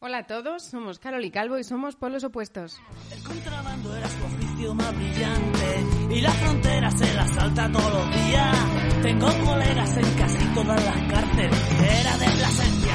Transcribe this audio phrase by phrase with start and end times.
[0.00, 2.80] Hola a todos, somos Carol y Calvo y somos polos opuestos.
[3.10, 8.14] El contrabando era su oficio más brillante y la frontera se la salta todos los
[8.14, 9.02] días.
[9.02, 11.72] Tengo colegas en casi todas las cárceles.
[11.82, 12.87] Era de Plasencia,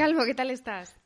[0.00, 0.96] Calvo, ¿qué tal estás?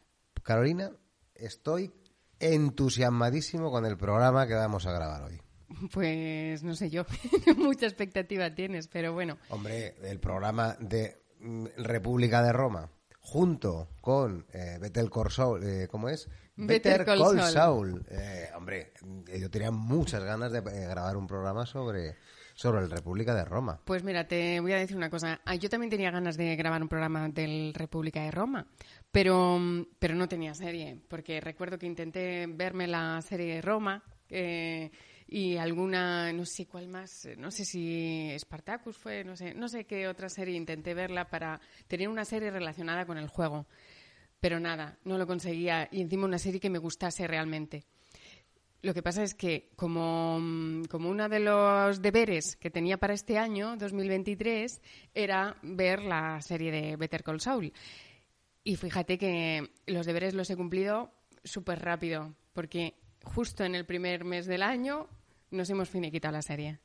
[0.45, 0.93] Carolina,
[1.35, 1.93] estoy
[2.39, 5.43] entusiasmadísimo con el programa que vamos a grabar hoy.
[5.93, 7.05] Pues no sé yo,
[7.57, 9.37] mucha expectativa tienes, pero bueno.
[9.49, 14.79] Hombre, el programa de mm, República de Roma, junto con eh,
[15.29, 16.29] Saul, eh, ¿cómo es?
[16.55, 17.41] Better Call Saul.
[17.41, 18.07] Saul.
[18.13, 18.93] Eh, hombre,
[19.41, 22.17] yo tenía muchas ganas de eh, grabar un programa sobre,
[22.55, 23.81] sobre el República de Roma.
[23.85, 25.41] Pues mira, te voy a decir una cosa.
[25.45, 28.67] Ah, Yo también tenía ganas de grabar un programa del República de Roma,
[29.11, 29.61] pero,
[29.99, 34.91] pero no tenía serie, porque recuerdo que intenté verme la serie de Roma eh,
[35.27, 39.85] y alguna, no sé cuál más, no sé si Spartacus fue, no sé, no sé
[39.85, 43.67] qué otra serie intenté verla para tener una serie relacionada con el juego.
[44.41, 47.87] Pero nada, no lo conseguía y encima una serie que me gustase realmente.
[48.85, 53.15] Lo que pasa es que como, mm, como uno de los deberes que tenía para
[53.15, 54.83] este año, 2023,
[55.15, 57.73] era ver la serie de Better Call Saul.
[58.63, 64.25] Y fíjate que los deberes los he cumplido súper rápido, porque justo en el primer
[64.25, 65.09] mes del año
[65.51, 66.79] nos hemos finiquitado la serie.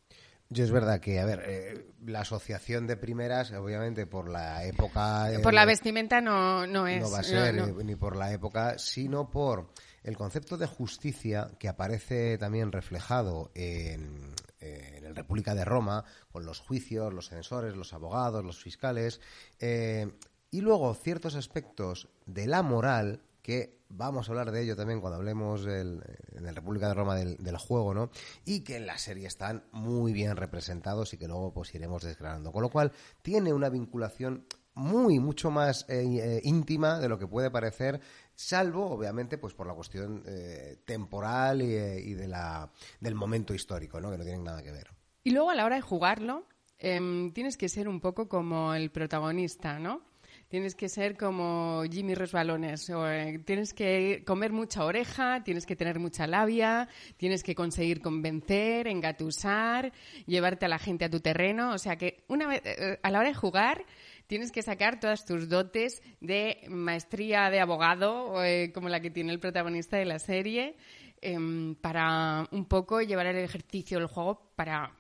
[0.48, 5.32] Yo es verdad que, a ver, eh, la asociación de primeras, obviamente por la época...
[5.34, 7.02] eh, Por la vestimenta no, no es.
[7.02, 11.52] no va a ser no, ni por la época, sino por el concepto de justicia
[11.60, 17.76] que aparece también reflejado en, en el República de Roma, con los juicios, los censores,
[17.76, 19.22] los abogados, los fiscales,
[19.60, 20.12] eh,
[20.52, 25.18] y luego ciertos aspectos de la moral que vamos a hablar de ello también cuando
[25.18, 26.04] hablemos del-
[26.36, 28.12] en el República de Roma del, del juego, ¿no?
[28.46, 32.52] Y que en la serie están muy bien representados y que luego pues iremos desgranando.
[32.52, 32.92] Con lo cual
[33.24, 34.46] tiene una vinculación
[34.80, 38.00] muy, mucho más eh, eh, íntima de lo que puede parecer,
[38.40, 43.54] salvo, obviamente, pues por la cuestión eh, temporal y, eh, y de la, del momento
[43.54, 44.10] histórico, ¿no?
[44.10, 44.88] Que no tienen nada que ver.
[45.24, 46.48] Y luego a la hora de jugarlo,
[46.78, 50.10] em, tienes que ser un poco como el protagonista, ¿no?
[50.48, 55.76] Tienes que ser como Jimmy Resbalones, o, eh, tienes que comer mucha oreja, tienes que
[55.76, 59.92] tener mucha labia, tienes que conseguir convencer, engatusar,
[60.26, 61.74] llevarte a la gente a tu terreno.
[61.74, 63.86] O sea que una vez, eh, a la hora de jugar
[64.30, 69.34] tienes que sacar todas tus dotes de maestría de abogado, eh, como la que tiene
[69.34, 70.76] el protagonista de la serie,
[71.20, 74.96] em, para un poco llevar el ejercicio del juego, para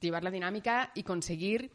[0.00, 1.70] llevar la dinámica y conseguir,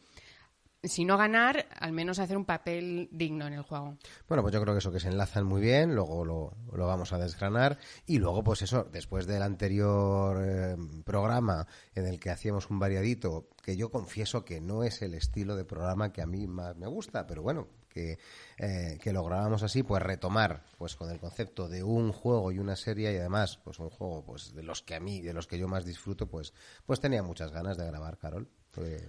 [0.82, 3.96] si no ganar, al menos hacer un papel digno en el juego.
[4.28, 7.12] Bueno, pues yo creo que eso que se enlazan muy bien, luego lo, lo vamos
[7.12, 12.70] a desgranar y luego pues eso, después del anterior eh, programa en el que hacíamos
[12.70, 16.46] un variadito, que yo confieso que no es el estilo de programa que a mí
[16.46, 18.18] más me gusta, pero bueno, que,
[18.58, 22.60] eh, que lo grabamos así, pues retomar pues con el concepto de un juego y
[22.60, 25.48] una serie y además pues un juego pues de los que a mí, de los
[25.48, 26.52] que yo más disfruto, pues,
[26.86, 28.48] pues tenía muchas ganas de grabar, Carol,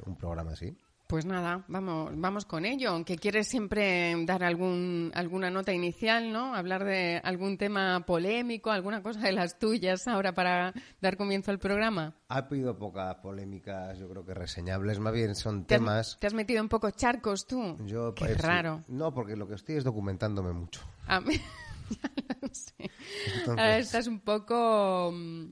[0.05, 0.75] un programa así.
[1.09, 2.91] Pues nada, vamos, vamos con ello.
[2.91, 6.53] Aunque quieres siempre dar algún, alguna nota inicial, ¿no?
[6.53, 10.71] Hablar de algún tema polémico, alguna cosa de las tuyas ahora para
[11.01, 12.13] dar comienzo al programa.
[12.27, 16.17] Ha habido pocas polémicas, yo creo que reseñables, más bien son ¿Te has, temas...
[16.19, 17.75] te has metido en poco charcos tú?
[17.87, 18.83] Yo, Qué pues, raro.
[18.87, 20.81] No, porque lo que estoy es documentándome mucho.
[21.07, 21.37] A mí-
[21.89, 22.75] ya lo sé.
[22.77, 25.45] Entonces- Ahora estás un poco, mm,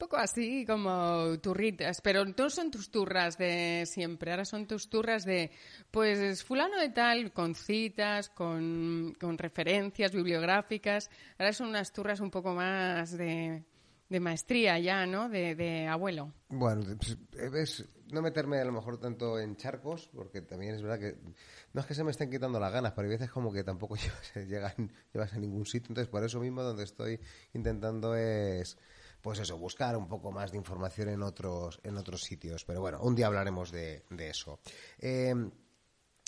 [0.00, 4.32] poco así como turritas, pero no son tus turras de siempre.
[4.32, 5.52] Ahora son tus turras de,
[5.90, 11.10] pues, fulano de tal, con citas, con, con referencias bibliográficas.
[11.38, 13.62] Ahora son unas turras un poco más de,
[14.08, 15.28] de maestría ya, ¿no?
[15.28, 16.32] De, de abuelo.
[16.48, 16.82] Bueno,
[17.38, 21.18] pues, no meterme a lo mejor tanto en charcos, porque también es verdad que
[21.74, 23.96] no es que se me estén quitando las ganas, pero hay veces como que tampoco
[23.96, 25.90] llevas, llegan, llevas a ningún sitio.
[25.90, 27.20] Entonces, por eso mismo donde estoy
[27.52, 28.78] intentando es,
[29.22, 32.64] pues eso, buscar un poco más de información en otros, en otros sitios.
[32.64, 34.60] Pero bueno, un día hablaremos de, de eso.
[34.98, 35.34] Eh,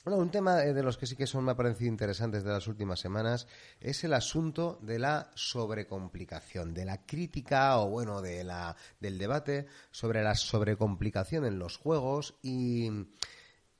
[0.05, 2.51] Bueno, un tema eh, de los que sí que son, me ha parecido interesantes de
[2.51, 3.47] las últimas semanas
[3.79, 9.67] es el asunto de la sobrecomplicación, de la crítica o, bueno, de la, del debate
[9.93, 12.91] sobre la sobrecomplicación en los juegos y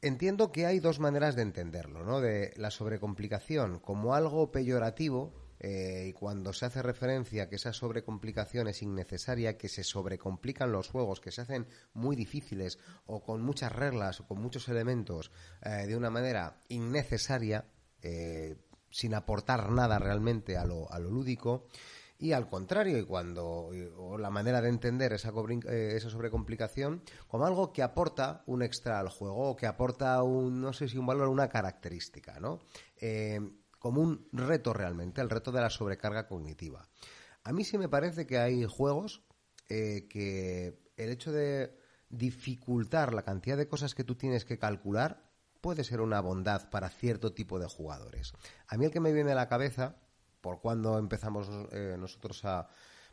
[0.01, 2.21] entiendo que hay dos maneras de entenderlo, ¿no?
[2.21, 7.73] De la sobrecomplicación como algo peyorativo eh, y cuando se hace referencia a que esa
[7.73, 13.43] sobrecomplicación es innecesaria, que se sobrecomplican los juegos, que se hacen muy difíciles o con
[13.43, 15.31] muchas reglas o con muchos elementos
[15.63, 17.65] eh, de una manera innecesaria,
[18.03, 18.57] eh,
[18.91, 21.69] sin aportar nada realmente a lo, a lo lúdico,
[22.19, 25.33] y al contrario, y cuando o la manera de entender esa,
[25.69, 30.73] esa sobrecomplicación como algo que aporta un extra al juego o que aporta un, no
[30.73, 32.61] sé si un valor, una característica, ¿no?
[33.83, 36.89] Como un reto realmente, el reto de la sobrecarga cognitiva.
[37.43, 39.25] A mí sí me parece que hay juegos
[39.69, 41.77] eh, que el hecho de
[42.09, 45.29] dificultar la cantidad de cosas que tú tienes que calcular
[45.61, 48.35] puede ser una bondad para cierto tipo de jugadores.
[48.69, 49.97] A mí el que me viene a la cabeza,
[50.41, 52.69] por cuando empezamos eh, nosotros a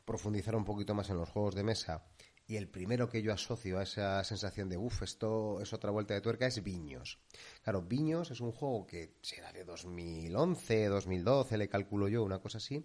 [0.06, 2.04] profundizar un poquito más en los juegos de mesa,
[2.50, 6.16] y el primero que yo asocio a esa sensación de, uff, esto es otra vuelta
[6.16, 7.20] de tuerca, es Viños.
[7.64, 12.58] Claro, Viños es un juego que será de 2011, 2012, le calculo yo, una cosa
[12.58, 12.84] así.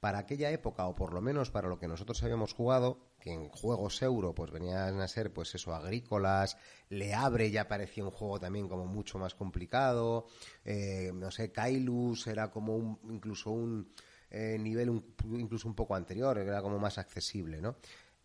[0.00, 3.48] Para aquella época, o por lo menos para lo que nosotros habíamos jugado, que en
[3.48, 6.58] juegos euro pues venían a ser pues eso, agrícolas,
[6.90, 10.26] Le Abre ya parecía un juego también como mucho más complicado,
[10.62, 13.90] eh, no sé, Kailus era como un, incluso un
[14.28, 17.76] eh, nivel incluso un poco anterior, era como más accesible, ¿no?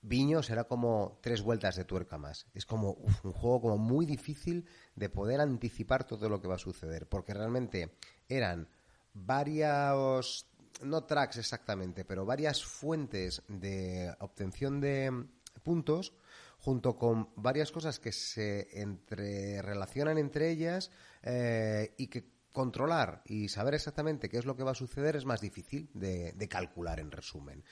[0.03, 2.47] Viños era como tres vueltas de tuerca más.
[2.53, 2.93] Es como
[3.23, 4.65] un juego como muy difícil
[4.95, 8.67] de poder anticipar todo lo que va a suceder, porque realmente eran
[9.13, 10.47] varios,
[10.81, 15.25] no tracks exactamente, pero varias fuentes de obtención de
[15.63, 16.13] puntos
[16.59, 20.91] junto con varias cosas que se entre, relacionan entre ellas
[21.23, 25.25] eh, y que controlar y saber exactamente qué es lo que va a suceder es
[25.25, 27.63] más difícil de calcular en resumen.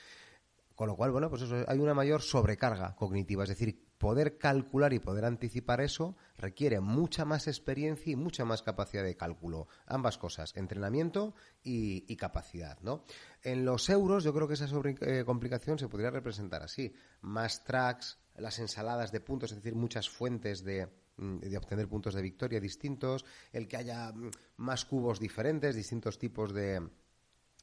[0.80, 3.42] Con lo cual, bueno, pues eso, hay una mayor sobrecarga cognitiva.
[3.42, 8.62] Es decir, poder calcular y poder anticipar eso requiere mucha más experiencia y mucha más
[8.62, 9.68] capacidad de cálculo.
[9.84, 13.04] Ambas cosas, entrenamiento y, capacidad, ¿no?
[13.42, 16.94] En los euros, yo creo que esa sobrecomplicación se podría representar así.
[17.20, 20.88] Más tracks, las ensaladas de puntos, es decir, muchas fuentes de,
[21.18, 26.54] mm, obtener puntos de victoria distintos, el que haya mm, más cubos diferentes, distintos tipos
[26.54, 26.88] de,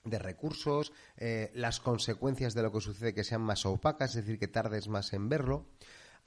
[0.04, 4.40] de recursos, eh, las consecuencias de lo que sucede que sean más opacas, es decir,
[4.40, 5.68] que tardes más en verlo.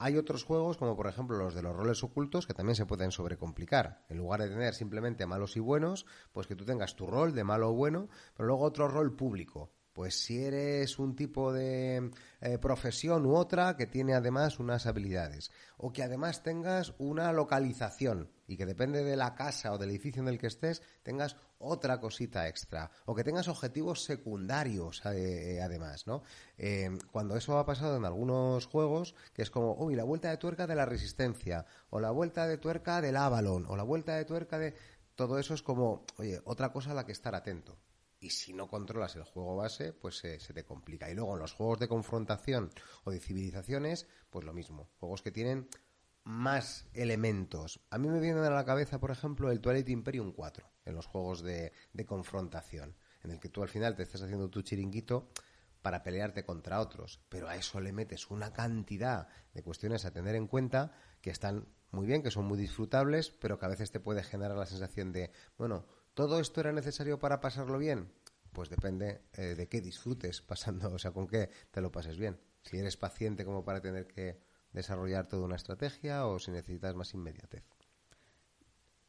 [0.03, 3.11] Hay otros juegos, como por ejemplo los de los roles ocultos, que también se pueden
[3.11, 4.03] sobrecomplicar.
[4.09, 7.43] En lugar de tener simplemente malos y buenos, pues que tú tengas tu rol de
[7.43, 9.71] malo o bueno, pero luego otro rol público.
[9.93, 15.51] Pues si eres un tipo de eh, profesión u otra que tiene además unas habilidades.
[15.77, 20.21] O que además tengas una localización y que depende de la casa o del edificio
[20.21, 22.91] en el que estés, tengas otra cosita extra.
[23.05, 26.23] O que tengas objetivos secundarios eh, además, ¿no?
[26.57, 30.37] Eh, cuando eso ha pasado en algunos juegos, que es como, uy, la vuelta de
[30.37, 34.25] tuerca de la resistencia, o la vuelta de tuerca del Avalon, o la vuelta de
[34.25, 34.75] tuerca de...
[35.15, 37.77] Todo eso es como, oye, otra cosa a la que estar atento
[38.21, 41.09] y si no controlas el juego base, pues se, te complica.
[41.09, 42.69] Y luego en los juegos de confrontación
[43.03, 44.89] o de civilizaciones, pues lo mismo.
[44.99, 45.67] Juegos que tienen
[46.23, 47.81] más elementos.
[47.89, 51.05] A mí me viene a la cabeza, por ejemplo, el Twilight Imperium 4, en los
[51.05, 51.73] juegos de,
[52.05, 55.29] confrontación, en el que tú al final te estás haciendo tu chiringuito
[55.81, 60.35] para pelearte contra otros, pero a eso le metes una cantidad de cuestiones a tener
[60.35, 63.99] en cuenta que están muy bien, que son muy disfrutables, pero que a veces te
[63.99, 68.11] puede generar la sensación de, bueno, ¿Todo esto era necesario para pasarlo bien?
[68.51, 72.37] Pues depende eh, de qué disfrutes pasando, o sea, con qué te lo pases bien.
[72.63, 74.41] Si eres paciente como para tener que
[74.73, 77.63] desarrollar toda una estrategia o si necesitas más inmediatez.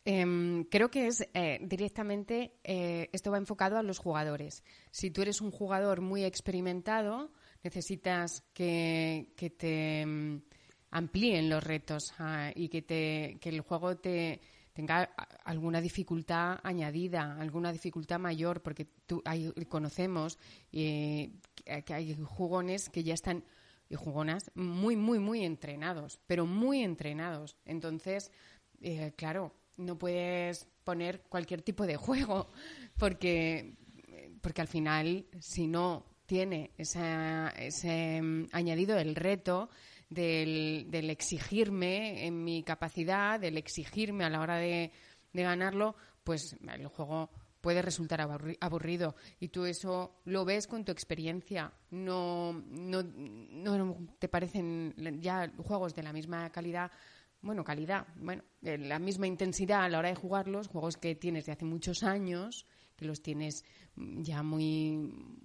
[0.05, 4.65] Em, creo que es eh, directamente, eh, esto va enfocado a los jugadores.
[4.91, 7.31] Si tú eres un jugador muy experimentado,
[7.63, 10.43] necesitas que, te mm,
[10.91, 14.41] amplíen los retos ah, y que, te, que el juego te,
[14.73, 15.09] tenga
[15.45, 19.23] alguna dificultad añadida, alguna dificultad mayor, porque tú,
[19.69, 20.37] conocemos
[20.73, 21.31] eh,
[21.85, 23.45] que hay jugones que ya están,
[23.93, 27.57] y jugonas, muy, muy, muy entrenados, pero muy entrenados.
[27.65, 28.33] Entonces,
[28.81, 32.51] eh, claro, no puedes poner cualquier tipo de juego,
[32.99, 33.77] porque,
[34.41, 39.69] porque al final, si no tiene ese mm, añadido el reto,
[40.13, 44.91] del, exigirme en mi capacidad, del exigirme a la hora de,
[45.33, 47.31] ganarlo, pues el juego
[47.63, 48.21] puede resultar
[48.61, 51.73] aburrido y tú eso lo ves con tu experiencia.
[51.91, 56.91] No, no, no te parecen ya juegos de la misma calidad,
[57.41, 61.47] bueno, calidad, bueno, de la misma intensidad a la hora de jugarlos, juegos que tienes
[61.47, 62.67] de hace muchos años,
[62.97, 63.65] que los tienes
[63.97, 64.97] ya muy,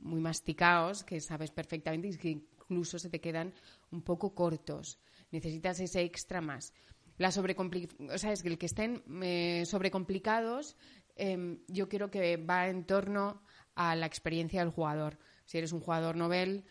[0.01, 3.53] muy masticados, que sabes perfectamente y que incluso se te quedan
[3.91, 4.99] un poco cortos.
[5.31, 6.73] Necesitas ese extra más.
[7.17, 10.77] La o sea, es que el que estén eh, sobrecomplicados,
[11.17, 13.41] em, yo creo que va en torno
[13.75, 15.17] a la experiencia del jugador.
[15.45, 16.65] Si eres un jugador novel,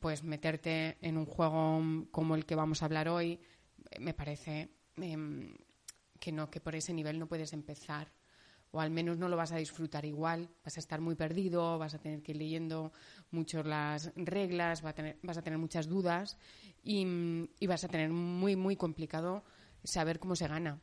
[0.00, 3.40] pues meterte en un juego como el que vamos a hablar hoy,
[4.00, 5.56] me parece em,
[6.20, 8.12] que no, que por ese nivel no puedes empezar.
[8.70, 11.94] O al menos no lo vas a disfrutar igual, vas a estar muy perdido, vas
[11.94, 12.92] a tener que ir leyendo
[13.30, 16.36] mucho las reglas, vas a tener, vas a tener muchas dudas
[16.82, 19.42] y vas a tener muy, muy complicado
[19.84, 20.82] saber cómo se gana.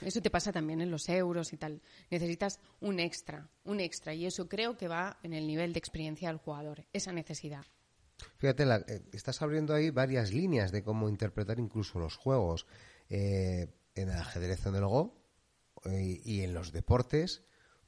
[0.00, 1.80] Eso te pasa también en los euros y tal.
[2.10, 4.14] Necesitas un extra, un extra.
[4.14, 7.64] Y eso creo que va en el nivel de experiencia del jugador, esa necesidad.
[8.36, 12.66] Fíjate, eh, estás abriendo ahí varias líneas de cómo interpretar incluso los juegos.
[13.08, 15.14] Eh, en el ajedrez en el Go
[15.84, 17.44] eh, y en los deportes,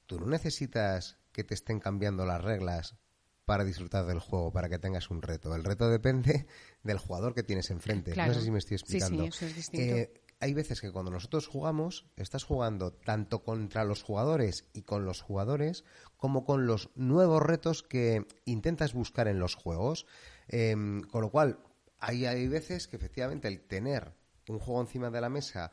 [0.06, 2.96] tú no necesitas que te estén cambiando las reglas
[3.44, 5.54] para disfrutar del juego, para que tengas un reto.
[5.54, 6.46] El reto depende
[6.82, 8.14] del jugador que tienes enfrente.
[8.14, 9.22] No sé si me estoy explicando.
[9.24, 14.02] Sí, eso es distinto hay veces que cuando nosotros jugamos, estás jugando tanto contra los
[14.02, 15.84] jugadores y con los jugadores,
[16.16, 20.06] como con los nuevos retos que intentas buscar en los juegos.
[20.48, 21.58] Em, con lo cual,
[21.98, 24.14] hay, hay veces que efectivamente el tener
[24.48, 25.72] un juego encima de la mesa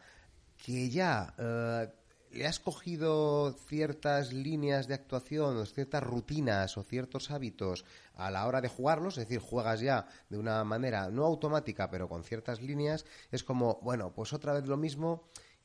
[0.58, 1.88] que ya eh,
[2.34, 7.86] le has cogido ciertas líneas de actuación o ciertas rutinas o ciertos hábitos
[8.16, 12.10] a la hora de jugarlos, es decir, juegas ya de una manera no automática, pero
[12.10, 15.24] con ciertas líneas, es como, bueno, pues otra vez lo mismo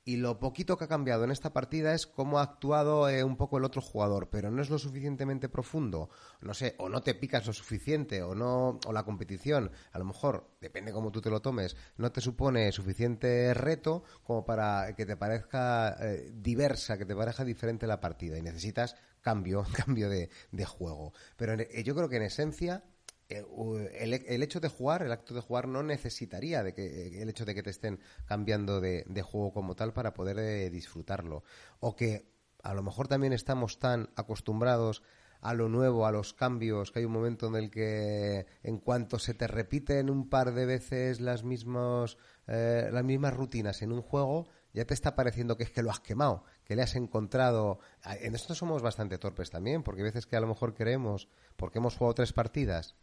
[0.08, 3.36] y lo poquito que ha cambiado en esta partida es cómo ha actuado eh, un
[3.36, 6.08] poco el otro jugador, pero no es lo suficientemente profundo,
[6.40, 10.06] no sé, o no te picas lo suficiente, o no, o la competición, a lo
[10.06, 15.04] mejor, depende cómo tú te lo tomes, no te supone suficiente reto como para que
[15.04, 20.30] te parezca eh, diversa, que te parezca diferente la partida y necesitas cambio, cambio de,
[20.52, 21.12] de juego.
[21.36, 22.82] Pero eh, yo creo que en esencia
[23.30, 27.28] eh, el, hecho de jugar, el acto de jugar, no necesitaría de que, eh, el
[27.28, 31.44] hecho de que te estén cambiando de, juego como tal para poder eh, disfrutarlo.
[31.80, 32.32] O que
[32.62, 35.02] a lo mejor también estamos tan acostumbrados
[35.40, 39.18] a lo nuevo, a los cambios, que hay un momento en el que en cuanto
[39.18, 44.48] se te repiten un par de veces las, mismos, las mismas rutinas en un juego,
[44.72, 47.78] ya te está pareciendo que es que lo has quemado, que le has encontrado...
[48.20, 51.78] En esto somos bastante torpes también, porque hay veces que a lo mejor creemos, porque
[51.78, 52.96] hemos jugado tres partidas,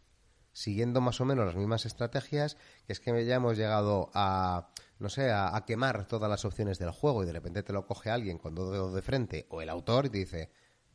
[0.56, 5.10] siguiendo más o menos las mismas estrategias, que es que ya hemos llegado a, no
[5.10, 8.38] sé, a, quemar todas las opciones del juego y de repente te lo coge alguien
[8.38, 10.50] con dos dedos de frente o el autor y te dice,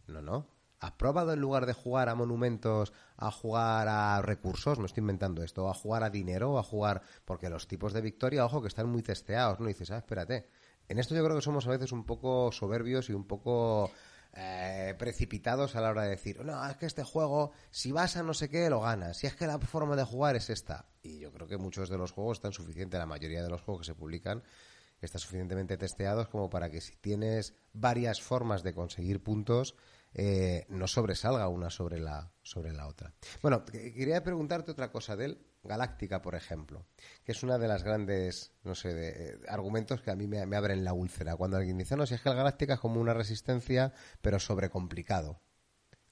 [0.08, 0.48] no, no,
[0.80, 4.80] ¿has probado en lugar de jugar a monumentos, a jugar a recursos?
[4.80, 8.44] Me estoy inventando esto, a jugar a dinero, a jugar, porque los tipos de victoria,
[8.44, 9.68] ojo, que están muy testeados, ¿no?
[9.68, 10.48] Dices, ah, espérate.
[10.88, 13.92] En esto yo creo que somos a veces un poco soberbios y un poco
[14.34, 18.24] eh, precipitados a la hora de decir, no, es que este juego, si vas a
[18.24, 19.18] no sé qué, lo ganas.
[19.18, 20.86] Si es que la forma de jugar es esta.
[21.04, 23.82] Y yo creo que muchos de los juegos están suficientes, la mayoría de los juegos
[23.82, 24.44] que se publican,
[25.02, 29.76] están suficientemente testeados como para que si tienes varias formas de conseguir puntos,
[30.14, 33.14] eh, no sobresalga una sobre la, sobre la otra.
[33.42, 35.46] Bueno, quería preguntarte otra cosa de él.
[35.64, 36.88] Galáctica, por ejemplo,
[37.24, 40.40] que es una de las grandes, no sé, de, eh, argumentos que a mí me,
[40.56, 41.36] abren la úlcera.
[41.36, 45.40] Cuando alguien dice, no, si es que el Galáctica es como una resistencia, pero sobrecomplicado.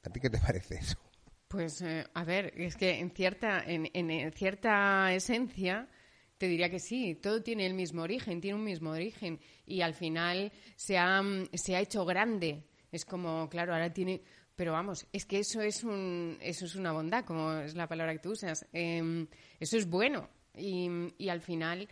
[0.04, 1.00] ¿A ti qué te parece eso?
[1.48, 5.90] Pues, eh, a ver, es que en cierta, en, en, cierta esencia
[6.38, 9.96] te diría que sí, todo tiene el mismo origen, tiene un mismo origen y al
[9.96, 12.69] final se ha, se ha hecho grande.
[12.92, 14.22] Es como, claro, ahora tiene
[14.60, 18.12] pero vamos, es que eso es, un, eso es una bondad, como es la palabra
[18.12, 18.68] que tú usas.
[18.74, 19.26] Em,
[19.58, 20.28] eso es bueno.
[20.54, 20.90] Y,
[21.30, 21.88] al final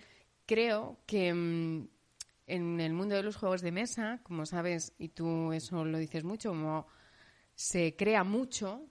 [0.45, 1.87] creo que em,
[2.45, 6.25] en el mundo de los juegos de mesa, como sabes, y tú eso lo dices
[6.25, 6.87] mucho, como
[7.55, 8.89] se crea mucho,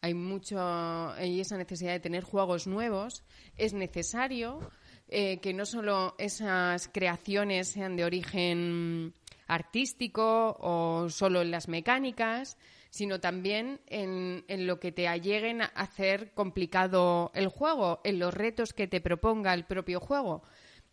[0.00, 3.24] hay mucho, hay esa necesidad de tener juegos nuevos,
[3.58, 4.70] es necesario
[5.06, 9.12] eh, que no solo esas creaciones sean de origen
[9.48, 12.56] artístico o solo en las mecánicas,
[12.90, 18.72] sino también en, lo que te alleguen a hacer complicado el juego, en los retos
[18.72, 20.42] que te proponga el propio juego.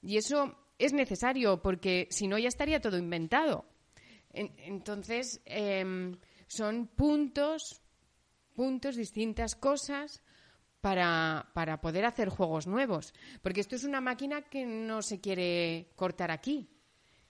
[0.01, 3.65] Y eso es necesario porque si no ya estaría todo inventado.
[4.33, 7.81] entonces, em, son puntos,
[8.53, 10.21] puntos, distintas cosas
[10.81, 13.13] para, para poder hacer juegos nuevos.
[13.41, 16.75] Porque esto es una máquina que no se quiere cortar aquí.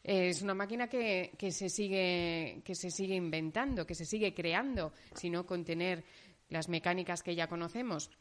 [0.07, 4.93] Es una máquina que, que, se sigue, que se sigue inventando, que se sigue creando,
[5.15, 6.03] sino con tener
[6.49, 8.11] las mecánicas que ya conocemos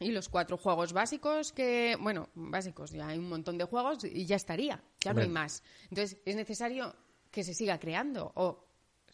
[0.00, 4.26] y los cuatro juegos básicos que, bueno, básicos, ya hay un montón de juegos y
[4.26, 5.62] ya estaría, ya no hay más.
[5.90, 6.92] Entonces, es necesario
[7.30, 8.66] que se siga creando, o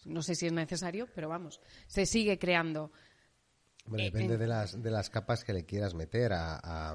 [0.07, 2.91] no sé si es necesario, pero vamos, se sigue creando.
[3.85, 6.95] Bueno, depende de, las, de las capas que le quieras meter a,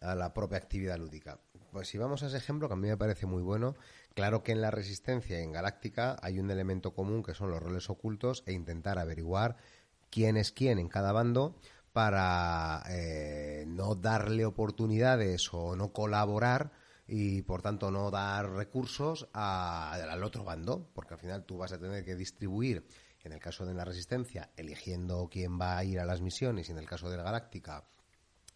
[0.00, 1.40] a la propia actividad lúdica.
[1.72, 3.76] Pues si vamos a ese ejemplo, que a mí me parece muy bueno,
[4.14, 7.62] Claro que en la resistencia y en Galáctica hay un elemento común que son los
[7.62, 9.56] roles ocultos e intentar averiguar
[10.10, 11.56] quién es quién en cada bando
[11.92, 16.72] para eh, no darle oportunidades o no colaborar
[17.06, 21.78] y por tanto no dar recursos al otro bando, porque al final tú vas a
[21.78, 22.86] tener que distribuir,
[23.22, 26.72] en el caso de la resistencia, eligiendo quién va a ir a las misiones y
[26.72, 27.84] en el caso de la galáctica,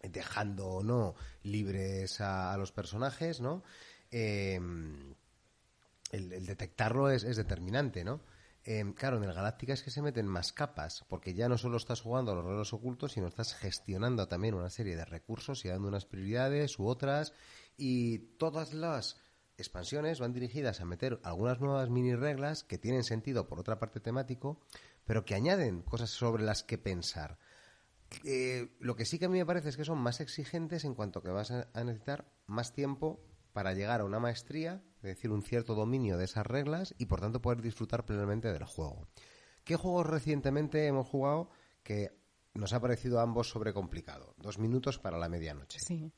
[0.01, 3.63] dejando o no libres a, los personajes, ¿no?
[4.09, 4.59] Eh,
[6.11, 8.21] el, detectarlo es, determinante, ¿no?
[8.63, 11.77] Eh, claro, en el Galáctica es que se meten más capas, porque ya no solo
[11.77, 15.69] estás jugando a los roles ocultos, sino estás gestionando también una serie de recursos y
[15.69, 17.33] dando unas prioridades u otras,
[17.77, 19.21] y todas las
[19.57, 23.99] expansiones van dirigidas a meter algunas nuevas mini reglas que tienen sentido por otra parte
[23.99, 24.59] temático,
[25.05, 27.39] pero que añaden cosas sobre las que pensar.
[28.23, 30.95] Eh, lo que sí que a mí me parece es que son más exigentes en
[30.95, 33.21] cuanto que vas a, necesitar más tiempo
[33.51, 37.21] para llegar a una maestría, es decir, un cierto dominio de esas reglas y por
[37.21, 39.07] tanto poder disfrutar plenamente del juego.
[39.63, 41.49] ¿Qué juegos recientemente hemos jugado
[41.83, 42.11] que
[42.53, 44.33] nos ha parecido a ambos sobrecomplicado?
[44.37, 45.79] Dos minutos para la medianoche.
[45.79, 46.13] Sí.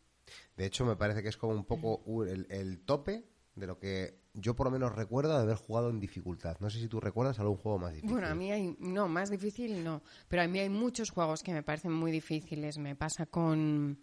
[0.55, 4.55] De hecho, me parece que es como un poco el, tope de lo que yo
[4.55, 6.57] por lo menos recuerdo de haber jugado en dificultad.
[6.59, 8.11] No sé si tú recuerdas algún juego más difícil.
[8.11, 11.53] Bueno, a mí hay, no, más difícil no, pero a mí hay muchos juegos que
[11.53, 12.77] me parecen muy difíciles.
[12.77, 13.99] Me pasa con,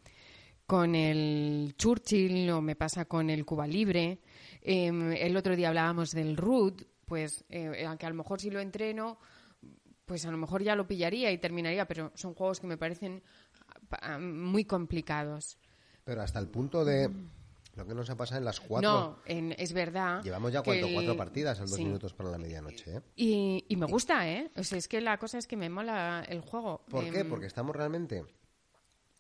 [0.67, 4.21] con el Churchill o me pasa con el Cuba Libre.
[4.63, 8.61] Em, el otro día hablábamos del Root, pues eh, aunque a lo mejor si lo
[8.61, 9.19] entreno,
[10.05, 13.23] pues a lo mejor ya lo pillaría y terminaría, pero son juegos que me parecen
[14.21, 15.59] muy complicados.
[16.05, 17.11] Pero hasta el punto de
[17.77, 18.91] lo que nos ha pasado en las cuatro.
[18.91, 20.23] No, es verdad.
[20.23, 22.97] Llevamos ya cuatro partidas al dos minutos para la medianoche.
[22.97, 23.03] ¿eh?
[23.69, 24.51] Y, me gusta, ¿eh?
[24.57, 26.83] O sea, es que la cosa es que me mola el juego.
[26.89, 27.21] ¿Por qué?
[27.21, 28.25] Em, Porque estamos realmente.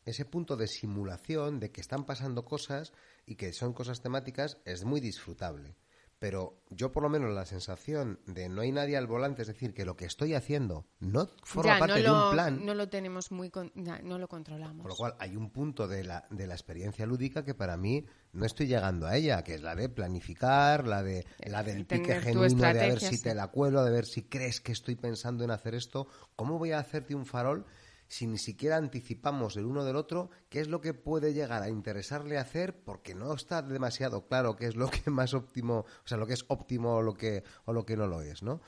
[0.04, 2.92] Ese punto de simulación, de que están pasando cosas
[3.26, 5.76] y que son cosas temáticas, es muy disfrutable
[6.18, 9.74] pero yo por lo menos la sensación de no hay nadie al volante, es decir,
[9.74, 12.64] que lo que estoy haciendo no forma parte de un plan.
[12.64, 14.82] No lo tenemos muy, no lo controlamos.
[14.82, 18.06] Por lo cual hay un punto de la, de la experiencia lúdica que para mí
[18.32, 22.20] no estoy llegando a ella, que es la de planificar, la de la del pique
[22.20, 25.44] genuino de a ver si te la cuelo, de ver si crees que estoy pensando
[25.44, 27.66] en hacer esto, cómo voy a hacerte un farol
[28.08, 31.68] si ni siquiera anticipamos el uno del otro qué es lo que puede llegar a
[31.68, 36.18] interesarle hacer porque no está demasiado claro qué es lo que más óptimo, o sea,
[36.18, 38.60] lo que es óptimo o lo que, o lo que no lo es, ¿no?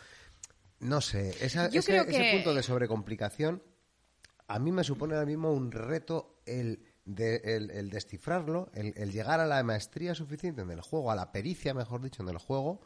[0.80, 3.62] No sé, ese, ese, punto de sobrecomplicación
[4.48, 9.40] a mí me supone ahora mismo un reto el, de, el, descifrarlo, el, el, llegar
[9.40, 12.80] a la maestría suficiente en el juego, a la pericia, mejor dicho, en el juego,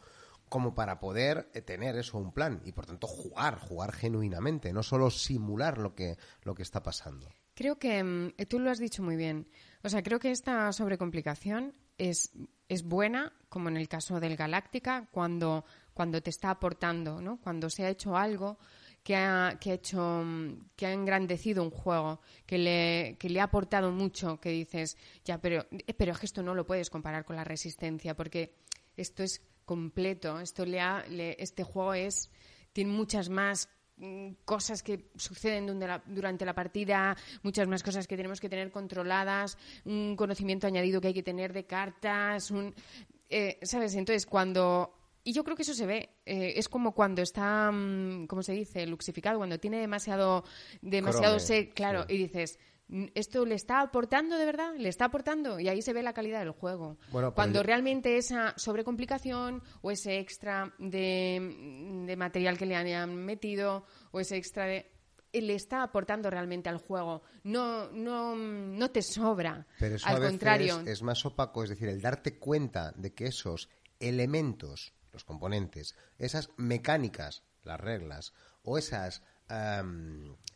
[0.53, 4.83] como para poder eh, tener eso, un plan, y por tanto jugar, jugar genuinamente, no
[4.83, 7.27] solo simular lo que, lo que está pasando.
[7.55, 9.49] Creo que mm, tú lo has dicho muy bien.
[9.83, 12.33] O sea, creo que esta sobrecomplicación es,
[12.69, 17.41] es buena, como en el caso del Galáctica, cuando, cuando te está aportando, ¿no?
[17.41, 18.59] Cuando se ha hecho algo
[19.03, 23.41] que ha, que ha hecho mm, que ha engrandecido un juego, que le, que le
[23.41, 26.91] ha aportado mucho, que dices, ya, pero, eh, pero es que esto no lo puedes
[26.91, 28.55] comparar con la resistencia, porque
[28.99, 30.40] esto es completo.
[30.40, 32.31] Esto le, este juego es
[32.72, 35.66] tiene muchas más mm, cosas que suceden
[36.07, 41.09] durante la partida, muchas más cosas que tenemos que tener controladas, un conocimiento añadido que
[41.09, 42.75] hay que tener de cartas, un,
[43.29, 43.94] eh, ¿sabes?
[43.94, 44.98] Entonces, cuando...
[45.25, 46.09] Y yo creo que eso se ve.
[46.27, 48.85] Eh, es como cuando está, mm, ¿cómo se dice?
[48.87, 50.44] Luxificado, cuando tiene demasiado,
[50.81, 51.38] demasiado
[51.75, 52.59] claro, y dices,
[53.14, 54.74] ¿Esto le está aportando de verdad?
[54.76, 55.59] ¿Le está aportando?
[55.59, 56.98] Y ahí se ve la calidad del juego.
[57.35, 64.37] Cuando realmente esa sobrecomplicación o ese extra de, material que le han metido o ese
[64.37, 64.90] extra de
[65.33, 67.22] le está aportando realmente al juego.
[67.44, 69.66] No, no, no te sobra.
[69.78, 70.83] Pero eso al a contrario.
[70.85, 76.50] es más opaco, es decir, el darte cuenta de que esos elementos, los componentes, esas
[76.59, 79.22] mecánicas, las reglas, o esas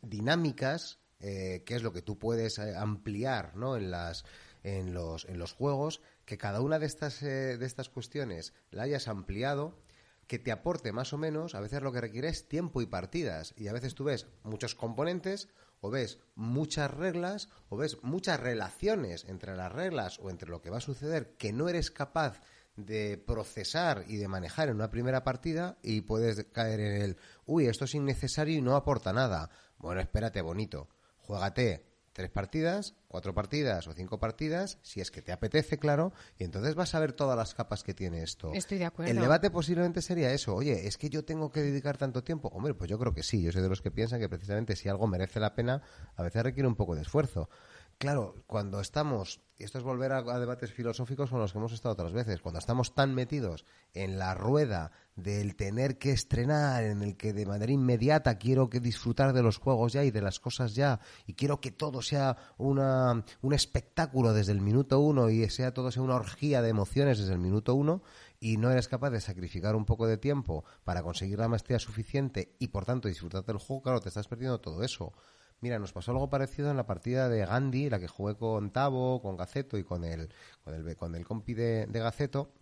[0.03, 3.77] dinámicas eh, qué es lo que tú puedes eh, ampliar ¿no?
[3.77, 4.25] en, las,
[4.63, 8.83] en, los, en los juegos, que cada una de estas, eh, de estas cuestiones la
[8.83, 9.79] hayas ampliado,
[10.27, 13.55] que te aporte más o menos, a veces lo que requiere es tiempo y partidas,
[13.57, 15.49] y a veces tú ves muchos componentes,
[15.81, 20.71] o ves muchas reglas, o ves muchas relaciones entre las reglas o entre lo que
[20.71, 22.41] va a suceder que no eres capaz
[22.77, 27.67] de procesar y de manejar en una primera partida y puedes caer en el, uy,
[27.67, 29.51] esto es innecesario y no aporta nada.
[29.79, 30.89] Bueno, espérate, bonito
[31.27, 31.85] juégate
[32.17, 36.75] tres partidas, cuatro partidas o cinco partidas, si es que te apetece, claro, y entonces
[36.75, 38.53] vas a ver todas las capas que tiene esto.
[38.55, 39.13] Estoy de acuerdo.
[39.13, 42.49] El debate posiblemente sería eso, oye, ¿es que yo tengo que dedicar tanto tiempo?
[42.49, 44.89] Hombre, pues yo creo que sí, yo soy de los que piensan que precisamente si
[44.89, 45.83] algo merece la pena,
[46.15, 47.51] a veces requiere un poco de esfuerzo.
[47.99, 51.95] Claro, cuando estamos, y esto es volver a, debates filosóficos con los que hemos estado
[51.95, 57.17] otras veces, cuando estamos tan metidos en la rueda del tener que estrenar, en el
[57.17, 60.75] que de manera inmediata quiero que disfrutar de los juegos ya y de las cosas
[60.75, 65.73] ya, y quiero que todo sea una, un espectáculo desde el minuto uno y sea
[65.73, 68.03] todo sea una orgía de emociones desde el minuto uno,
[68.41, 72.55] y no eres capaz de sacrificar un poco de tiempo para conseguir la maestría suficiente
[72.59, 75.13] y por tanto disfrutar del juego, claro, te estás perdiendo todo eso.
[75.61, 79.23] Mira, nos pasó algo parecido en la partida de Gandhi, la que jugué con Tavo,
[79.23, 80.29] con Gaceto y con el,
[80.63, 82.53] con el, con el compi de, de Gaceto,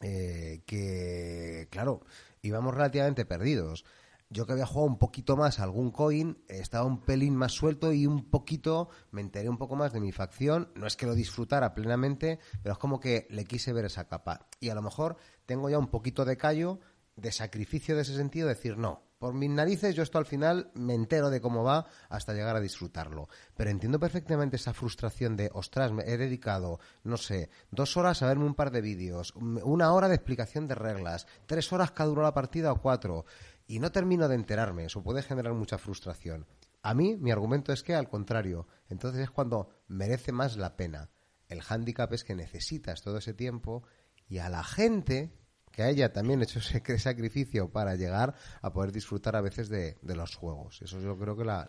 [0.00, 2.02] eh, que, claro,
[2.42, 3.84] íbamos relativamente perdidos.
[4.28, 8.06] Yo que había jugado un poquito más algún coin, estaba un pelín más suelto y
[8.06, 10.72] un poquito, me enteré un poco más de mi facción.
[10.74, 14.48] No es que lo disfrutara plenamente, pero es como que le quise ver esa capa.
[14.58, 16.80] Y a lo mejor tengo ya un poquito de callo,
[17.14, 20.94] de sacrificio de ese sentido, decir, no, por mis narices yo esto al final me
[20.94, 23.28] entero de cómo va hasta llegar a disfrutarlo.
[23.56, 28.26] Pero entiendo perfectamente esa frustración de, ostras, me he dedicado, no sé, dos horas a
[28.26, 32.22] verme un par de vídeos, una hora de explicación de reglas, tres horas que duró
[32.22, 33.24] la partida o cuatro,
[33.66, 34.84] y no termino de enterarme.
[34.84, 36.46] Eso puede generar mucha frustración.
[36.82, 41.10] A mí, mi argumento es que, al contrario, entonces es cuando merece más la pena.
[41.48, 43.82] El hándicap es que necesitas todo ese tiempo
[44.28, 45.32] y a la gente
[45.76, 50.34] que haya también hecho ese sacrificio para llegar a poder disfrutar a veces de, los
[50.34, 50.80] juegos.
[50.80, 51.68] Eso yo creo que la,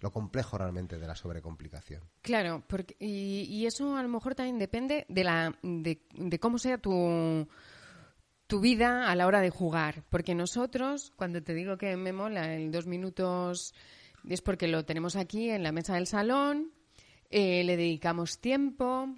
[0.00, 2.00] lo complejo realmente de la sobrecomplicación.
[2.22, 6.58] Claro, porque, y, y, eso a lo mejor también depende de, la, de, de cómo
[6.58, 7.48] sea tu,
[8.46, 10.04] tu vida a la hora de jugar.
[10.10, 13.74] Porque nosotros, cuando te digo que me mola el dos minutos,
[14.28, 16.70] es porque lo tenemos aquí en la mesa del salón,
[17.30, 19.08] eh, le dedicamos tiempo,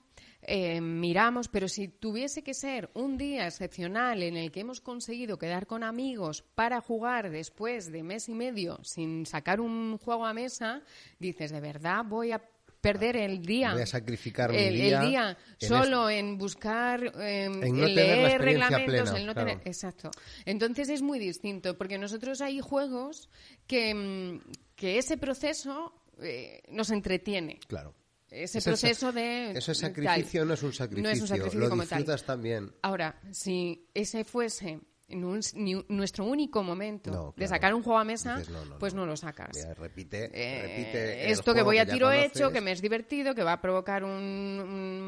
[0.42, 5.38] eh, miramos, pero si tuviese que ser un día excepcional en el que hemos conseguido
[5.38, 10.32] quedar con amigos para jugar después de mes y medio sin sacar un juego a
[10.32, 10.82] mesa,
[11.18, 12.42] dices, ¿de verdad voy a
[12.80, 13.72] perder el día.
[13.72, 15.02] Voy a sacrificar mi el, día.
[15.02, 19.48] el día en solo en buscar, eh, En tener leer reglamentos, plena, en no claro.
[19.50, 19.68] tener.
[19.68, 20.10] Exacto.
[20.44, 23.28] Entonces es muy distinto, porque nosotros hay juegos
[23.66, 24.40] que, mm,
[24.76, 27.60] que ese proceso eh, nos entretiene.
[27.66, 27.94] Claro.
[28.30, 29.50] Ese proceso de.
[29.50, 29.74] Ese tal.
[29.74, 31.98] sacrificio no es un sacrificio, No es un sacrificio lo como tal.
[31.98, 32.72] disfrutas también.
[32.82, 34.80] Ahora, si ese fuese
[35.54, 38.94] ni- nuestro único momento No, de sacar un juego a mesa, Dices, no, no, pues
[38.94, 39.06] no.
[39.06, 39.50] lo sacas.
[39.56, 43.42] Mira, repite, Eh, repite esto que voy a tiro hecho, que me es divertido, que
[43.42, 44.10] va a provocar un-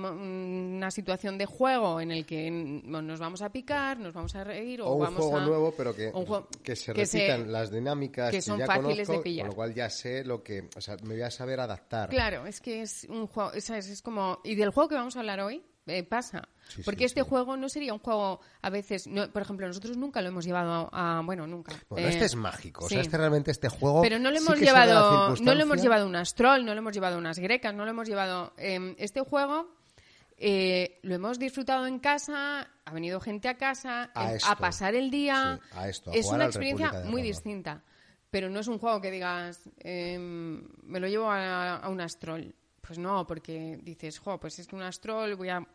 [0.03, 4.45] un- una situación de juego en el que nos vamos a picar, nos vamos a
[4.45, 5.45] reír o, o un vamos juego a...
[5.47, 8.99] nuevo, pero que, juego que se que se- repitan las dinámicas que son ya fáciles
[8.99, 9.43] de conozco, pillar.
[9.47, 12.09] con lo cual ya sé lo que, o sea, me voy a saber adaptar.
[12.09, 14.41] Claro, es que es un juego, es como...
[14.45, 16.49] Y del juego que vamos a hablar hoy eh, pasa.
[16.69, 17.29] Sí, Porque sí, este sí.
[17.29, 20.89] juego no sería un juego, a veces, no- por ejemplo, nosotros nunca lo hemos llevado
[20.93, 21.23] a...
[21.25, 21.73] Bueno, nunca.
[21.89, 24.59] Bueno, Eh, este es mágico, o sea, este realmente este juego Pero no lo hemos
[24.61, 27.75] llevado, no lo hemos llevado a un astrol, no lo hemos llevado a unas grecas,
[27.75, 28.53] no lo hemos llevado.
[28.59, 29.69] eh, este juego
[30.45, 34.49] eh, lo hemos disfrutado en casa, ha venido gente a casa A esto.
[34.59, 35.61] pasar el día.
[35.73, 37.83] A esto, a es una experiencia muy distinta.
[38.31, 42.55] Pero no es un juego que digas, eh, me lo llevo a, a un astrol.
[42.87, 45.67] Pues no, porque dices, jo, pues es que un astrol voy a.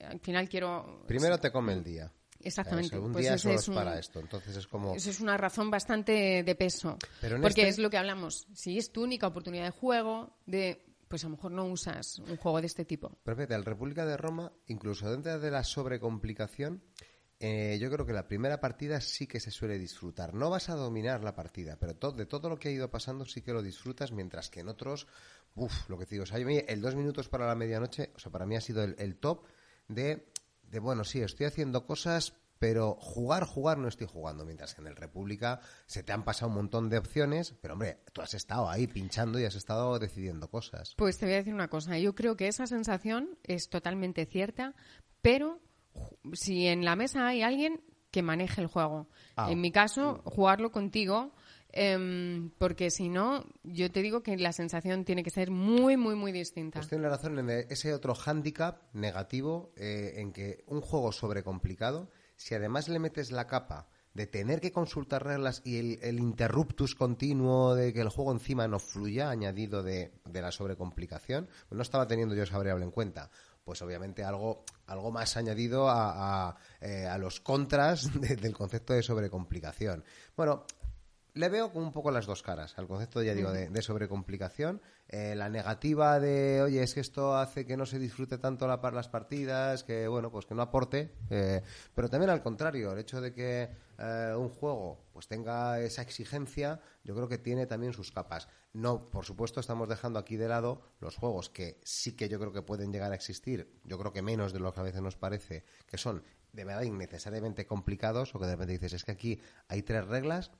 [0.00, 1.04] Al final quiero.
[1.06, 2.10] Primero te come el día.
[2.40, 2.94] Exactamente.
[2.96, 4.94] Eso, un pues día solo es un- para esto, entonces es como...
[4.94, 6.98] eso es una razón bastante de peso.
[7.20, 8.46] Pero porque este- es lo que hablamos.
[8.54, 12.36] Si es tu única oportunidad de juego, de pues a lo mejor no usas un
[12.36, 13.16] juego de este tipo.
[13.22, 16.82] Pero fíjate, República de Roma, incluso dentro de la sobrecomplicación,
[17.46, 20.32] eh, yo creo que la primera partida sí que se suele disfrutar.
[20.32, 23.42] No vas a dominar la partida, pero de todo lo que ha ido pasando sí
[23.42, 25.06] que lo disfrutas, mientras que en otros,
[25.54, 28.56] uff, lo que te digo, el dos minutos para la medianoche, o sea, para mí
[28.56, 29.44] ha sido el, top
[29.88, 30.26] de,
[30.62, 34.86] de, bueno, sí, estoy haciendo cosas, pero jugar, jugar no estoy jugando, mientras que en
[34.86, 38.70] el República se te han pasado un montón de opciones, pero hombre, tú has estado
[38.70, 40.94] ahí pinchando y has estado decidiendo cosas.
[40.96, 41.98] Pues te voy a decir una cosa.
[41.98, 44.74] Yo creo que esa sensación es totalmente cierta,
[45.20, 45.60] pero
[46.32, 47.80] si en la mesa hay alguien
[48.10, 49.08] que maneje el juego.
[49.36, 49.50] Ah.
[49.50, 51.32] En mi caso, jugarlo contigo.
[51.76, 56.14] em, porque si no, yo te digo que la sensación tiene que ser muy, muy,
[56.14, 56.78] muy distinta.
[56.78, 62.54] Pues tiene razón en ese otro hándicap negativo eh, en que un juego sobrecomplicado, si
[62.54, 67.74] además le metes la capa de tener que consultar reglas y el, el interruptus continuo
[67.74, 72.06] de que el juego encima no fluya, añadido de, de la sobrecomplicación, pues no estaba
[72.06, 73.30] teniendo yo esa variable en cuenta.
[73.64, 78.92] Pues obviamente algo, algo más añadido a, a, eh, a los contras de- del concepto
[78.92, 80.04] de sobrecomplicación.
[80.36, 80.64] Bueno,
[81.32, 84.80] le veo como un poco las dos caras al concepto, ya digo, de, de sobrecomplicación.
[85.08, 88.76] Eh, la negativa de, oye, es que esto hace que no se disfrute tanto la,
[88.92, 91.14] las partidas, que, bueno, pues que no aporte.
[91.30, 91.62] Eh,
[91.94, 96.80] pero también al contrario, el hecho de que eh, un juego pues tenga esa exigencia,
[97.04, 98.48] yo creo que tiene también sus capas.
[98.72, 102.52] No, por supuesto, estamos dejando aquí de lado los juegos que sí que yo creo
[102.52, 105.16] que pueden llegar a existir, yo creo que menos de lo que a veces nos
[105.16, 109.40] parece, que son de verdad innecesariamente complicados o que de repente dices, es que aquí
[109.68, 110.50] hay tres reglas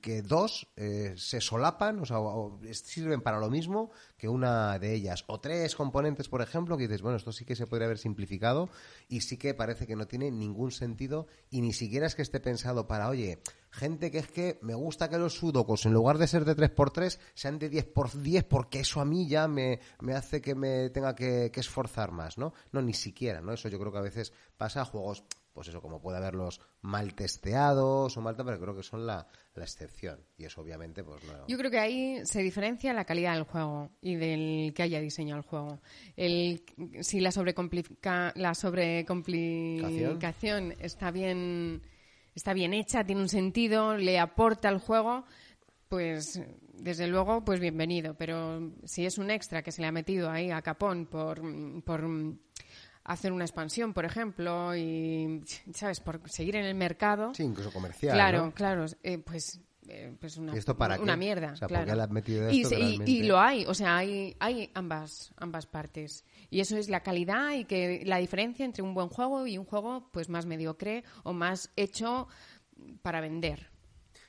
[0.00, 4.94] que dos eh, se solapan, o sea, o sirven para lo mismo que una de
[4.94, 5.24] ellas.
[5.26, 8.68] O tres componentes, por ejemplo, que dices, bueno, esto sí que se podría haber simplificado
[9.08, 12.38] y sí que parece que no tiene ningún sentido y ni siquiera es que esté
[12.38, 16.28] pensado para, oye, gente que es que me gusta que los sudocos, en lugar de
[16.28, 20.54] ser de 3x3, sean de 10x10 porque eso a mí ya me, me hace que
[20.54, 22.54] me tenga que, que esforzar más, ¿no?
[22.70, 23.52] No, ni siquiera, ¿no?
[23.52, 27.14] Eso yo creo que a veces pasa a juegos pues eso, como puede haberlos mal
[27.14, 30.18] testeados o mal, pero creo que son la, excepción.
[30.36, 31.46] Y eso obviamente, pues no.
[31.46, 35.38] Yo creo que ahí se diferencia la calidad del juego y del que haya diseñado
[35.38, 35.80] el juego.
[36.16, 36.64] El,
[37.02, 41.82] si la sobrecomplica, la sobrecomplicación está bien,
[42.34, 45.24] está bien hecha, tiene un sentido, le aporta al juego,
[45.88, 48.14] pues desde luego, pues bienvenido.
[48.14, 51.40] Pero si es un extra que se le ha metido ahí a capón por,
[51.84, 52.04] por
[53.04, 55.42] hacer una expansión, por ejemplo, y,
[55.74, 57.34] ¿sabes?, por seguir en el mercado.
[57.34, 58.14] Sí, incluso comercial.
[58.14, 59.60] Claro, claro, eh, pues.
[59.86, 62.00] Eh, pues una, esto para una mierda, o sea, claro.
[62.00, 66.24] has metido y, esto y, y, lo hay, o sea, hay, hay ambas, ambas partes.
[66.48, 69.66] Y eso es la calidad y que la diferencia entre un buen juego y un
[69.66, 72.28] juego pues más mediocre o más hecho
[73.02, 73.70] para vender.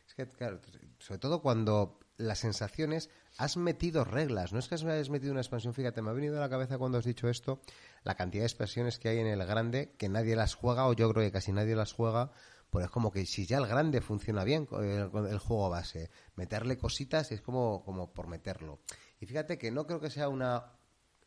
[0.06, 0.60] Es que, claro,
[1.00, 5.74] sobre todo cuando las sensaciones has metido reglas, no es que has metido una expansión,
[5.74, 7.60] fíjate, me ha venido a la cabeza cuando has dicho esto,
[8.06, 11.12] la cantidad de expresiones que hay en el grande que nadie las juega o yo
[11.12, 12.32] creo que casi nadie las juega
[12.70, 16.78] pues es como que si ya el grande funciona bien el, el, juego base, meterle
[16.78, 18.80] cositas es como, como por meterlo.
[19.20, 20.74] Y fíjate que no creo que sea una,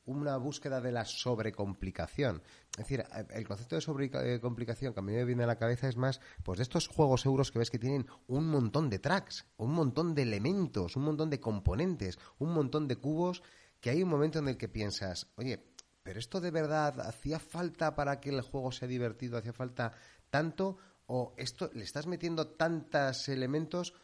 [0.09, 2.43] una búsqueda de la sobrecomplicación.
[2.73, 5.97] Es decir, el concepto de sobrecomplicación que a mí me viene a la cabeza es
[5.97, 9.73] más pues de estos juegos euros que ves que tienen un montón de tracks, un
[9.73, 13.43] montón de elementos, un montón de componentes, un montón de cubos,
[13.81, 17.95] que hay un momento en el que piensas, oye, pero esto de verdad hacía falta
[17.95, 19.93] para que el juego sea divertido, hacía falta
[20.31, 23.95] tanto o esto le estás metiendo tantos elementos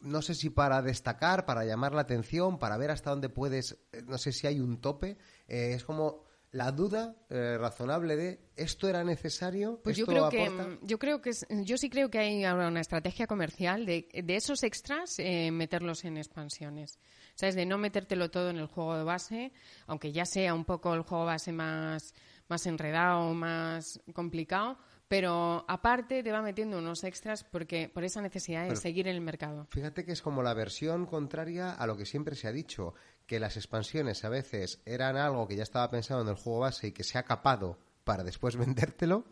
[0.00, 4.02] no sé si para destacar, para llamar la atención, para ver hasta dónde puedes, eh,
[4.06, 8.88] no sé si hay un tope, eh, es como la duda eh, razonable de esto
[8.88, 9.80] era necesario.
[9.82, 10.78] Pues ¿Esto yo creo aporta?
[10.80, 14.08] que yo creo que es, yo sí creo que hay ahora una estrategia comercial de,
[14.12, 16.98] de esos extras eh, meterlos en expansiones.
[17.34, 17.54] ¿Sabes?
[17.54, 19.52] De no metértelo todo en el juego de base,
[19.86, 22.14] aunque ya sea un poco el juego base más,
[22.48, 24.78] más enredado, más complicado,
[25.08, 29.16] pero aparte te va metiendo unos extras porque por esa necesidad de Pero seguir en
[29.16, 29.66] el mercado.
[29.70, 32.94] Fíjate que es como la versión contraria a lo que siempre se ha dicho,
[33.26, 36.88] que las expansiones a veces eran algo que ya estaba pensado en el juego base
[36.88, 39.24] y que se ha capado para después vendértelo,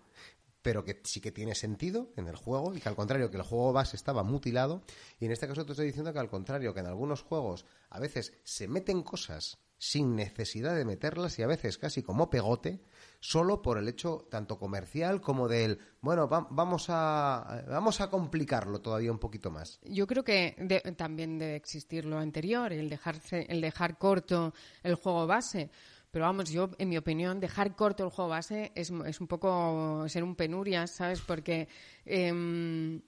[0.62, 3.42] pero que sí que tiene sentido en el juego y que al contrario que el
[3.42, 4.82] juego base estaba mutilado.
[5.20, 8.00] Y en este caso te estoy diciendo que al contrario que en algunos juegos a
[8.00, 12.80] veces se meten cosas sin necesidad de meterlas y a veces casi como pegote
[13.26, 18.82] solo por el hecho tanto comercial como del bueno va, vamos a vamos a complicarlo
[18.82, 23.46] todavía un poquito más Yo creo que de- también debe existir lo anterior, el dejarse,
[23.48, 25.70] el dejar corto el juego base.
[26.10, 30.04] Pero vamos, yo, en mi opinión, dejar corto el juego base es, es un poco
[30.08, 31.20] ser un penurias, ¿sabes?
[31.22, 31.66] Porque,
[32.04, 33.00] em,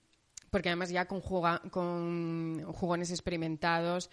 [0.50, 1.20] porque además ya con,
[1.70, 4.10] con jugones experimentados,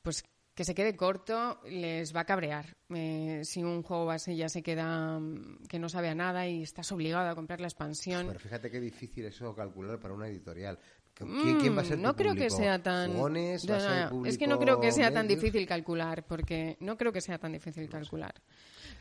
[0.00, 0.24] pues
[0.60, 2.76] que se quede corto les va a cabrear.
[2.90, 6.62] Eh, si un juego base ya se queda mm, que no sabe a nada y
[6.62, 8.26] estás obligado a comprar la expansión.
[8.26, 10.78] pero fíjate qué difícil eso calcular para una editorial.
[11.14, 13.64] ¿Quién, quién va a ser Mm, no tu creo que sea tan ¿Jugones?
[13.64, 14.10] No, ¿Va a ser no, no.
[14.10, 17.38] público es que no creo que sea tan difícil calcular porque no creo que sea
[17.38, 18.34] tan difícil calcular.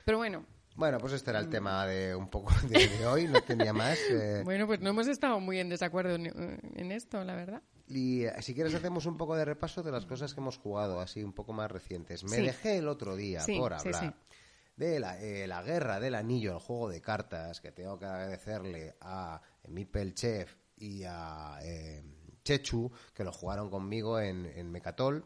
[0.06, 0.45] Pero bueno.
[0.78, 4.00] Bueno pues este era el tema de un poco de, de hoy no tenía más
[4.10, 6.32] eh, bueno pues no hemos estado muy en desacuerdo en,
[6.74, 10.06] en esto la verdad Y eh, si quieres hacemos un poco de repaso de las
[10.06, 12.23] cosas que hemos jugado, así un poco más recientes.
[12.23, 12.43] Me Sí.
[12.43, 14.36] dejé el otro día Sí, por hablar sí.
[14.75, 18.95] de la, eh, la guerra del anillo, el juego de cartas, que tengo que agradecerle
[19.02, 22.04] a Mipel Chef y a eh,
[22.43, 25.25] Chechu, que lo jugaron conmigo en, en Mecatol.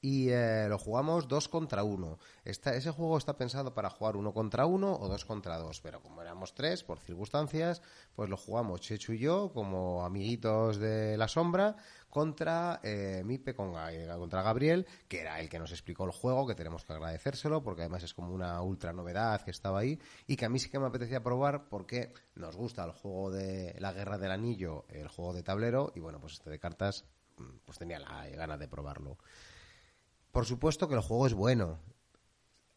[0.00, 2.18] Y eh, lo jugamos dos contra uno.
[2.44, 6.00] Esta- ese juego está pensado para jugar uno contra uno o dos contra dos, pero
[6.00, 7.82] como éramos tres, por circunstancias,
[8.14, 11.76] pues lo jugamos Chechu y yo como amiguitos de la sombra
[12.10, 16.46] contra eh, Mipe, con, Ga- contra Gabriel, que era el que nos explicó el juego,
[16.46, 20.36] que tenemos que agradecérselo, porque además es como una ultra novedad que estaba ahí y
[20.36, 23.92] que a mí sí que me apetecía probar porque nos gusta el juego de la
[23.92, 27.04] Guerra del Anillo, el juego de tablero, y bueno, pues este de cartas,
[27.36, 29.18] mm, pues tenía la ganas de probarlo.
[30.38, 31.80] Por supuesto que el juego es bueno.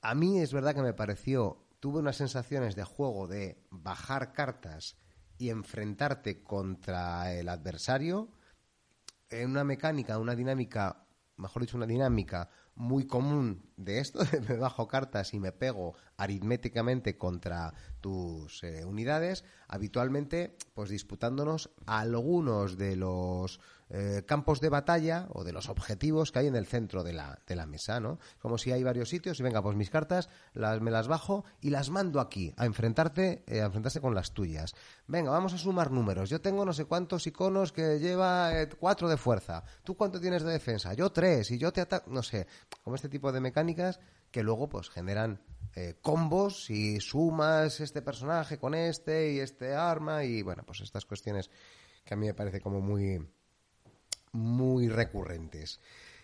[0.02, 4.98] A mí es verdad que me pareció, tuve unas sensaciones de juego de bajar cartas
[5.38, 8.32] y enfrentarte contra el adversario
[9.30, 11.06] en una mecánica, una dinámica,
[11.38, 17.20] mejor dicho, una dinámica muy común de esto, me bajo cartas y me pego aritméticamente
[17.20, 23.60] contra tus eh, unidades, habitualmente pues disputándonos algunos de los
[23.94, 27.40] eh, campos de batalla o de los objetivos que hay en el centro de la,
[27.46, 28.20] de la mesa, ¿no?
[28.42, 31.72] Como si hay varios sitios y venga, pues mis cartas las, me las bajo y
[31.72, 34.76] las mando aquí a enfrentarte, eh, a enfrentarse con las tuyas.
[35.08, 36.30] Venga, vamos a sumar números.
[36.30, 39.62] Yo tengo no sé cuántos iconos que lleva eh, cuatro de fuerza.
[39.84, 40.94] ¿Tú cuánto tienes de defensa?
[40.94, 42.48] Yo tres y yo te ataco, no sé,
[42.86, 44.00] como este tipo de mecánicas
[44.32, 45.42] que luego pues generan
[45.76, 51.06] eh, combos y sumas este personaje con este y este arma y bueno, pues estas
[51.06, 51.50] cuestiones
[52.04, 53.26] que a mí me parece como muy
[54.34, 55.80] muy recurrentes.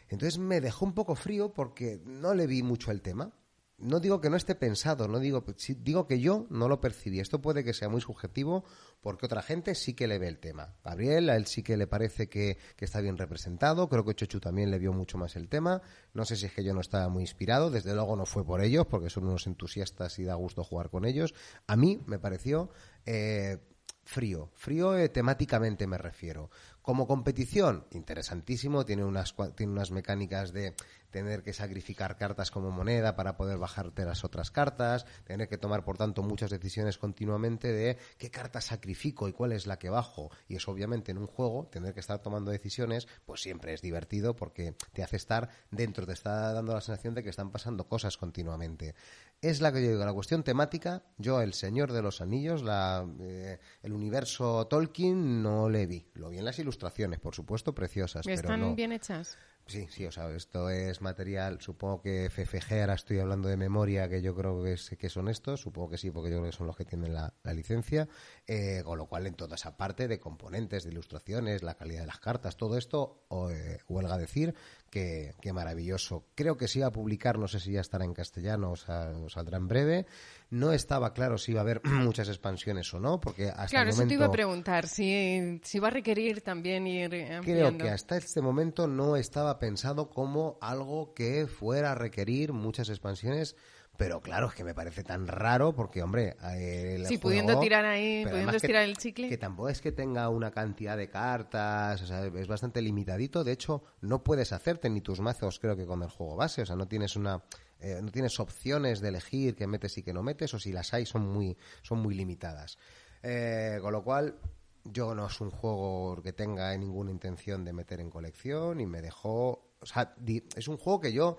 [0.10, 3.32] Entonces me dejó un poco frío porque no le vi mucho el tema.
[3.80, 5.46] No digo que no esté pensado, no digo,
[5.84, 7.20] digo que yo no lo percibí.
[7.20, 8.64] Esto puede que sea muy subjetivo
[9.02, 10.74] porque otra gente sí que le ve el tema.
[10.84, 13.88] Gabriel, a él sí que le parece que, está bien representado.
[13.88, 15.84] Creo que Chochu también le vio mucho más el tema.
[16.16, 17.70] No sé si es que yo no estaba muy inspirado.
[17.70, 21.06] Desde luego no fue por ellos porque son unos entusiastas y da gusto jugar con
[21.06, 21.36] ellos.
[21.68, 22.72] A mí me pareció
[23.06, 23.60] eh,
[24.08, 24.50] frío.
[24.56, 26.50] Frío eh, temáticamente me refiero.
[26.82, 30.74] Como competición, interesantísimo, tiene unas, tiene unas mecánicas de
[31.12, 35.84] tener que sacrificar cartas como moneda para poder bajarte las otras cartas, tener que tomar,
[35.84, 40.32] por tanto, muchas decisiones continuamente de qué carta sacrifico y cuál es la que bajo.
[40.48, 44.36] Y eso, obviamente, en un juego, tener que estar tomando decisiones, pues siempre es divertido
[44.36, 48.18] porque te hace estar dentro, te está dando la sensación de que están pasando cosas
[48.18, 48.96] continuamente.
[49.42, 53.08] Es la que yo digo, la cuestión temática, yo, el Señor de los Anillos, la,
[53.20, 56.08] eh, el universo Tolkien, no le vi.
[56.16, 58.76] Lo vi en las ilustraciones, por supuesto, preciosas, pero ¿Están no...
[58.76, 59.38] bien hechas?
[59.68, 64.08] Sí, sí, o sea, esto es material, supongo que FFG, ahora estoy hablando de memoria,
[64.08, 66.56] que yo creo que, es- que son estos, supongo que sí, porque yo creo que
[66.58, 68.08] son los que tienen la, la licencia,
[68.48, 72.08] eh, con lo cual en toda esa parte de componentes, de ilustraciones, la calidad de
[72.08, 74.56] las cartas, todo esto, o, eh, huelga decir
[74.90, 76.24] que, que maravilloso.
[76.34, 79.10] Creo que se iba a publicar, no sé si ya estará en castellano o, sa-
[79.24, 80.06] o saldrá en breve,
[80.50, 83.90] no estaba claro si iba a haber muchas expansiones o no, porque hasta Claro, el
[83.90, 84.10] eso momento...
[84.10, 87.10] te iba a preguntar, si, si va a requerir también ir
[87.44, 92.88] Creo que hasta este momento no estaba pensado como algo que fuera a requerir muchas
[92.88, 93.58] expansiones,
[93.98, 97.60] pero claro, es que me parece tan raro porque, hombre, eh, el Sí, juego- pudiendo
[97.60, 99.28] tirar ahí, pudiendo además que- estirar el chicle.
[99.30, 103.44] Que tampoco es que tenga una cantidad de cartas, o sea, es bastante limitadito.
[103.44, 106.66] De hecho, no puedes hacerte ni tus mazos, creo que con el juego base, o
[106.66, 107.44] sea, no tienes una
[107.80, 110.96] eh, no tienes opciones de elegir qué metes y qué no metes, o si las
[110.96, 112.80] hay son muy son muy limitadas.
[113.22, 114.36] Eh, con lo cual,
[114.84, 119.02] yo no es un juego que tenga ninguna intención de meter en colección y me
[119.02, 120.16] dejó, o sea,
[120.56, 121.38] es un juego que yo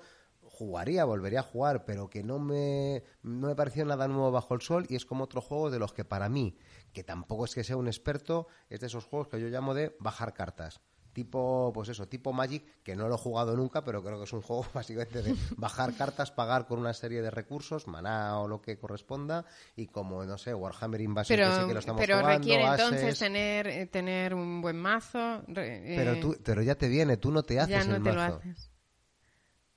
[0.59, 4.61] jugaría, volvería a jugar, pero que no me, no me pareció nada nuevo bajo el
[4.61, 6.57] sol y es como otro juego de los que para mí,
[6.93, 9.97] que tampoco es que sea un experto, es de esos juegos que yo llamo de
[10.01, 10.81] bajar cartas.
[11.13, 14.33] Tipo, pues eso, tipo Magic, que no lo he jugado nunca, pero creo que es
[14.33, 18.61] un juego básicamente de bajar cartas, pagar con una serie de recursos, maná o lo
[18.61, 19.45] que corresponda,
[19.75, 22.65] y como, no sé, Warhammer Invasion, Pero, que sí que lo estamos pero jugando, requiere
[22.67, 25.43] entonces tener, eh, tener un buen mazo.
[25.49, 28.03] re- pero, eh, tú, pero ya te viene, tú no te haces ya no el
[28.03, 28.33] te mazo.
[28.35, 28.68] lo haces.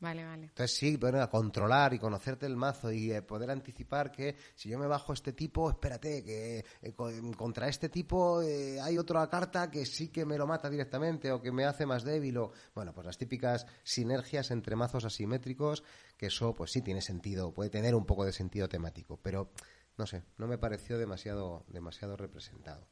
[0.01, 0.45] Vale, vale.
[0.47, 4.67] Entonces sí, bueno, a controlar y conocerte el mazo y eh, poder anticipar que si
[4.67, 9.29] yo me bajo este tipo, espérate, que eh, co- contra este tipo eh, hay otra
[9.29, 12.51] carta que sí que me lo mata directamente o que me hace más débil o
[12.73, 15.83] bueno, pues las típicas sinergias entre mazos asimétricos,
[16.17, 19.51] que eso pues sí tiene sentido, puede tener un poco de sentido temático, pero
[19.99, 22.87] no sé, no me pareció demasiado demasiado representado.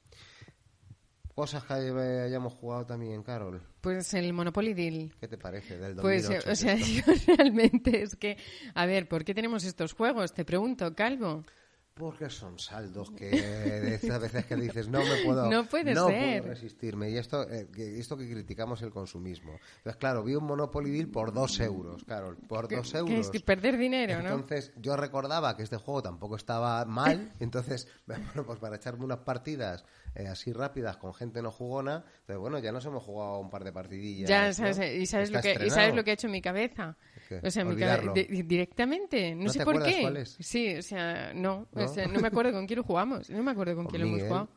[1.39, 1.89] Cosas que hay-
[2.25, 3.61] hayamos jugado también, Carol.
[3.79, 5.13] Pues el Monopoly Deal.
[5.21, 6.49] ¿Qué te parece del Pues, 2008?
[6.49, 7.03] eh, o sea, yo
[7.37, 8.35] realmente es que,
[8.75, 10.33] a ver, ¿por qué tenemos estos juegos?
[10.33, 11.45] Te pregunto, Calvo.
[11.99, 16.07] Porque son saldos que de esas veces que dices no me puedo, No puede no
[16.07, 16.41] ser.
[16.41, 17.09] puedo resistirme.
[17.09, 19.59] Y esto, eh, que, esto que criticamos el consumismo.
[19.77, 22.05] Entonces, claro, vi un Monopoly Deal por dos euros.
[22.05, 23.19] Claro, por dos Que euros.
[23.19, 24.29] es que perder dinero, ¿no?
[24.29, 29.19] Entonces, yo recordaba que este juego tampoco estaba mal, entonces, bueno, pues para echarme unas
[29.19, 29.83] partidas
[30.15, 33.63] eh, así rápidas con gente no jugona, entonces, bueno, ya nos hemos jugado un par
[33.65, 34.29] de partidillas.
[34.29, 34.53] Ya, ¿no?
[34.53, 36.97] sabes, y sabes, lo que, y sabes lo que ha hecho en mi cabeza.
[37.27, 37.41] ¿Qué?
[37.43, 38.13] O sea, mi Olvidarlo.
[38.13, 39.35] cabe- di- directamente.
[39.35, 40.07] No, ¿No sé por qué.
[40.17, 40.37] es?
[40.39, 41.67] Sí, o sea, no.
[41.73, 41.81] ¿No?
[41.97, 43.29] No me acuerdo con quién lo jugamos.
[43.29, 44.49] No me acuerdo con, Con quién lo hemos jugado.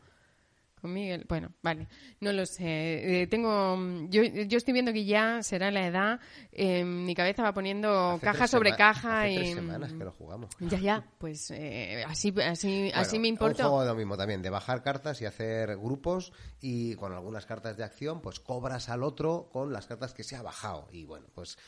[0.80, 1.24] Con Miguel.
[1.28, 1.86] Bueno, vale.
[2.18, 3.22] No lo sé.
[3.22, 3.78] Eh, tengo.
[4.08, 6.18] Yo, yo estoy viendo que ya será la edad.
[6.50, 9.36] eh, mi cabeza va poniendo Hace caja sobre caja hace y.
[9.36, 10.50] tres semanas que lo jugamos.
[10.58, 11.04] Ya, ya.
[11.18, 13.62] Pues eh, así, así, así me importa.
[13.62, 17.46] Un juego de lo mismo también, de bajar cartas y hacer grupos y con algunas
[17.46, 20.88] cartas de acción, pues cobras al otro con las cartas que se ha bajado.
[20.90, 21.58] Y bueno, pues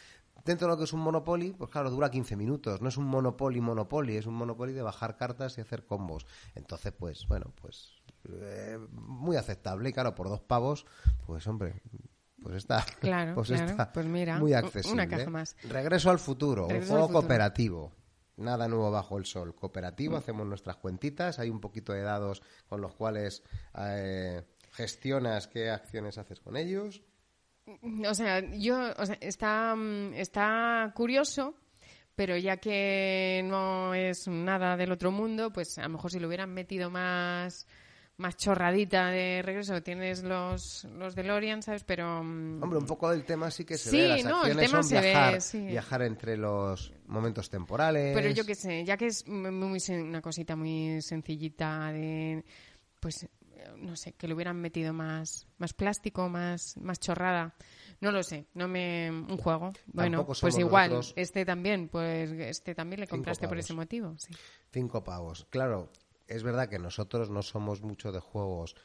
[0.44, 2.80] dentro de lo que es un Monopoly, pues claro, dura 15 minutos.
[2.80, 6.26] No es un Monopoly Monopoly, es un Monopoly de bajar cartas y hacer combos.
[6.54, 7.94] Entonces, pues bueno, pues
[8.28, 9.88] eh, muy aceptable.
[9.88, 10.86] Y claro, por dos pavos,
[11.26, 11.82] pues hombre,
[12.42, 13.64] pues está, Claro, pues claro.
[13.70, 14.92] está Pues mira, muy accesible.
[14.92, 15.56] una caja más.
[15.64, 17.20] Regreso al futuro, Regreso un juego futuro.
[17.20, 17.92] cooperativo.
[18.36, 19.50] Nada nuevo bajo el sol.
[19.50, 19.52] Mm.
[19.52, 23.44] Cooperativo, hacemos nuestras cuentitas, hay un poquito de dados con los cuales
[23.78, 27.00] eh, gestionas qué acciones haces con ellos.
[28.08, 29.74] O sea, yo, o sea, está,
[30.14, 31.54] está curioso,
[32.14, 36.28] pero ya que no es nada del otro mundo, pues a lo mejor si lo
[36.28, 37.66] hubieran metido más,
[38.18, 41.84] más chorradita de regreso, tienes los, los DeLorean, ¿sabes?
[41.84, 42.22] Pero...
[42.22, 44.08] mm, Hombre, un poco del tema sí que se Sí, ve.
[44.08, 45.66] Las no, el acciones tema son se ve, viajar, sí.
[45.66, 48.14] viajar entre los momentos temporales.
[48.14, 52.44] Pero yo qué sé, ya que es muy, muy una cosita muy sencillita de,
[53.00, 53.26] pues,
[53.78, 57.54] no sé, que le hubieran metido más, más plástico, más, más chorrada.
[58.00, 59.72] No lo sé, no me un juego.
[59.86, 64.34] Bueno, pues igual, nosotros- este también, pues este también le compraste por ese motivo, sí.
[64.72, 65.46] Cinco pavos.
[65.50, 65.90] Claro,
[66.26, 68.76] es verdad que nosotros no somos mucho de juegos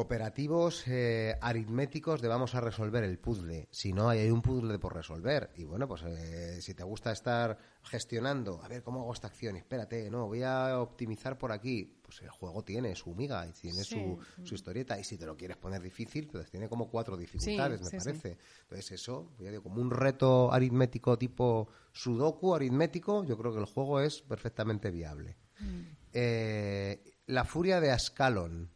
[0.00, 3.68] cooperativos eh, aritméticos de vamos a resolver el puzzle.
[3.70, 5.50] Si no, hay un puzzle por resolver.
[5.56, 9.56] Y bueno, pues eh, si te gusta estar gestionando, a ver cómo hago esta acción,
[9.56, 11.98] espérate, no, voy a optimizar por aquí.
[12.02, 13.94] Pues el juego tiene su miga y tiene Sí.
[13.94, 14.98] su, su historieta.
[14.98, 18.38] Y si te lo quieres poner difícil, pues tiene como cuatro dificultades, me sí, parece.
[18.62, 23.66] Entonces eso, ya digo, como un reto aritmético tipo sudoku aritmético, yo creo que el
[23.66, 25.36] juego es perfectamente viable.
[25.60, 25.80] Mm.
[26.14, 28.70] Eh, la furia de Ascalon.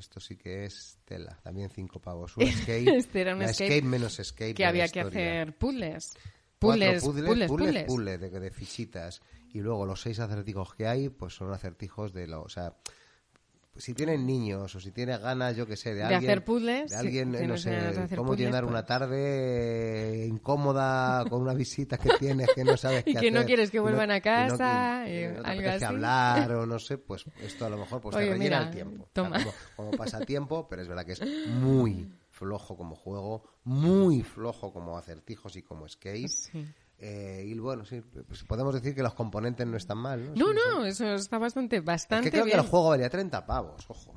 [0.00, 2.36] Esto sí que es tela, también cinco pavos.
[2.36, 4.54] Un escape, Este era un escape menos escape.
[4.54, 6.14] Que había que hacer Puzzles,
[6.58, 7.84] puzzles, puzzles, puzzles, puzzles.
[7.84, 9.22] puzzles de, de fichitas.
[9.52, 12.42] Y luego los seis acertijos que hay, pues son acertijos de lo.
[12.42, 12.76] O sea,
[13.80, 16.30] si tienen niños o si tienes ganas, yo que sé, de, De alguien.
[16.30, 18.70] hacer puzzles, De alguien, sí, eh, no tienes sé, cómo puzzles, llenar pues.
[18.72, 23.30] una tarde eh, incómoda con una visita que tienes que no sabes Y qué que
[23.30, 25.38] no hacer, quieres que y no- vuelvan a y no- casa, y y no te
[25.38, 25.84] algo apetece así.
[25.84, 28.70] hablar o no sé, pues esto a lo mejor pues te Oye, rellena mira, el
[28.70, 29.02] tiempo.
[29.04, 29.38] O sea, toma.
[29.38, 34.96] como, como pasatiempo, pero es verdad que es muy flojo como juego, muy flojo como
[34.96, 36.28] acertijos y como escape.
[36.28, 36.66] Sí.
[37.02, 40.34] Eh, y bueno, sí, pues podemos decir que los componentes no están mal, ¿no?
[40.34, 42.58] No, Sí, no, eso está bastante, Es bastante que creo bien.
[42.58, 44.12] que el juego valía 30 pavos, ojo.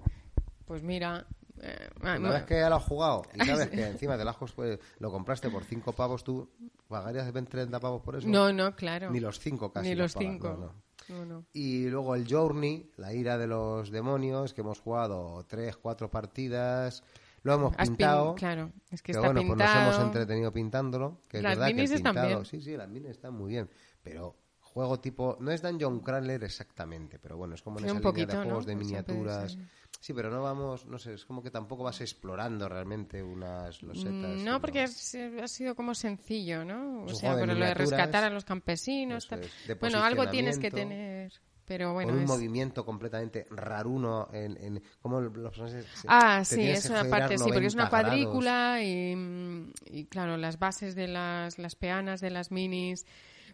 [0.66, 1.26] Pues mira,
[1.62, 4.32] eh, Una no- vez que ya lo has jugado y sabes que encima te lo,
[4.32, 6.50] has pues, lo compraste por 5 pavos, ¿tú
[6.90, 8.28] pagarías 30 pavos por eso?
[8.28, 9.10] no, no, claro.
[9.12, 9.88] Ni los 5 casi.
[9.90, 10.50] Ni los pagas, cinco.
[10.50, 10.84] no, no.
[11.10, 11.46] No, no.
[11.54, 17.04] Y luego el Journey, la ira de los demonios, que hemos jugado 3, 4 partidas.
[17.44, 18.36] Lo hemos Has pin- pintado.
[18.36, 19.92] claro, es que pero está bueno, pues nos pintado.
[19.94, 21.22] hemos entretenido pintándolo.
[21.28, 22.46] Que es Las verdad que minis el están pintado, bien.
[22.46, 23.70] Sí, sí, las minis están muy bien.
[24.02, 25.38] Pero juego tipo.
[25.40, 28.38] No es Dungeon Crawler exactamente, pero bueno, es como en Sí, esa un línea poquito,
[28.40, 28.70] de juegos ¿no?
[28.70, 29.58] de miniaturas.
[30.00, 30.86] Sí, pero no vamos.
[30.86, 34.40] No sé, es como que tampoco vas explorando realmente unas losetas.
[34.40, 37.04] Mm, No, porque es- ha sido como sencillo, ¿no?
[37.06, 39.26] O sea, por lo de rescatar a los campesinos.
[39.26, 39.44] Eso tal.
[39.46, 41.32] es, de Bueno, algo tienes que tener.
[41.66, 46.62] Pero bueno, con un es- movimiento completamente raruno en, en cómo los personajes Ah, sí,
[46.62, 48.26] es una parte, sí, porque es una 90 grados.
[48.26, 53.06] cuadrícula y, mm, y, claro, las bases de las, las peanas de las minis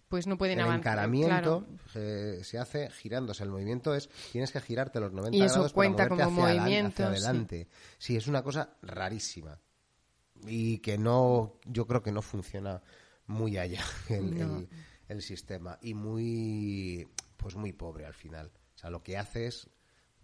[0.08, 0.94] pues no pueden el avanzar.
[0.94, 1.30] encaramiento
[1.68, 1.68] claro.
[1.94, 3.44] eh, se hace girándose.
[3.44, 6.56] El movimiento es, tienes que girarte los 90 Y eso grados cuenta para como hacia
[6.62, 7.12] movimiento, hacia sí.
[7.26, 7.68] adelante.
[8.00, 8.16] Sí.
[8.16, 9.60] es una cosa rarísima.
[10.48, 12.82] Y que no, yo creo que no funciona
[13.28, 14.58] muy allá el, No.
[14.62, 14.70] el-
[15.10, 15.78] el sistema.
[15.82, 17.08] Y muy,
[17.40, 18.52] pues muy pobre al final.
[18.76, 19.70] O sea, lo que hace es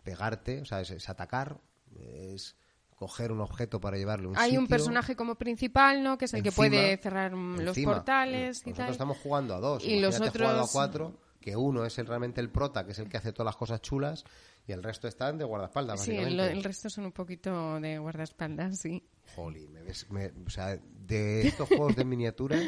[0.04, 1.60] pegarte, o sea, es, es atacar,
[1.96, 2.56] es
[2.96, 6.18] coger un objeto para llevarle un Hay un personaje como principal, ¿no?
[6.18, 8.92] Que es el que puede cerrar los Encima, portales y nosotros tal.
[8.92, 9.84] estamos jugando a dos.
[9.84, 12.92] Y los Imagínate jugado otros- a cuatro, que uno es el, realmente el prota, que
[12.94, 14.24] es el que hace todas las cosas chulas,
[14.68, 18.80] y el resto están de guardaespaldas, Sí, el, el resto son un poquito de guardaespaldas,
[18.80, 19.08] sí.
[19.36, 22.62] Jolly, me ves- me- o sea, de estos juegos de miniaturas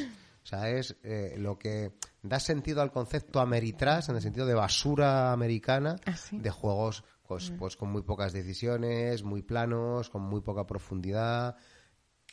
[0.47, 1.91] O sea, es eh, lo que
[2.23, 6.39] da sentido al concepto Ameritrash, en el sentido de basura americana, ¿Ah, sí?
[6.39, 11.57] de juegos pues, pues con muy pocas decisiones, muy planos, con muy poca profundidad,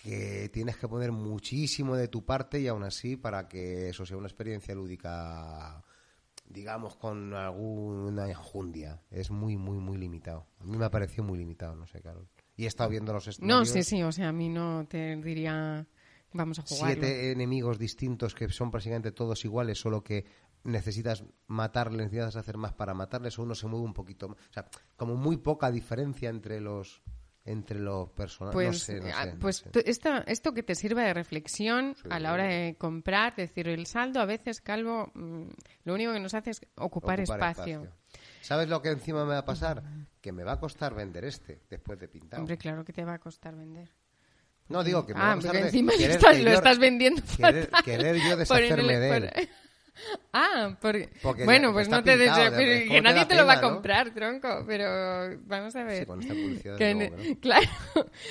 [0.00, 4.16] que tienes que poner muchísimo de tu parte y aún así para que eso sea
[4.16, 5.82] una experiencia lúdica
[6.46, 9.02] digamos con alguna enjundia.
[9.10, 10.46] Es muy muy muy limitado.
[10.60, 12.28] A mí me ha parecido muy limitado no sé Carol.
[12.56, 13.30] Y he estado viendo los No,
[13.62, 15.84] escenarios sí, sí, o sea, a mí no te diría
[16.34, 16.92] vamos a jugar.
[16.92, 20.26] siete enemigos distintos que son prácticamente todos iguales, solo que
[20.64, 24.38] necesitas matarles, necesitas hacer más para matarles, o uno se mueve un poquito más.
[24.50, 27.02] O sea, como muy poca diferencia entre los
[27.46, 28.54] entre los personajes.
[28.54, 30.22] Pues, no sé, no ah, no pues sé.
[30.26, 32.08] esto que te sirva de reflexión Sí.
[32.10, 35.48] a la hora de comprar, decir, el saldo a veces, Calvo, mm,
[35.84, 37.86] lo único que nos hace es ocupar, espacio.
[38.40, 39.82] ¿Sabes lo que encima me va a pasar?
[40.20, 42.40] Que me va a costar vender este después de pintar.
[42.40, 43.90] Hombre, claro que te va a costar vender.
[44.68, 46.56] No digo que me va ah, a porque encima lo querer estás, que lo yo-
[46.56, 47.84] estás vendiendo querer, fatal.
[47.84, 49.48] querer yo Por deshacerme el- de por- él.
[50.32, 53.02] Ah, porque, Porque bueno, pues no te des- pintado, ya, pero pues, que ¿cómo te
[53.02, 53.62] nadie te lo va a no?
[53.70, 56.00] comprar, tronco, pero vamos a ver.
[56.00, 57.06] Sí, con esta publicidad, Que no.
[57.40, 57.68] Claro.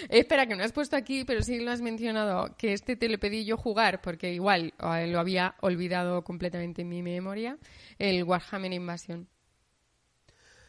[0.10, 3.18] Espera, que no has puesto aquí, pero sí lo has mencionado, que este te le
[3.18, 7.58] pedí yo jugar, porque igual eh, lo había olvidado completamente en mi memoria,
[7.98, 9.30] el Warhammer Invasion.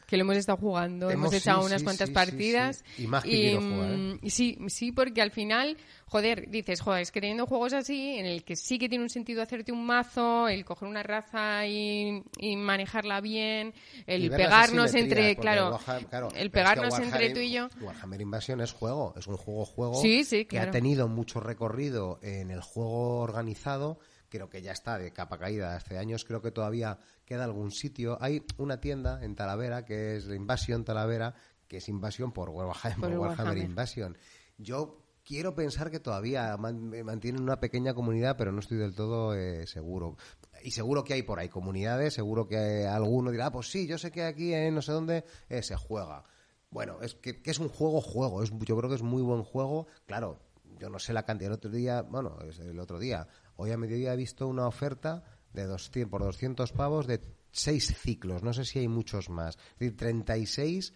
[0.06, 2.84] Que lo hemos estado jugando, hemos, Hemos- sí, echado unas sí, cuantas sí, sí, partidas.
[2.96, 3.02] sí.
[3.04, 3.96] Y más que quiero jugar, ¿eh?
[3.96, 5.76] mm, y sí, sí, porque al final,
[6.06, 9.08] joder, dices, joder, es que teniendo juegos así, en el que sí que tiene un
[9.10, 13.72] sentido hacerte un mazo, el coger una raza y, y manejarla bien,
[14.06, 17.52] el Y pegarnos entre, claro, Warhammer- claro, el pero es que pegarnos entre tú y
[17.52, 17.68] yo.
[17.80, 20.72] Warhammer Invasion es juego, es un juego juego Sí, sí, que ha claro.
[20.72, 23.98] tenido mucho recorrido en el juego organizado.
[24.34, 26.24] Creo que ya está de capa caída hace años.
[26.24, 28.18] Creo que todavía queda algún sitio.
[28.20, 31.36] Hay una tienda en Talavera que es Invasion Talavera,
[31.68, 33.58] que es Invasion por Warhammer, Por Warhammer Warhammer.
[33.58, 34.18] Invasion.
[34.58, 39.34] Yo quiero pensar que todavía man- mantienen una pequeña comunidad, pero no estoy del todo
[39.36, 40.16] eh, seguro.
[40.64, 43.98] Y seguro que hay por ahí comunidades, seguro que alguno dirá, "Ah, pues sí, yo
[43.98, 46.24] sé que aquí en no sé dónde eh, se juega.
[46.70, 48.42] Bueno, es que, que es un juego, juego.
[48.42, 49.86] Es, yo creo que es muy buen juego.
[50.06, 50.40] Claro,
[50.80, 51.52] yo no sé la cantidad.
[51.52, 55.24] El otro día, bueno, es el otro día, hoy a mediodía he visto una oferta
[55.52, 57.20] de 200, por 200 pavos de
[57.52, 58.42] seis ciclos.
[58.42, 59.56] No sé si hay muchos más.
[59.74, 60.92] Es decir, 36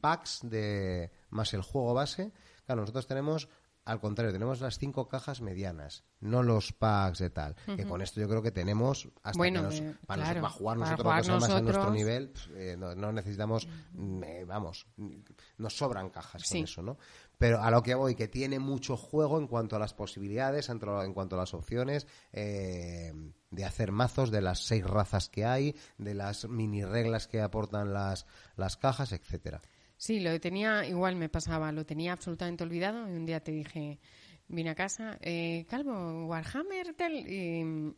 [0.00, 2.32] packs de más el juego base.
[2.66, 3.48] Claro, nosotros tenemos
[3.84, 7.56] al contrario, tenemos las cinco cajas medianas, no los packs de tal.
[7.66, 10.42] Que con esto yo creo que tenemos hasta Bueno, que nos, eh, para, claro, nosotros-
[10.42, 14.44] para jugar para nosotros que más a nuestro nivel, eh, no, no necesitamos, mm, eh,
[14.44, 15.10] vamos, mm,
[15.58, 16.58] nos sobran cajas Sí.
[16.58, 16.96] con eso, ¿no?
[17.42, 21.12] Pero a lo que voy, que tiene mucho juego en cuanto a las posibilidades, en
[21.12, 23.12] cuanto a las opciones eh,
[23.50, 27.92] de hacer mazos, de las seis razas que hay, de las mini reglas que aportan
[27.92, 29.60] las, las cajas, etcétera.
[29.96, 33.98] Sí, lo tenía, igual me pasaba, lo tenía absolutamente olvidado y un día te dije,
[34.46, 37.92] vine a casa, eh, Calvo, Warhammer, tal, y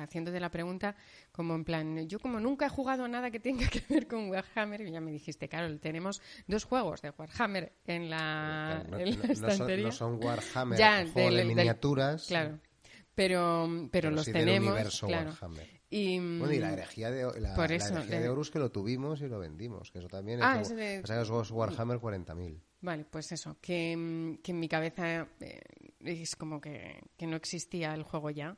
[0.00, 0.94] haciéndote la pregunta,
[1.32, 4.30] como en plan, yo como nunca he jugado a nada que tenga que ver con
[4.30, 9.10] Warhammer, y ya me dijiste, Carol, tenemos dos juegos de Warhammer en la, no, en
[9.10, 9.84] la no- no son, estantería.
[9.86, 12.58] no son Warhammer, Ya, juego del- de del- miniaturas, Claro,
[13.14, 15.30] pero, pero, los sí del tenemos, universo claro.
[15.30, 15.82] Warhammer.
[15.90, 18.70] Y, Bueno, y la herejía de, la, Por la herejía de- de Horus que lo
[18.70, 22.58] tuvimos y lo vendimos, que eso también Ah, es, de- o sea, es Warhammer 40.000.
[22.80, 25.60] Vale, pues eso, que, que en mi cabeza eh,
[26.00, 28.56] es como que, que no existía el juego ya.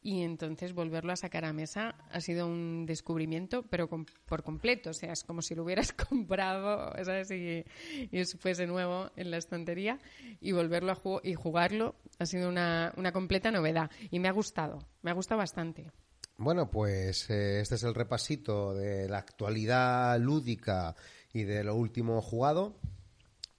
[0.00, 4.90] Y entonces volverlo a sacar a mesa ha sido un descubrimiento, pero com- por completo.
[4.90, 7.30] O sea, es como si lo hubieras comprado, ¿sabes?
[7.32, 7.64] Y,
[8.12, 9.98] y eso fuese nuevo en la estantería.
[10.40, 13.90] Y volverlo a ju- y jugarlo ha sido una, una completa novedad.
[14.10, 15.90] Y me ha gustado, me ha gustado bastante.
[16.36, 20.94] Bueno, pues eh, este es el repasito de la actualidad lúdica
[21.32, 22.78] y de lo último jugado.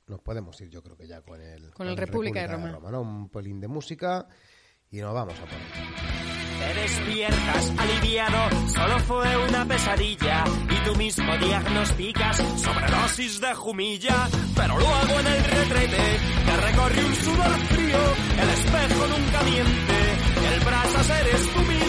[0.07, 2.79] Nos podemos ir, yo creo que ya con el, Con el República de Roma.
[2.89, 3.01] ¿no?
[3.01, 4.25] Un pelín de música
[4.89, 6.18] y nos vamos a poner.
[6.59, 14.77] Te despiertas aliviado, solo fue una pesadilla y tú mismo diagnosticas sobredosis de jumilla, pero
[14.77, 17.99] luego en el retrete te recorre un sudor frío,
[18.41, 21.88] el espejo nunca miente, el brasas eres tú mismo,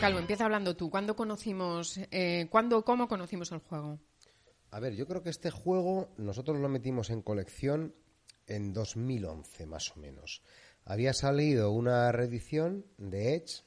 [0.00, 0.88] Calvo, empieza hablando tú.
[0.88, 3.98] ¿Cuándo conocimos, eh, ¿cuándo, cómo conocimos el juego?
[4.70, 7.94] A ver, yo creo que este juego nosotros lo metimos en colección
[8.46, 10.42] en 2011, más o menos.
[10.86, 13.62] Había salido una reedición de Edge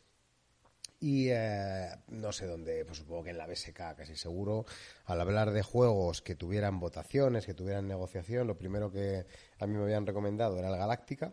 [0.99, 4.65] Y eh, no sé dónde, pues supongo que en la BSK, casi seguro,
[5.05, 9.27] al hablar de juegos que tuvieran votaciones, que tuvieran negociación, lo primero que
[9.59, 11.31] a mí me habían recomendado era el Galáctica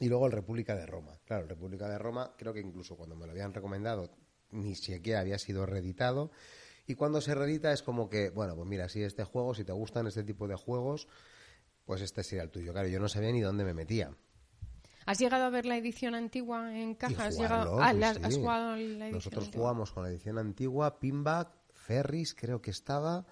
[0.00, 1.18] y luego el República de Roma.
[1.24, 4.10] Claro, el República de Roma, creo que incluso cuando me lo habían recomendado,
[4.50, 6.30] ni siquiera había sido reeditado.
[6.86, 9.72] Y cuando se reedita es como que, bueno, pues mira, si este juego, si te
[9.72, 11.06] gustan este tipo de juegos,
[11.84, 12.72] pues este sería el tuyo.
[12.72, 14.10] Claro, yo no sabía ni dónde me metía.
[15.04, 17.26] ¿Has llegado a ver la edición antigua en caja?
[17.26, 17.80] ¿Has, llegado...
[17.80, 18.20] ah, la- sí.
[18.22, 19.62] ¿has jugado la edición Nosotros antigua?
[19.70, 23.26] jugamos con la edición antigua, Pinback, Ferris, creo que estaba,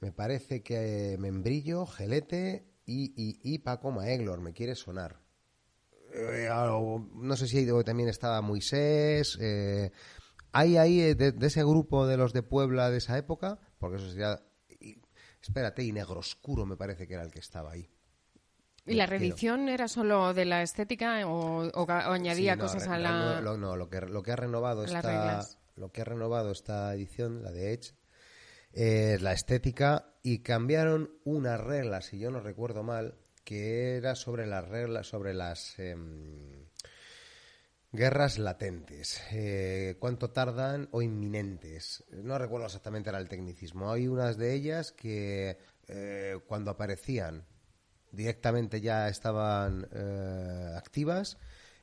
[0.00, 5.20] me parece que Membrillo, Gelete y, y, y Paco Maeglor, me quiere sonar.
[6.12, 6.48] Eh,
[7.14, 9.38] no sé si ahí también estaba Moisés.
[9.40, 9.90] Eh,
[10.52, 13.96] hay ahí eh, de, de ese grupo de los de Puebla de esa época, porque
[13.96, 14.40] eso sería.
[14.80, 15.00] y-
[15.42, 17.88] espérate, y Negro Oscuro me parece que era el que estaba ahí.
[18.86, 22.64] ¿Y la reedición era solo de la estética o, o ga- o añadía Sí, no,
[22.64, 23.40] cosas a la...?
[23.40, 25.58] lo, no, lo que, lo que ha renovado Las esta, reglas.
[25.76, 27.94] lo que ha renovado esta edición, la de Edge,
[28.72, 33.16] es la estética y cambiaron unas reglas, si yo no recuerdo mal,
[33.50, 36.68] que era sobre las reglas, sobre las em,
[37.90, 42.04] guerras latentes, eh, cuánto tardan o inminentes.
[42.12, 43.90] No recuerdo exactamente era el tecnicismo.
[43.90, 47.44] Hay unas de ellas que eh, cuando aparecían
[48.12, 51.36] directamente ya estaban eh, activas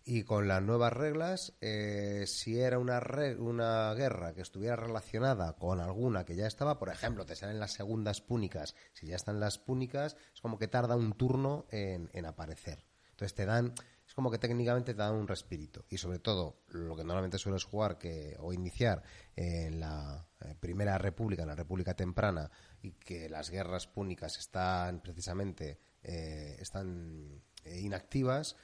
[0.08, 3.02] y con las nuevas reglas, eh, si era una,
[3.40, 7.74] una guerra que estuviera relacionada con alguna que ya estaba, por ejemplo, te salen las
[7.74, 12.26] segundas púnicas, si ya están las púnicas, es como que tarda un turno en, en
[12.26, 12.86] aparecer.
[13.10, 13.74] Entonces te dan,
[14.08, 15.84] es como que técnicamente te dan un respirito.
[15.90, 19.04] Y sobre todo, lo que normalmente sueles jugar que, o iniciar
[19.36, 22.50] en la eh, Primera República, en la República Temprana,
[22.82, 28.56] y que las guerras púnicas están precisamente eh, están eh, inactivas,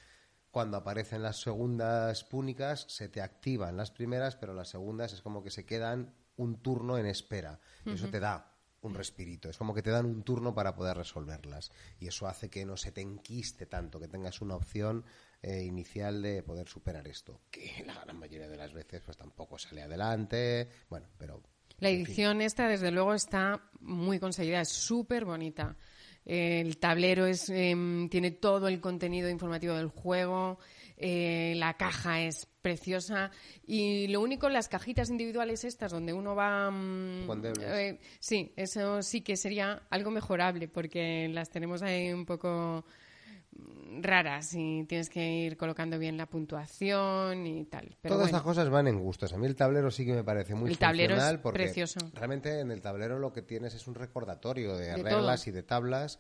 [0.54, 5.43] cuando aparecen las segundas púnicas se te activan las primeras, pero las segundas es como
[5.43, 7.60] que se quedan un turno en espera.
[7.84, 9.49] Y Eso te da un respirito.
[9.49, 11.72] Es como que te dan un turno para poder resolverlas.
[11.99, 15.04] Y eso hace que no se te enquiste tanto, que tengas una opción
[15.41, 17.41] eh, inicial de poder superar esto.
[17.49, 20.70] Que la gran mayoría de las veces pues tampoco sale adelante.
[20.88, 21.41] Bueno, pero...
[21.80, 22.06] La en fin.
[22.06, 25.76] edición esta, desde luego, está muy conseguida, es súper bonita.
[26.26, 30.57] El tablero es, em, tiene todo el contenido informativo del juego,
[30.97, 33.32] eh, la caja es preciosa
[33.67, 36.71] y lo único, las cajitas individuales estas donde uno va...
[36.71, 42.86] mm, eh, sí, eso sí que sería algo mejorable porque las tenemos ahí un poco
[44.01, 47.95] raras y tienes que ir colocando bien la puntuación y tal.
[48.01, 48.38] Pero Todas bueno.
[48.38, 49.34] estas cosas van en gustos.
[49.34, 51.99] A mí el tablero sí que me parece muy El tablero es funcional porque precioso.
[52.14, 55.49] realmente en el tablero lo que tienes es un recordatorio de, De reglas todo.
[55.51, 56.20] y de tablas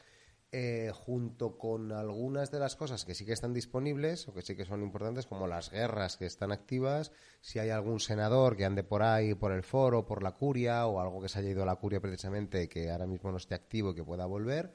[0.55, 4.55] eh, junto con algunas de las cosas que sí que están disponibles o que sí
[4.55, 7.11] que son importantes como las guerras que están activas,
[7.41, 11.01] si hay algún senador que ande por ahí por el foro, por la curia o
[11.01, 13.91] algo que se haya ido a la curia precisamente que ahora mismo no esté activo
[13.91, 14.71] y que pueda volver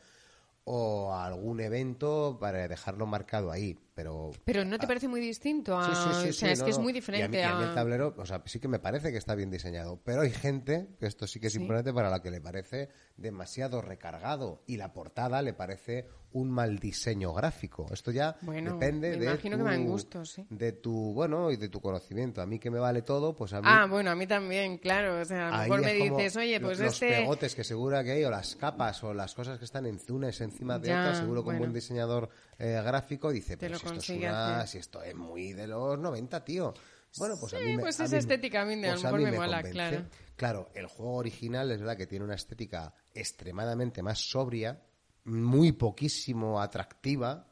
[0.70, 5.76] o algún evento para dejarlo marcado ahí, pero Pero ¿no te parece muy distinto?
[5.76, 5.84] A...
[5.84, 7.42] Sí, sí, sí, o sea, es no, que es muy Y a mí- diferente y
[7.42, 10.20] a mí el tablero, o sea, sí que me parece que está bien diseñado, pero
[10.20, 14.62] hay gente, que esto sí que es importante, para la que le parece demasiado recargado
[14.68, 17.86] y la portada le parece un mal diseño gráfico.
[17.90, 20.46] Esto ya Bueno, depende me de imagino tu, que van gustos, sí.
[20.50, 22.40] de tu, bueno, y de tu conocimiento.
[22.42, 23.66] A mí que me vale todo, pues a mí...
[23.68, 25.20] Ah, bueno, a mí también, claro.
[25.20, 27.08] O sea, a lo mejor me dices, oye, pues los este...
[27.08, 30.38] pegotes que seguro que hay, o las capas, o las cosas que están en unas
[30.42, 32.28] encima de Ya, otras, seguro que un buen diseñador
[32.58, 36.44] eh, gráfico dice, pero si esto, es una- si esto es muy de los 90,
[36.44, 36.74] tío.
[37.16, 39.18] Bueno, pues a mí me, pues a esa mí- estética a a lo pues mejor
[39.20, 39.70] mí me mola, convence.
[39.72, 40.04] claro.
[40.36, 44.80] Claro, el juego original es verdad que tiene una estética extremadamente más sobria,
[45.24, 47.46] muy poquísimo atractiva.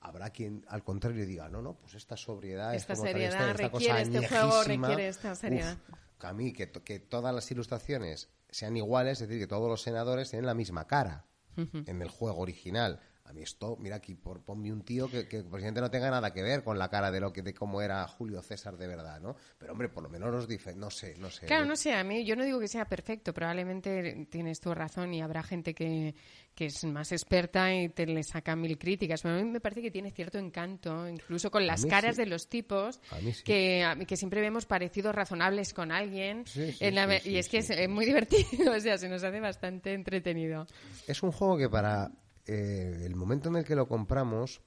[0.00, 3.62] Habrá quien, al contrario, diga, no, no, pues esta sobriedad, Esta como trae seriedad esta
[3.68, 5.76] requiere, cosa este juego requiere esta seriedad.
[5.90, 9.68] Uf, que a mí, que, que todas las ilustraciones sean iguales, es decir, que todos
[9.68, 11.24] los senadores tienen la misma cara
[11.56, 13.00] en el juego original.
[13.28, 16.32] A mí esto, mira aquí, por, ponme un tío que, que posiblemente no tenga nada
[16.32, 19.20] que ver con la cara de lo que de cómo era Julio César de verdad,
[19.20, 19.36] ¿no?
[19.58, 21.44] Pero hombre, por lo menos los dice, no sé, no sé.
[21.44, 25.12] Claro, no sé, a mí yo no digo que sea perfecto, probablemente tienes tu razón
[25.12, 26.14] y habrá gente que,
[26.54, 29.82] que es más experta y te le saca mil críticas, pero a mí me parece
[29.82, 32.22] que tiene cierto encanto, incluso con las caras sí.
[32.22, 33.44] de los tipos, sí.
[33.44, 37.88] que, que siempre vemos parecidos razonables con alguien, Sí, en la y es que es
[37.90, 40.66] muy divertido, o sea, se nos hace bastante entretenido.
[41.06, 42.10] Es un juego que para
[42.48, 44.60] eh, el momento en el que lo compramos,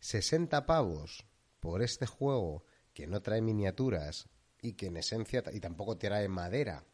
[0.00, 1.24] 60 pavos
[1.60, 4.28] por este juego que no trae miniaturas
[4.60, 6.84] y que en esencia y tampoco trae madera.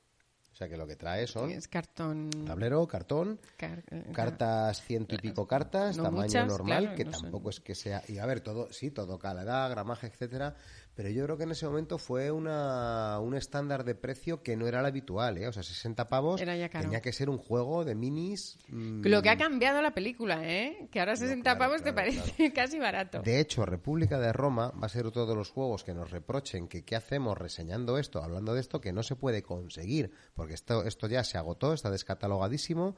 [0.52, 2.30] O sea que lo que trae son Es cartón...
[2.46, 7.04] tablero, cartón, car- eh, cartas ciento y pico cartas, No tamaño muchas, normal, claro, que
[7.06, 10.54] no son- tampoco es que sea, y a ver, todo, sí, todo calidad, gramaje, etcétera,
[10.94, 14.66] pero yo creo que en ese momento fue una, un estándar de precio que no
[14.66, 15.48] era el habitual, ¿eh?
[15.48, 18.58] O sea, 60 pavos tenía que ser un juego de minis.
[18.68, 20.88] mm, Lo que ha cambiado la película, ¿eh?
[20.90, 23.22] Que ahora 60 claro, pavos te claro, parece casi barato.
[23.22, 26.68] De hecho, República de Roma va a ser otro de los juegos que nos reprochen
[26.68, 30.84] que qué hacemos reseñando esto, hablando de esto, que no se puede conseguir, porque esto,
[30.84, 32.96] esto ya se agotó, está descatalogadísimo.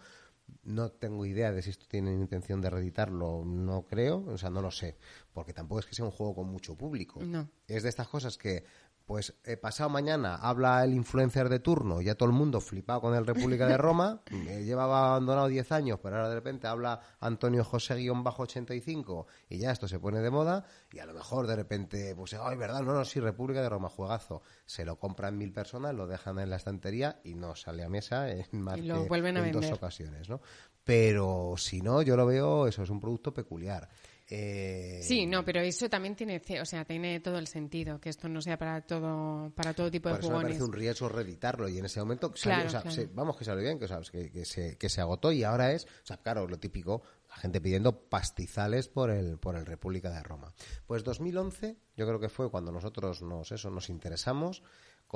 [0.63, 4.63] No tengo idea de si esto tienen intención de reeditarlo, no creo, o sea, no
[4.63, 4.97] lo sé,
[5.33, 7.23] porque tampoco es que sea un juego con mucho público.
[7.23, 7.49] No.
[7.69, 8.65] Es de estas cosas que,
[9.07, 13.15] pues, eh, pasado mañana habla el influencer de turno, ya todo el mundo flipado con
[13.15, 17.63] el República de Roma, eh, llevaba abandonado 10 años, pero ahora de repente habla Antonio
[17.63, 22.35] José-85 y ya esto se pone de moda y a lo mejor de repente, pues,
[22.35, 24.43] ay, verdad, no, no, sí, República de Roma, juegazo.
[24.65, 28.29] Se lo compran mil personas, lo dejan en la estantería y no sale a mesa
[28.29, 30.41] en más Y lo que vuelven a en dos ocasiones, ¿no?
[30.83, 33.89] Pero si no, yo lo veo, eso es un producto peculiar.
[34.29, 38.29] Eh, Sí, no, pero eso también tiene, o sea, tiene todo el sentido, que esto
[38.29, 40.49] no sea para todo, para todo tipo Por de eso me jugones.
[40.59, 42.97] parece un riesgo reeditarlo y en ese momento salió- Claro, o sea, claro.
[42.97, 45.85] se- vamos que salió bien, que, que, que se, que se agotó y ahora es,
[45.85, 50.23] o sea, claro, lo típico, la gente pidiendo pastizales por el por el República de
[50.23, 50.53] Roma.
[50.87, 54.63] Pues 2011, yo creo que fue cuando nosotros nos eso nos interesamos,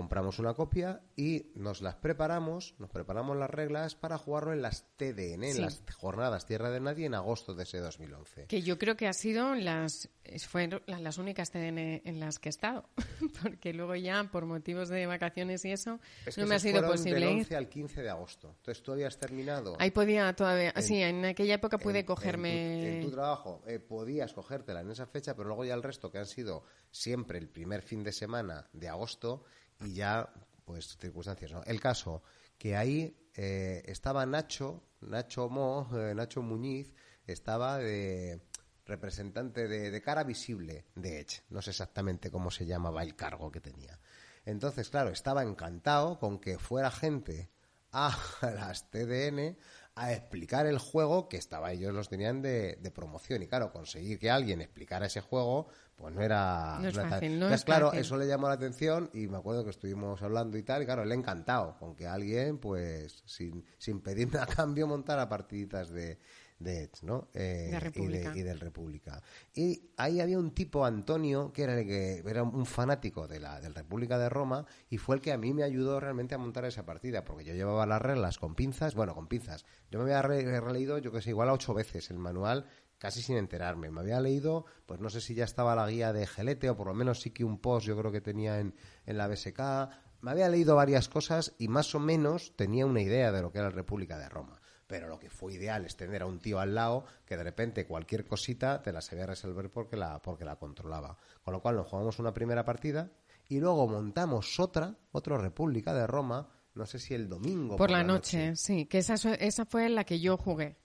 [0.01, 4.87] compramos una copia y nos las preparamos, nos preparamos las reglas para jugarlo en las
[4.97, 5.61] TDN, en Sí.
[5.61, 8.47] las jornadas Tierra de Nadie en agosto de ese 2011.
[8.47, 10.09] Que yo creo que ha sido las
[10.49, 12.89] fueron la- las únicas TDN en las que he estado,
[13.43, 16.81] porque luego ya por motivos de vacaciones y eso Es que no me ha sido
[16.87, 17.39] posible del ir.
[17.41, 18.55] 11 al 15 de agosto.
[18.57, 22.51] Entonces tú habías terminado Ahí podía todavía, En- sí, en aquella época pude en- cogerme
[22.75, 25.83] En tu, en tu trabajo eh, podías cogértela en esa fecha, pero luego ya el
[25.83, 29.45] resto, que han sido siempre el primer fin de semana de agosto,
[29.81, 30.33] y ya,
[30.65, 31.63] pues, circunstancias, ¿no?
[31.65, 32.23] El caso,
[32.59, 36.93] que ahí eh, estaba Nacho, Nacho Mo, eh, Nacho Muñiz,
[37.27, 38.43] estaba de
[38.85, 41.43] representante de, de cara visible de Edge.
[41.51, 43.99] No sé exactamente cómo se llamaba el cargo que tenía.
[44.45, 47.51] Entonces, claro, estaba encantado con que fuera gente
[47.93, 49.57] a las TDN
[49.95, 54.19] a explicar el juego que estaba ellos los tenían de, de promoción y claro conseguir
[54.19, 57.87] que alguien explicara ese juego pues no era No es fácil, no Entonces, es claro
[57.89, 58.01] fácil.
[58.01, 61.03] eso le llamó la atención y me acuerdo que estuvimos hablando y tal y claro
[61.03, 66.19] él encantado con que alguien pues sin, sin pedir nada a cambio montara partiditas de
[66.61, 67.29] de Edge, ¿no?
[67.35, 68.33] Eh, De y, República.
[68.37, 69.23] y del República.
[69.55, 73.61] Y ahí había un tipo, Antonio, que era el que era un fanático de la
[73.61, 76.65] del República de Roma y fue el que a mí me ayudó realmente a montar
[76.67, 79.65] esa partida, porque yo llevaba las reglas con pinzas, bueno, con pinzas.
[79.91, 82.67] Yo me había re- releído, yo que sé, igual a ocho veces el manual,
[82.99, 83.91] casi sin enterarme.
[83.91, 86.87] Me había leído, pues no sé si ya estaba la guía de Gelete, o por
[86.87, 88.75] lo menos sí que un post yo creo que tenía en,
[89.07, 89.59] en la BSK.
[90.21, 93.59] Me había leído varias cosas y más o menos tenía una idea de lo que
[93.59, 94.60] era la República de Roma.
[94.91, 97.87] Pero lo que fue ideal es tener a un tío al lado que de repente
[97.87, 101.17] cualquier cosita te la sabía resolver porque la, porque la controlaba.
[101.45, 103.09] Con lo cual nos jugamos una primera partida
[103.49, 107.77] y luego montamos otra, otra República de Roma, no sé si el domingo.
[107.77, 110.77] por la noche, sí, que esa, esa fue la que yo jugué.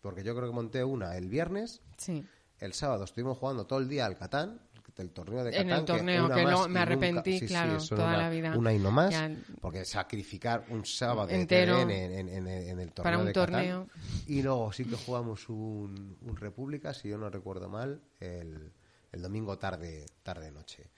[0.00, 2.24] Porque yo creo que monté una el viernes, Sí.
[2.60, 4.60] el sábado estuvimos jugando todo el día al Catán,
[4.98, 5.78] el torneo de En Catán.
[5.80, 8.56] el torneo, que y me nunca- arrepentí, sí, sí, claro, eso toda una- la vida.
[8.56, 9.30] Una y no más, Ya-
[9.60, 11.78] porque sacrificar un sábado Entero.
[11.80, 13.52] En, en- en- en el torneo Para un de Catán.
[13.52, 13.88] torneo.
[14.26, 18.72] Y luego sí que jugamos un, un República, si yo no recuerdo mal, el,
[19.12, 20.90] el domingo tarde, tarde noche.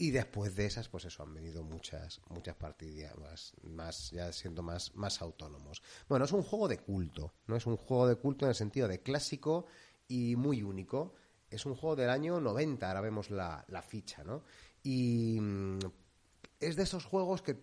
[0.00, 4.62] Y después de esas, pues eso, han venido muchas, muchas partidas más, más, ya siendo
[4.62, 5.82] más, más autónomos.
[6.08, 8.86] Bueno, es un juego de culto, no es un juego de culto en el sentido
[8.86, 9.66] de clásico
[10.06, 11.14] y muy único.
[11.50, 14.42] Es un juego del año 90, ahora vemos la, la ficha, ¿no?
[14.82, 15.78] Y mm,
[16.60, 17.56] es de esos juegos que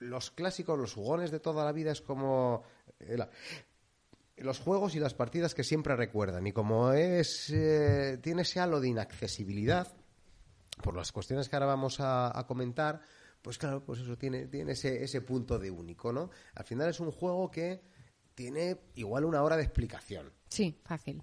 [0.00, 2.62] los clásicos, los jugones de toda la vida es como...
[3.00, 3.30] eh, la-
[4.36, 6.46] los juegos y las partidas que siempre recuerdan.
[6.46, 9.88] Y como es eh, tiene ese halo de inaccesibilidad,
[10.80, 13.00] por las cuestiones que ahora vamos a, a comentar,
[13.42, 16.30] pues claro, pues eso tiene, tiene ese, ese punto de único, ¿no?
[16.54, 17.82] Al final es un juego que
[18.36, 21.20] tiene igual una hora de explicación, Sí, fácil.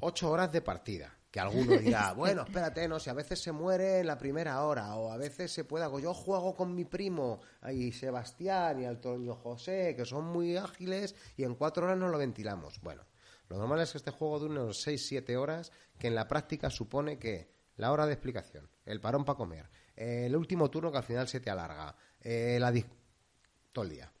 [0.00, 1.16] ocho horas de partida.
[1.32, 4.94] Que alguno dirá, bueno, espérate, no, si a veces se muere en la primera hora,
[4.96, 9.94] o a veces se puede, yo juego con mi primo, ahí Sebastián y Antonio José,
[9.96, 12.80] que son muy ágiles, y en cuatro horas nos lo ventilamos.
[12.82, 13.02] Bueno,
[13.48, 16.68] lo normal es que este juego dure unos seis, siete horas, que en la práctica
[16.68, 20.98] supone que la hora de explicación, el parón para comer, eh, el último turno que
[20.98, 22.72] al final se te alarga, eh, la
[23.72, 24.12] todo el día.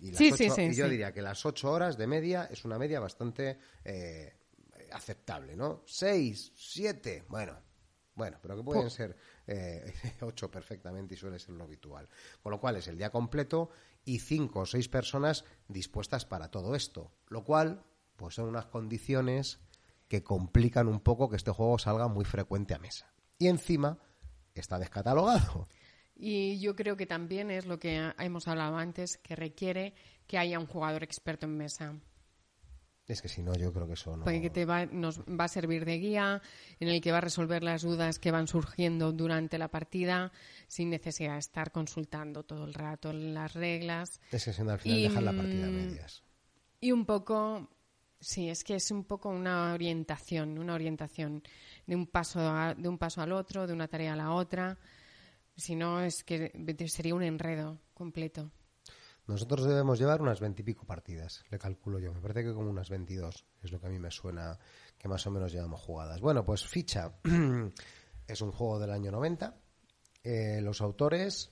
[0.00, 2.46] Y, las Sí, sí, ocho- sí, y yo diría que las ocho horas de media
[2.50, 4.34] es una media bastante eh,
[4.92, 5.82] aceptable, ¿no?
[5.86, 7.56] Seis, siete, bueno,
[8.14, 9.16] bueno, pero que pueden ser
[9.46, 12.08] eh, ocho perfectamente y suele ser lo habitual.
[12.42, 13.70] Con lo cual es el día completo
[14.04, 17.84] y cinco o seis personas dispuestas para todo esto, lo cual
[18.16, 19.60] pues son unas condiciones
[20.08, 23.12] que complican un poco que este juego salga muy frecuente a mesa.
[23.38, 23.98] Y encima
[24.54, 25.68] está descatalogado.
[26.14, 29.94] Y yo creo que también es lo que hemos hablado antes, que requiere
[30.26, 31.98] que haya un jugador experto en mesa.
[33.08, 34.24] Es que si no, yo creo que eso no.
[34.24, 36.40] Porque te va, nos va a servir de guía,
[36.78, 40.30] en el que va a resolver las dudas que van surgiendo durante la partida,
[40.68, 44.20] sin necesidad de estar consultando todo el rato las reglas.
[44.30, 46.22] Es que si no, al final Y, dejar la partida a mm, medias.
[46.80, 47.68] Y un poco,
[48.20, 51.42] sí, es que es un poco una orientación, una orientación
[51.86, 54.78] de un paso, a- de un paso al otro, de una tarea a la otra.
[55.56, 56.52] Si no, es que
[56.88, 58.52] sería un enredo completo.
[59.26, 62.12] Nosotros debemos llevar unas veintipico partidas, le calculo yo.
[62.12, 64.58] Me parece que como unas 22, es lo que a mí me suena
[64.98, 66.20] que más o menos llevamos jugadas.
[66.20, 67.12] Bueno, pues Ficha
[68.26, 69.56] es un juego del año 90.
[70.24, 71.50] Eh, los autores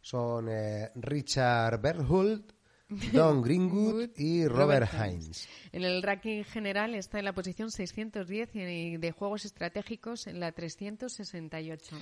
[0.00, 2.52] son eh, Richard Berhult,
[3.12, 5.48] Don Greenwood y Robert Hines.
[5.70, 10.50] En el ranking general está en la posición 610 y de juegos estratégicos en la
[10.50, 11.96] 368.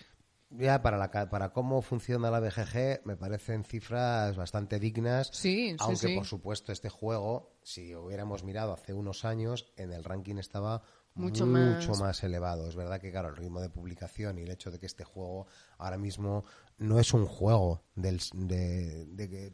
[0.50, 5.28] Ya para, la, para cómo funciona la BGG me parecen cifras bastante dignas.
[5.32, 6.14] Sí, sí, aunque sí.
[6.16, 10.82] por supuesto este juego, si hubiéramos mirado hace unos años, en el ranking estaba
[11.14, 12.00] Mucho mucho más.
[12.00, 12.66] más elevado.
[12.68, 15.46] Es verdad que, claro, el ritmo de publicación y el hecho de que este juego
[15.76, 16.44] ahora mismo
[16.78, 19.52] no es un juego del, de, de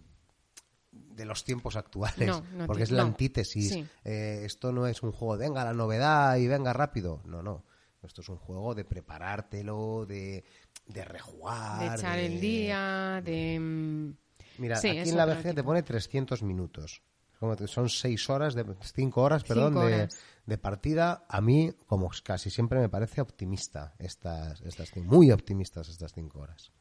[0.93, 3.09] de los tiempos actuales, No, no porque es la no.
[3.09, 3.73] antítesis.
[3.73, 3.87] Sí.
[4.05, 7.21] Eh, esto no es un juego, de, venga la novedad y venga rápido.
[7.25, 7.65] No, no.
[8.05, 10.45] Esto es un juego de preparártelo, de,
[10.87, 11.81] de rejugar.
[11.81, 13.59] de echar el día, de...
[13.61, 14.17] mm,
[14.59, 17.03] Mira, Sí, aquí en la BG te pone 300 minutos.
[17.41, 20.19] Como que son 6 horas, de 5 horas, perdón, Cinco de, horas.
[20.47, 21.25] de partida.
[21.29, 26.73] A mí, como casi siempre, me parece optimista estas, estas muy optimistas estas 5 horas.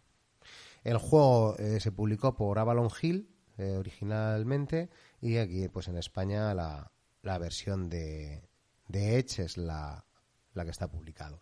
[0.83, 4.89] El juego eh, se publicó por Avalon Hill eh, originalmente
[5.21, 6.91] y aquí, pues en España, la,
[7.23, 8.47] la versión de,
[8.87, 10.05] de Edge es la,
[10.53, 11.41] la que está publicado.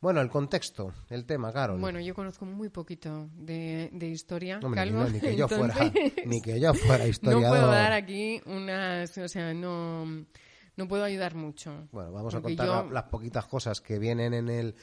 [0.00, 1.80] Bueno, el contexto, el tema, Carol.
[1.80, 5.48] Bueno, yo conozco muy poquito de, de historia, Hombre, ni, Calvo, no, ni que yo
[5.48, 5.74] fuera,
[6.24, 7.48] ni que yo fuera No historiador.
[7.58, 9.18] puedo dar aquí unas...
[9.18, 10.04] O sea, no,
[10.76, 11.88] no puedo ayudar mucho.
[11.90, 14.74] Bueno, vamos a contar yo- la- las poquitas cosas que vienen en el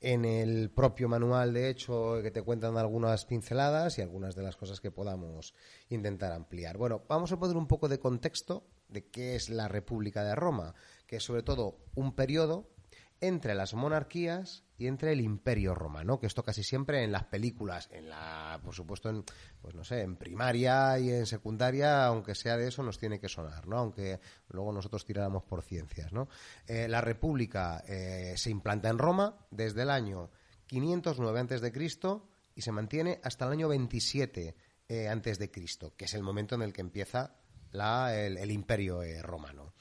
[0.00, 4.54] en el propio manual, de hecho, que te cuentan algunas pinceladas y algunas de las
[4.54, 5.54] cosas que podamos
[5.88, 6.76] intentar ampliar.
[6.76, 10.74] Bueno, vamos a poner un poco de contexto de qué es la República de Roma,
[11.06, 12.73] que es sobre todo un periodo
[13.20, 17.88] entre las monarquías y entre el Imperio Romano, que esto casi siempre en las películas,
[17.92, 19.24] en la, por supuesto, en,
[19.62, 23.28] pues no sé, en primaria y en secundaria, aunque sea de eso, nos tiene que
[23.28, 23.78] sonar, ¿no?
[23.78, 26.28] Aunque luego nosotros tiráramos por ciencias, ¿no?
[26.66, 30.30] Eh, la República eh, se implanta en Roma desde el año
[30.66, 34.56] 509 antes de Cristo y se mantiene hasta el año 27
[34.88, 37.36] eh, antes de Cristo, que es el momento en el que empieza
[37.70, 39.72] la- el, Imperio eh, Romano.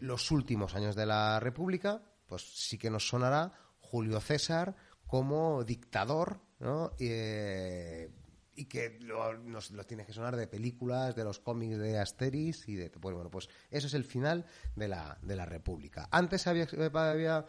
[0.00, 6.40] Los últimos años de la República, pues sí que nos sonará Julio César como dictador,
[6.58, 6.92] ¿no?
[6.98, 8.10] Eh,
[8.54, 12.68] y que lo, nos lo tiene que sonar de películas, de los cómics de Asterix
[12.68, 12.90] y de...
[12.90, 16.08] Pues bueno, pues eso es el final de la, de la República.
[16.10, 17.44] Antes había, había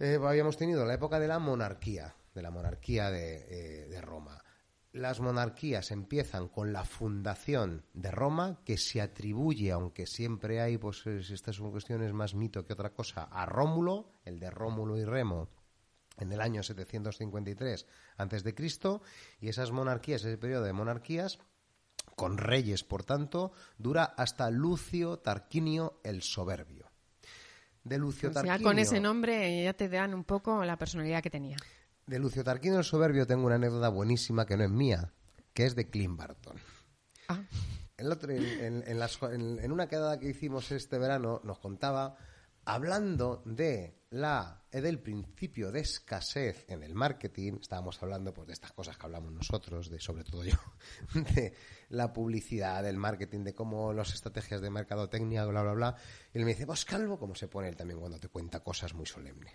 [0.00, 4.42] eh, habíamos tenido la época de la monarquía, de la monarquía de, eh, de Roma.
[4.98, 11.06] Las monarquías empiezan con la fundación de Roma, que se atribuye, aunque siempre hay, pues
[11.06, 15.50] estas son cuestiones más mito que otra cosa, a Rómulo, el de Rómulo y Remo,
[16.16, 17.86] en el año 753
[18.16, 19.00] antes de Cristo,
[19.40, 21.38] y esas monarquías, ese periodo de monarquías,
[22.16, 26.90] con reyes, por tanto, dura hasta Lucio Tarquinio el Soberbio.
[27.84, 31.22] De Lucio O sea, Tarquinio, con ese nombre ya te dan un poco la personalidad
[31.22, 31.56] que tenía.
[32.08, 35.12] De Lucio Tarquinio el Soberbio tengo una anécdota buenísima que no es mía,
[35.52, 36.56] que es de Clint Barton.
[37.28, 37.40] Ah,
[37.96, 42.16] El otro, en, en- en las- en- una quedada que hicimos este verano, nos contaba,
[42.64, 48.52] hablando de la eh, del principio de escasez en el marketing, estábamos hablando pues de
[48.54, 50.56] estas cosas que hablamos nosotros, de sobre todo yo,
[51.34, 51.52] de
[51.90, 55.96] la publicidad, del marketing, de cómo las estrategias de mercadotecnia, bla, bla, bla.
[56.32, 58.94] Y él me dice, vos calvo, como se pone él también cuando te cuenta cosas
[58.94, 59.52] muy solemnes.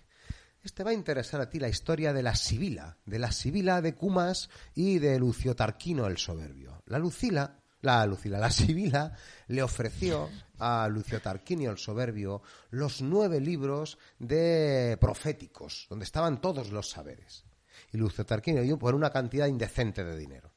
[0.63, 3.95] Este va a interesar a ti la historia de la Sibila, de la Sibila de
[3.95, 6.83] Cumas y de Lucio Tarquino el Soberbio.
[6.85, 9.13] La Lucila, la Lucila, la Sibila
[9.47, 16.71] le ofreció a Lucio Tarquinio el Soberbio los nueve libros de proféticos, donde estaban todos
[16.71, 17.43] los saberes.
[17.91, 20.53] Y Lucio Tarquinio dio por una cantidad indecente de dinero.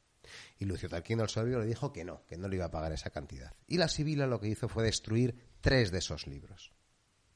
[0.60, 2.92] Y Lucio Tarquino el Soberbio le dijo que no, que no le iba a pagar
[2.92, 3.52] esa cantidad.
[3.66, 6.70] Y la Sibila lo que hizo fue destruir tres de esos libros.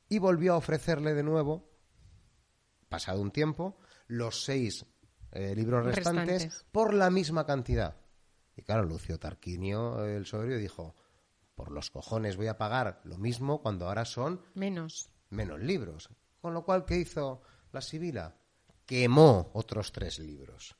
[0.08, 1.69] Y volvió a ofrecerle de nuevo
[2.90, 3.78] pasado un tiempo,
[4.08, 4.84] los seis
[5.32, 6.66] eh, libros restantes, Restantes.
[6.70, 7.96] por la misma cantidad.
[8.54, 10.94] Y claro, Lucio Tarquinio, el soberbio, dijo,
[11.54, 15.08] por los cojones voy a pagar lo mismo cuando ahora son menos.
[15.30, 16.10] menos libros.
[16.42, 17.40] Con lo cual, ¿qué hizo
[17.72, 18.36] la Sibila?
[18.84, 20.74] quemó otros tres libros.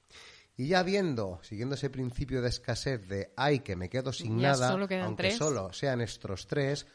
[0.56, 4.48] Y ya viendo, siguiendo ese principio de escasez de ay que me quedo sin Ya
[4.50, 5.36] nada, solo aunque tres.
[5.36, 6.88] solo sean estos tres,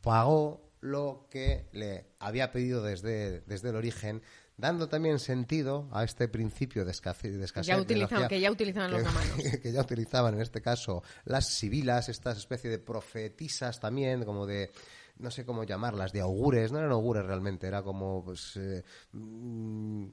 [0.00, 4.22] pagó lo que le había pedido desde, desde el origen,
[4.56, 7.36] dando también sentido a este principio de escasez.
[7.38, 9.36] De escasez ya de elogia- que ya utilizaban los romanos.
[9.62, 14.70] que ya utilizaban en este caso las sibilas, estas especie de profetisas también, como de
[15.18, 20.06] no sé cómo llamarlas, de augures, no eran augures realmente, era como pues eh, mm,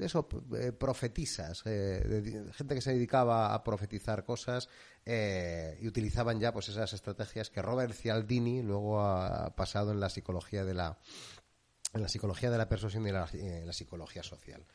[0.00, 4.68] eso, eh, profetisas, eh, gente que se dedicaba a profetizar cosas
[5.04, 10.10] eh, y utilizaban ya pues esas estrategias que Robert Cialdini luego ha pasado en la
[10.10, 10.98] psicología de la
[11.94, 14.66] en la psicología de la persuasión y la, en la psicología social.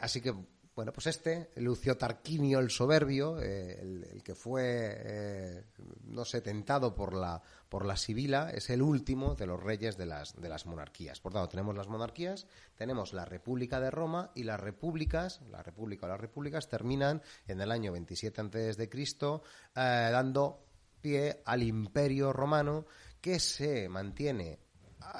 [0.00, 0.34] Así que,
[0.76, 5.64] bueno, pues este, Lucio Tarquinio el Soberbio, eh, el, que fue, eh,
[6.04, 10.04] no sé, tentado por la, por la Sibila, es el último de los reyes de
[10.04, 11.18] las, de las monarquías.
[11.18, 16.04] Por tanto, tenemos las monarquías, tenemos la República de Roma y las repúblicas, la República
[16.04, 20.66] o las repúblicas terminan en el año 27 antes de Cristo, eh, dando
[21.00, 22.84] pie al Imperio Romano
[23.22, 24.65] que se mantiene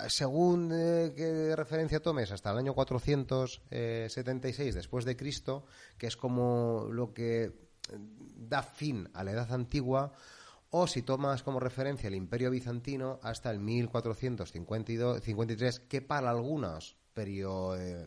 [0.09, 5.67] según eh, qué referencia tomes, hasta el año 476 después de Cristo,
[5.99, 7.53] que es como lo que eh,
[8.37, 10.13] da fin a la Edad Antigua,
[10.71, 18.07] o si tomas como referencia el Imperio Bizantino hasta el 1453, que para algunos eh,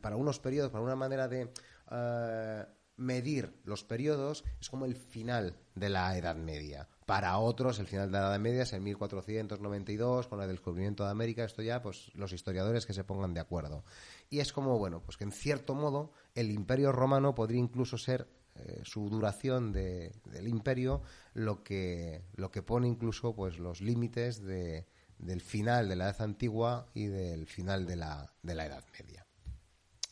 [0.00, 1.52] para unos periodos, para una manera de
[1.90, 2.64] eh,
[2.96, 6.88] medir los periodos, es como el final de la Edad Media.
[7.10, 11.10] Para otros, el final de la Edad Media es el 1492, con el descubrimiento de
[11.10, 11.42] América.
[11.42, 13.84] Esto ya, pues, los historiadores que se pongan de acuerdo.
[14.28, 18.28] Y es como, bueno, pues que en cierto modo el Imperio Romano podría incluso ser
[18.54, 21.02] eh, su duración de- del imperio
[21.34, 24.86] lo que, lo que pone incluso pues los límites de-
[25.18, 29.26] del final de la Edad Antigua y del final de la, de la Edad Media.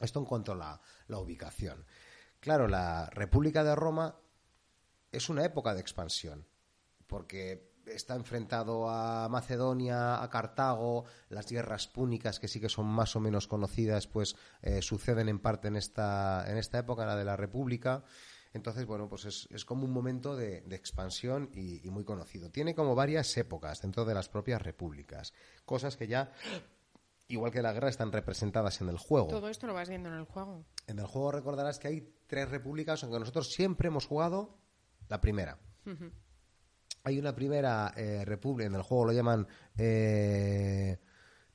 [0.00, 1.84] Esto en cuanto a la, la ubicación.
[2.40, 4.16] Claro, la República de Roma
[5.12, 6.44] es una época de expansión,
[7.08, 13.16] porque está enfrentado a Macedonia, a Cartago, las guerras púnicas, que sí que son más
[13.16, 17.24] o menos conocidas, pues eh, suceden en parte en esta, en esta época, la de
[17.24, 18.04] la República.
[18.52, 22.50] Entonces, bueno, pues es, es como un momento de, de expansión y, y muy conocido.
[22.50, 25.32] Tiene como varias épocas dentro de las propias repúblicas,
[25.64, 26.32] cosas que ya,
[27.28, 29.28] igual que la guerra, están representadas en el juego.
[29.28, 30.64] Todo esto lo vas viendo en el juego.
[30.86, 34.58] En el juego recordarás que hay tres repúblicas, aunque nosotros siempre hemos jugado
[35.08, 35.58] la primera.
[37.04, 39.46] Hay una primera eh, república, en el juego lo llaman
[39.76, 40.98] eh,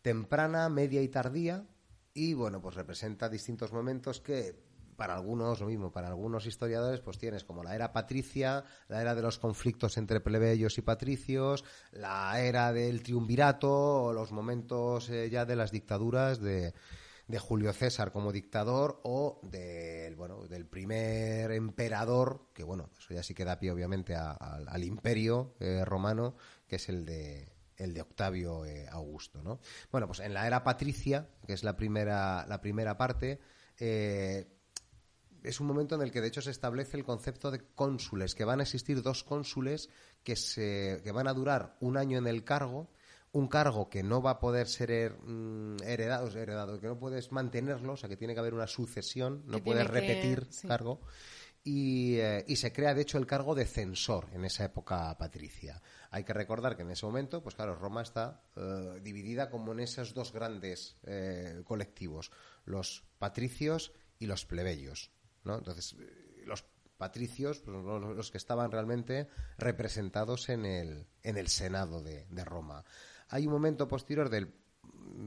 [0.02, 1.66] temprana, media y tardía,
[2.14, 4.56] y bueno, pues representa distintos momentos que
[4.96, 9.16] para algunos, lo mismo, para algunos historiadores, pues tienes como la era patricia, la era
[9.16, 15.46] de los conflictos entre plebeyos y patricios, la era del triunvirato, los momentos eh, ya
[15.46, 16.74] de las dictaduras de,
[17.28, 23.24] de Julio César como dictador o del bueno del primer emperador que bueno eso ya
[23.24, 26.36] sí que da pie obviamente a- al- imperio eh, romano
[26.67, 29.59] que es el de el de Octavio eh, Augusto no
[29.91, 33.39] bueno pues en la era patricia que es la primera la primera parte
[33.80, 34.49] eh,
[35.43, 38.45] es un momento en el que de hecho se establece el concepto de cónsules, que
[38.45, 39.89] van a existir dos cónsules
[40.24, 42.89] que, se, que van a durar un año en el cargo,
[43.34, 47.32] un cargo que no va a poder ser her- mm, heredado, heredado, que no puedes
[47.32, 50.68] mantenerlo, o sea que tiene que haber una sucesión, no Que puedes que- repetir sí.
[50.68, 51.02] cargo.
[51.66, 55.82] Y, eh, y se crea, de hecho, el cargo de censor en esa época patricia.
[56.12, 59.80] Hay que recordar que en ese momento, pues claro, Roma está eh, dividida como en
[59.80, 62.32] esos dos grandes eh, colectivos,
[62.66, 65.12] los patricios y los plebeyos.
[65.46, 65.58] ¿no?
[65.58, 66.66] Entonces, eh, los
[66.98, 72.44] patricios, pues, los, los que estaban realmente representados en el, en el Senado de, de
[72.46, 72.84] Roma.
[73.34, 74.54] Hay un momento posterior del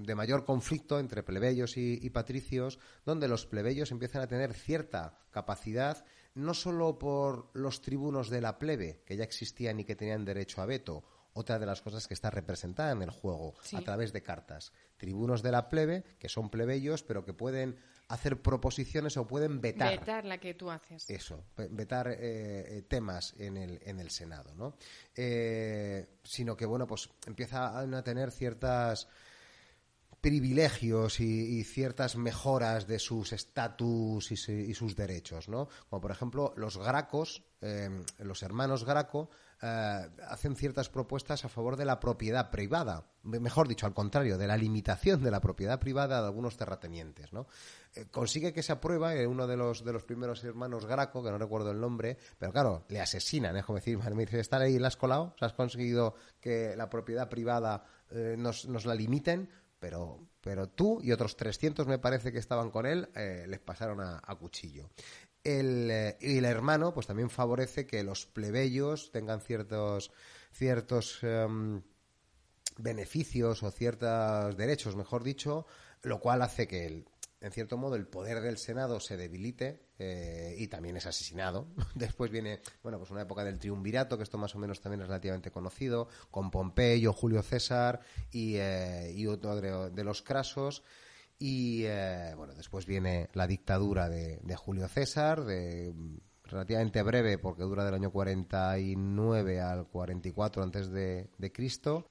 [0.04, 5.18] de mayor conflicto entre plebeyos y, y patricios, donde los plebeyos empiezan a tener cierta
[5.32, 10.24] capacidad, no solo por los tribunos de la plebe, que ya existían y que tenían
[10.24, 11.02] derecho a veto,
[11.36, 13.76] otra de las cosas que está representada en el juego Sí.
[13.76, 14.72] a través de cartas.
[14.96, 17.76] Tribunos de la plebe, que son plebeyos, pero que pueden
[18.08, 21.10] hacer proposiciones o pueden vetar Vetar la que tú haces.
[21.10, 22.16] eso, ve- vetar eh,
[22.78, 24.74] eh, temas en el, en el Senado, ¿no?
[25.14, 29.08] Eh, sino que, bueno, pues empiezan a tener ciertas
[30.20, 35.68] privilegios y, y ciertas mejoras de sus estatus y, su- y sus derechos, ¿no?
[35.88, 39.30] Como por ejemplo los gracos, eh, los hermanos Graco,
[39.62, 44.36] eh, hacen ciertas propuestas a favor de la propiedad privada, me- mejor dicho, al contrario,
[44.38, 47.30] de la limitación de la propiedad privada de algunos terratenientes.
[47.94, 51.30] Eh, consigue que se aprueba eh, uno de los, de los primeros hermanos Graco, que
[51.30, 54.78] no recuerdo el nombre, pero claro, le asesinan, es como decir, me dice, ¿están ahí,
[54.78, 55.34] la has colado?
[55.40, 57.84] Has conseguido que la propiedad privada
[58.36, 59.48] nos, la limiten,
[59.78, 63.08] pero pero tú y otros 300 me parece que estaban con él,
[63.48, 64.88] les pasaron a, cuchillo.
[65.46, 70.10] El, eh, y el hermano, pues también favorece que los plebeyos tengan ciertos,
[70.52, 71.82] ciertos em,
[72.78, 75.66] beneficios o ciertos derechos, mejor dicho,
[76.02, 77.06] lo cual hace que el,
[77.40, 81.68] en cierto modo, el poder del Senado se debilite eh, y también es asesinado.
[81.94, 85.08] Después viene, bueno, pues una época del triunvirato, que esto más o menos también es
[85.08, 88.00] relativamente conocido, con Pompeyo, Julio César
[88.32, 90.82] y, eh, otro de, los Crasos.
[91.38, 95.94] Y eh, bueno, después viene la dictadura de, Julio César, de
[96.44, 102.08] relativamente breve porque dura del año 49 al 44 antes de Cristo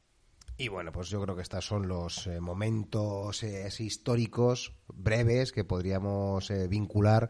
[0.57, 5.65] y bueno, pues yo creo que estos son los eh, momentos eh, históricos breves que
[5.65, 7.29] podríamos vincular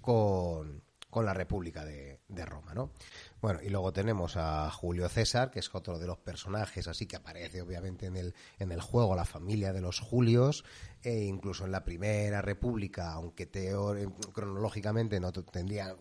[0.00, 0.82] con,
[1.14, 2.90] la República de, Roma, ¿no?
[3.44, 7.16] Bueno, y luego tenemos a Julio César, que es otro de los personajes así que
[7.16, 10.64] aparece obviamente en el, en el juego, la familia de los Julios,
[11.02, 13.50] e incluso en la Primera República, aunque
[14.32, 15.94] cronológicamente no tendría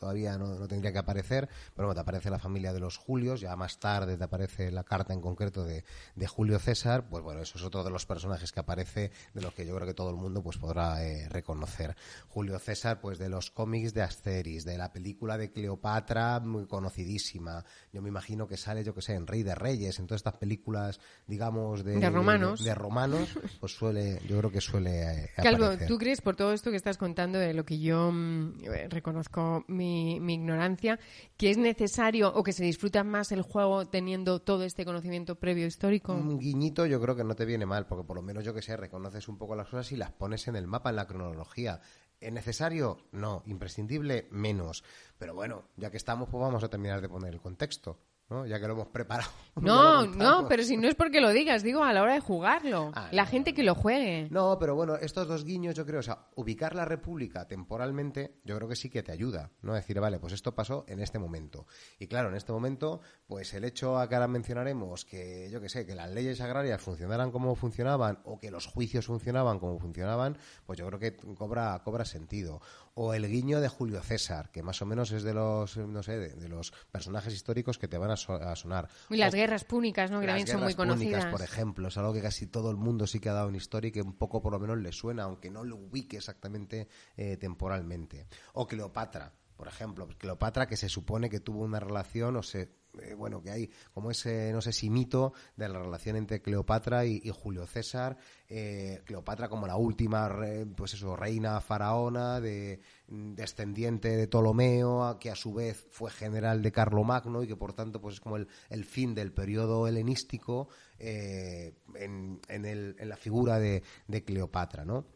[0.00, 3.54] todavía no, tendría que aparecer, pero bueno, te aparece la familia de los Julios, ya
[3.54, 5.84] más tarde te aparece la carta en concreto de,
[6.26, 9.66] Julio César, pues bueno, eso es otro de los personajes que aparece, de los que
[9.66, 11.96] yo creo que todo el mundo pues podrá eh, reconocer.
[12.28, 17.64] Julio César, pues de los cómics de Asteris, de la película de Cleopatra, muy conocidísima,
[17.92, 20.36] yo me imagino que sale, yo que sé, en Rey de Reyes, en todas estas
[20.36, 25.98] películas, digamos, de, romanos, de, romanos pues suele, yo creo que suele eh, Calvo, ¿tú
[25.98, 29.89] crees, por todo esto que estás contando, de lo que yo mm, eh, reconozco mi
[30.20, 30.98] mi, ignorancia,
[31.36, 35.66] que es necesario o que se disfruta más el juego teniendo todo este conocimiento previo
[35.66, 36.14] histórico?
[36.14, 38.62] Un guiñito yo creo que no te viene mal, porque por lo menos yo que
[38.62, 41.80] sé, reconoces un poco las cosas y las pones en el mapa, en la cronología.
[42.20, 42.98] ¿Es necesario?
[43.12, 43.42] No.
[43.46, 44.28] ¿Imprescindible?
[44.30, 44.84] Menos.
[45.18, 47.98] Pero bueno, ya que estamos, pues vamos a terminar de poner el contexto.
[48.46, 49.30] Ya que lo hemos preparado.
[49.60, 52.92] No, no, pero si no es porque lo digas, digo a la hora de jugarlo.
[52.94, 54.28] Ah, la gente que lo juegue.
[54.30, 58.56] No, pero bueno, estos dos guiños yo creo, o sea, ubicar la República temporalmente, yo
[58.56, 59.74] creo que sí que te ayuda, ¿no?
[59.74, 61.66] Decir, vale, pues esto pasó en este momento.
[61.98, 65.68] Y claro, en este momento, pues el hecho a que ahora mencionaremos que, yo que
[65.68, 70.38] sé, que las leyes agrarias funcionaran como funcionaban o que los juicios funcionaban como funcionaban,
[70.64, 72.62] pues yo creo que cobra, cobra sentido
[72.94, 76.18] o el guiño de Julio César, que más o menos es de los, no sé,
[76.18, 78.88] de, los personajes históricos que te van a, sonar.
[79.08, 80.20] Y las guerras púnicas, ¿no?
[80.20, 81.26] Que también son muy conocidas.
[81.26, 83.88] por ejemplo, es algo que casi todo el mundo sí que ha dado en historia
[83.88, 87.36] y que un poco por lo menos le suena, aunque no lo ubique exactamente eh,
[87.36, 88.26] temporalmente.
[88.54, 93.14] O Cleopatra, por ejemplo, Cleopatra que se supone que tuvo una relación o se eh,
[93.14, 97.30] bueno, que hay como ese, no sé si mito de la relación entre Cleopatra y,
[97.30, 98.16] Julio César,
[98.48, 100.30] eh, Cleopatra como la última,
[100.76, 106.72] pues eso, reina faraona, de, descendiente de Ptolomeo, que a su vez fue general de
[106.72, 110.68] Carlomagno y que por tanto pues es como el, el fin del periodo helenístico
[110.98, 115.06] eh, en, en, el, en, la figura de, de Cleopatra, ¿no?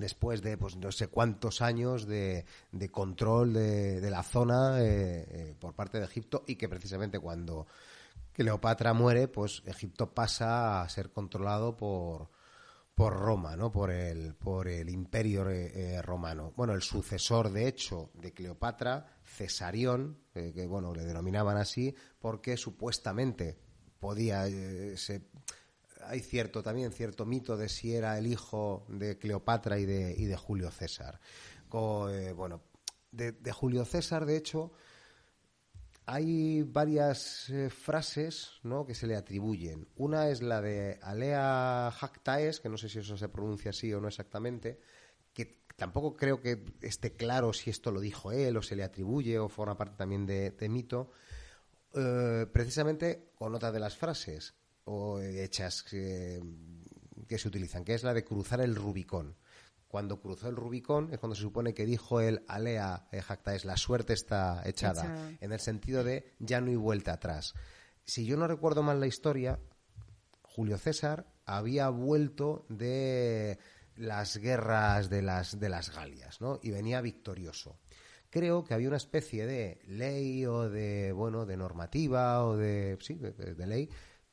[0.00, 2.44] Después de pues no sé cuántos años de,
[2.90, 7.66] control de, la zona eh, eh, por parte de Egipto y que precisamente cuando
[8.32, 12.28] Cleopatra muere pues Egipto pasa a ser controlado por
[12.94, 13.72] por Roma, ¿no?
[13.72, 16.52] Por el, por el imperio eh, romano.
[16.54, 23.56] Bueno, el sucesor, de hecho, de Cleopatra, Cesarión, que, bueno, le denominaban así, porque supuestamente
[23.98, 24.44] podía,
[24.98, 25.22] se,
[26.10, 30.24] hay cierto también cierto mito de si era el hijo de Cleopatra y de, y
[30.24, 31.20] de Julio César.
[31.72, 32.62] Eh, bueno,
[33.12, 34.72] de, Julio César, de hecho,
[36.06, 38.84] hay varias eh, frases ¿no?
[38.84, 39.86] que se le atribuyen.
[39.94, 44.00] Una es la de Alea Jactaes, que no sé si eso se pronuncia así o
[44.00, 44.80] no exactamente,
[45.32, 49.38] que tampoco creo que esté claro si esto lo dijo él o se le atribuye
[49.38, 51.12] o forma parte también de, mito,
[51.94, 54.59] eh, precisamente con otra de las frases
[54.92, 56.42] o hechas que,
[57.28, 59.36] se utilizan, que es la de cruzar el Rubicón.
[59.86, 63.76] Cuando cruzó el Rubicón es cuando se supone que dijo el Alea eh, es la
[63.76, 67.54] suerte está echada, en el sentido de ya no hay vuelta atrás.
[68.04, 69.60] Si yo no recuerdo mal la historia,
[70.42, 73.58] Julio César había vuelto de
[73.94, 76.58] las guerras de las, de las Galias, ¿no?
[76.62, 77.78] Y venía victorioso.
[78.28, 83.14] Creo que había una especie de ley o de, bueno, de normativa o de, sí,
[83.14, 83.88] de ley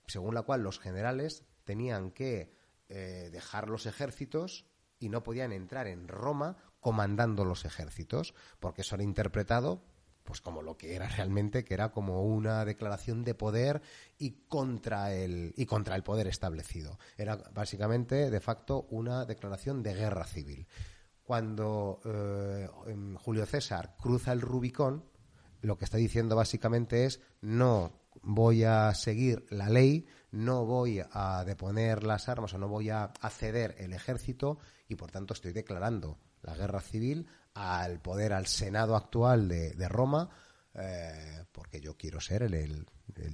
[0.08, 2.52] según la cual los generales tenían que
[2.90, 4.66] eh, dejar los ejércitos
[5.00, 9.84] y no podían entrar en Roma comandando los ejércitos, porque eso era interpretado
[10.28, 13.82] pues como lo que era realmente, que era como una declaración de poder
[14.20, 17.00] y contra el, y contra el poder establecido.
[17.18, 20.68] Era básicamente, de facto, una declaración de guerra civil.
[21.24, 22.70] Cuando eh,
[23.18, 25.06] Julio César cruza el Rubicón,
[25.62, 31.44] lo que está diciendo básicamente es no voy a seguir la ley, no voy a
[31.46, 36.18] deponer las armas o no voy a ceder el ejército y por tanto estoy declarando
[36.42, 40.30] la guerra civil al poder, al Senado actual de, Roma,
[40.76, 42.86] eh, porque yo quiero ser el,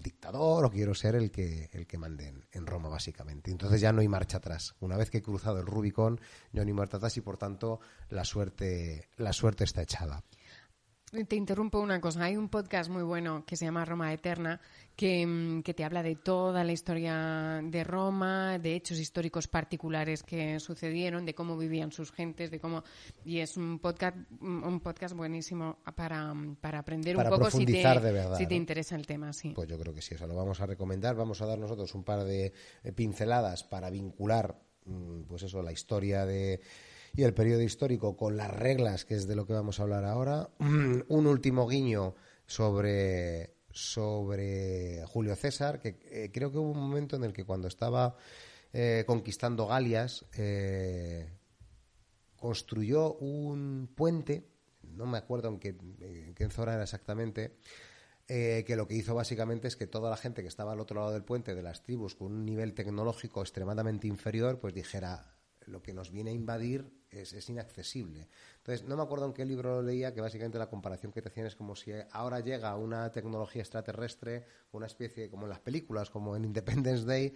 [0.02, 3.52] dictador o quiero ser el que, el que mande en, Roma, básicamente.
[3.52, 4.76] Entonces ya no hay marcha atrás.
[4.80, 6.22] Una vez que he cruzado el Rubicón,
[6.54, 10.24] yo no hay marcha atrás y por tanto la suerte, la suerte está echada.
[11.28, 12.24] Te interrumpo una cosa.
[12.24, 14.60] Hay un podcast muy bueno que se llama Roma Eterna
[15.00, 20.60] mm, que, te habla de toda la historia de Roma, de hechos históricos particulares que
[20.60, 22.84] sucedieron, de cómo vivían sus gentes, de cómo
[23.24, 27.84] y es un podcast un podcast buenísimo para, para aprender un poco si te,
[28.36, 29.34] si te interesa el tema.
[29.34, 29.52] Sí.
[29.54, 31.16] Pues yo creo que sí, eso lo vamos a recomendar.
[31.16, 32.54] Vamos a dar nosotros un par de
[32.96, 36.60] pinceladas para vincular, mm, pues eso, la historia de
[37.16, 40.06] y el periodo histórico con las reglas, que es de lo que vamos a hablar
[40.06, 40.50] ahora.
[40.60, 42.16] Un último guiño
[42.46, 47.68] sobre, sobre Julio César, que eh, creo que hubo un momento en el que cuando
[47.68, 48.16] estaba
[48.72, 51.30] eh, conquistando Galias, eh,
[52.36, 54.48] construyó un puente,
[54.82, 57.58] no me acuerdo en qué, en qué zona era exactamente,
[58.26, 61.12] que lo que hizo básicamente es que toda la gente que estaba al otro lado
[61.12, 65.33] del puente de las tribus con un nivel tecnológico extremadamente inferior, pues dijera,
[65.68, 68.28] lo que nos viene a invadir es, inaccesible.
[68.58, 71.48] Entonces, no me acuerdo en qué libro leía que básicamente la comparación que te hacían
[71.48, 76.36] es como si ahora llega una tecnología extraterrestre, una especie, como en las películas, como
[76.36, 77.36] en Independence Day,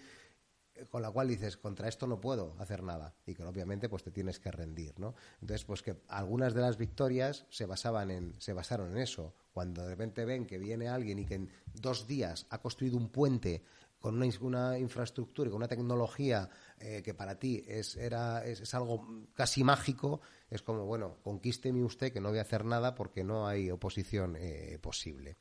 [0.89, 3.15] con la cual dices, contra esto no puedo hacer nada.
[3.25, 5.15] Y que obviamente pues te tienes que rendir, ¿no?
[5.41, 9.33] Entonces, pues que algunas de las victorias se basaban en, se basaron en eso.
[9.51, 13.09] Cuando de repente ven que viene alguien y que en dos días ha construido un
[13.09, 13.63] puente
[13.99, 16.49] con una infraestructura y con una tecnología
[16.79, 22.13] eh, que para ti es, era, es, algo casi mágico, es como, bueno, conquísteme usted
[22.13, 25.37] que no voy a hacer nada porque no hay oposición eh, posible.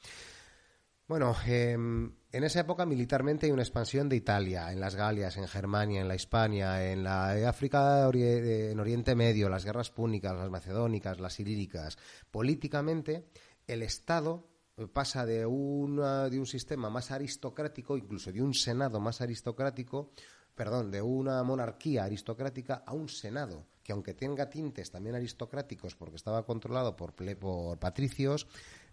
[1.06, 5.46] Bueno, em, en esa época militarmente hay una expansión de Italia, en las Galias, en
[5.46, 11.20] Germania, en la Hispania, en la África, en Oriente Medio, las guerras púnicas, las macedónicas,
[11.20, 11.98] las ilíricas.
[12.30, 13.28] Políticamente,
[13.66, 14.48] el Estado
[14.92, 20.10] pasa de, de un sistema más aristocrático, incluso de un Senado más aristocrático,
[20.56, 26.16] perdón, de una monarquía aristocrática a un Senado, que aunque tenga tintes también aristocráticos porque
[26.16, 28.48] estaba controlado por, por patricios,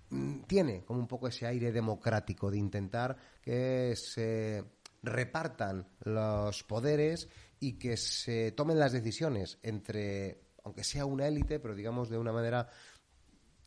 [0.10, 4.64] mm, tiene como un poco ese aire democrático de intentar que se
[5.02, 7.30] repartan los poderes
[7.60, 12.34] y que se tomen las decisiones entre, aunque sea una élite, pero digamos de una
[12.34, 12.70] manera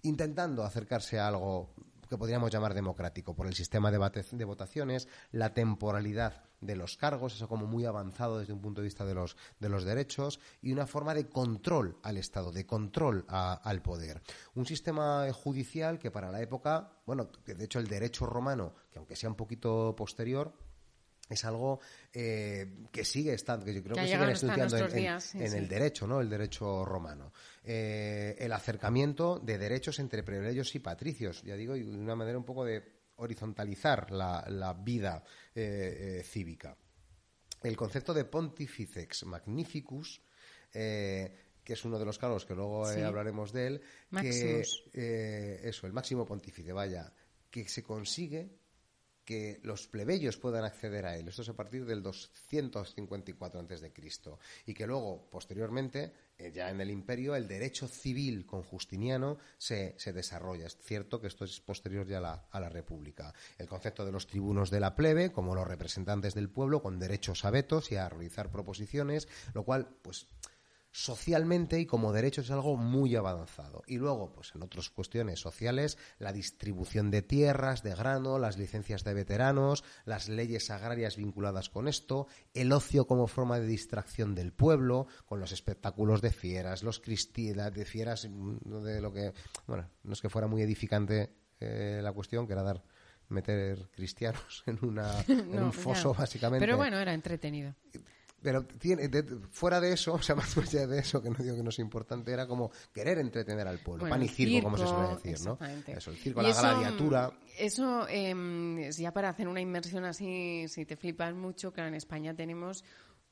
[0.02, 1.74] intentando acercarse a algo
[2.08, 7.48] que podríamos llamar democrático, por el sistema de, votaciones, la temporalidad de los cargos, eso
[7.48, 10.86] como muy avanzado desde un punto de vista de los, de los derechos, y una
[10.86, 14.22] forma de control al Estado, de control al poder.
[14.54, 18.98] Un sistema judicial que para la época, bueno, que de hecho el derecho romano, que
[18.98, 20.52] aunque sea un poquito posterior,
[21.28, 21.80] es algo
[22.12, 26.20] eh, que sigue estando, que yo creo que, siguen estudiando en, el derecho, ¿no?
[26.20, 27.32] El derecho romano.
[27.64, 32.38] Eh, el acercamiento de derechos entre plebeyos y patricios, ya digo, y de una manera
[32.38, 35.24] un poco de horizontalizar la, vida
[35.54, 36.76] eh, cívica.
[37.62, 40.20] El concepto de pontificex magnificus,
[40.70, 43.82] que es uno de los cargos que luego hablaremos de él,
[44.20, 47.12] que eso, el máximo pontífice, vaya,
[47.50, 48.50] que se consigue
[49.26, 51.28] que los plebeyos puedan acceder a él.
[51.28, 53.92] Esto es a partir del 254 a.C.
[54.66, 59.96] Y que luego, posteriormente, eh, ya en el imperio, el derecho civil con Justiniano se,
[60.14, 60.66] desarrolla.
[60.66, 63.34] Es cierto que esto es posterior ya a la, a la, República.
[63.58, 67.44] El concepto de los tribunos de la plebe, como los representantes del pueblo, con derechos
[67.44, 70.28] a vetos y a realizar proposiciones, lo cual, pues
[70.96, 73.82] socialmente y como derecho es algo muy avanzado.
[73.86, 79.04] Y luego, pues en otras cuestiones sociales, la distribución de tierras, de grano, las licencias
[79.04, 84.54] de veteranos, las leyes agrarias vinculadas con esto, el ocio como forma de distracción del
[84.54, 89.34] pueblo, con los espectáculos de fieras, los cristianos, de fieras, mm, de lo que,
[89.66, 92.82] bueno, no es que fuera muy edificante eh, la cuestión, que era dar
[93.28, 96.64] meter cristianos en, una, un foso, básicamente.
[96.64, 97.74] Pero bueno, era entretenido
[98.46, 99.10] pero tiene,
[99.50, 101.80] fuera de eso, o sea, más allá de eso, que no digo que no es
[101.80, 105.58] importante, era como querer entretener al pueblo, pan y circo, como se suele decir, ¿no?
[105.88, 107.32] Eso, el circo, la gladiatura.
[107.58, 112.36] Eso, eh, ya para hacer una inmersión así, si te flipas mucho, claro, en España
[112.36, 112.84] tenemos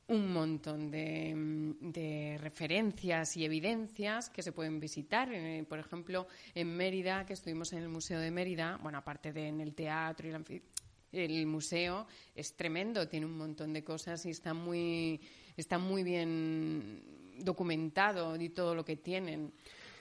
[0.09, 5.33] un montón de, referencias y evidencias que se pueden visitar.
[5.33, 6.27] Eh, por ejemplo,
[6.57, 10.27] en Mérida, que estuvimos en el Museo de Mérida, bueno, aparte de en el teatro
[10.27, 10.74] y el anfiteatro,
[11.15, 15.21] el museo es tremendo, tiene un montón de cosas y está muy,
[15.57, 17.03] está muy bien
[17.39, 19.53] documentado y todo lo que tienen.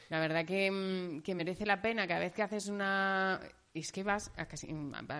[0.10, 3.40] La verdad que, mm, que merece la pena cada vez que haces una...
[3.74, 4.68] Es que vas, a casi,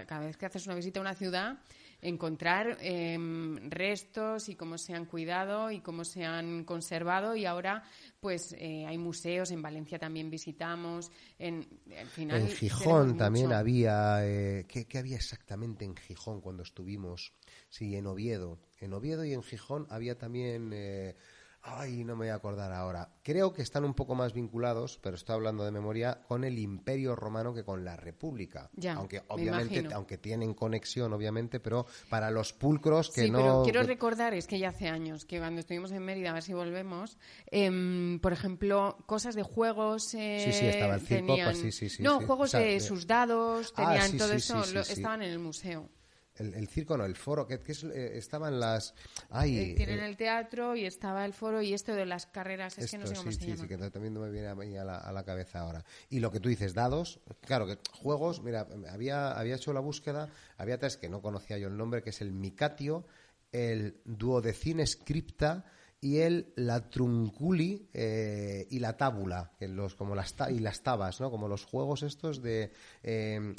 [0.06, 1.58] cada vez que haces una visita a una ciudad,
[2.04, 7.36] encontrar em, restos y cómo se han cuidado y cómo se han conservado.
[7.36, 7.84] Y ahora
[8.20, 9.52] pues eh, hay museos.
[9.52, 11.12] En Valencia también visitamos.
[11.40, 11.66] En
[12.10, 17.34] final en Gijón también había eh, ¿qué, ¿qué, había exactamente en Gijón cuando estuvimos
[17.70, 18.60] sí en Oviedo.
[18.80, 21.16] En Oviedo y en Gijón había también eh,
[21.66, 23.08] Ay, no me voy a acordar ahora.
[23.24, 27.16] Creo que están un poco más vinculados, pero estoy hablando de memoria, con el Imperio
[27.16, 28.70] Romano que con la República.
[28.76, 33.38] Ya, aunque obviamente, aunque tienen conexión, obviamente, pero para los pulcros que sí, no.
[33.38, 36.44] Pero quiero recordar, es que ya hace años, que cuando estuvimos en Mérida, a ver
[36.44, 37.18] si volvemos,
[37.50, 40.14] eh, por ejemplo, cosas de juegos.
[40.16, 41.46] Eh, sí, sí, estaba el circo, tenían...
[41.48, 42.04] pues sí, sí, sí.
[42.04, 45.32] No, juegos O sea, de de- sus dados, Ah, tenían todo eso, lo- estaban en
[45.32, 45.88] el museo.
[46.38, 48.94] El, el circo no, el foro, que, que es, eh, estaban las.
[49.30, 52.78] Ay, Eh, tienen eh, el teatro y estaba el foro y esto de las carreras,
[52.80, 53.62] es que no sé Esto, cómo sí, se sí, llama.
[53.62, 55.84] sí, que también no me viene a, mí a la, a la cabeza ahora.
[56.10, 60.30] Y lo que tú dices, dados, claro, que juegos, mira, había, había hecho la búsqueda,
[60.58, 63.06] había tres que no conocía yo el nombre, que es el Micatio,
[63.52, 65.66] el Duodecine Scripta
[66.02, 70.82] y el La Trunculi eh, y la Tábula, que los, como las ta- y las
[70.82, 71.30] tabas, ¿no?
[71.30, 72.72] Como los juegos estos de...
[73.04, 73.54] eh,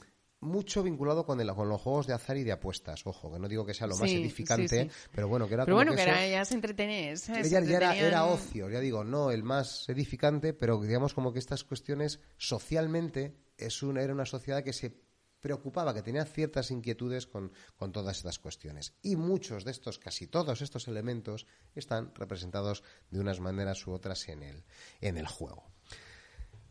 [0.45, 3.49] mucho vinculado con, el, con los juegos de azar y de apuestas, ojo, que no
[3.49, 5.09] digo que sea lo más Sí, edificante, sí, sí.
[5.12, 7.15] pero bueno, que era Pero como bueno, que, era, ya se entretenía.
[7.15, 11.33] ya, Se ya era, era ocio, ya digo, no el más edificante, pero digamos como
[11.33, 14.95] que estas cuestiones socialmente es una, era una sociedad que se
[15.41, 18.95] preocupaba, que tenía ciertas inquietudes con, con todas estas cuestiones.
[19.03, 24.27] Y muchos de estos, casi todos estos elementos, están representados de unas maneras u otras
[24.31, 24.65] en el,
[25.03, 25.66] en el juego.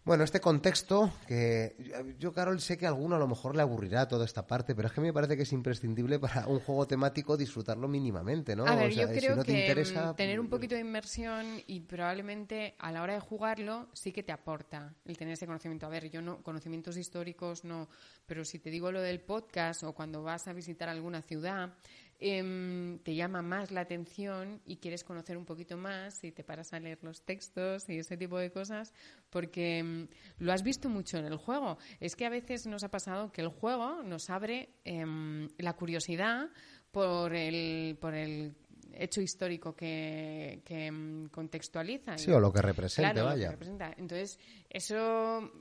[0.06, 1.78] Bueno, este contexto, que
[2.20, 4.90] yo, Carol, sé que a alguno a lo mejor le aburrirá toda esta parte, pero
[4.90, 8.66] es que me parece que es imprescindible para un juego temático disfrutarlo mínimamente, ¿no?
[8.66, 10.76] A ver, O sea, yo si creo no te que interesa, mm, tener un poquito
[10.76, 15.36] de inmersión y probablemente a la hora de jugarlo sí que te aporta el tener
[15.36, 15.86] ese conocimiento.
[15.86, 17.88] A ver, yo no, conocimientos históricos no,
[18.26, 21.76] pero si te digo lo del podcast o cuando vas a visitar alguna ciudad,
[22.24, 26.72] em, te llama más la atención y quieres conocer un poquito más y te paras
[26.74, 28.94] a leer los textos y ese tipo de cosas
[29.30, 30.08] porque em,
[30.40, 31.78] lo has visto mucho en el juego.
[32.00, 36.50] Es que a veces nos ha pasado que el juego nos abre em, la curiosidad
[36.92, 38.56] por el, por el
[38.94, 42.18] hecho histórico que, que, contextualiza.
[42.18, 43.52] Sí, o lo que represente, Claro, lo que vaya.
[43.52, 43.94] representa.
[43.98, 44.40] Entonces,
[44.70, 45.52] eso,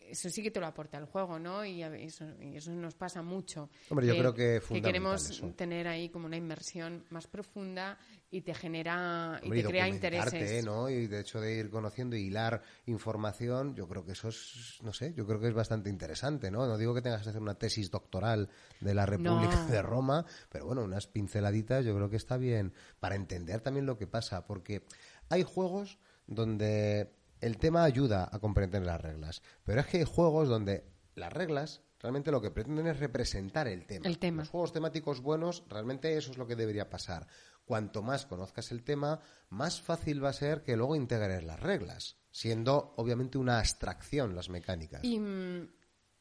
[0.00, 1.64] eso sí que te lo aporta el juego, ¿no?
[1.64, 3.70] Y eso, y eso nos pasa mucho.
[3.88, 5.48] Hombre, yo creo que que queremos eso.
[5.50, 7.98] tener ahí como una inmersión más profunda
[8.30, 10.64] y te genera Hombre, y te crea intereses.
[10.64, 10.88] ¿no?
[10.90, 14.92] Y de hecho de ir conociendo y hilar información, yo creo que eso es, no
[14.92, 16.66] sé, yo creo que es bastante interesante, ¿no?
[16.66, 18.48] No digo que tengas que hacer una tesis doctoral
[18.80, 19.70] de la República No.
[19.70, 23.96] de Roma, pero bueno, unas pinceladitas yo creo que está bien para entender también lo
[23.96, 24.82] que pasa, porque
[25.28, 27.12] hay juegos donde
[27.46, 31.82] el tema ayuda a comprender las reglas, pero es que hay juegos donde las reglas
[32.00, 34.06] realmente lo que pretenden es representar el tema.
[34.06, 34.42] El tema.
[34.42, 37.26] Los juegos temáticos buenos, realmente eso es lo que debería pasar.
[37.64, 42.16] Cuanto más conozcas el tema, más fácil va a ser que luego integres las reglas,
[42.30, 45.02] siendo obviamente una abstracción las mecánicas.
[45.02, 45.68] Y, mm,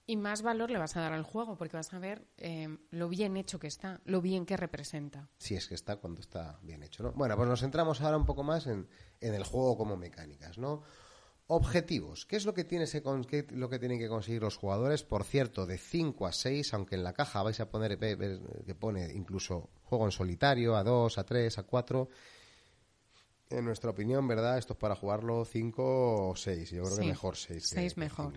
[0.07, 3.09] y más valor le vas a dar al juego porque vas a ver eh, lo
[3.09, 5.29] bien hecho que está, lo bien que representa.
[5.37, 7.11] Si es que está cuando está bien hecho, ¿no?
[7.13, 8.87] Bueno, pues nos centramos ahora un poco más en,
[9.21, 10.83] en el juego como mecánicas, ¿no?
[11.47, 12.25] Objetivos.
[12.25, 15.03] ¿Qué es lo que, tiene ese con- qué- lo que tienen que conseguir los jugadores?
[15.03, 19.13] Por cierto, de 5 a 6, aunque en la caja vais a poner que pone
[19.13, 22.09] incluso juego en solitario, a 2, a 3, a 4.
[23.51, 24.57] En nuestra opinión, ¿verdad?
[24.57, 26.71] Esto es para jugarlo 5 o 6.
[26.71, 27.63] Yo creo que Sí, mejor 6.
[27.67, 28.33] seis mejor.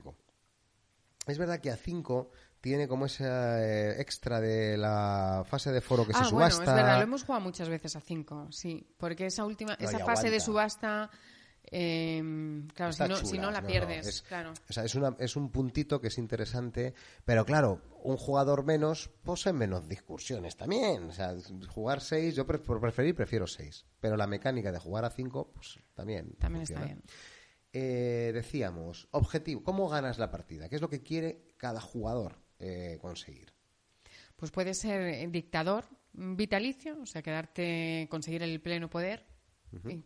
[1.26, 2.30] Es verdad que a 5
[2.60, 6.72] tiene como ese eh, extra de la fase de foro que ah, se bueno, subasta.
[6.72, 9.98] es verdad, lo hemos jugado muchas veces a 5, sí, porque esa última, No, esa
[10.00, 10.44] fase de aguanta.
[10.44, 11.10] subasta,
[11.70, 14.52] eh, claro, si no, si no la no, pierdes, es- claro.
[14.68, 19.10] O sea, es, una- es un puntito que es interesante, pero claro, un jugador menos,
[19.46, 21.04] en menos discusiones también.
[21.04, 21.34] O sea,
[21.68, 25.50] jugar seis, yo pre- por preferir prefiero seis, pero la mecánica de jugar a cinco,
[25.54, 26.32] pues también.
[26.38, 27.02] También está bien.
[27.72, 30.68] Eh, decíamos, objetivo, ¿cómo ganas la partida?
[30.68, 33.52] ¿Qué es lo que quiere cada jugador eh, conseguir?
[34.36, 35.84] Pues puede ser dictador
[36.14, 39.26] vitalicio, o sea, quedarte, conseguir el pleno poder,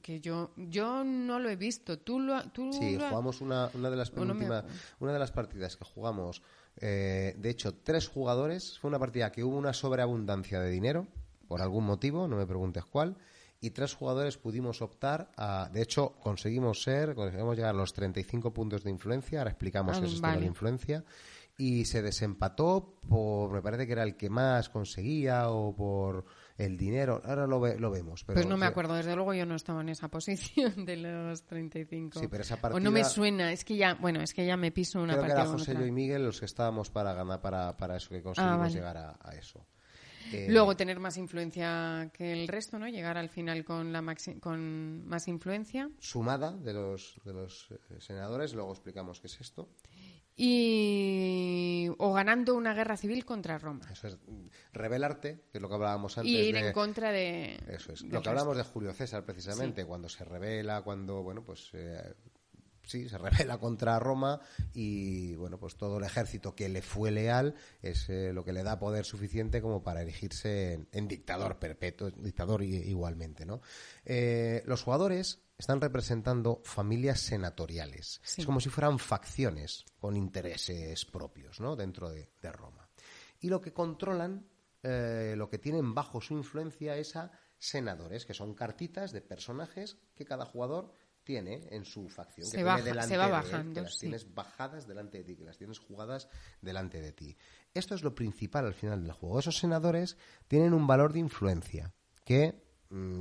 [0.02, 1.98] que yo yo no lo he visto.
[1.98, 4.78] ¿Tú lo, tú Sí, lo- jugamos una, una de las O no me penúltimas- acuerdo.
[5.00, 6.42] una de las partidas que jugamos,
[6.78, 8.78] eh, de hecho, tres jugadores.
[8.78, 11.06] Fue una partida que hubo una sobreabundancia de dinero,
[11.48, 13.16] por algún motivo, no me preguntes cuál,
[13.60, 15.68] y tres jugadores pudimos optar a.
[15.72, 19.38] De hecho, conseguimos ser, conseguimos llegar a los 35 puntos de influencia.
[19.40, 20.40] Ahora explicamos Ah, esto de vale.
[20.40, 21.04] la influencia.
[21.58, 26.24] Y se desempató por, me parece que era el que más conseguía o por
[26.58, 28.24] el dinero, ahora lo, ve- lo vemos.
[28.24, 31.42] Pero Pues no me acuerdo, desde luego yo no estaba en esa posición de los
[31.44, 32.20] 35.
[32.20, 34.70] Sí, pero esa O no me suena, es que ya, bueno, es que ya me
[34.70, 37.14] piso una Creo que partida era con José, yo y Miguel los que estábamos para
[37.14, 38.74] ganar para, para eso, que conseguimos vale.
[38.74, 39.66] llegar a, a eso.
[40.32, 42.88] Eh, Luego tener más influencia que el resto, ¿no?
[42.88, 45.90] Llegar al final con, la maxi- con más influencia.
[45.98, 49.68] sumada de los, de los eh, senadores, luego explicamos qué es esto.
[50.36, 51.88] Y...
[51.98, 53.86] O ganando una guerra civil contra Roma.
[53.90, 54.18] Eso es
[54.72, 56.32] rebelarte, que es lo que hablábamos antes.
[56.32, 57.58] Y ir de- en contra de...
[57.68, 58.02] Eso es.
[58.02, 61.70] Lo que hablamos de Julio César, precisamente, cuando se revela, cuando, bueno, pues.
[61.74, 62.14] eh,
[62.84, 64.40] sí, se revela contra Roma
[64.74, 68.62] y, bueno, pues todo el ejército que le fue leal es eh, lo que le
[68.62, 73.60] da poder suficiente como para erigirse en, en dictador perpetuo, dictador igualmente, ¿no?
[74.04, 78.20] Eh, los jugadores están representando familias senatoriales.
[78.24, 78.40] Sí.
[78.42, 81.76] Es como si fueran facciones con intereses propios, ¿no?
[81.76, 82.88] Dentro de, de Roma.
[83.40, 84.46] Y lo que controlan,
[84.82, 89.96] eh, lo que tienen bajo su influencia es a senadores, que son cartitas de personajes
[90.16, 92.48] que cada jugador tiene en su facción.
[92.48, 94.00] Se que baja- tiene delante se va de él, bajando, que las sí.
[94.00, 96.28] tienes bajadas delante de ti, que las tienes jugadas
[96.60, 97.36] delante de ti.
[97.72, 99.38] Esto es lo principal al final del juego.
[99.38, 100.16] Esos senadores
[100.48, 101.94] tienen un valor de influencia
[102.24, 102.61] que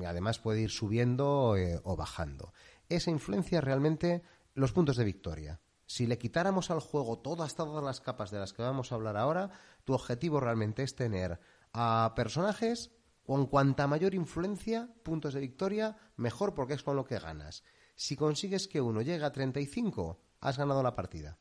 [0.06, 2.54] además puede ir subiendo eh, o bajando.
[2.90, 4.24] Esa influencia realmente
[4.54, 5.62] los puntos de victoria.
[5.86, 9.18] Si le quitáramos al juego todas, todas las capas de las que vamos a hablar
[9.18, 9.52] ahora,
[9.84, 11.40] tu objetivo realmente es tener
[11.74, 12.92] a personajes
[13.24, 17.64] con cuanta mayor influencia, puntos de victoria, mejor porque es con lo que ganas.
[17.96, 21.40] Si consigues que uno llegue a 35, has ganado la partida.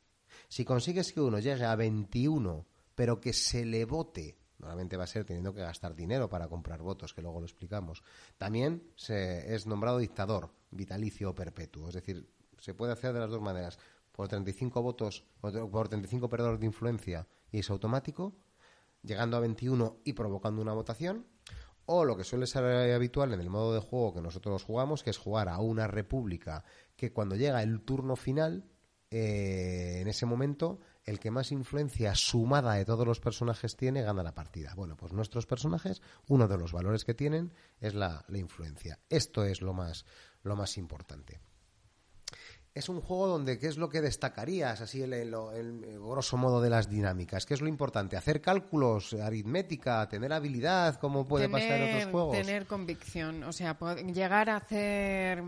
[0.49, 5.09] Si consigues que uno llegue a 21, pero que se le vote, normalmente va a
[5.09, 8.03] ser teniendo que gastar dinero para comprar votos, que luego lo explicamos,
[8.39, 11.89] también se, es nombrado dictador, vitalicio o perpetuo.
[11.89, 12.29] Es decir,
[12.59, 13.79] se puede hacer de las dos maneras.
[14.13, 18.37] Por 35 votos, por 35 perdedores de influencia y es automático,
[19.03, 21.27] llegando a 21 y provocando una votación,
[21.87, 25.11] o lo que suele ser habitual en el modo de juego que nosotros jugamos, que
[25.11, 26.65] es jugar a una república
[26.97, 28.65] que cuando llega el turno final,
[29.11, 34.23] eh, en ese momento, el que más influencia sumada de todos los personajes tiene gana
[34.23, 34.75] la partida.
[34.75, 38.99] Bueno, pues nuestros personajes, uno de los valores que tienen es la, la influencia.
[39.09, 40.05] Esto es lo más,
[40.43, 41.41] lo más importante.
[42.73, 46.37] Es un juego donde, ¿qué es lo que destacarías, así el, el- el- el grosso
[46.37, 47.45] modo de las dinámicas?
[47.45, 48.17] ¿Qué es lo importante?
[48.17, 52.37] ¿Hacer cálculos, aritmética, tener habilidad, como puede pasar en otros juegos?
[52.37, 53.77] Tener convicción, o sea,
[54.13, 55.43] llegar a hacer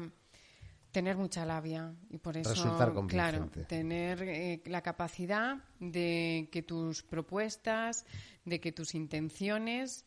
[0.93, 7.03] tener mucha labia y por eso Resultar claro tener eh, la capacidad de que tus
[7.03, 8.05] propuestas
[8.45, 10.05] de que tus intenciones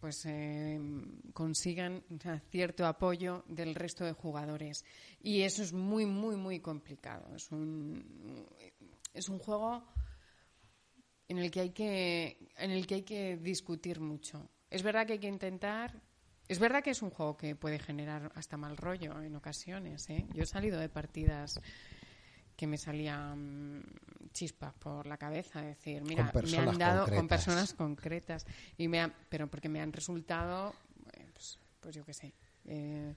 [0.00, 0.78] pues eh,
[1.32, 4.84] consigan o sea, cierto apoyo del resto de jugadores.
[5.20, 7.34] Y eso es muy muy muy complicado.
[7.34, 8.46] Es un
[9.14, 9.84] es un juego
[11.28, 14.50] en el que hay que en el que hay que discutir mucho.
[14.68, 16.02] Es verdad que hay que intentar
[16.48, 20.26] es verdad que es un juego que puede generar hasta mal rollo en ocasiones, ¿eh?
[20.34, 21.60] Yo he salido de partidas
[22.56, 23.84] que me salían
[24.32, 28.46] chispas por la cabeza, es decir, mira, me han dado con personas concretas
[28.78, 30.74] y me han- pero porque me han resultado
[31.12, 32.32] eh, pues, pues yo qué sé,
[32.66, 33.14] eh,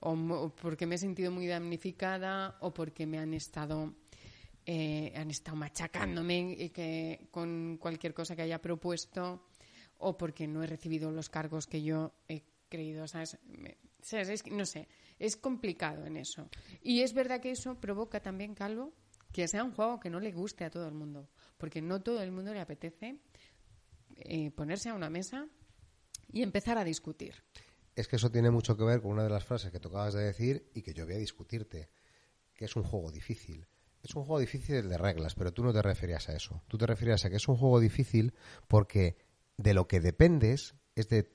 [0.00, 3.94] o porque me he sentido muy damnificada o porque me han estado
[4.66, 9.46] eh, han estado machacándome y que con cualquier cosa que haya propuesto
[9.98, 12.42] o porque no he recibido los cargos que yo he
[12.72, 13.38] creído, ¿sabes?
[13.44, 14.44] Me- ¿sabes?
[14.50, 14.88] No sé,
[15.18, 16.48] es complicado en eso.
[16.82, 18.92] Y es verdad que eso provoca también, Calvo,
[19.32, 21.28] que sea un juego que no le guste a todo el mundo,
[21.58, 23.18] porque no todo el mundo le apetece
[24.16, 25.46] eh, ponerse a una mesa
[26.32, 27.34] y empezar a discutir.
[27.94, 30.24] Es que eso tiene mucho que ver con una de las frases que tocabas de
[30.24, 31.90] decir y que yo voy a discutirte,
[32.54, 33.66] que es un juego difícil.
[34.02, 36.62] Es un juego difícil de reglas, pero tú no te referías a eso.
[36.68, 38.32] Tú te referías a que es un juego difícil
[38.66, 39.16] porque
[39.58, 41.30] de lo que dependes es de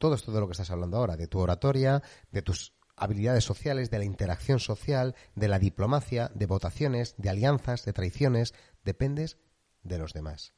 [0.00, 2.02] todo esto de lo que estás hablando ahora, de tu oratoria,
[2.32, 7.84] de tus habilidades sociales, de la interacción social, de la diplomacia, de votaciones, de alianzas,
[7.84, 9.36] de traiciones, dependes
[9.82, 10.54] de los demás.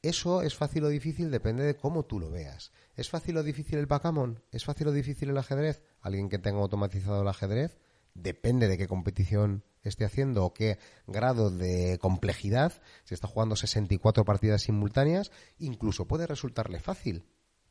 [0.00, 2.70] Eso es fácil o difícil, depende de cómo tú lo veas.
[2.94, 4.44] ¿Es fácil o difícil el backgammon?
[4.52, 5.82] ¿Es fácil o difícil el ajedrez?
[6.00, 7.76] Alguien que tenga automatizado el ajedrez,
[8.14, 14.24] depende de qué competición esté haciendo o qué grado de complejidad, si está jugando 64
[14.24, 17.24] partidas simultáneas, incluso puede resultarle fácil.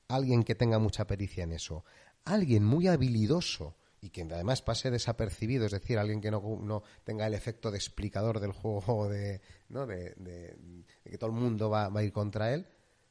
[0.08, 1.84] Alguien que tenga mucha pericia en eso.
[2.26, 7.26] Alguien muy habilidoso y que además pase desapercibido, es decir, alguien que no, no tenga
[7.26, 9.86] el efecto de explicador del juego, de, ¿no?
[9.88, 10.56] de, de-
[11.04, 12.66] de que todo el mundo va, va a ir contra él,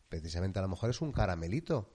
[0.09, 1.89] precisamente a lo mejor es un caramelito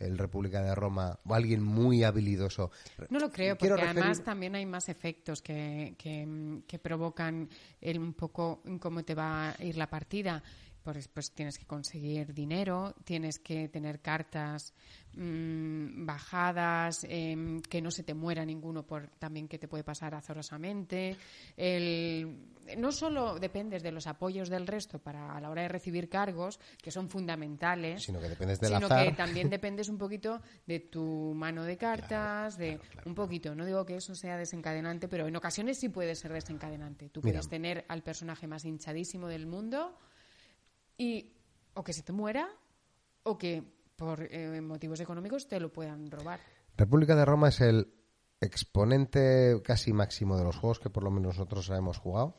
[0.00, 2.70] el República de Roma o alguien muy habilidoso.
[3.10, 7.48] No lo creo, Quiero porque además también hay más efectos que, que, que provocan
[7.82, 10.42] el, un poco cómo te va a ir la partida.
[10.82, 14.72] Pues, pues tienes que conseguir dinero, tienes que tener cartas
[15.14, 20.14] mm, bajadas, em, que no se te muera ninguno por también que te puede pasar
[20.14, 21.16] azorosamente.
[21.56, 22.48] El,
[22.78, 26.58] no solo dependes de los apoyos del resto para a la hora de recibir cargos,
[26.82, 29.04] que son fundamentales, sino que dependes del sino azar.
[29.04, 33.54] que también dependes un poquito de tu mano de cartas, de claro, claro, un poquito.
[33.54, 37.10] No digo que eso sea desencadenante, pero en ocasiones sí puede ser desencadenante.
[37.10, 37.34] Tú Mira.
[37.34, 39.98] puedes tener al personaje más hinchadísimo del mundo
[41.00, 41.32] y
[41.72, 42.46] o que se te muera
[43.22, 43.64] o que
[43.96, 46.40] por eh, motivos económicos te lo puedan robar.
[46.76, 47.94] República de Roma es el
[48.38, 52.36] exponente casi máximo de los juegos que por lo menos nosotros hemos jugado,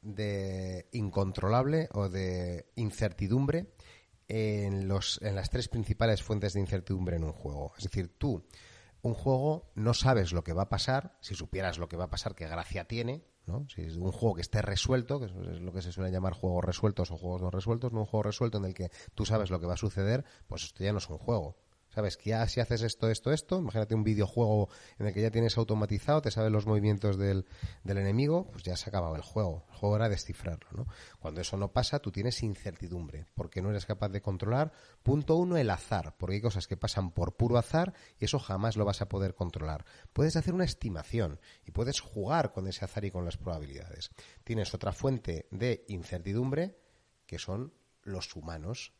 [0.00, 3.72] de incontrolable o de incertidumbre
[4.26, 7.72] en, los, en las tres principales fuentes de incertidumbre en un juego.
[7.78, 8.44] Es decir, tú,
[9.02, 12.10] un juego, no sabes lo que va a pasar, si supieras lo que va a
[12.10, 13.66] pasar, qué gracia tiene, ¿no?
[13.68, 16.64] Si es un juego que esté resuelto, que es lo que se suele llamar juegos
[16.64, 19.60] resueltos o juegos no resueltos, no un juego resuelto en el que tú sabes lo
[19.60, 21.56] que va a suceder, pues esto ya no es un juego.
[21.94, 22.16] ¿Sabes?
[22.16, 25.58] Que ya si haces esto, esto, esto, imagínate un videojuego en el que ya tienes
[25.58, 27.44] automatizado, te sabes los movimientos del,
[27.84, 29.66] del enemigo, pues ya se acabado el juego.
[29.68, 30.86] El juego era descifrarlo, ¿no?
[31.18, 34.72] Cuando eso no pasa, tú tienes incertidumbre, porque no eres capaz de controlar.
[35.02, 38.76] Punto uno, el azar, porque hay cosas que pasan por puro azar y eso jamás
[38.76, 39.84] lo vas a poder controlar.
[40.14, 44.10] Puedes hacer una estimación y puedes jugar con ese azar y con las probabilidades.
[44.44, 46.78] Tienes otra fuente de incertidumbre,
[47.26, 48.94] que son los humanos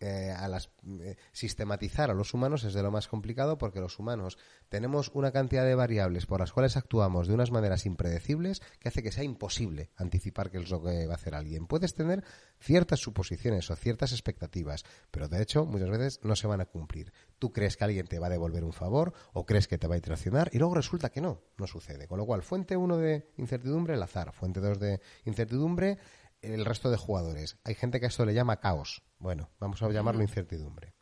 [0.00, 0.70] eh, a las,
[1.00, 4.38] eh, sistematizar a los humanos es de lo más complicado porque los humanos
[4.68, 9.02] tenemos una cantidad de variables por las cuales actuamos de unas maneras impredecibles que hace
[9.02, 11.66] que sea imposible anticipar qué es lo que va a hacer alguien.
[11.66, 12.22] Puedes tener
[12.60, 17.12] ciertas suposiciones o ciertas expectativas, pero de hecho muchas veces no se van a cumplir.
[17.38, 19.96] Tú crees que alguien te va a devolver un favor o crees que te va
[19.96, 22.06] a traicionar y luego resulta que no, no sucede.
[22.06, 24.32] Con lo cual, fuente 1 de incertidumbre, el azar.
[24.32, 25.98] Fuente 2 de incertidumbre,
[26.40, 27.56] el resto de jugadores.
[27.64, 29.02] Hay gente que a esto le llama caos.
[29.18, 30.94] Bueno, vamos a llamarlo incertidumbre.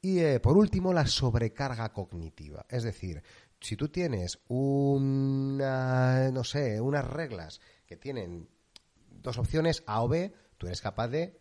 [0.00, 2.66] Y eh, por último, la sobrecarga cognitiva.
[2.68, 3.22] Es decir,
[3.60, 8.48] si tú tienes una, no sé, unas reglas que tienen
[9.10, 11.40] dos opciones, A o B, tú eres capaz de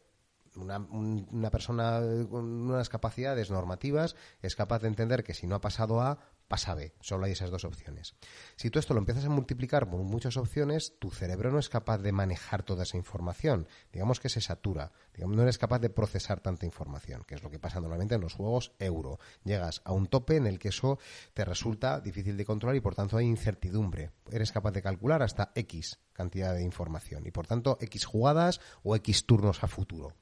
[0.56, 5.56] una, un- una persona con unas capacidades normativas es capaz de entender que si no
[5.56, 6.94] ha pasado A, pasa B.
[7.02, 8.16] Solo hay esas dos opciones.
[8.56, 12.00] Si tú esto lo empiezas a multiplicar por muchas opciones, tu cerebro no es capaz
[12.00, 13.68] de manejar toda esa información.
[13.92, 14.92] Digamos que se satura.
[15.14, 18.22] Digamos, no eres capaz de procesar tanta información, que es lo que pasa normalmente en
[18.22, 19.20] los juegos euro.
[19.44, 21.00] Llegas a un tope en el que eso
[21.34, 24.12] te resulta difícil de controlar y por tanto hay incertidumbre.
[24.32, 28.96] Eres capaz de calcular hasta X cantidad de información y por tanto X jugadas o
[28.96, 30.14] X turnos a futuro.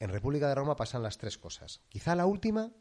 [0.00, 1.80] En República de Roma pasan las tres cosas.
[1.88, 2.72] Quizá la última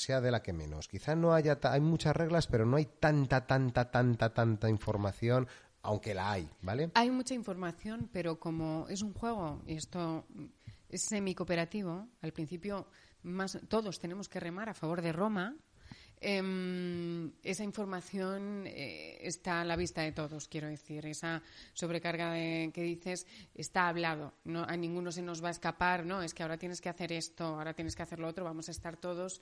[0.00, 0.88] sea de la que menos.
[0.88, 5.46] Quizá no haya hay muchas reglas, pero no hay tanta, tanta, tanta, tanta información,
[5.82, 6.90] aunque la hay, ¿vale?
[6.94, 10.26] Hay mucha información, pero como es un juego y esto
[10.88, 12.88] es semi-cooperativo, al principio
[13.22, 15.56] más, todos tenemos que remar a favor de Roma.
[16.22, 21.06] em, esa información eh, está a la vista de todos, quiero decir.
[21.06, 24.34] Esa sobrecarga de, que dices está hablado.
[24.44, 26.04] No, a ninguno se nos va a escapar.
[26.04, 28.44] No, es que ahora tienes que hacer esto, ahora tienes que hacer lo otro.
[28.44, 29.40] Vamos a estar todos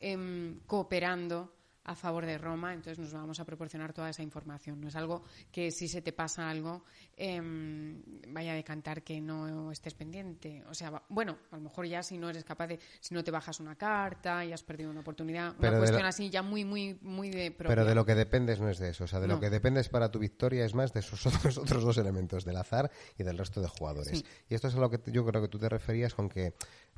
[0.00, 4.80] em, cooperando a favor de Roma, entonces nos vamos a proporcionar toda esa información.
[4.80, 6.84] No es algo que si se te pasa algo
[7.16, 10.62] em, vaya a decantar que no estés pendiente.
[10.68, 13.30] O sea, bueno, a lo mejor ya si no eres capaz de, si no te
[13.30, 16.64] bajas una carta y has perdido una oportunidad, Pero una cuestión lo- así ya muy,
[16.64, 17.74] muy, muy de propia.
[17.74, 19.04] Pero de lo que dependes no es de eso.
[19.04, 19.40] O sea, de lo No.
[19.40, 22.90] que dependes para tu victoria es más de esos otros, otros dos elementos, del azar
[23.18, 24.18] y del resto de jugadores.
[24.18, 24.24] Sí.
[24.48, 26.54] Y esto es a lo que yo creo que tú te referías con que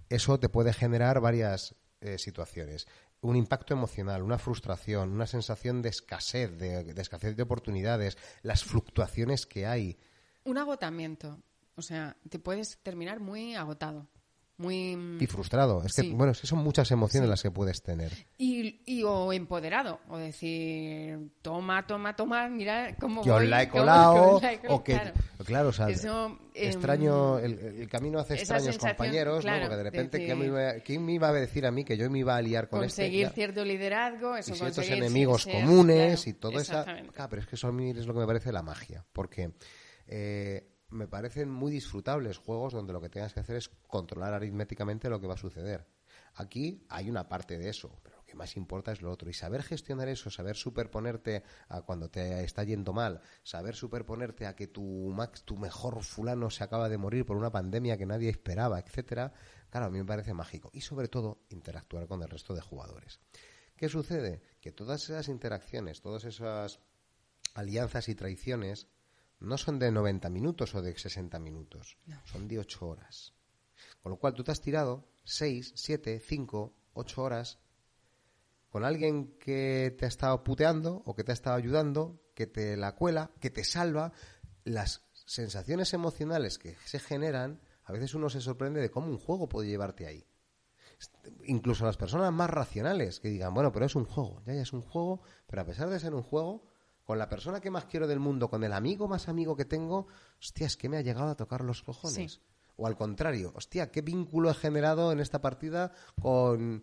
[0.08, 2.86] eso te puede generar varias eh, situaciones.
[3.20, 8.64] Un impacto emocional, una frustración, una sensación de escasez, de, de escasez de oportunidades, las
[8.64, 9.98] fluctuaciones que hay.
[10.44, 11.40] Un agotamiento.
[11.76, 14.08] O sea, te puedes terminar muy agotado.
[14.58, 15.16] Muy...
[15.18, 15.82] Y frustrado.
[15.84, 16.12] Es que, Sí.
[16.12, 17.30] bueno, es que son muchas emociones Sí.
[17.30, 18.12] las que puedes tener.
[18.38, 23.68] Y, y o empoderado, o decir, toma, toma, toma, mira cómo Yo voy, la he
[23.68, 25.12] cómo- colado, cómo la he colado, o que, claro.
[25.44, 29.62] claro, o sea, Eso, em, extraño, el, el camino hace extraños compañeros, claro, ¿no?
[29.64, 31.96] Porque de repente, decir- ¿quién, me iba, quién me iba a decir a mí que
[31.96, 33.02] yo me iba a liar con este?
[33.02, 36.84] conseguir cierto liderazgo, eso y ciertos enemigos ser- comunes claro, y todo eso.
[37.14, 39.50] Claro, pero es que eso a mí es lo que me parece la magia, porque
[40.06, 45.08] eh, me parecen muy disfrutables juegos donde lo que tengas que hacer es controlar aritméticamente
[45.08, 45.86] lo que va a suceder.
[46.34, 49.28] Aquí hay una parte de eso, pero lo que más importa es lo otro.
[49.28, 54.54] Y saber gestionar eso, saber superponerte a cuando te está yendo mal, saber superponerte a
[54.54, 54.82] que tu,
[55.14, 59.32] max, tu mejor fulano se acaba de morir por una pandemia que nadie esperaba, etcétera,
[59.70, 60.70] claro, a mí me parece mágico.
[60.72, 63.20] Y sobre todo, interactuar con el resto de jugadores.
[63.76, 64.42] ¿Qué sucede?
[64.60, 66.80] Que todas esas interacciones, todas esas
[67.54, 68.88] alianzas y traiciones
[69.42, 73.34] no son de 90 minutos o de 60 minutos, son de 8 horas.
[74.02, 77.58] Con lo cual tú te has tirado 6, 7, 5, 8 horas
[78.70, 82.76] con alguien que te ha estado puteando o que te ha estado ayudando, que te
[82.76, 84.12] la cuela, que te salva,
[84.64, 89.48] las sensaciones emocionales que se generan, a veces uno se sorprende de cómo un juego
[89.48, 90.26] puede llevarte ahí.
[91.44, 94.72] Incluso las personas más racionales que digan, bueno, pero es un juego, ya, ya es
[94.72, 96.64] un juego, pero a pesar de ser un juego,
[97.04, 100.06] con la persona que más quiero del mundo, con el amigo más amigo que tengo,
[100.40, 102.40] hostia, es que me ha llegado a tocar los cojones.
[102.76, 106.82] O al contrario, hostia, qué vínculo he generado en esta partida con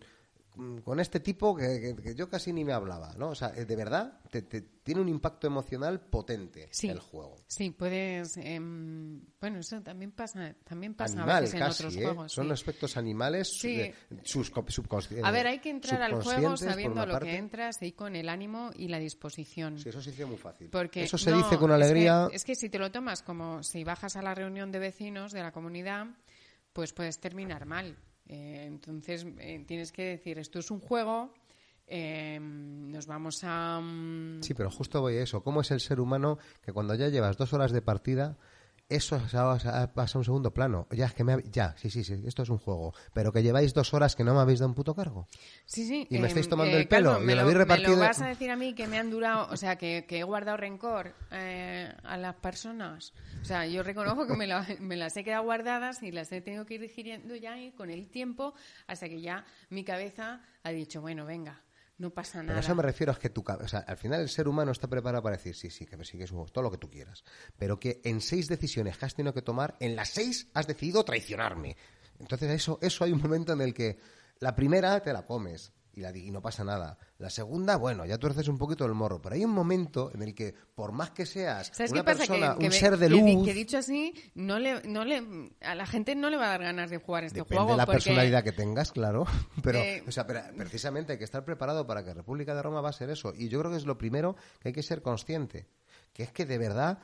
[0.84, 3.30] con este tipo que, yo casi ni me hablaba, ¿no?
[3.30, 7.36] O sea, de verdad, te, tiene un impacto emocional potente el juego.
[7.46, 8.36] Sí, puedes...
[8.36, 12.02] Em, bueno, eso también pasa, también pasa a veces en otros ¿eh?
[12.02, 12.32] juegos.
[12.32, 13.92] Son aspectos animales sí.
[14.22, 15.24] sus, subconscientes.
[15.24, 18.70] A ver, hay que entrar al juego sabiendo lo que entras y con el ánimo
[18.74, 19.78] y la disposición.
[19.78, 20.68] Sí, eso se dice muy fácil.
[20.70, 22.28] Porque, eso se dice con alegría.
[22.32, 25.42] es que si te lo tomas como si bajas a la reunión de vecinos de
[25.42, 26.06] la comunidad,
[26.72, 27.96] pues puedes terminar mal
[28.32, 31.34] eh, entonces eh, tienes que decir, esto es un juego,
[31.88, 33.80] eh, nos vamos a...
[33.80, 35.42] Mm, sí, pero justo voy a eso.
[35.42, 38.38] ¿Cómo es el ser humano que cuando ya llevas dos horas de partida
[38.90, 39.20] eso
[39.94, 40.86] pasa a un segundo plano.
[40.90, 42.92] Ya, es que me ya, sí, sí, sí, esto es un juego.
[43.14, 45.28] Pero que lleváis dos horas que no me habéis dado un puto cargo.
[45.64, 46.06] Sí, sí.
[46.10, 47.90] Y me estáis em, tomando el pelo me lo, habéis repartido.
[47.90, 50.22] ¿Me lo vas a decir a mí que me han durado, o sea, que, he
[50.24, 53.14] guardado rencor eh, a las personas?
[53.40, 54.46] O sea, yo reconozco que me,
[54.80, 57.90] me, las he quedado guardadas y las he tenido que ir digiriendo ya y con
[57.90, 58.54] el tiempo
[58.86, 61.62] hasta que ya mi cabeza ha dicho, bueno, venga,
[62.00, 62.48] no pasa nada.
[62.48, 64.72] Pero a eso me refiero, es que tu, o sea, al final el ser humano
[64.72, 67.24] está preparado para decir, sí, sí, que sí, que es todo lo que tú quieras.
[67.58, 71.04] Pero que en seis decisiones que has tenido que tomar, en las seis has decidido
[71.04, 71.76] traicionarme.
[72.18, 73.98] Entonces eso, eso hay un momento en el que
[74.38, 76.98] la primera te la comes, y, la, y no pasa nada.
[77.18, 80.34] La segunda, bueno, ya tuerces un poquito el morro, pero hay un momento en el
[80.34, 83.44] que, por más que seas una persona, un ser de luz...
[83.44, 86.62] Que, dicho así, no le, no le, a la gente no le va a dar
[86.62, 87.72] ganas de jugar este juego.
[87.72, 89.26] De la personalidad que tengas, claro,
[89.62, 92.80] pero, eh, o sea, pero precisamente hay que estar preparado para que República de Roma
[92.80, 93.34] va a ser eso.
[93.36, 95.68] Y yo creo que es lo primero que hay que ser consciente,
[96.12, 96.98] que es que de verdad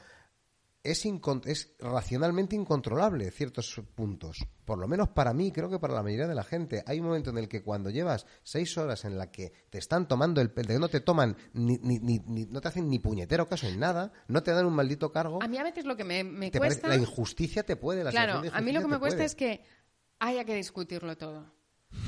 [0.90, 1.04] es,
[1.46, 4.46] es racionalmente incontrolable ciertos puntos.
[4.64, 6.82] Por lo menos para mí, creo que para la mayoría de la gente.
[6.86, 10.08] Hay un momento en el que cuando llevas seis horas en la que te están
[10.08, 13.68] tomando el pelo, no te toman, ni, ni, ni, no te hacen ni puñetero caso
[13.68, 15.42] en nada, no te dan un maldito cargo.
[15.42, 16.88] A mí a veces lo que me, cuesta...
[16.88, 19.64] la injusticia te puede, la Claro, a mí lo que me cuesta es que
[20.18, 21.54] haya que discutirlo todo.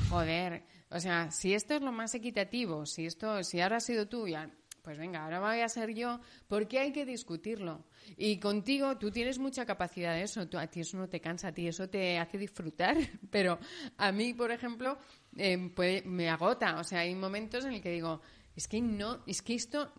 [0.09, 4.07] Joder, o sea, si esto es lo más equitativo, si esto, si ahora has sido
[4.07, 4.51] tú, ya,
[4.89, 7.85] pues venga, ahora voy a ser yo, ¿por qué hay que discutirlo?
[8.17, 11.51] Y contigo tú tienes mucha capacidad de eso, a ti eso no te cansa, a
[11.53, 12.97] ti eso te hace disfrutar,
[13.29, 13.59] pero
[13.97, 14.97] a mí, por ejemplo,
[15.37, 15.71] em,
[16.05, 18.21] me agota, o sea, hay momentos en el que digo,
[18.55, 19.93] es que no, es que esto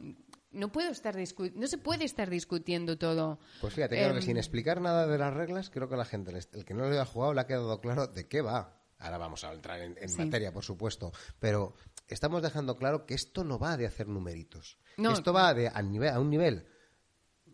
[0.50, 1.14] no puedo estar
[1.54, 3.38] no se puede estar discutiendo todo.
[3.60, 6.32] Pues fíjate, claro que em, sin explicar nada de las reglas, creo que la gente,
[6.52, 8.80] el que no lo haya jugado, le ha quedado claro de qué va.
[9.00, 11.72] Ahora vamos a entrar en, materia, por supuesto, pero
[12.14, 14.78] estamos dejando claro que esto no va de hacer numeritos.
[14.96, 16.66] esto va de, a, nivel, a un nivel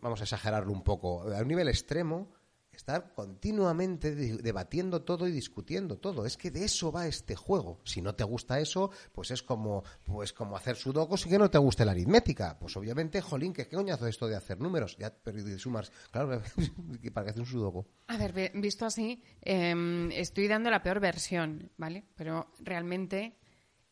[0.01, 2.31] vamos a exagerarlo un poco, a un nivel extremo,
[2.71, 6.25] estar continuamente debatiendo todo y discutiendo todo.
[6.25, 7.81] Es que de eso va este juego.
[7.83, 11.49] Si no te gusta eso, pues es como, pues como hacer sudokus y que no
[11.49, 12.57] te guste la aritmética.
[12.59, 14.95] Pues obviamente, jolín, que qué coñazo esto de hacer números.
[14.97, 15.91] Ya perdí sumas.
[16.11, 16.39] Claro,
[17.13, 17.87] para que hacer un sudoku.
[18.07, 22.05] A ver, visto así, em, estoy dando la peor versión, ¿vale?
[22.15, 23.39] Pero realmente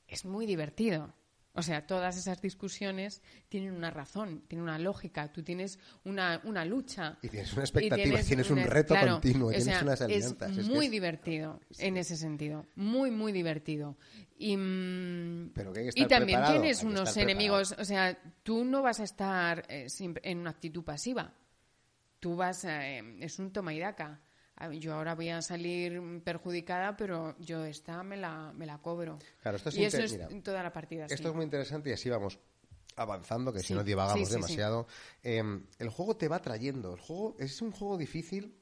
[0.08, 1.14] es muy divertido.
[1.58, 6.66] O sea, todas esas discusiones tienen una razón, tienen una lógica, tú tienes una, una
[6.66, 7.18] lucha.
[7.22, 10.58] Y tienes una expectativa, tienes, un reto continuo, tienes unas alianzas.
[10.58, 13.98] Es muy divertido en ese sentido, muy, muy divertido.
[14.38, 15.54] Y, mm,
[15.96, 19.88] y también tienes unos enemigos, o sea, tú no vas a estar eh,
[20.24, 21.34] en una actitud pasiva.
[22.20, 24.20] Tú vas, eh, es un toma y daca
[24.80, 29.20] yo ahora voy a salir perjudicada, pero yo esta me la, me la cobro.
[29.42, 31.06] Claro, esto es y eso es toda la partida.
[31.10, 32.40] Esto es muy interesante y así vamos
[32.96, 34.88] avanzando, que si no divagamos demasiado.
[35.24, 36.94] Em, el juego te va trayendo.
[36.94, 38.56] El juego es un juego difícil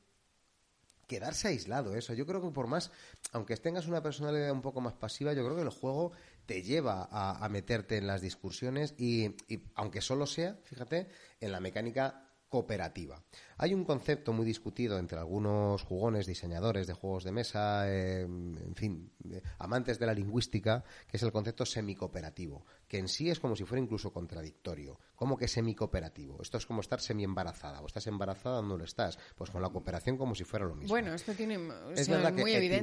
[1.07, 1.95] quedarse aislado.
[1.95, 2.91] Eso, yo creo que por más,
[3.31, 6.11] aunque tengas una personalidad un poco más pasiva, yo creo que el juego
[6.45, 11.07] te lleva a, meterte en las discusiones y, y, aunque solo sea, fíjate,
[11.39, 12.22] en la mecánica
[12.53, 13.19] cooperativa.
[13.57, 18.75] Hay un concepto muy discutido entre algunos jugones, diseñadores de juegos de mesa, eh, en
[18.75, 19.11] fin,
[19.57, 23.63] amantes de la lingüística, que es el concepto semicooperativo, que en sí es como si
[23.63, 24.99] fuera incluso contradictorio.
[25.15, 26.43] ¿Cómo que semicooperativo?
[26.43, 27.81] Esto es como estar semi-embarazada.
[27.81, 29.17] O estás embarazada o no lo estás.
[29.35, 30.89] Pues con la cooperación como si fuera lo mismo.
[30.89, 31.57] Bueno, esto tiene.
[31.95, 32.77] es verdad que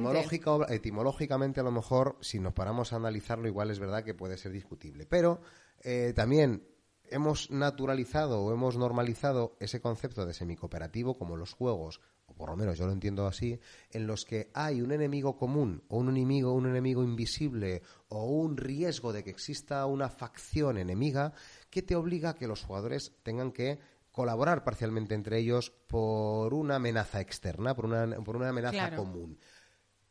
[0.69, 4.51] etimológicamente, a lo mejor, si nos paramos a analizarlo, igual es verdad que puede ser
[4.51, 5.05] discutible.
[5.05, 5.39] Pero
[5.81, 6.70] eh, también
[7.11, 12.01] hemos naturalizado o hemos normalizado ese concepto de semicooperativo como los juegos
[12.31, 13.59] o por lo menos yo lo entiendo así,
[13.91, 18.57] en los que hay un enemigo común o un enemigo, un enemigo invisible o un
[18.57, 21.33] riesgo de que exista una facción enemiga
[21.69, 23.79] que te obliga a que los jugadores tengan que
[24.11, 29.39] colaborar parcialmente entre ellos por una amenaza externa, por una, por una amenaza común.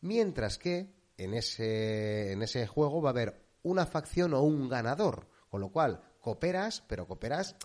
[0.01, 5.28] Mientras que en ese, en ese juego va a haber una facción o un ganador,
[5.51, 7.56] con lo cual cooperas, pero cooperas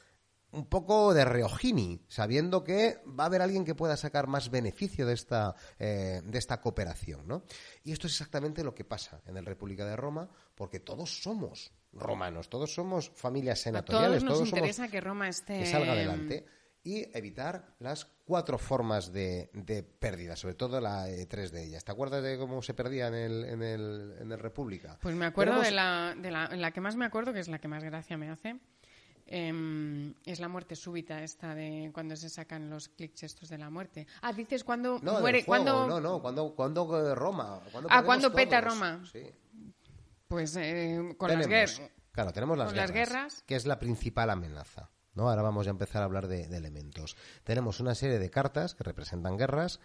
[0.52, 5.06] un poco de reojini, sabiendo que va a haber alguien que pueda sacar más beneficio
[5.06, 7.28] de esta, eh, de esta cooperación.
[7.28, 7.44] ¿no?
[7.84, 11.74] Y esto es exactamente lo que pasa en el República de Roma, porque todos somos
[11.92, 14.24] romanos, todos somos familias senatoriales.
[14.24, 15.60] A todos nos interesa que Roma esté...
[15.60, 16.46] Que salga adelante
[16.86, 19.50] y evitar las cuatro formas de,
[20.00, 21.84] pérdida, sobre todo la eh, tres de ellas.
[21.84, 24.98] ¿Te acuerdas de cómo se perdía en el, en el, en el República?
[25.02, 27.60] Pues me acuerdo de, la, de la, la que más me acuerdo, que es la
[27.60, 28.58] que más gracia me hace,
[29.28, 33.72] Em, es la muerte súbita esta de cuando se sacan los clics estos de la
[33.72, 34.06] muerte.
[34.22, 38.32] Ah, dices cuando no, muere, cuando no, no, cuando cuando eh, Roma, cuando ah, cuando
[38.32, 39.02] peta Roma.
[39.12, 39.24] Sí.
[40.28, 41.82] Pues eh, con las guerras.
[42.12, 44.90] Claro, tenemos las, guerras, que es la principal amenaza.
[45.16, 45.30] ¿No?
[45.30, 47.18] Ahora vamos a empezar a hablar de elementos.
[47.44, 49.80] Tenemos una serie de cartas que representan guerras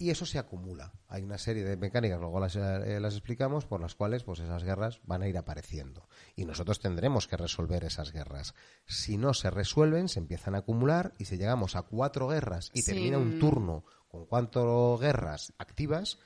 [0.00, 0.94] y eso se acumula.
[1.08, 4.64] Hay una serie de mecánicas, luego las, eh, las, explicamos, por las cuales pues esas
[4.64, 6.08] guerras van a ir apareciendo.
[6.34, 8.54] Y nosotros tendremos que resolver esas guerras.
[8.86, 12.82] Si no se resuelven, se empiezan a acumular y si llegamos a cuatro guerras y
[12.82, 16.18] termina un turno con cuatro guerras activas,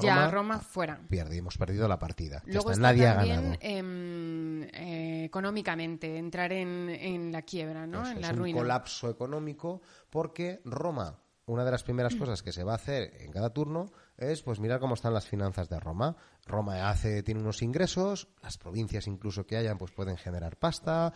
[0.00, 1.00] ya Roma fuera.
[1.08, 2.42] Pierde, hemos perdido la partida.
[2.46, 8.08] Luego está nadie también, em, eh, económicamente, entrar en, en la quiebra, ¿no?
[8.08, 12.64] en la es un colapso económico porque Roma una de las primeras cosas que se
[12.64, 16.16] va a hacer en cada turno es pues mirar cómo están las finanzas de Roma.
[16.46, 21.12] Roma hace tiene unos ingresos, las provincias incluso que hayan pues pueden generar pasta,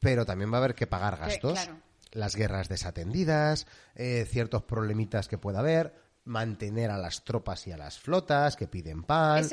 [0.00, 1.68] pero también va a haber que pagar gastos.
[2.12, 5.92] Las guerras desatendidas, eh, ciertos problemitas que pueda haber,
[6.26, 9.44] mantener a las tropas y a las flotas que piden pan,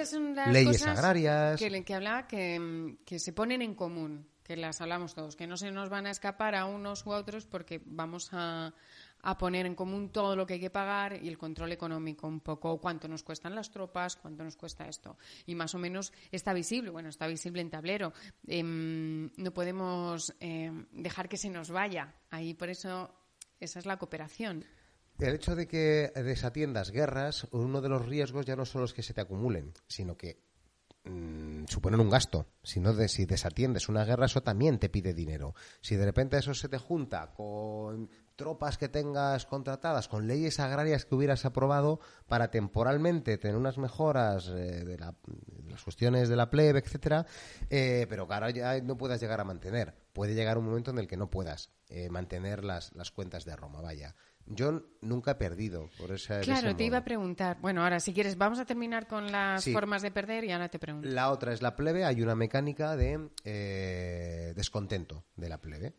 [0.51, 1.59] leyes agrarias.
[1.59, 5.55] Que, que hablaba que, que se ponen en común, que las hablamos todos, que no
[5.55, 8.73] se nos van a escapar a unos u otros porque vamos a,
[9.23, 12.41] a poner en común todo lo que hay que pagar y el control económico un
[12.41, 15.17] poco, cuánto nos cuestan las tropas, cuánto nos cuesta esto.
[15.45, 18.13] Y más o menos está visible, bueno, está visible en tablero.
[18.45, 22.13] Em, no podemos em, dejar que se nos vaya.
[22.31, 23.11] Ahí por eso
[23.59, 24.65] esa es la cooperación.
[25.23, 29.03] El hecho de que desatiendas guerras, uno de los riesgos ya no son los que
[29.03, 30.37] se te acumulen, sino que
[31.05, 32.47] mm, suponen un gasto.
[32.61, 35.55] Si, no de, si desatiendes una guerra, eso también te pide dinero.
[35.79, 41.05] Si de repente eso se te junta con tropas que tengas contratadas, con leyes agrarias
[41.05, 46.79] que hubieras aprobado para temporalmente tener unas mejoras eh, de, las cuestiones de la plebe,
[46.79, 47.25] etcétera,
[47.69, 49.95] eh, pero que ya no puedas llegar a mantener.
[50.11, 53.55] Puede llegar un momento en el que no puedas eh, mantener las, las cuentas de
[53.55, 54.15] Roma, vaya.
[54.45, 56.41] Yo nunca he perdido por esa.
[56.41, 57.60] Claro, te iba a preguntar.
[57.61, 60.80] Bueno, ahora si quieres, vamos a terminar con las formas de perder y ahora te
[60.80, 61.07] pregunto.
[61.07, 62.03] La otra es la plebe.
[62.06, 65.95] Hay una mecánica de descontento de la plebe.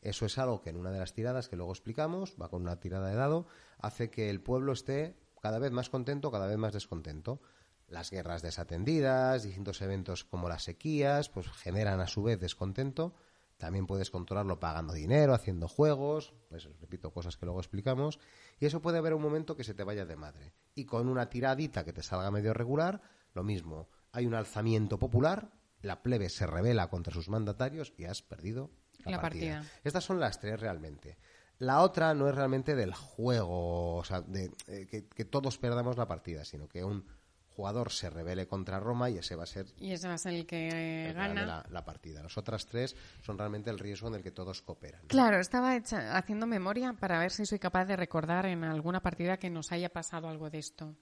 [0.00, 2.78] Eso es algo que en una de las tiradas que luego explicamos, va con una
[2.78, 3.46] tirada de dado,
[3.78, 7.40] hace que el pueblo esté cada vez más contento, cada vez más descontento.
[7.88, 13.14] Las guerras desatendidas, distintos eventos como las sequías, pues generan a su vez descontento.
[13.58, 18.20] También puedes controlarlo pagando dinero, haciendo juegos, pues repito, cosas que luego explicamos.
[18.60, 20.54] Y eso puede haber un momento que se te vaya de madre.
[20.76, 23.02] Y con una tiradita que te salga medio regular,
[23.34, 23.88] lo mismo.
[24.12, 25.50] Hay un alzamiento popular,
[25.82, 28.70] la plebe se revela contra sus mandatarios y has perdido
[29.04, 29.64] la, partida.
[29.82, 31.18] Estas son las tres realmente.
[31.58, 36.06] La otra no es realmente del juego, o sea, de, eh, que, todos perdamos la
[36.06, 37.04] partida, sino que un
[37.58, 40.34] jugador se revele contra Roma y ese va a ser, y ese va a ser
[40.34, 42.22] el que gana la, partida.
[42.22, 45.00] Las otras tres son realmente el riesgo en el que todos cooperan.
[45.08, 49.50] Claro, estaba haciendo memoria para ver si soy capaz de recordar en alguna partida que
[49.50, 50.94] nos haya pasado algo de esto.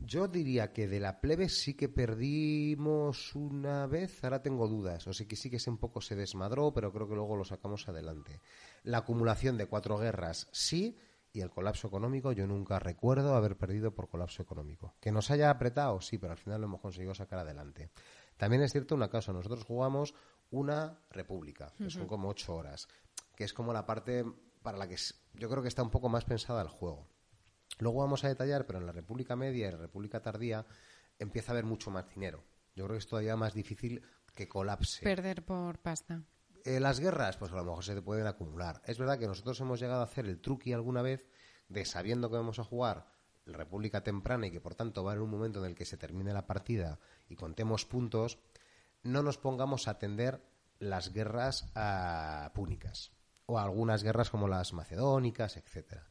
[0.00, 5.14] Yo diría que de la plebe sí que perdimos una vez, ahora tengo dudas, o
[5.14, 7.88] sea que sí que ese un poco se desmadró, pero creo que luego lo sacamos
[7.88, 8.42] adelante.
[8.82, 10.98] La acumulación de cuatro guerras sí,
[11.34, 14.94] y el colapso económico yo nunca recuerdo haber perdido por colapso económico.
[15.00, 17.90] Que nos haya apretado, sí, pero al final lo hemos conseguido sacar adelante.
[18.36, 20.14] También es cierto una cosa, nosotros jugamos
[20.52, 22.86] una república, que son como ocho horas,
[23.34, 24.24] que es como la parte
[24.62, 24.96] para la que
[25.34, 27.08] yo creo que está un poco más pensada el juego.
[27.80, 30.64] Luego vamos a detallar, pero en la República Media y la República Tardía
[31.18, 32.44] empieza a haber mucho más dinero.
[32.76, 34.02] Yo creo que es todavía más difícil
[34.36, 35.02] que colapse.
[35.02, 36.22] Perder por pasta.
[36.64, 38.80] Eh, las guerras, pues a lo mejor se te pueden acumular.
[38.86, 41.28] Es verdad que nosotros hemos llegado a hacer el truqui alguna vez
[41.68, 43.06] de sabiendo que vamos a jugar
[43.44, 45.98] República temprana y que por tanto va a haber un momento en el que se
[45.98, 48.38] termine la partida y contemos puntos,
[49.02, 50.42] no nos pongamos a atender
[50.78, 53.12] las guerras ah, púnicas
[53.44, 56.08] o algunas guerras como las macedónicas, etcétera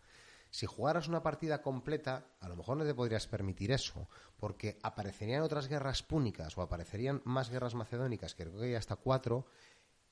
[0.51, 4.07] Si jugaras una partida completa, a lo mejor no te podrías permitir eso,
[4.37, 8.97] porque aparecerían otras guerras púnicas o aparecerían más guerras macedónicas, que creo que hay hasta
[8.97, 9.47] cuatro,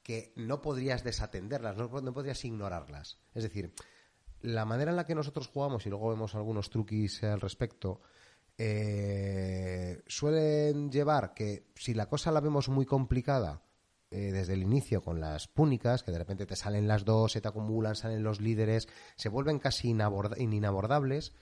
[0.04, 3.20] que no podrías desatenderlas, no, podrías ignorarlas.
[3.34, 3.74] Es decir,
[4.42, 8.02] la manera en la que nosotros jugamos, y luego vemos algunos truquis al respecto,
[8.58, 13.64] eh, suelen llevar que si la cosa la vemos muy complicada
[14.10, 17.42] eh, desde el inicio con las púnicas, que de repente te salen las dos, se
[17.42, 21.34] te acumulan, salen los líderes, se vuelven casi inabordables,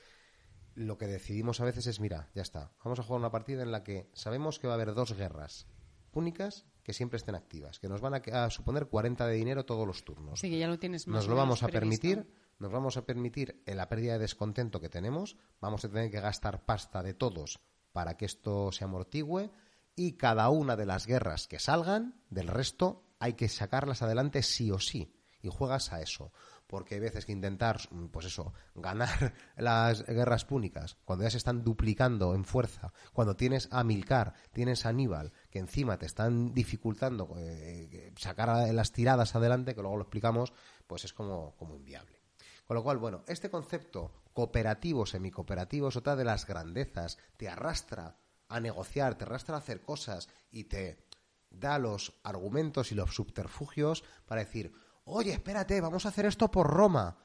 [0.76, 3.72] lo que decidimos a veces es, mira, ya está, vamos a jugar una partida en
[3.72, 5.68] la que sabemos que va a haber dos guerras
[6.11, 10.03] púnicas que siempre estén activas, que nos van a, suponer 40 de dinero todos los
[10.03, 10.40] turnos.
[10.40, 12.26] Sí, que ya lo tienes Nos lo vamos a permitir
[12.57, 16.20] nos vamos a permitir en la pérdida de descontento que tenemos, vamos a tener que
[16.20, 17.60] gastar pasta de todos
[17.91, 19.52] para que esto se amortigüe
[19.95, 24.72] y cada una de las guerras que salgan del resto hay que sacarlas adelante sí
[24.72, 25.14] o sí
[25.44, 26.34] y juegas a eso
[26.70, 27.80] porque hay veces que intentar,
[28.11, 33.68] pues eso, ganar las guerras púnicas, cuando ya se están duplicando en fuerza, cuando tienes
[33.72, 39.76] a Milcar, tienes a Aníbal, que encima te están dificultando eh, sacar las tiradas adelante,
[39.76, 40.54] que luego lo explicamos,
[40.88, 42.22] pues es como, como inviable.
[42.66, 47.18] Con lo cual, bueno, este concepto cooperativo, semicooperativo, es otra de las grandezas.
[47.36, 48.16] Te arrastra
[48.48, 51.04] a negociar, te arrastra a hacer cosas y te
[51.50, 54.72] da los argumentos y los subterfugios para decir,
[55.04, 57.18] oye, espérate, vamos a hacer esto por Roma.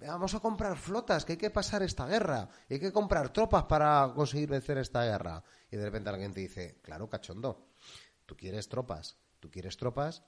[0.00, 2.48] Vamos a comprar flotas, que hay que pasar esta guerra.
[2.68, 5.42] hay que comprar tropas para conseguir vencer esta guerra.
[5.70, 7.68] Y de repente alguien te dice, claro, cachondo,
[8.26, 10.22] tú quieres tropas, tú quieres tropas,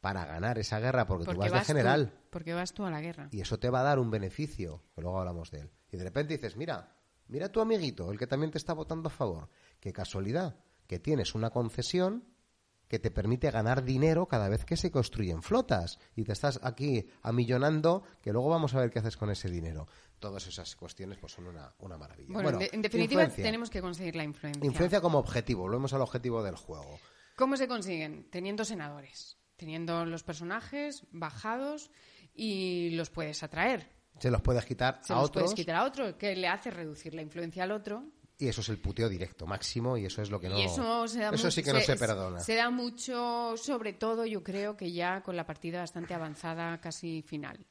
[0.00, 2.12] para ganar esa guerra porque, tú vas, de general.
[2.30, 3.28] porque vas tú a la guerra.
[3.32, 5.72] Y eso te va a dar un beneficio, que luego hablamos de él.
[5.90, 6.94] Y de repente dices, mira,
[7.26, 9.48] mira tu amiguito, el que también te está votando a favor.
[9.80, 12.24] Qué casualidad, que tienes una concesión
[12.88, 17.08] que te permite ganar dinero cada vez que se construyen flotas y te estás aquí
[17.22, 19.88] amillonando que luego vamos a ver qué haces con ese dinero.
[20.18, 22.32] Todas esas cuestiones pues son una, una maravilla.
[22.32, 24.64] Bueno, en definitiva tenemos que conseguir la influencia.
[24.64, 26.98] Influencia como objetivo, volvemos al objetivo del juego.
[27.36, 28.30] ¿Cómo se consiguen?
[28.30, 31.90] Teniendo senadores teniendo los personajes bajados
[32.34, 33.88] y los puedes atraer.
[34.18, 37.22] Se los puedes quitar Se los puedes quitar a otro, que le hace reducir la
[37.22, 38.04] influencia al otro.
[38.38, 40.58] Y eso es el puteo directo, máximo, y eso es lo que no.
[40.58, 41.06] eso,
[41.50, 42.40] sí que no se, perdona.
[42.40, 47.22] Se da mucho, sobre todo, yo creo que ya con la partida bastante avanzada, casi
[47.22, 47.64] final.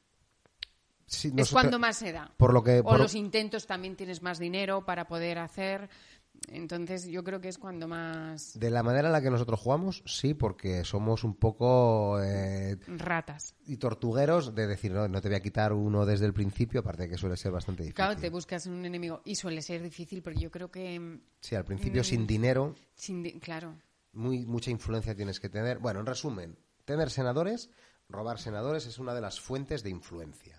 [1.06, 2.32] es cuando más se da.
[2.36, 5.88] Por lo que, o los intentos también tienes más dinero para poder hacer.
[6.48, 8.58] Entonces yo creo que es cuando más...
[8.58, 12.22] De la manera en la que nosotros jugamos, sí, porque somos un poco...
[12.22, 13.54] Eh, Ratas.
[13.66, 17.04] Y tortugueros de decir, no, no te voy a quitar uno desde el principio, aparte
[17.04, 17.96] de que suele ser bastante difícil.
[17.96, 21.20] Claro, te buscas un enemigo y suele ser difícil, porque yo creo que...
[21.40, 22.74] Sí, al principio sin mm, dinero...
[22.94, 23.74] Sin claro.
[24.12, 25.78] Muy, mucha influencia tienes que tener.
[25.78, 27.70] Bueno, en resumen, tener senadores,
[28.08, 30.58] robar senadores es una de las fuentes de influencia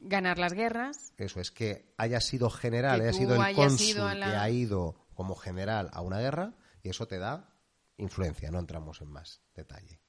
[0.00, 1.12] ganar las guerras.
[1.16, 5.90] Eso es que haya sido general, haya sido el cónsul que ha ido como general
[5.92, 7.54] a una guerra y eso te da
[7.98, 8.50] influencia.
[8.50, 10.00] No entramos en más detalle.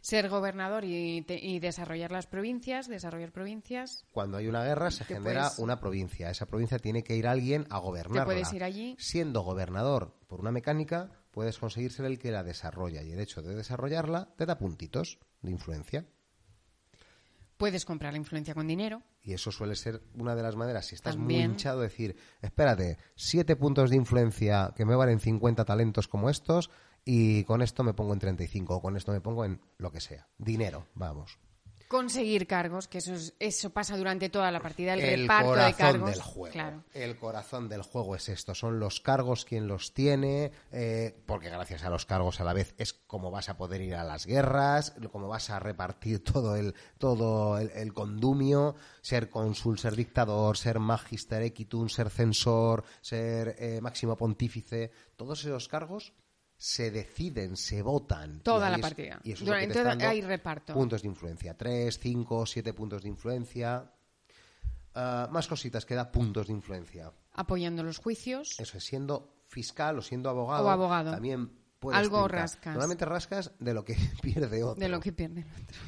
[0.00, 4.04] Ser gobernador y, desarrollar las provincias, desarrollar provincias.
[4.10, 6.28] Cuando hay una guerra se genera una provincia.
[6.28, 8.26] Esa provincia tiene que ir alguien a gobernarla.
[8.26, 8.96] puedes ir allí.
[8.98, 13.40] Siendo gobernador por una mecánica, puedes conseguir ser el que la desarrolla y el hecho
[13.40, 16.06] de desarrollarla te da puntitos de influencia.
[17.56, 19.02] Puedes comprar la influencia con dinero.
[19.22, 23.56] Y eso suele ser una de las maneras, si estás muy hinchado, decir, espérate, siete
[23.56, 26.70] puntos de influencia que me valen 50 talentos como estos
[27.04, 30.00] y con esto me pongo en 35 o con esto me pongo en lo que
[30.00, 30.28] sea.
[30.38, 31.38] Dinero, vamos
[31.88, 36.10] conseguir cargos, que eso, eso pasa durante toda la partida, el, reparto de cargos.
[36.10, 36.82] Del juego.
[36.92, 41.84] El corazón del juego es esto, son los cargos quien los tiene, eh, porque gracias
[41.84, 44.94] a los cargos a la vez es como vas a poder ir a las guerras,
[45.12, 51.42] como vas a repartir todo el, todo el, condumio, ser cónsul, ser dictador, ser magister
[51.42, 56.12] equitum, ser censor, ser eh, máximo pontífice, todos esos cargos
[56.56, 58.40] se deciden, se votan.
[58.40, 59.20] Toda la partida.
[59.22, 60.74] Y eso Durante es hay reparto.
[60.74, 61.56] Puntos de influencia.
[61.56, 63.90] Tres, cinco, siete puntos de influencia.
[64.94, 67.12] Ah, más cositas que da puntos de influencia.
[67.32, 68.58] Apoyando los juicios.
[68.58, 70.66] Eso es, siendo fiscal o siendo abogado.
[70.66, 71.10] O abogado.
[71.10, 71.50] También
[71.80, 72.72] puedes Algo rascas.
[72.74, 74.80] Normalmente rascas de lo que pierde otro.
[74.80, 75.78] De lo que pierde otro.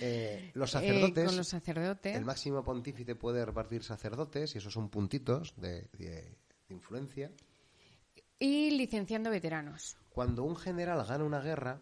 [0.00, 1.26] Eh, los sacerdotes.
[1.26, 2.16] con los sacerdotes.
[2.16, 6.36] El máximo pontífice puede repartir sacerdotes y esos son puntitos de, de
[6.68, 7.30] influencia.
[8.38, 9.96] Y licenciando veteranos.
[10.12, 11.80] Cuando un general gana una guerra,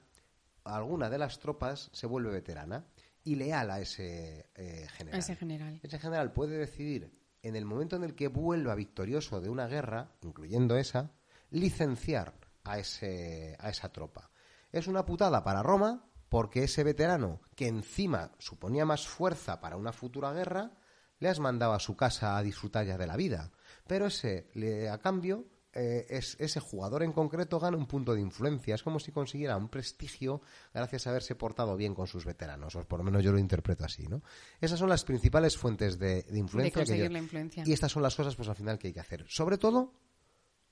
[0.65, 2.87] alguna de las tropas se vuelve veterana
[3.25, 5.19] y leal a ese eh, general.
[5.21, 5.81] ese general.
[5.83, 7.13] Ese general puede decidir,
[7.43, 11.11] en el momento en el que vuelva victorioso de una guerra, incluyendo esa,
[11.51, 12.35] licenciar
[12.65, 14.31] a, ese, a esa tropa.
[14.73, 19.93] Es una putada para Roma porque ese veterano, que encima suponía más fuerza para una
[19.93, 20.71] futura guerra,
[21.19, 23.51] le has mandado a su casa a disfrutar ya de la vida.
[23.87, 28.21] Pero ese, le- a cambio, eh, es, ese jugador en concreto gana un punto de
[28.21, 28.75] influencia.
[28.75, 30.41] Es como si consiguiera un prestigio
[30.75, 32.75] gracias a haberse portado bien con sus veteranos.
[32.77, 34.23] O por lo menos yo lo interpreto así, ¿no?
[34.61, 36.73] Esas son las principales fuentes de, de influencia.
[36.73, 37.63] que conseguir yo- la influencia.
[37.67, 39.25] Y estas son las cosas, pues al final, que hay que hacer.
[39.29, 39.93] Sobre todo,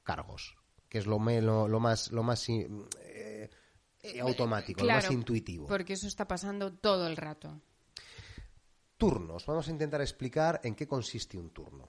[0.02, 0.56] cargos,
[0.88, 2.68] que es lo, me- lo, lo más, lo más eh,
[4.02, 5.66] eh, automático, lo más intuitivo.
[5.68, 7.60] Porque eso está pasando todo el rato.
[8.96, 9.46] Turnos.
[9.46, 11.88] Vamos a intentar explicar en qué consiste un turno.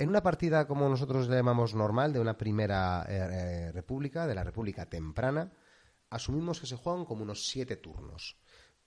[0.00, 4.42] En una partida, como nosotros llamamos normal, de una primera eh, eh, república, de la
[4.42, 5.52] república temprana,
[6.08, 8.38] asumimos que se juegan como unos siete turnos.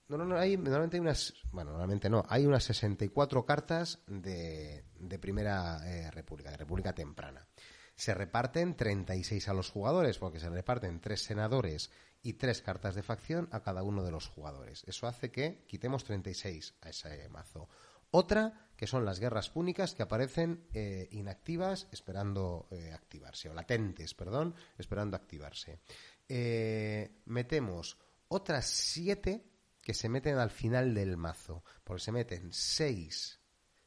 [0.07, 4.85] No, no, no, hay, normalmente hay unas, bueno, normalmente no, hay unas 64 cartas de,
[4.95, 7.47] de primera eh, república, de república temprana.
[7.93, 11.91] Se reparten 36 a los jugadores, porque se reparten tres senadores
[12.23, 14.83] y tres cartas de facción a cada uno de los jugadores.
[14.87, 17.69] Eso hace que quitemos 36 a ese mazo.
[18.09, 24.13] Otra, que son las guerras púnicas que aparecen eh, inactivas esperando eh, activarse, o latentes,
[24.13, 25.79] perdón, esperando activarse.
[26.27, 27.97] Eh, metemos
[28.27, 29.45] otras siete
[29.81, 33.39] que se meten al final del mazo, porque se meten seis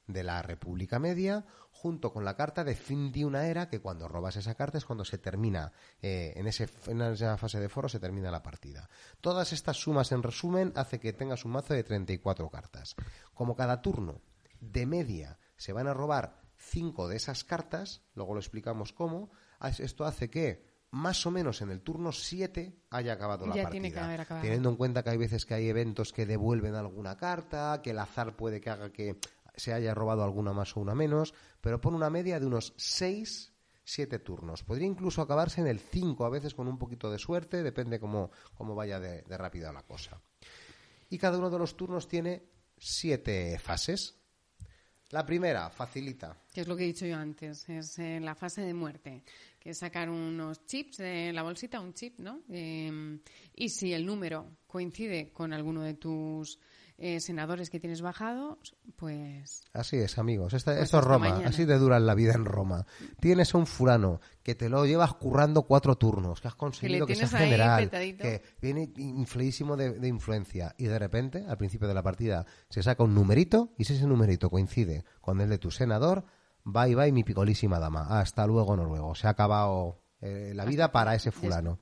[0.07, 4.07] de la República Media junto con la carta de fin de una era que cuando
[4.07, 7.99] robas esa carta es cuando se termina en, ese, en esa fase de foro se
[7.99, 8.89] termina la partida
[9.21, 12.95] todas estas sumas en resumen hace que tengas un mazo de 34 cartas
[13.35, 14.23] como cada turno
[14.61, 19.31] de media se van a robar 5 de esas cartas luego lo explicamos cómo
[19.79, 23.93] esto hace que más o menos en el turno 7 haya acabado la partida tiene
[23.93, 24.45] que haber acabado.
[24.45, 27.99] teniendo en cuenta que hay veces que hay eventos que devuelven alguna carta, que el
[27.99, 29.19] azar puede que haga que
[29.57, 33.53] se haya robado alguna más o una menos, pero pone una media de unos 6,
[33.85, 34.63] 7 turnos.
[34.63, 38.31] Podría incluso acabarse en el 5, a veces con un poquito de suerte, depende cómo,
[38.55, 40.21] cómo vaya de, de rápida la cosa.
[41.09, 44.16] Y cada uno de los turnos tiene 7 fases.
[45.11, 46.37] La primera, facilita.
[46.53, 49.23] Que es lo que he dicho yo antes, es eh, la fase de muerte,
[49.61, 52.41] que es sacar unos chips de la bolsita, un chip, ¿no?
[52.49, 53.19] Eh,
[53.55, 56.59] y si el número coincide con alguno de tus
[56.99, 60.55] eh, senadores que tienes bajados, pues Así es, amigos.
[60.55, 61.29] Esta- Pues esto es Roma.
[61.29, 61.49] mañana.
[61.51, 62.87] Así de dura la vida en Roma.
[63.21, 67.15] Tienes a un fulano que te lo llevas currando cuatro turnos, que has conseguido que,
[67.15, 68.23] sea tienes ahí general, petadito.
[68.23, 72.83] que viene influísimo de, de influencia y de repente, al principio de la partida, se
[72.83, 76.25] saca un numerito y si ese numerito coincide con el de tu senador,
[76.65, 78.19] bye bye mi picolísima dama.
[78.21, 79.15] Hasta luego, Noruego.
[79.15, 81.79] Se ha acabado eh, la vida para ese fulano.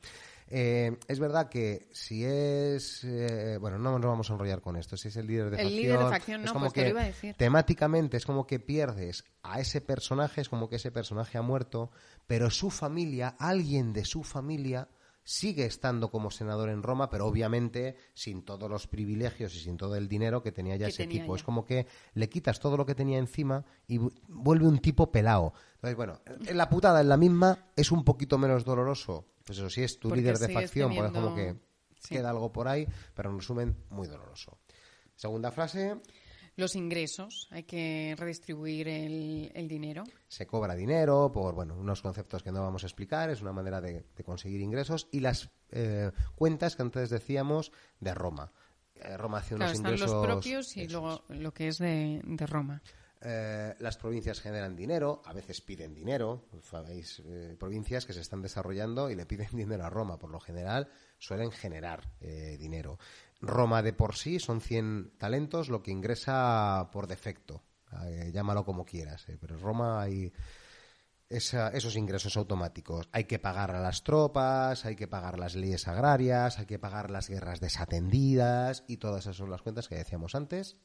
[0.57, 4.97] Eh, es verdad que si es eh, bueno no nos vamos a enrollar con esto
[4.97, 6.81] si es el líder de El facción líder de facción, es no, como pues te
[6.81, 7.35] que lo iba a decir.
[7.37, 11.91] temáticamente es como que pierdes a ese personaje, es como que ese personaje ha muerto,
[12.29, 14.87] pero su familia, alguien de su familia,
[15.25, 19.97] sigue estando como senador en Roma, pero obviamente sin todos los privilegios y sin todo
[19.97, 21.35] el dinero que tenía ya Que ese tenía tipo.
[21.35, 21.39] ya.
[21.39, 25.11] Es como que le quitas todo lo que tenía encima y vu- vuelve un tipo
[25.11, 25.53] pelado.
[25.77, 29.27] Entonces, bueno, en la putada, en la misma, es un poquito menos doloroso.
[29.45, 31.63] Pues eso sí, es tu Porque líder de facción, pues es como que teniendo-
[32.01, 32.15] sí.
[32.15, 34.59] queda algo por ahí, pero en resumen, muy doloroso.
[35.15, 35.97] Segunda frase,
[36.57, 40.05] los ingresos, hay que redistribuir el, el dinero.
[40.29, 43.81] se cobra dinero por bueno unos conceptos que no vamos a explicar es una manera
[43.81, 48.53] de, de conseguir ingresos y las eh, cuentas que antes decíamos de Roma
[48.95, 52.21] Eh, Roma hace Claro, unos están ingresos los propios y luego lo que es de,
[52.25, 52.81] de Roma.
[53.25, 56.47] Eh, las provincias generan dinero, a veces piden dinero.
[56.63, 60.19] Sabéis, eh, provincias que se están desarrollando y le piden dinero a Roma.
[60.19, 60.89] Por lo general,
[61.19, 62.99] suelen generar eh, dinero.
[63.41, 67.63] Roma de por sí son 100 talentos, lo que ingresa por defecto.
[68.33, 69.25] Llámalo como quieras.
[69.41, 70.33] pero en Roma hay
[71.29, 73.09] esa- esos ingresos automáticos.
[73.13, 77.11] Hay que pagar a las tropas, hay que pagar las leyes agrarias, hay que pagar
[77.11, 80.77] las guerras desatendidas y todas esas son las cuentas que decíamos antes.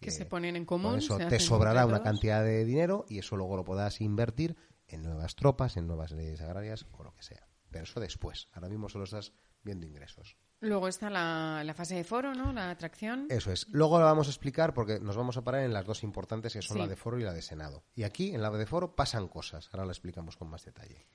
[0.00, 3.36] Que se ponen en común, Con eso te sobrará una cantidad de dinero y eso
[3.36, 4.56] luego lo podrás invertir
[4.88, 7.48] en nuevas tropas, en nuevas leyes agrarias o lo que sea.
[7.70, 8.48] Pero eso después.
[8.52, 9.32] Ahora mismo solo estás
[9.62, 10.36] viendo ingresos.
[10.60, 12.52] Luego está la, la fase de foro, ¿no?
[12.52, 13.26] La atracción.
[13.28, 13.66] Eso es.
[13.68, 16.62] Luego lo vamos a explicar porque nos vamos a parar en las dos importantes que
[16.62, 16.82] son Sí.
[16.82, 17.84] la de foro y la de senado.
[17.94, 19.68] Y aquí, en la de foro, pasan cosas.
[19.72, 21.06] Ahora lo explicamos con más detalle.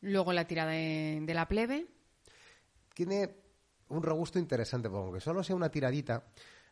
[0.00, 1.86] Luego la tirada de, de la plebe.
[2.94, 3.36] tiene
[3.88, 6.24] un regusto interesante, porque aunque solo sea una tiradita,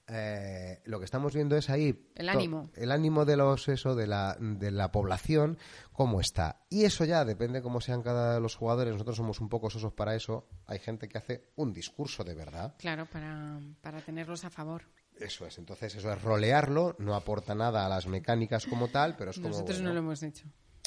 [0.08, 2.70] eh, lo que estamos viendo es ahí El ánimo.
[2.74, 5.58] el ánimo de los eso de la, de la población
[5.92, 9.68] cómo está y eso ya depende cómo sean cada los jugadores nosotros somos un poco
[9.70, 14.44] sosos para eso hay gente que hace un discurso de verdad Claro, para, para tenerlos
[14.44, 14.82] a favor.
[15.18, 19.30] eso es entonces eso es rolearlo no aporta nada a las mecánicas como tal pero
[19.32, 20.46] es como Nosotros bueno, no lo hemos hecho.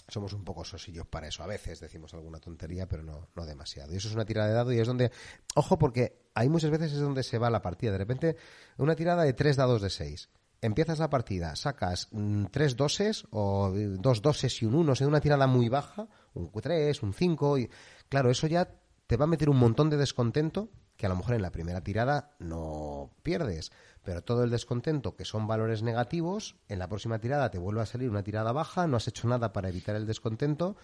[0.10, 1.44] Somos un poco sosillos para eso.
[1.44, 3.94] A veces decimos alguna tontería, pero no, no demasiado.
[3.94, 5.12] Y eso es una tirada de dado y es donde,
[5.56, 7.92] ojo, porque hay muchas veces es donde se va la partida.
[7.92, 8.36] De repente,
[8.78, 10.30] una tirada de tres dados de seis.
[10.62, 14.96] empiezas la partida, sacas mm, tres doses o eh, dos doses y un uno, o
[14.96, 17.70] sea, una tirada muy baja, un 3, un 5, y
[18.10, 18.70] claro, eso ya
[19.08, 20.70] te va a meter un montón de descontento
[21.00, 23.72] que a lo mejor en la primera tirada no pierdes,
[24.04, 27.86] pero todo el descontento, que son valores negativos, en la próxima tirada te vuelve a
[27.86, 30.76] salir una tirada baja, no has hecho nada para evitar el descontento,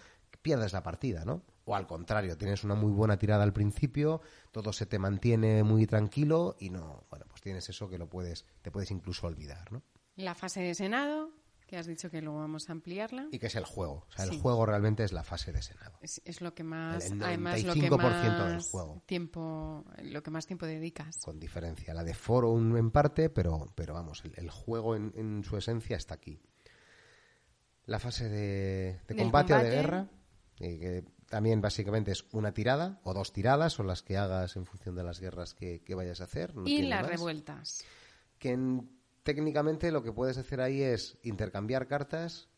[0.42, 1.42] pierdes la partida, ¿no?
[1.64, 4.20] O al contrario, tienes una muy buena tirada al principio,
[4.52, 8.44] todo se te mantiene muy tranquilo y no, bueno, pues tienes eso que lo puedes,
[8.62, 9.82] te puedes incluso olvidar, ¿no?
[10.14, 11.30] La fase de Senado,
[11.66, 13.26] que has dicho que luego vamos a ampliarla.
[13.32, 14.06] Y que es el juego.
[14.08, 14.34] O sea, Sí.
[14.36, 15.98] el juego realmente es la fase de Senado.
[16.00, 19.02] Es, es lo que más, El además, lo que 95% del más juego.
[19.06, 21.18] tiempo, lo que más tiempo dedicas.
[21.24, 21.92] Con diferencia.
[21.92, 25.96] La de Forum en parte, pero, pero vamos, el, el juego en, en su esencia
[25.96, 26.40] está aquí.
[27.86, 30.08] La fase de, combate, o de guerra,
[30.58, 34.66] eh, que también básicamente es una tirada o dos tiradas, son las que hagas en
[34.66, 36.54] función de las guerras que, que vayas a hacer.
[36.56, 37.10] no y las más.
[37.10, 37.84] revueltas.
[38.38, 38.90] que en-
[39.26, 42.48] técnicamente lo que puedes hacer ahí es intercambiar cartas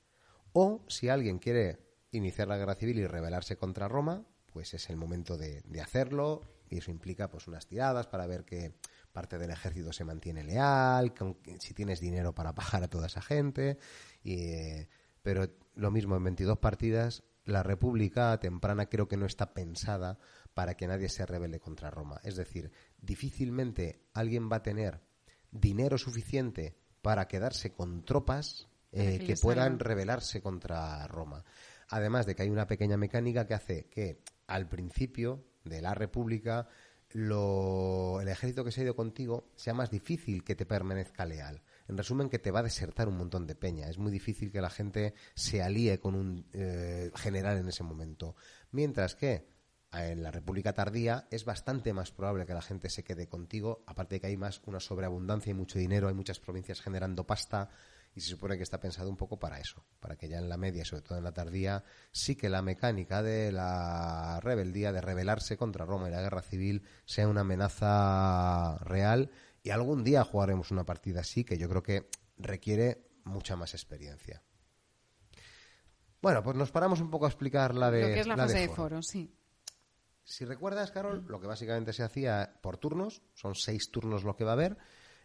[0.53, 1.78] o si alguien quiere
[2.12, 6.77] iniciar la guerra civil y rebelarse contra Roma, pues es el momento de, hacerlo y
[6.77, 8.74] eso implica pues unas tiradas para ver que
[9.12, 11.15] parte del ejército se mantiene leal,
[11.59, 13.78] si tienes dinero para pagar a toda esa gente,
[14.23, 14.89] y, eh,
[15.23, 20.19] pero lo mismo en 22 partidas la República temprana creo que no está pensada
[20.53, 22.20] para que nadie se rebele contra Roma.
[22.23, 25.07] Es decir, difícilmente alguien va a tener
[25.51, 31.45] dinero suficiente para quedarse con tropas eh, que puedan rebelarse contra Roma.
[31.89, 36.69] Además de que hay una pequeña mecánica que hace que al principio de la República
[37.12, 41.62] lo- el ejército que se ha ido contigo sea más difícil que te permanezca leal.
[41.89, 43.89] En resumen, que te va a desertar un montón de peña.
[43.89, 48.37] Es muy difícil que la gente se alíe con un eh, general en ese momento.
[48.73, 49.47] Mientras que
[49.93, 54.16] en la República Tardía es bastante más probable que la gente se quede contigo, aparte
[54.16, 57.70] de que hay más una sobreabundancia y mucho dinero, hay muchas provincias generando pasta
[58.15, 60.56] y se supone que está pensado un poco para eso, para que ya en la
[60.56, 65.01] media, y sobre todo en la tardía, sí que la mecánica de la rebeldía, de
[65.01, 69.31] rebelarse contra Roma y la guerra civil sea una amenaza real
[69.62, 72.09] y algún día jugaremos una partida así que yo creo que
[72.39, 74.43] requiere mucha más experiencia.
[76.20, 78.59] Bueno, pues nos paramos un poco a explicar la de lo que es la, fase
[78.59, 78.77] de foro.
[78.77, 79.38] foro, sí.
[80.28, 84.44] Si recuerdas, Carol, lo que básicamente se hacía por turnos, son seis turnos lo que
[84.44, 84.76] va a haber,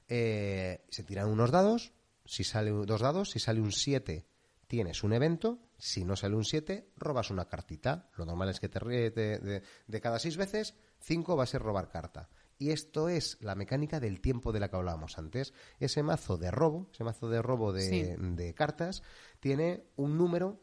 [0.08, 1.92] eh, se tiran unos dados,
[2.26, 4.26] si sale dos dados, si sale un 7
[4.66, 8.10] tienes un evento, si no sale un 7 robas una cartita.
[8.16, 11.48] Lo normal es que te, ríe- de, de- de cada seis veces, cinco va a
[11.48, 12.30] ser robar carta.
[12.58, 15.54] Y esto es la mecánica del tiempo de la que hablábamos antes.
[15.80, 18.16] Ese mazo de robo, ese mazo de robo de, Sí.
[18.18, 19.04] de cartas,
[19.40, 20.60] tiene un número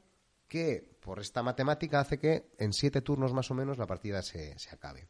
[0.50, 4.58] que por esta matemática hace que en siete turnos más o menos la partida se,
[4.58, 5.08] se acabe.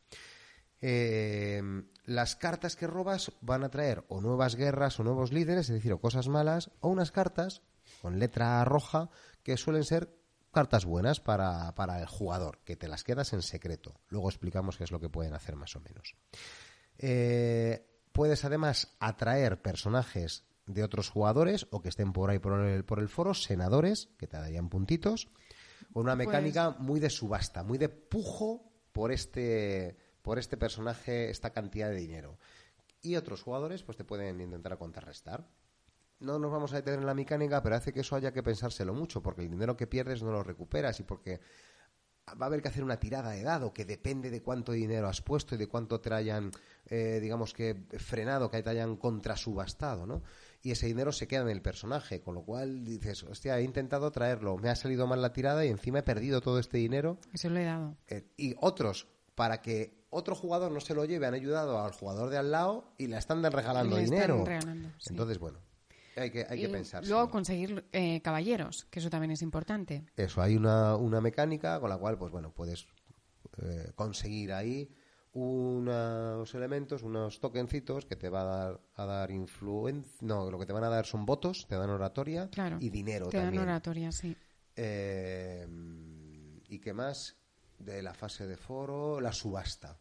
[0.83, 1.63] Eh,
[2.05, 5.93] las cartas que robas van a traer o nuevas guerras o nuevos líderes, es decir,
[5.93, 7.63] o cosas malas, o unas cartas
[8.03, 9.11] con letra roja
[9.43, 10.15] que suelen ser
[10.53, 14.01] cartas buenas para, para el jugador, que te las quedas en secreto.
[14.09, 16.17] Luego explicamos qué es lo que pueden hacer más o menos.
[16.99, 22.85] Eh, puedes además atraer personajes de otros jugadores o que estén por ahí por el,
[22.85, 25.29] por el foro, senadores, que te darían puntitos,
[25.93, 31.31] con una Pues- mecánica muy de subasta, muy de pujo por este, por este personaje,
[31.31, 32.39] esta cantidad de dinero.
[33.03, 35.49] Y otros jugadores pues te pueden intentar contrarrestar.
[36.19, 38.93] No nos vamos a detener en la mecánica, pero hace que eso haya que pensárselo
[38.93, 41.41] mucho, porque el dinero que pierdes no lo recuperas y porque
[42.41, 45.23] va a haber que hacer una tirada de dado que depende de cuánto dinero has
[45.23, 46.51] puesto y de cuánto te hayan,
[46.87, 50.23] eh, digamos que, frenado, que te hayan contrasubastado, ¿no?
[50.63, 54.11] Y ese dinero se queda en el personaje, con lo cual dices, hostia, he intentado
[54.11, 57.19] traerlo, me ha salido mal la tirada y encima he perdido todo este dinero.
[57.33, 57.97] Eso lo he dado.
[58.09, 62.29] Eh, y otros, para que otro jugador no se lo lleve, han ayudado al jugador
[62.29, 64.45] de al lado y le están regalando Le están dinero.
[64.45, 65.11] regalando, sí.
[65.11, 65.61] Entonces, bueno,
[66.17, 67.07] hay que, hay que pensar.
[67.07, 70.05] Luego conseguir eh, caballeros, que eso también es importante.
[70.17, 72.87] Eso, hay una, una mecánica con la cual, pues bueno, puedes
[73.63, 74.91] eh, conseguir ahí
[75.33, 80.19] unos elementos, unos tokencitos que te va a dar, a dar influencia.
[80.23, 82.79] No, lo que te van a dar son votos, te dan oratoria Claro.
[82.81, 83.63] y dinero Te dan también.
[83.65, 84.37] oratoria, sí.
[84.77, 85.67] Eh,
[86.69, 87.37] ¿Y qué más?
[87.79, 89.99] De la fase de foro, la subasta.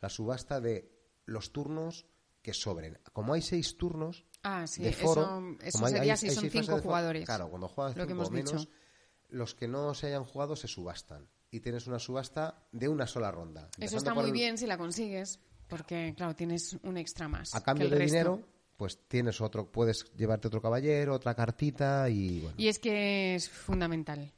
[0.00, 0.90] La subasta de
[1.26, 2.06] los turnos
[2.42, 2.98] que sobren.
[3.12, 6.34] Como hay seis turnos Ah, sí, de eso- foro, eso hay- sería hay- si hay
[6.34, 7.24] son cinco foro, jugadores.
[7.26, 8.70] Claro, cuando juegas Lo cinco hemos menos, dicho.
[9.32, 11.28] Los que no se hayan jugado se subastan.
[11.50, 13.68] Y tienes una subasta de una sola ronda.
[13.78, 17.54] Eso está muy el- bien si la consigues, porque, claro, tienes un extra más.
[17.54, 18.12] A que cambio el de resto.
[18.12, 18.42] dinero,
[18.76, 22.54] pues tienes otro, puedes llevarte otro caballero, otra cartita y bueno.
[22.56, 24.32] Y es que es fundamental.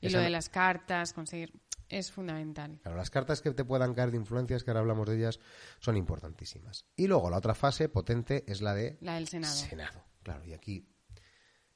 [0.00, 1.52] Y Esa- lo de las cartas, conseguir.
[1.90, 2.78] Es fundamental.
[2.82, 5.40] Claro, las cartas que te puedan caer de influencias, que ahora hablamos de ellas,
[5.80, 6.84] son importantísimas.
[6.96, 9.54] Y luego la otra fase potente es la de La del Senado.
[9.54, 10.04] Senado.
[10.22, 10.86] Claro, y aquí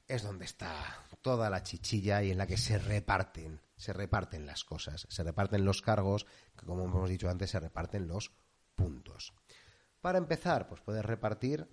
[0.07, 0.73] es donde está
[1.21, 5.65] toda la chichilla y en la que se reparten, se reparten las cosas, se reparten
[5.65, 6.25] los cargos,
[6.57, 8.31] que como hemos dicho antes, se reparten los
[8.75, 9.33] puntos.
[10.01, 11.69] Para empezar, pues puedes repartir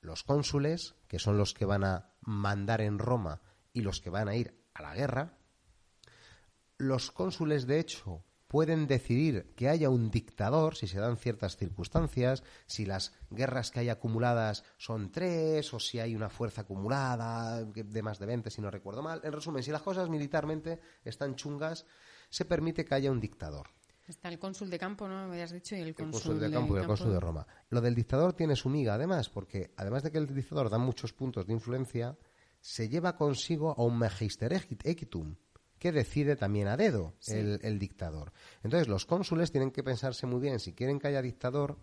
[0.00, 3.42] los cónsules, que son los que van a mandar en Roma
[3.72, 5.38] y los que van a ir a la guerra.
[6.78, 12.42] Los cónsules, de hecho, pueden decidir que haya un dictador si se dan ciertas circunstancias,
[12.66, 18.02] si las guerras que hay acumuladas son tres o si hay una fuerza acumulada de
[18.02, 19.20] más de 20, si no recuerdo mal.
[19.22, 21.86] En resumen, si las cosas militarmente están chungas,
[22.30, 23.68] se permite que haya un dictador.
[24.06, 25.28] Está el cónsul de campo, ¿no?
[25.28, 27.46] Me habías dicho, y el El cónsul, cónsul de campo y el cónsul de Roma.
[27.68, 31.12] Lo del dictador tiene su miga, además, porque además de que el dictador da muchos
[31.12, 32.16] puntos de influencia,
[32.60, 35.36] se lleva consigo a un magister equitum,
[35.78, 37.34] que decide también a dedo Sí.
[37.34, 38.32] el, el dictador.
[38.62, 41.76] Entonces, los cónsules tienen que pensarse muy bien si quieren que haya dictador,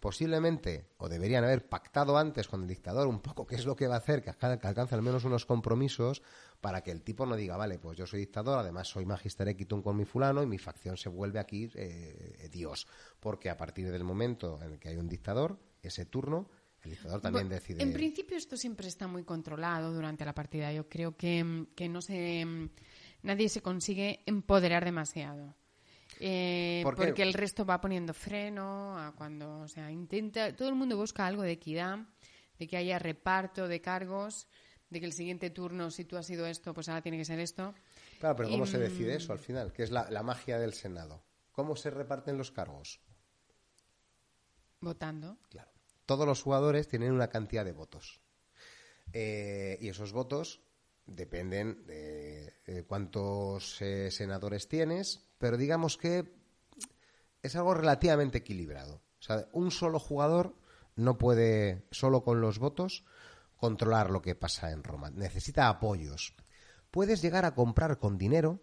[0.00, 3.88] posiblemente, o deberían haber pactado antes con el dictador un poco qué es lo que
[3.88, 6.22] va a hacer, que, alca- que alcance al menos unos compromisos
[6.60, 9.82] para que el tipo no diga, vale, pues yo soy dictador, además soy magister equitum
[9.82, 12.86] con mi fulano y mi facción se vuelve aquí eh, Dios.
[13.18, 16.48] Porque a partir del momento en el que hay un dictador, ese turno,
[16.84, 17.82] el dictador también Bueno, decide...
[17.82, 20.72] En principio esto siempre está muy controlado durante la partida.
[20.72, 22.46] Yo creo que, que no se
[23.22, 25.54] nadie se consigue empoderar demasiado.
[26.20, 30.96] Eh, porque el resto va poniendo freno a cuando, o sea, intenta, todo el mundo
[30.96, 31.98] busca algo de equidad,
[32.58, 34.48] de que haya reparto de cargos,
[34.90, 37.38] de que el siguiente turno, si tú has sido esto, pues ahora tiene que ser
[37.38, 37.74] esto.
[38.18, 39.72] Claro, pero ¿cómo Y, se decide mm, eso al final?
[39.72, 41.22] Que es la, la magia del Senado.
[41.52, 43.00] ¿Cómo se reparten los cargos?
[44.80, 45.38] Votando.
[45.50, 45.70] Claro.
[46.06, 48.20] Todos los jugadores tienen una cantidad de votos.
[49.12, 50.60] Eh, y esos votos
[51.08, 52.54] dependen de,
[52.86, 56.32] cuántos eh, senadores tienes, pero digamos que
[57.42, 59.02] es algo relativamente equilibrado.
[59.18, 60.54] O sea, un solo jugador
[60.96, 63.04] no puede, solo con los votos,
[63.56, 65.10] controlar lo que pasa en Roma.
[65.10, 66.34] Necesita apoyos.
[66.90, 68.62] Puedes llegar a comprar con dinero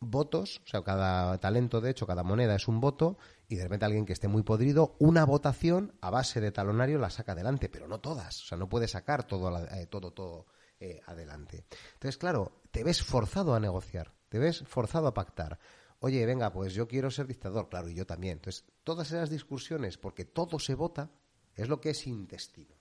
[0.00, 3.18] votos, o sea, cada talento, de hecho, cada moneda es un voto,
[3.48, 7.10] y de repente alguien que esté muy podrido, una votación a base de talonario la
[7.10, 10.46] saca adelante, pero no todas, o sea, no puede sacar todo, la- eh, todo, todo
[10.80, 11.64] eh, adelante.
[11.94, 15.58] Entonces, claro, te ves forzado a negociar, te ves forzado a pactar.
[16.00, 18.34] Oye, venga, pues yo quiero ser dictador, claro, y yo también.
[18.34, 21.10] Entonces, todas esas discusiones, porque todo se vota,
[21.54, 22.76] es lo que es intestino.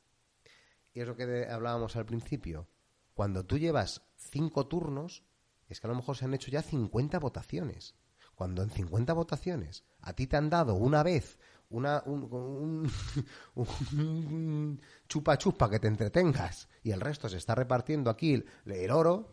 [0.94, 2.68] Y es lo que hablábamos al principio.
[3.14, 5.24] Cuando tú llevas cinco turnos,
[5.68, 7.96] es que a lo mejor se han hecho ya 50 votaciones.
[8.36, 12.24] Cuando en 50 votaciones a ti te han dado una vez una, un,
[13.56, 13.68] un-
[14.00, 18.34] un chupa chupa que te entretengas y el resto se está repartiendo aquí
[18.66, 19.30] el, oro,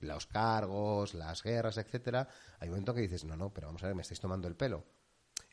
[0.00, 2.28] los cargos, las guerras, etcétera,
[2.60, 4.56] hay un momento que dices, no, no, pero vamos a ver, me estáis tomando el
[4.56, 4.84] pelo.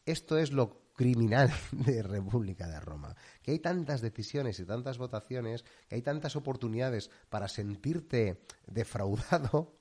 [0.06, 5.64] Esto es lo criminal de República de Roma, que hay tantas decisiones y tantas votaciones,
[5.88, 9.78] que hay tantas oportunidades para sentirte defraudado,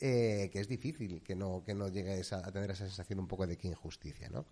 [0.00, 3.26] eh, que es difícil que no, que no llegues a, a tener esa sensación un
[3.28, 4.46] poco de que injusticia, ¿no?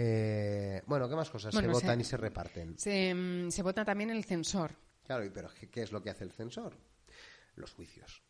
[0.00, 2.78] Eh, bueno, ¿qué más cosas Bueno, se se- votan y se reparten?
[2.78, 4.76] Se, mm, se vota también el censor.
[5.02, 6.76] Claro, pero ¿qué, es lo que hace el censor?
[7.56, 8.22] Los juicios.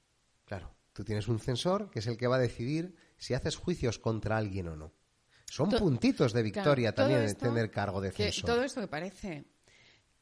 [0.47, 3.99] Claro, tú tienes un censor que es el que va a decidir si haces juicios
[3.99, 4.95] contra alguien o no.
[5.45, 8.47] Son To- puntitos de victoria Claro, también esto- tener cargo de que censor.
[8.51, 9.45] todo esto que parece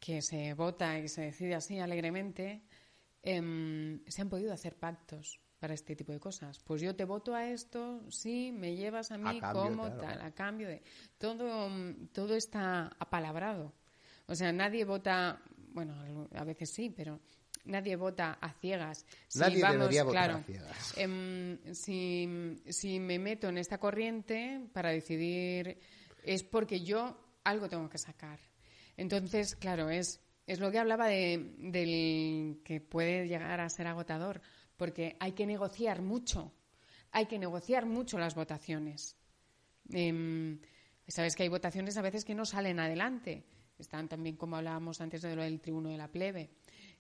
[0.00, 2.64] que se vota y se decide así alegremente,
[3.22, 6.58] em, se han podido hacer pactos para este tipo de cosas.
[6.64, 10.00] Pues yo te voto a esto, sí, me llevas a mí cambio, como claro.
[10.00, 10.82] tal, a cambio de...
[11.18, 11.70] Todo,
[12.12, 13.72] todo está apalabrado.
[14.26, 15.40] O sea, nadie vota,
[15.72, 15.94] bueno,
[16.34, 17.20] a veces sí, pero
[17.64, 19.04] nadie vota a ciegas.
[19.28, 20.94] Si Nadie vamos, debería votar claro, a ciegas.
[20.96, 25.78] em, si, si me meto en esta corriente para decidir
[26.24, 28.40] es porque yo algo tengo que sacar.
[28.96, 34.40] Entonces, claro, es, es lo que hablaba de, del que puede llegar a ser agotador,
[34.76, 36.52] porque hay que negociar mucho,
[37.12, 39.16] hay que negociar mucho las votaciones.
[39.90, 40.58] Em,
[41.08, 43.44] Sabes que hay votaciones a veces que no salen adelante.
[43.78, 46.50] Están también, como hablábamos antes de lo del tribuno de la plebe.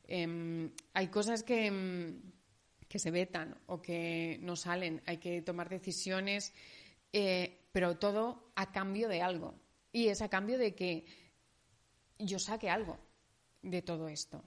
[0.04, 2.22] Em, hay cosas que, em,
[2.88, 5.02] que se vetan o que no salen.
[5.06, 6.52] Hay que tomar decisiones,
[7.12, 9.54] eh, pero todo a cambio de algo.
[9.90, 11.04] Y es a cambio de que
[12.18, 12.98] yo saque algo
[13.62, 14.44] de todo esto.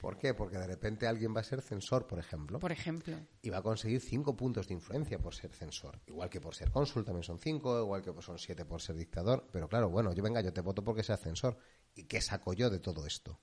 [0.00, 0.32] ¿Por qué?
[0.34, 3.16] Porque de repente alguien va a ser censor, por ejemplo, Por ejemplo.
[3.42, 6.00] y va a conseguir cinco puntos de influencia por ser censor.
[6.06, 9.46] Igual que por ser cónsul también son cinco, igual que son siete por ser dictador.
[9.52, 11.58] Pero claro, bueno, yo venga, yo te voto porque seas censor.
[11.94, 13.40] ¿Y qué saco yo de todo esto?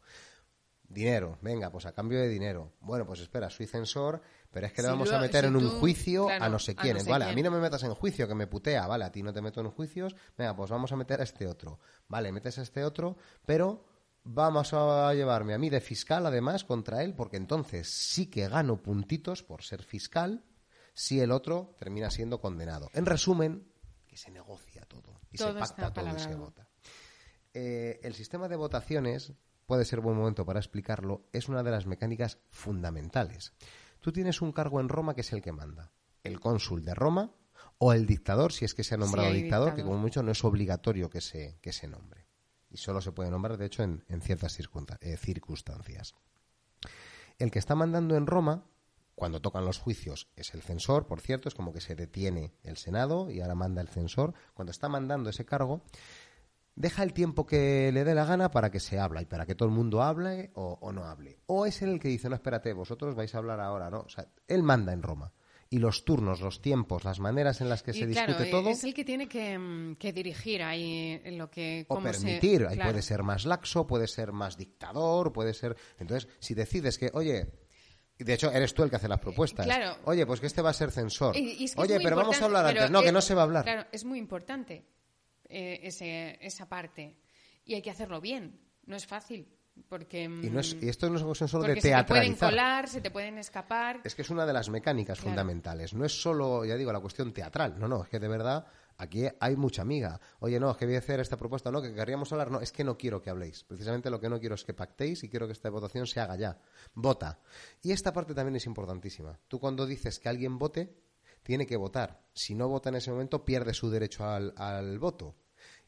[0.90, 2.72] Dinero, venga, pues a cambio de dinero.
[2.80, 4.22] Bueno, pues espera, soy censor,
[4.52, 6.50] pero es que le Si vamos lo- a meter si en un juicio claro, a
[6.50, 6.94] no sé quién.
[6.96, 9.12] no sé vale, a mí no me metas en juicio, que me putea, vale, a
[9.12, 11.80] ti no te meto en juicios, venga, pues vamos a meter a este otro.
[12.08, 13.84] Vale, metes a este otro, pero
[14.28, 18.82] vamos a llevarme a mí de fiscal además contra él, porque entonces sí que gano
[18.82, 20.44] puntitos por ser fiscal
[20.94, 22.90] si el otro termina siendo condenado.
[22.94, 23.68] En resumen,
[24.06, 26.68] que se negocia todo y Todo se pacta todo y se vota.
[27.54, 29.34] Eh, el sistema de votaciones,
[29.66, 33.54] puede ser buen momento para explicarlo, es una de las mecánicas fundamentales.
[34.02, 35.92] Tú tienes un cargo en Roma que es el que manda.
[36.24, 37.32] El cónsul de Roma
[37.78, 39.92] o el dictador, si es que se ha nombrado hay dictador, que dictador.
[39.92, 42.17] como mucho no es obligatorio que se, que se nombre.
[42.70, 46.16] Y solo se puede nombrar, de hecho, en, ciertas eh, circunstancias.
[47.38, 48.66] El que está mandando en Roma,
[49.16, 52.78] cuando tocan los juicios, es el censor, por cierto, es como que se detiene el
[52.78, 54.34] Senado y ahora manda el censor.
[54.54, 55.84] Cuando está mandando ese cargo,
[56.78, 59.56] deja el tiempo que le dé la gana para que se habla y para que
[59.56, 61.40] todo el mundo hable o, no hable.
[61.48, 64.02] O es el que dice, no, espérate, vosotros vais a hablar ahora, ¿no?
[64.02, 65.34] O sea, él manda en Roma.
[65.70, 68.70] Y los turnos, los tiempos, las maneras en las que Y se claro, discute todo,
[68.70, 71.86] es el que tiene que, mm, que dirigir ahí en lo que...
[71.90, 72.92] o se- permitir, ahí claro.
[72.92, 75.76] puede ser más laxo, puede ser más dictador, puede ser...
[76.00, 77.48] Entonces, si decides que, oye...
[78.20, 79.66] De hecho, eres tú el que hace las propuestas.
[79.68, 79.96] claro.
[80.06, 81.36] Oye, pues que este va a ser censor.
[81.38, 82.90] Y- y es que es Oye, pero vamos a hablar antes.
[82.90, 83.64] No, que no se va a hablar.
[83.64, 84.88] Claro, es muy importante
[85.50, 87.16] eh, ese, esa parte.
[87.64, 88.60] Y hay que hacerlo bien.
[88.88, 89.48] No es fácil.
[89.90, 91.88] Porque, Y, no es- mm, y esto no es una cuestión solo de porque se
[91.90, 92.06] te pueden
[92.36, 92.50] teatralizar.
[92.50, 94.02] colar, se te pueden escapar.
[94.04, 95.30] Es que es una de las mecánicas Claro.
[95.32, 95.94] fundamentales.
[95.94, 97.80] No es solo, ya digo, la cuestión teatral.
[97.80, 98.66] No, no, es que de verdad
[98.98, 100.20] aquí hay mucha amiga.
[100.40, 101.72] Oye, no, es que voy a hacer esta propuesta.
[101.72, 102.52] No, que querríamos hablar.
[102.52, 103.64] No, es que no quiero que habléis.
[103.64, 106.36] Precisamente lo que no quiero es que pactéis y quiero que esta votación se haga
[106.36, 106.58] ya.
[106.94, 107.40] Vota.
[107.82, 109.40] Y esta parte también es importantísima.
[109.48, 110.98] Tú cuando dices que alguien vote,
[111.44, 112.24] tiene que votar.
[112.34, 115.36] Si no vota en ese momento, pierde su derecho al, al voto.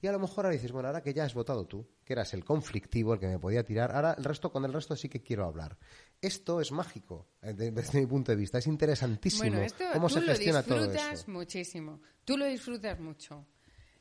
[0.01, 2.34] Y a lo mejor ahora dices, bueno, ahora que ya has votado tú, que eras
[2.34, 5.21] el conflictivo, el que me podía tirar, ahora el resto, con el resto sí que
[5.21, 5.77] quiero hablar.
[6.21, 8.57] Esto es mágico, eh, de- desde mi punto de vista.
[8.59, 11.31] Es interesantísimo Bueno, esto cómo tú se lo gestiona todo disfrutas eso.
[11.31, 12.01] muchísimo.
[12.23, 13.45] Tú lo disfrutas mucho.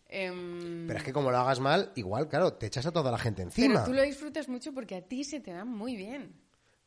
[0.07, 3.19] Em, Pero es que como lo hagas mal, igual, claro, te echas a toda la
[3.19, 3.75] gente encima.
[3.75, 6.41] pero tú lo disfrutas mucho porque a ti se te da muy bien.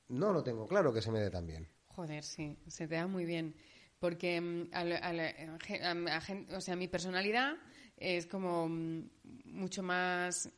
[0.08, 1.68] No lo tengo claro que se me dé tan bien.
[1.88, 3.56] Joder, sí, se te da muy bien.
[4.00, 4.38] Porque,
[4.72, 7.54] al- al- a- a gen- o sea, mi personalidad
[8.02, 9.10] es como mm,
[9.46, 10.50] mucho más,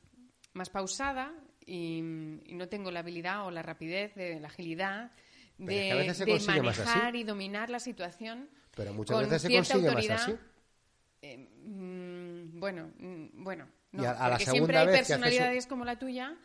[0.54, 1.34] más pausada
[1.66, 1.98] y,
[2.46, 5.12] y no tengo la habilidad o la rapidez, de, la agilidad
[5.58, 8.50] de, es que a veces se de manejar y dominar la situación.
[8.76, 10.14] Pero muchas con veces se consigue autoridad.
[10.16, 10.36] más así.
[11.22, 13.68] Eh, mm, bueno, mm, bueno.
[13.92, 16.36] Y No, a- a la porque segunda siempre hay haces personalidades como la tuya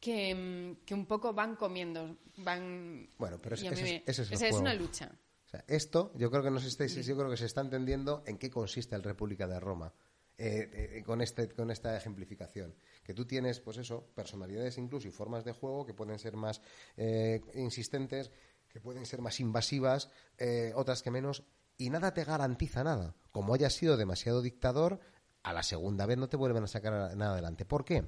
[0.00, 3.08] que, mm, que un poco van comiendo, van...
[3.18, 5.10] Bueno, pero es- y ese es- es esa una lucha.
[5.46, 8.22] O sea, esto, yo creo que no se está, yo creo que se está entendiendo
[8.26, 9.94] en qué consiste el República de Roma.
[10.38, 12.74] Eh, eh, con, este, con esta ejemplificación.
[13.02, 16.62] Que tú tienes, pues eso, personalidades incluso y formas de juego que pueden ser más
[16.96, 18.30] eh, insistentes,
[18.68, 21.44] que pueden ser más invasivas, eh, otras que menos,
[21.76, 23.16] y nada te garantiza nada.
[23.32, 25.00] Como hayas sido demasiado dictador,
[25.42, 27.64] a la segunda vez no te vuelven a sacar nada adelante.
[27.64, 28.04] ¿Por qué?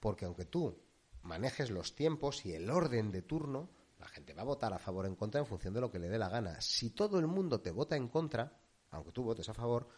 [0.00, 0.82] Porque aunque tú
[1.22, 5.04] manejes los tiempos y el orden de turno, la gente va a votar a favor
[5.04, 6.60] o en contra en función de lo que le dé la gana.
[6.60, 8.52] Si todo el mundo te vota en contra,
[8.90, 9.88] aunque tú votes a favor,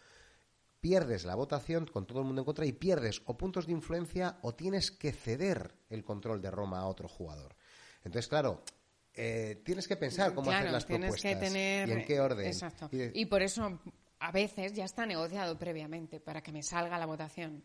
[0.79, 4.37] pierdes la votación con todo el mundo en contra y pierdes o puntos de influencia
[4.41, 7.55] o tienes que ceder el control de Roma a otro jugador.
[8.03, 8.61] Entonces, claro,
[9.13, 11.89] eh, tienes que pensar cómo claro, hacer las propuestas que tener...
[11.89, 12.45] y en qué orden.
[12.47, 12.89] Exacto.
[12.91, 13.79] Y de- Y por eso
[14.19, 17.63] a veces ya está negociado previamente para que me salga la votación.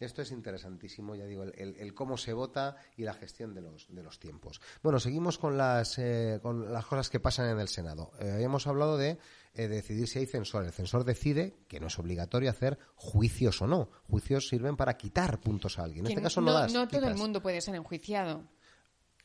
[0.00, 3.62] Esto es interesantísimo, ya digo, el, el- el cómo se vota y la gestión de
[3.62, 4.60] los, de los tiempos.
[4.82, 8.12] Bueno, seguimos con las, eh, con las cosas que pasan en el Senado.
[8.20, 9.18] Eh, habíamos hablado de
[9.54, 10.64] eh, decidir si hay censor.
[10.64, 13.90] El censor decide que no es obligatorio hacer juicios o no.
[14.08, 16.04] Juicios sirven para quitar puntos a alguien.
[16.04, 16.72] En Que este caso no, das.
[16.72, 18.44] no todo el mundo puede ser enjuiciado.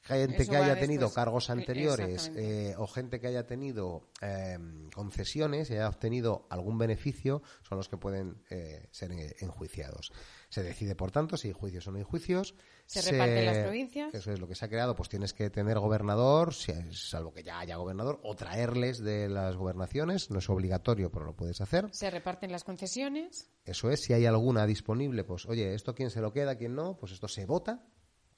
[0.04, 1.16] Gente Eso que haya tenido después.
[1.16, 4.58] cargos Eh, anteriores eh, o gente que haya tenido eh,
[4.94, 10.12] concesiones y haya obtenido algún beneficio son los que pueden eh, ser enjuiciados.
[10.50, 12.54] Se decide, por tanto, si hay juicios o no hay juicios.
[12.86, 14.14] Se reparten las provincias.
[14.14, 14.96] Eso es lo que se ha creado.
[14.96, 19.56] Pues tienes que tener gobernador, si- salvo que ya haya gobernador, o traerles de las
[19.56, 20.30] gobernaciones.
[20.30, 21.88] No es obligatorio, pero lo puedes hacer.
[21.92, 23.50] Se reparten las concesiones.
[23.66, 26.98] Eso es, si hay alguna disponible, pues oye, esto quién se lo queda, quién no,
[26.98, 27.84] pues esto se vota,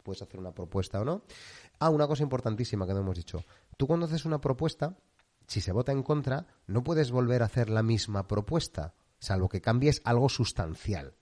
[0.05, 1.23] puedes hacer una propuesta o no.
[1.79, 3.43] Ah, una cosa importantísima que no hemos dicho.
[3.75, 4.95] Tú cuando haces una propuesta,
[5.47, 9.59] si se vota en contra, no puedes volver a hacer la misma propuesta, salvo que
[9.61, 11.15] cambies algo sustancial.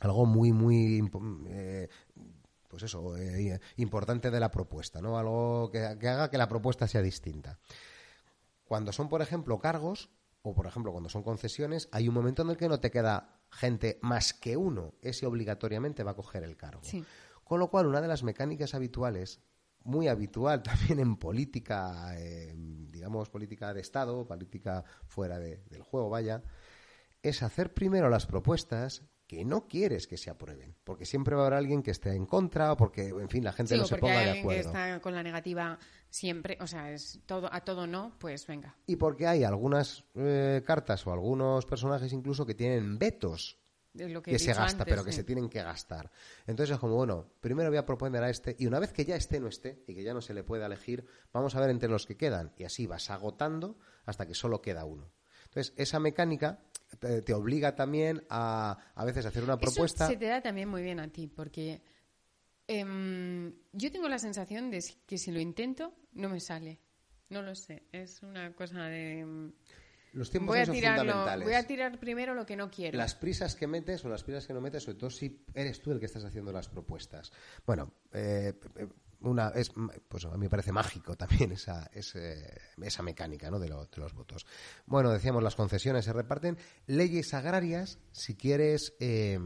[0.00, 1.08] Algo muy, muy...
[1.48, 1.88] eh,
[2.68, 5.18] pues eso, eh, importante de la propuesta, ¿no?
[5.18, 7.58] Algo que- que haga que la propuesta sea distinta.
[8.64, 10.10] Cuando son, por ejemplo, cargos,
[10.42, 13.38] o por ejemplo, cuando son concesiones, hay un momento en el que no te queda
[13.50, 14.94] gente más que uno.
[15.02, 16.80] Ese obligatoriamente va a coger el cargo.
[16.82, 17.04] Sí.
[17.44, 19.40] Con lo cual, una de las mecánicas habituales,
[19.84, 20.62] muy habitual
[20.96, 26.42] también en política, eh, digamos, política de Estado, política fuera de- del juego, vaya,
[27.22, 31.46] es hacer primero las propuestas, que no quieres que se aprueben, porque siempre va a
[31.46, 33.94] haber alguien que esté en contra o porque, en fin, la gente Sí, no se
[33.94, 34.68] porque ponga hay de alguien que acuerdo.
[34.78, 35.78] está con la negativa
[36.10, 38.76] siempre, o sea, es todo a todo no, pues venga.
[38.86, 43.58] Y porque hay algunas eh, cartas o algunos personajes incluso que tienen vetos
[43.94, 46.10] lo que, se gasta, antes, pero que se tienen que gastar.
[46.46, 49.16] Entonces es como, bueno, primero voy a proponer a este y una vez que ya
[49.16, 51.88] esté no esté y que ya no se le pueda elegir, vamos a ver entre
[51.88, 55.12] los que quedan y así vas agotando hasta que solo queda uno.
[55.44, 56.60] Entonces esa mecánica
[56.98, 60.04] te, te obliga también a a veces a hacer una propuesta.
[60.04, 61.82] Eso se te da también muy bien a ti, porque
[62.66, 66.80] em, yo tengo la sensación de que si lo intento, no me sale.
[67.30, 67.84] No lo sé.
[67.92, 69.52] Es una cosa de.
[70.14, 71.44] Los tiempos Voy a, son tirarlo, fundamentales.
[71.44, 72.96] voy a tirar primero lo que no quiero.
[72.96, 75.90] Las prisas que metes o las prisas que no metes, sobre todo si eres tú
[75.92, 77.32] el que estás haciendo las propuestas.
[77.66, 78.54] Bueno, eh,
[79.22, 79.72] una es,
[80.08, 83.58] pues a mí me parece mágico también esa, esa mecánica ¿no?
[83.58, 84.46] de, lo- de los votos.
[84.86, 86.58] Bueno, decíamos, las concesiones se reparten.
[86.86, 89.38] Leyes agrarias, si quieres eh,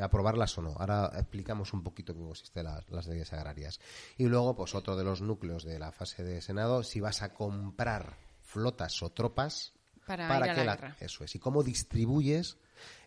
[0.00, 0.74] aprobarlas o no.
[0.78, 3.80] Ahora explicamos un poquito cómo existen las, las leyes agrarias.
[4.16, 7.34] Y luego, pues otro de los núcleos de la fase de Senado, si vas a
[7.34, 9.74] comprar flotas o tropas
[10.10, 10.96] Para para ir a que la guerra.
[11.00, 12.56] eso es y cómo distribuyes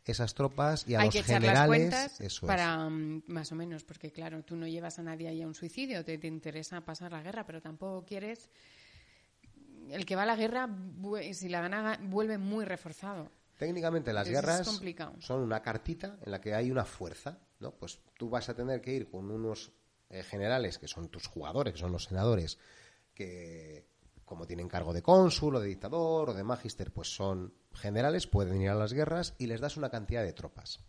[0.06, 2.48] esas tropas y a Hay los que echar las generales cuentas eso es.
[2.48, 5.56] para mm, más o menos, porque claro, tú no llevas a nadie ahí a un
[5.56, 8.50] suicidio, te, te interesa pasar la guerra, pero tampoco quieres.
[9.90, 10.70] El que va a la guerra,
[11.34, 13.30] si la gana, vuelve muy reforzado.
[13.58, 14.82] técnicamente las es guerras
[15.20, 18.82] son una cartita en la que hay una fuerza no pues tú vas a tener
[18.82, 19.72] que ir con unos
[20.10, 22.58] eh, generales que son tus jugadores que son los senadores
[23.14, 23.86] que
[24.26, 28.62] como tienen cargo de cónsul o de dictador o de magister pues son generales pueden
[28.62, 30.84] ir a las guerras y les das una cantidad de tropas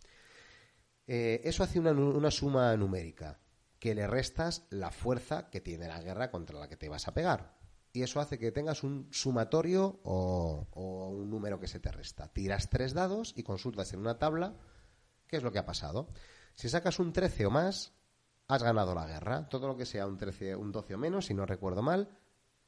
[1.07, 3.39] Eh, eso hace una, suma numérica,
[3.77, 7.13] que le restas la fuerza que tiene la guerra contra la que te vas a
[7.13, 7.59] pegar.
[7.93, 12.33] Y eso hace que tengas un sumatorio o, o un número que se te resta.
[12.33, 14.57] Tiras tres dados y consultas en una tabla
[15.27, 16.09] qué es lo que ha pasado.
[16.53, 17.93] Si sacas un 13 o más,
[18.47, 19.47] has ganado la guerra.
[19.49, 22.17] Todo lo que sea un 13, un 12 o menos, si no recuerdo mal,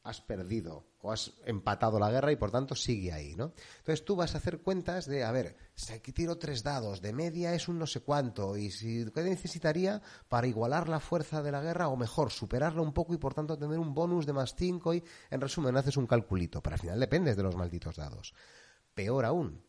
[0.08, 3.54] has perdido o has empatado la guerra y por tanto sigue ahí, ¿no?
[3.80, 7.54] Entonces tú vas a hacer cuentas de, a ver, si tiro tres dados, de media
[7.54, 11.62] es un no sé cuánto, y si qué necesitaría para igualar la fuerza de la
[11.62, 14.94] guerra o mejor, superarla un poco y por tanto tener un bonus de más cinco
[14.94, 18.34] y en resumen haces un calculito, pero al final dependes de los malditos dados.
[18.94, 19.64] Peor aún,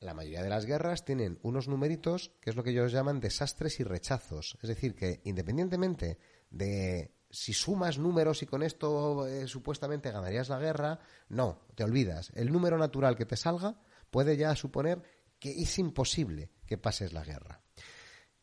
[0.00, 3.78] la mayoría de las guerras tienen unos numeritos que es lo que ellos llaman desastres
[3.78, 4.58] y rechazos.
[4.60, 6.18] Es decir, que independientemente
[6.50, 11.00] de si sumas números y con esto eh, supuestamente ganarías la guerra,
[11.30, 12.30] no, te olvidas.
[12.34, 13.74] El número natural que te salga
[14.10, 15.02] puede ya suponer
[15.38, 17.62] que es imposible que pases la guerra.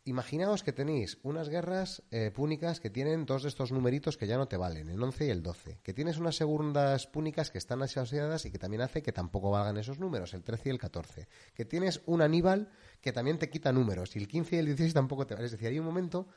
[0.05, 4.37] Imaginaos que tenéis unas guerras eh, púnicas que tienen dos de estos numeritos que ya
[4.37, 5.81] no te valen, el 11 y el 12.
[5.83, 9.77] Que tienes unas segundas púnicas que están asociadas y que también hace que tampoco valgan
[9.77, 11.27] esos números, el 13 y el 14.
[11.53, 12.71] Que tienes un Aníbal
[13.01, 15.45] que también te quita números y el 15 y el 16 tampoco te valen.
[15.45, 16.27] Es decir, hay un momento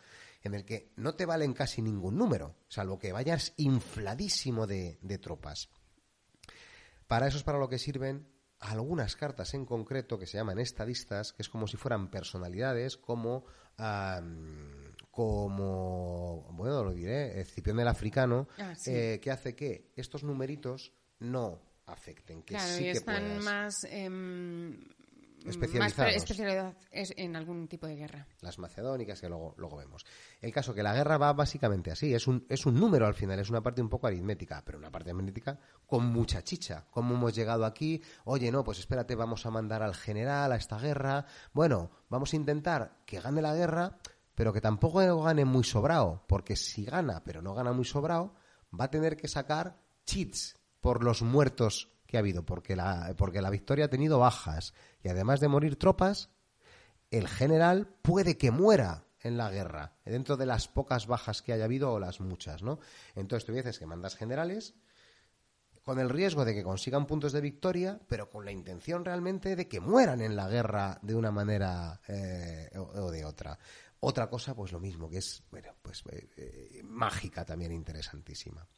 [0.43, 5.19] en el que no te valen casi ningún número, salvo que vayas infladísimo de, de
[5.19, 5.69] tropas.
[7.07, 8.29] Para eso es para lo que sirven
[8.59, 13.45] algunas cartas en concreto que se llaman estadistas, que es como si fueran personalidades como,
[13.77, 18.91] am, como bueno, lo diré, Escipión el Africano, Ah, sí.
[18.93, 23.43] eh, que hace que estos numeritos no afecten, que claro, sí y que están puedas.
[23.45, 24.85] más, em,
[25.47, 25.99] Especializados.
[25.99, 28.27] más especialidad es en algún tipo de guerra.
[28.41, 30.05] las macedónicas que luego, luego vemos.
[30.41, 33.39] El caso que la guerra va básicamente así, es un, es un número al final,
[33.39, 36.87] es una parte un poco aritmética, pero una parte aritmética con mucha chicha.
[36.91, 38.03] ¿Cómo hemos llegado aquí?
[38.25, 41.27] Oye, no, pues espérate, vamos a mandar al general a esta guerra.
[41.53, 43.99] Bueno, vamos a intentar que gane la guerra,
[44.35, 48.35] pero que tampoco gane muy sobrado, porque si gana, pero no gana muy sobrado,
[48.79, 53.41] va a tener que sacar cheats por los muertos que ha habido, porque la, porque
[53.41, 54.75] la victoria ha tenido bajas.
[55.03, 56.29] Y además de morir tropas,
[57.11, 61.65] el general puede que muera en la guerra, dentro de las pocas bajas que haya
[61.65, 62.81] habido o las muchas, ¿no?
[63.15, 64.75] Entonces tú dices que mandas generales
[65.83, 69.69] con el riesgo de que consigan puntos de victoria, pero con la intención realmente de
[69.69, 73.59] que mueran en la guerra de una manera eh, o, de otra.
[74.01, 78.69] Otra cosa, pues lo mismo, que es, bueno, pues eh, eh, mágica también interesantísima.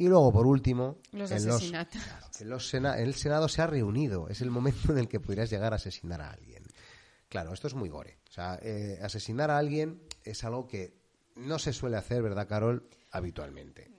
[0.00, 1.36] Y luego, por último, Los en
[2.40, 4.28] en los sena- el Senado se ha reunido.
[4.28, 6.64] Es el momento en el que podrías llegar a asesinar a alguien.
[7.28, 8.18] Claro, esto es muy gore.
[8.28, 10.98] O sea, eh, asesinar a alguien es algo que
[11.36, 12.88] no se suele hacer, ¿verdad, Carol?
[13.10, 13.90] Habitualmente.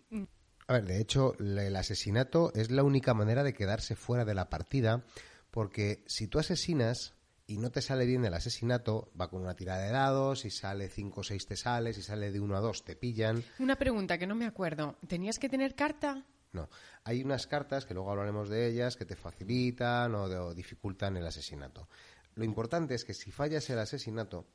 [0.68, 4.50] A ver, de hecho, el asesinato es la única manera de quedarse fuera de la
[4.50, 5.04] partida,
[5.52, 7.14] porque si tú asesinas
[7.52, 10.88] y no te sale bien el asesinato, va con una tirada de dados, y sale
[10.90, 13.44] 5 o 6 te sale, si sale de 1 a 2 te pillan.
[13.60, 14.96] Una pregunta que no me acuerdo.
[15.08, 16.26] ¿Tenías que tener carta?
[16.54, 16.70] No,
[17.04, 21.16] hay unas cartas que luego hablaremos de ellas que te facilitan o, de- o dificultan
[21.18, 21.88] el asesinato.
[22.36, 24.46] lo importante es que si fallas el asesinato,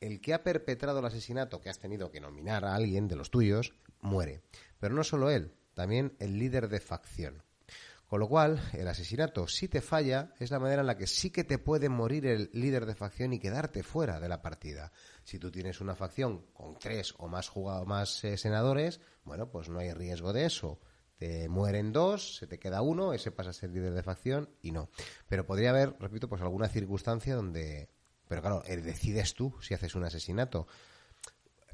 [0.00, 3.30] el que ha perpetrado el asesinato, que has tenido que nominar a alguien de los
[3.30, 4.42] tuyos, muere.
[4.78, 7.42] Pero no solo él, también el líder de facción.
[8.08, 11.28] Con lo cual, el asesinato, si te falla, es la manera en la que sí
[11.30, 14.92] que te puede morir el líder de facción y quedarte fuera de la partida.
[15.24, 19.68] Si tú tienes una facción con tres o más, jugados, más eh, senadores, bueno, pues
[19.68, 20.80] no hay riesgo de eso.
[21.18, 24.72] Te mueren dos, se te queda uno, ese pasa a ser líder de facción y
[24.72, 24.88] no.
[25.28, 27.90] Pero podría haber, repito, pues alguna circunstancia donde...
[28.26, 30.66] Pero claro, eh, decides tú si haces un asesinato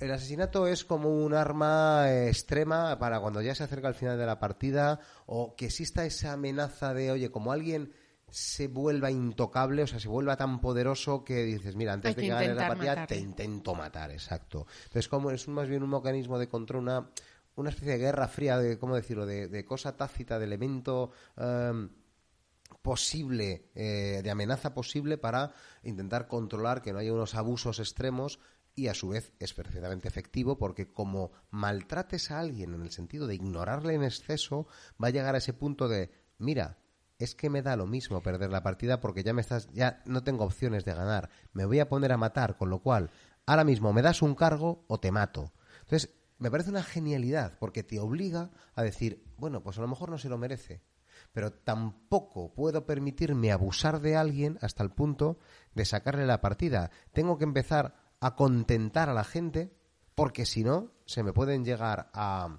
[0.01, 4.27] el asesinato es como un arma extrema para cuando ya se acerca al final de
[4.27, 7.93] la partida o que exista esa amenaza de, oye, como alguien
[8.29, 12.29] se vuelva intocable, o sea, se vuelva tan poderoso que dices, mira, antes de que
[12.29, 14.67] gane la partida te intento matar, exacto.
[14.85, 17.11] Entonces, como es más bien un mecanismo de control, una,
[17.55, 21.13] una especie de guerra fría, de, ¿cómo decirlo?, de, cosa tácita, de elemento...
[21.37, 21.91] Em,
[22.83, 25.55] posible, eh, de amenaza posible para
[25.85, 28.41] intentar controlar que no haya unos abusos extremos
[28.75, 33.27] y a su vez es perfectamente efectivo porque como maltrates a alguien en el sentido
[33.27, 34.67] de ignorarle en exceso,
[35.03, 36.79] va a llegar a ese punto de, mira,
[37.19, 40.25] es que me da lo mismo perder la partida porque ya me estás ya no
[40.25, 43.11] tengo opciones de ganar, me voy a poner a matar, con lo cual
[43.47, 45.53] ahora mismo me das un cargo o te mato.
[45.83, 50.11] Entonces, me parece una genialidad porque te obliga a decir, bueno, pues a lo mejor
[50.11, 50.83] no se lo merece,
[51.33, 55.39] pero tampoco puedo permitirme abusar de alguien hasta el punto
[55.75, 56.91] de sacarle la partida.
[57.13, 59.71] Tengo que empezar a contentar a la gente,
[60.15, 62.59] porque si no, se me pueden llegar a,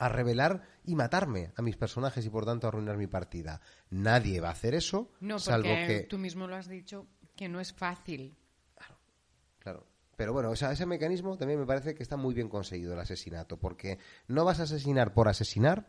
[0.00, 3.60] a revelar y matarme a mis personajes y por tanto arruinar mi partida.
[3.90, 7.06] Nadie va a hacer eso, no, salvo que tú mismo lo has dicho
[7.36, 8.36] que no es fácil.
[8.74, 8.98] Claro,
[9.60, 9.86] claro.
[10.16, 14.00] Pero bueno, ese mecanismo también me parece que está muy bien conseguido el asesinato, porque
[14.26, 15.86] no vas a asesinar por asesinar,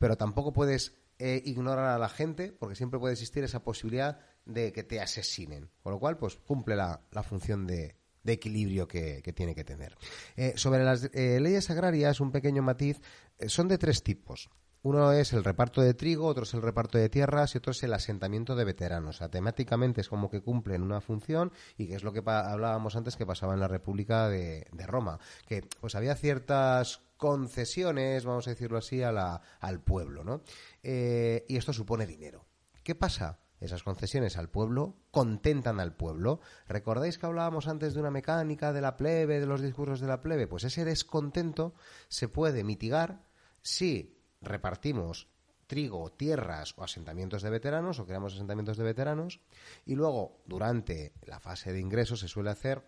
[0.00, 4.72] pero tampoco puedes eh, ignorar a la gente, porque siempre puede existir esa posibilidad de
[4.72, 5.70] que te asesinen.
[5.84, 9.96] Con lo cual, pues cumple la función de, de equilibrio que, tiene que tener.
[10.36, 13.00] Eh, sobre las eh, leyes agrarias, un pequeño matiz,
[13.38, 14.50] eh, son de tres tipos.
[14.82, 17.82] Uno es el reparto de trigo, otro es el reparto de tierras y otro es
[17.82, 19.16] el asentamiento de veteranos.
[19.16, 22.94] O sea, temáticamente es como que cumplen una función y que es lo que hablábamos
[22.94, 28.50] antes que pasaba en la República de, Roma, que pues había ciertas concesiones, vamos a
[28.50, 30.42] decirlo así, al pueblo, ¿no?
[30.82, 32.44] y esto supone dinero.
[32.82, 33.38] ¿Qué pasa?
[33.64, 36.40] Esas concesiones al pueblo contentan al pueblo.
[36.68, 40.20] ¿Recordáis que hablábamos antes de una mecánica de la plebe, de los discursos de la
[40.20, 40.46] plebe?
[40.46, 41.72] Pues ese descontento
[42.08, 43.24] se puede mitigar
[43.62, 45.28] si repartimos
[45.66, 49.40] trigo, tierras o asentamientos de veteranos o creamos asentamientos de veteranos
[49.86, 52.84] y luego durante la fase de ingresos se suele hacer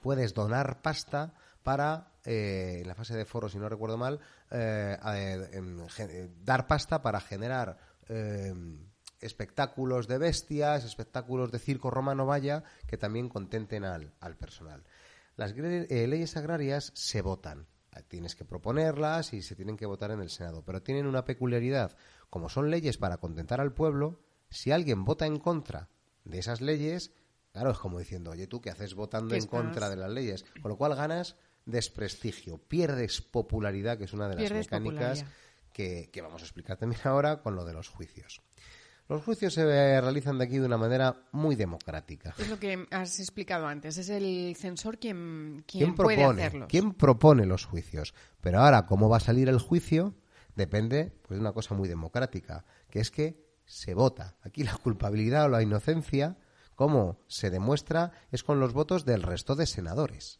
[0.00, 4.18] puedes donar pasta para eh, en la fase de foro si no recuerdo mal
[4.50, 4.96] eh,
[6.42, 7.76] dar pasta para generar
[8.08, 8.54] eh,
[9.20, 14.82] espectáculos de bestias, espectáculos de circo romano vaya, que también contenten al, personal.
[15.36, 17.66] Las eh, leyes agrarias se votan.
[18.08, 20.62] Tienes que proponerlas y se tienen que votar en el Senado.
[20.64, 21.96] Pero tienen una peculiaridad.
[22.30, 25.88] Como son leyes para contentar al pueblo, si alguien vota en contra
[26.24, 27.12] de esas leyes,
[27.52, 30.44] claro, es como diciendo, oye, tú qué haces votando en contra de las leyes.
[30.62, 31.36] Con lo cual ganas
[31.66, 35.24] desprestigio, pierdes popularidad, que es una de las mecánicas
[35.72, 38.40] que, que, vamos a explicar también ahora con lo de los juicios.
[39.10, 42.32] Los juicios se realizan de aquí de una manera muy democrática.
[42.38, 43.98] Es lo que has explicado antes.
[43.98, 46.68] Es el censor quien, quien puede propone, hacerlos.
[46.68, 48.14] ¿Quién propone los juicios?
[48.40, 50.14] Pero ahora, cómo va a salir el juicio
[50.54, 54.36] depende pues, de una cosa muy democrática, que es que se vota.
[54.42, 56.38] Aquí la culpabilidad o la inocencia,
[56.76, 60.38] como se demuestra, es con los votos del resto de senadores.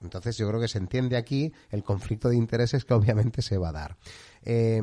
[0.00, 3.68] Entonces yo creo que se entiende aquí el conflicto de intereses que obviamente se va
[3.68, 3.98] a dar.
[4.40, 4.80] Eh,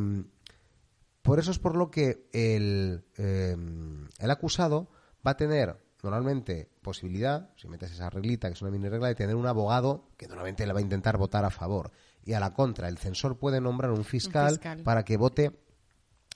[1.25, 4.91] por eso es por lo que el, em, el acusado
[5.25, 9.15] va a tener normalmente posibilidad, si metes esa reglita, que es una mini regla, de
[9.15, 11.91] tener un abogado que normalmente le va a intentar votar a favor.
[12.23, 15.59] Y a la contra, el censor puede nombrar un fiscal, para que vote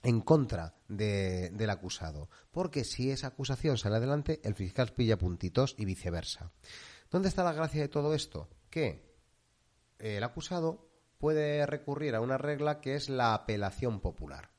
[0.02, 2.28] en contra del acusado.
[2.50, 6.52] Porque si esa acusación sale adelante, el fiscal pilla puntitos y viceversa.
[7.12, 8.50] ¿Dónde está la gracia de todo esto?
[8.72, 9.08] Que
[10.00, 10.90] el acusado
[11.20, 14.50] puede recurrir a una regla que es la apelación popular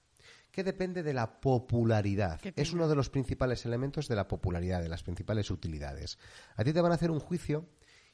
[0.50, 2.40] que depende de la popularidad.
[2.56, 6.18] Es uno de los principales elementos de la popularidad, de las principales utilidades.
[6.56, 7.68] A ti te van a hacer un juicio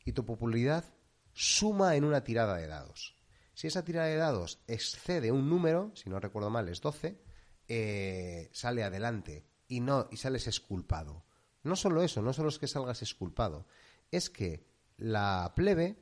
[0.05, 0.85] y tu popularidad
[1.33, 3.17] suma en una tirada de dados.
[3.55, 7.19] Si esa tirada de dados excede un número, si no recuerdo mal es 12,
[7.69, 11.25] eh, sale adelante y no y sales exculpado.
[11.63, 13.67] No solo eso, no solo es que salgas exculpado,
[14.11, 14.67] es que
[14.99, 15.97] la plebe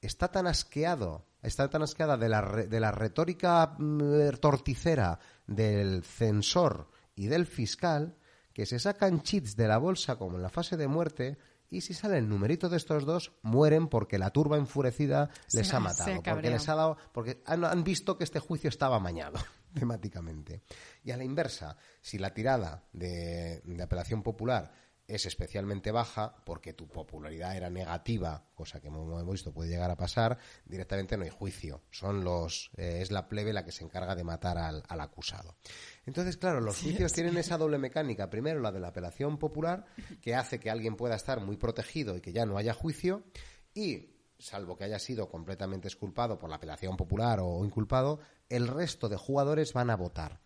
[0.00, 6.90] está tan asqueado está tan asqueada de la, de la retórica mm, torticera del censor
[7.14, 8.16] y del fiscal
[8.52, 11.94] que se sacan cheats de la bolsa como en la fase de muerte y si
[11.94, 16.04] sale el numerito de estos dos, mueren porque la turba enfurecida les Se- ha matado.
[16.22, 19.38] Porque les ha dado, porque han, han visto que este juicio estaba amañado,
[19.74, 20.62] temáticamente.
[21.04, 24.72] Y a la inversa, si la tirada de, de apelación popular
[25.08, 29.90] es especialmente baja, porque tu popularidad era negativa, cosa que como hemos visto puede llegar
[29.90, 31.82] a pasar, directamente no hay juicio.
[31.90, 35.56] Son los, eh, es la plebe la que se encarga de matar al, al acusado.
[36.04, 38.28] Entonces, claro, los juicios tienen esa doble mecánica.
[38.30, 39.86] Primero, la de la apelación popular,
[40.20, 43.24] que hace que alguien pueda estar muy protegido y que ya no haya juicio.
[43.74, 49.08] Y, salvo que haya sido completamente exculpado por la apelación popular o inculpado, el resto
[49.08, 50.45] de jugadores van a votar.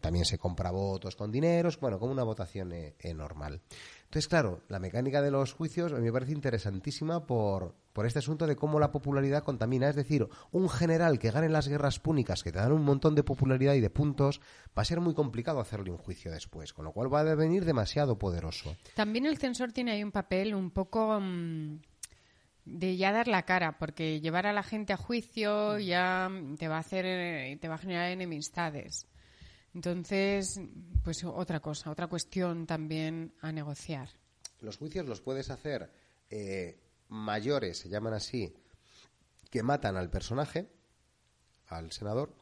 [0.00, 3.60] También se compra votos con dineros, bueno, como una votación eh, eh, normal.
[4.04, 8.18] Entonces, claro, la mecánica de los juicios a mí me parece interesantísima por, por este
[8.18, 9.88] asunto de cómo la popularidad contamina.
[9.88, 13.24] Es decir, un general que gane las guerras púnicas, que te dan un montón de
[13.24, 14.42] popularidad y de puntos,
[14.76, 17.64] va a ser muy complicado hacerle un juicio después, con lo cual va a devenir
[17.64, 18.76] demasiado poderoso.
[18.94, 21.78] También el censor tiene ahí un papel un poco mm,
[22.64, 26.76] de ya dar la cara, porque llevar a la gente a juicio ya te va
[26.76, 29.06] a hacer, eh, te va a generar enemistades.
[29.74, 30.60] Entonces,
[31.02, 34.08] pues otra cosa, otra cuestión también a negociar.
[34.60, 35.90] Los juicios los puedes hacer
[36.30, 36.78] eh,
[37.08, 38.54] mayores, se llaman así,
[39.50, 40.70] que matan al personaje,
[41.66, 42.34] al senador,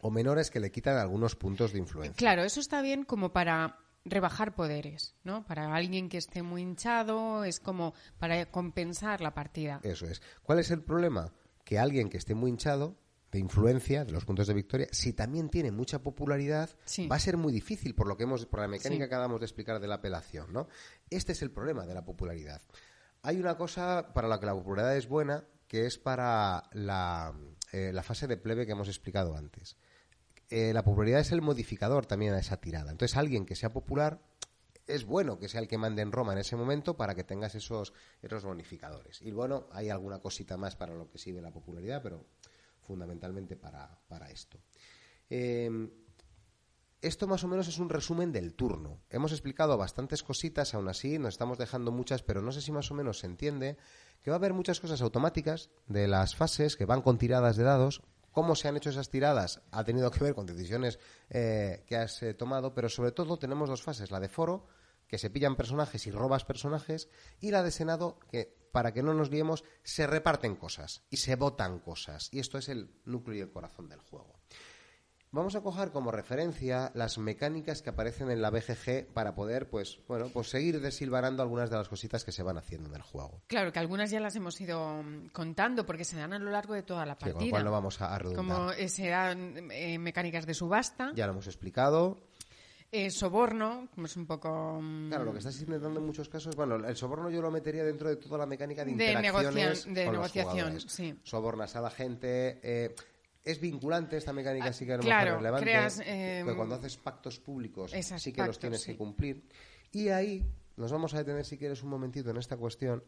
[0.00, 2.16] o menores que le quitan algunos puntos de influencia.
[2.16, 5.46] Claro, eso está bien como para rebajar poderes, ¿no?
[5.46, 9.80] Para alguien que esté muy hinchado, es como para compensar la partida.
[9.82, 10.20] Eso es.
[10.42, 11.32] ¿Cuál es el problema?
[11.64, 12.96] Que alguien que esté muy hinchado
[13.34, 17.06] de influencia, de los puntos de victoria, si también tiene mucha popularidad, Sí.
[17.06, 19.08] va a ser muy difícil por lo que hemos, por la mecánica Sí.
[19.08, 20.68] que acabamos de explicar de la apelación, ¿no?
[21.10, 22.62] Este es el problema de la popularidad.
[23.22, 27.34] Hay una cosa para la que la popularidad es buena, que es para la,
[27.72, 29.76] eh, la fase de plebe que hemos explicado antes.
[30.50, 32.92] Eh, la popularidad es el modificador también a esa tirada.
[32.92, 34.20] Entonces, alguien que sea popular
[34.86, 37.54] es bueno que sea el que mande en Roma en ese momento para que tengas
[37.54, 39.22] esos, esos bonificadores.
[39.22, 42.26] Y bueno, hay alguna cosita más para lo que sirve la popularidad, pero
[42.86, 44.58] fundamentalmente para, para esto.
[45.28, 45.70] Eh,
[47.04, 49.02] esto más o menos es un resumen del turno.
[49.10, 52.90] Hemos explicado bastantes cositas, aún así nos estamos dejando muchas, pero no sé si más
[52.90, 53.76] o menos se entiende
[54.22, 57.64] que va a haber muchas cosas automáticas de las fases que van con tiradas de
[57.64, 58.02] dados.
[58.32, 60.98] Cómo se han hecho esas tiradas ha tenido que ver con decisiones
[61.28, 64.66] eh, que has eh, tomado, pero sobre todo tenemos dos fases, la de foro,
[65.14, 67.08] que se pillan personajes y robas personajes,
[67.38, 71.36] y la de Senado, que para que no nos liemos, se reparten cosas y se
[71.36, 72.30] votan cosas.
[72.32, 74.40] Y esto es el núcleo y el corazón del juego.
[75.30, 79.98] Vamos a coger como referencia las mecánicas que aparecen en la BGG para poder, pues,
[80.08, 83.42] bueno, pues seguir desilvanando algunas de las cositas que se van haciendo en el juego.
[83.48, 86.74] Claro, que algunas ya las hemos ido mm, contando porque se dan a lo largo
[86.74, 87.34] de toda la Sí, partida.
[87.38, 88.56] con lo cual no vamos a, a redundar.
[88.56, 92.28] Como eh, se dan eh, mecánicas de subasta, Ya lo hemos explicado.
[92.94, 94.78] Eh, soborno, como es un poco...
[94.80, 97.82] mm, Claro, lo que estás intentando en muchos casos, bueno, el soborno yo lo metería
[97.84, 101.18] dentro de toda la mecánica de interacciones de con negociación, sí.
[101.24, 102.60] Sobornas a la gente.
[102.62, 102.94] eh,
[103.44, 105.64] es vinculante esta mecánica, sí que a lo claro, mejor es relevante.
[105.66, 108.92] creas, eh, porque cuando haces pactos públicos, Esas sí que los tienes sí.
[108.92, 109.46] que cumplir.
[109.92, 110.42] Y ahí
[110.76, 113.04] nos vamos a detener, si quieres, un momentito en esta cuestión.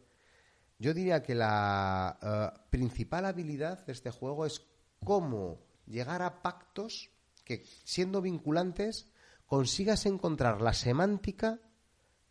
[0.78, 2.18] Yo diría que la
[2.54, 4.60] eh, principal habilidad de este juego es
[5.02, 7.08] cómo llegar a pactos
[7.44, 9.10] que, siendo vinculantes,
[9.46, 11.60] consigas encontrar la semántica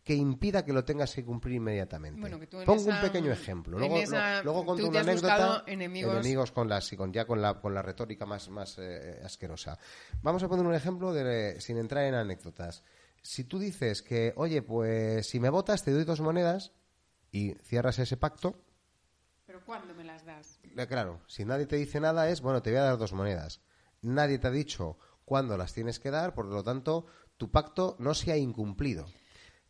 [0.04, 2.20] que impida que lo tengas que cumplir inmediatamente.
[2.20, 3.76] Bueno, que tú en Pongo esa- un pequeño ejemplo.
[3.76, 5.34] en Luego, esa- luego tú cuento te una has anécdota.
[5.36, 6.78] buscado enemigos- con la,
[7.12, 9.76] ya con la, con la retórica más, más eh, asquerosa.
[10.22, 12.84] Vamos a poner un ejemplo de, sin entrar en anécdotas.
[13.20, 16.70] Si tú dices que, oye, pues si me votas te doy dos monedas
[17.32, 18.62] y cierras ese pacto,
[19.44, 20.60] ¿Pero cuándo me las das?
[20.62, 23.60] eh, claro, si nadie te dice nada es, bueno, te voy a dar dos monedas.
[24.02, 27.04] Nadie te ha dicho cuándo las tienes que dar, por lo tanto,
[27.36, 29.04] tu pacto no se ha incumplido.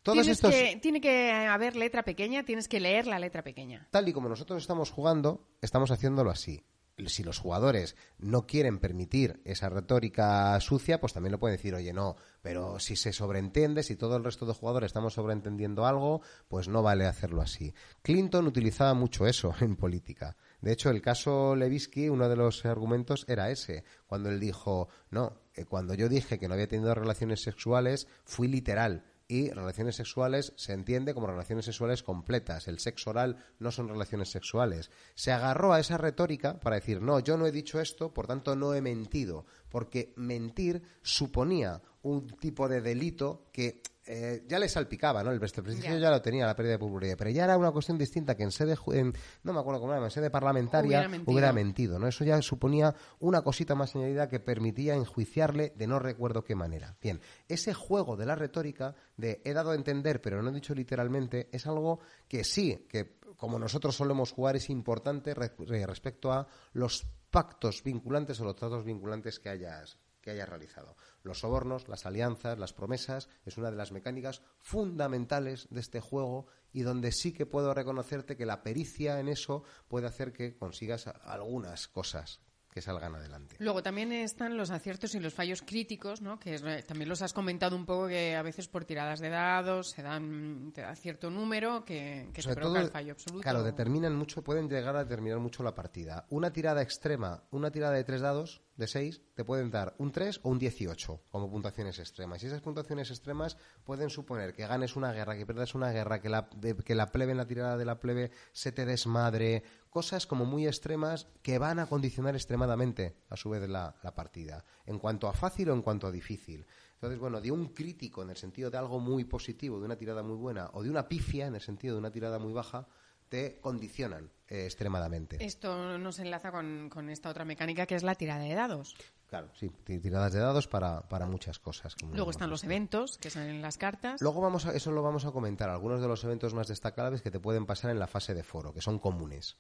[0.03, 3.89] Todos Tienes estos, que, tiene que haber letra pequeña, tienes que leer la letra pequeña.
[3.91, 6.63] tal y como nosotros estamos jugando, estamos haciéndolo así.
[7.07, 11.93] Si los jugadores no quieren permitir esa retórica sucia, pues también lo pueden decir, oye,
[11.93, 16.69] no, pero si se sobreentiende, si todo el resto de jugadores estamos sobreentendiendo algo, pues
[16.69, 17.75] no vale hacerlo así.
[18.01, 20.37] Clinton utilizaba mucho eso en política.
[20.67, 25.39] De hecho, el caso Levinsky, uno de los argumentos era ese, cuando él dijo, no,
[25.55, 30.55] eh, cuando yo dije que no había tenido relaciones sexuales, fui literal y relaciones sexuales
[30.57, 32.67] se entiende como relaciones sexuales completas.
[32.67, 34.91] El sexo oral no son relaciones sexuales.
[35.15, 38.57] Se agarró a esa retórica para decir, no, yo no he dicho esto, por tanto
[38.57, 45.25] no he mentido, porque mentir suponía un tipo de delito que eh, ya le salpicaba,
[45.25, 45.33] ¿no?
[45.33, 46.11] El prestigio ya.
[46.11, 48.77] lo tenía, la pérdida de popularidad, pero ya era una cuestión distinta que en sede,
[48.93, 49.13] en,
[49.43, 51.99] no me acuerdo cómo era, en sede parlamentaria hubiera mentido.
[51.99, 52.07] ¿no?
[52.07, 56.97] Eso ya suponía una cosita más añadida que permitía enjuiciarle de no recuerdo qué manera.
[57.03, 60.75] Bien, ese juego de la retórica de he dado a entender, pero no he dicho
[60.75, 67.07] literalmente, es algo que sí, que como nosotros solemos jugar, es importante respecto a los
[67.31, 70.97] pactos vinculantes o los tratos vinculantes que hayas que haya realizado.
[71.27, 76.47] Los sobornos, las alianzas, las promesas, es una de las mecánicas fundamentales de este juego
[76.73, 81.09] y donde sí que puedo reconocerte que la pericia en eso puede hacer que consigas
[81.25, 82.41] algunas cosas
[82.77, 83.57] que salgan adelante.
[83.59, 86.39] Luego también están los aciertos y los fallos críticos, ¿no?
[86.39, 90.03] que también los has comentado un poco que a veces por tiradas de dados se
[90.03, 93.43] dan te da cierto número que, que provoca el fallo absoluto.
[93.43, 96.27] Claro, determinan mucho, pueden llegar a determinar mucho la partida.
[96.29, 100.41] Una tirada extrema, una tirada de tres dados, de seis, te pueden dar un 3
[100.43, 102.43] o un 18 como puntuaciones extremas.
[102.43, 106.29] Y esas puntuaciones extremas pueden suponer que ganes una guerra, que pierdas una guerra, que
[106.29, 106.49] la,
[106.85, 110.67] que la plebe en la tirada de la plebe se te desmadre, cosas como muy
[110.67, 115.33] extremas que van a condicionar extremadamente a su vez la, la partida, en cuanto a
[115.33, 116.67] fácil o en cuanto a difícil.
[116.95, 120.23] Entonces, bueno, de un crítico en el sentido de algo muy positivo, de una tirada
[120.23, 122.89] muy buena, o de una pifia en el sentido de una tirada muy baja,
[123.29, 125.45] te condicionan eh, extremadamente.
[125.45, 128.95] Esto nos enlaza con, esta otra mecánica que es la tirada de dados.
[129.27, 131.97] Claro, sí, tiradas de dados para, para muchas cosas.
[132.13, 134.21] Luego están los eventos, que son en las cartas.
[134.23, 137.33] Luego vamos a, eso lo vamos a comentar, algunos de los eventos más destacables que
[137.33, 139.57] te pueden pasar en la fase de foro, que son comunes.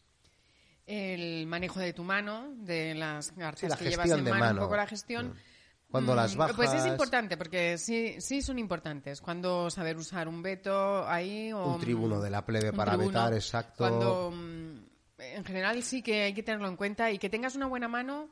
[0.87, 4.87] El manejo de tu mano, de las cartas que llevas en mano, un poco la
[4.87, 5.31] gestión.
[5.31, 5.56] Mm.
[5.91, 6.57] Cuando las mm, bajas...
[6.57, 9.21] Pues es importante, porque sí, sí son importantes.
[9.21, 11.75] Cuando saber usar un veto ahí o...
[11.75, 13.77] Un tribuno de la plebe para vetar, exacto.
[13.79, 14.33] Cuando...
[14.35, 14.87] Mm,
[15.19, 18.29] en general sí que hay que tenerlo en cuenta y que tengas una buena mano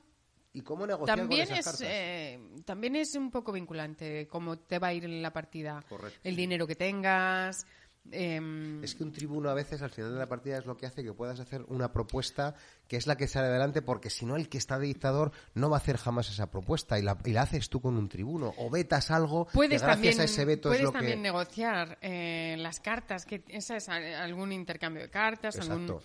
[0.56, 4.92] ¿Y cómo negociar también es, eh, también es un poco vinculante cómo te va a
[4.94, 5.84] ir la partida.
[5.88, 6.20] Correcto.
[6.22, 7.66] El dinero que tengas,
[8.12, 10.84] Em, es que un tribuno a veces al final de la partida es lo que
[10.84, 12.54] hace que puedas hacer una propuesta
[12.86, 15.70] que es la que sale adelante porque si no el que está de dictador no
[15.70, 19.10] va a hacer jamás esa propuesta y la, haces tú con un tribuno o vetas
[19.10, 22.78] algo puedes que gracias también, a ese veto puedes es lo también negociar eh, las
[22.80, 25.98] cartas que esa es algún intercambio de cartas algún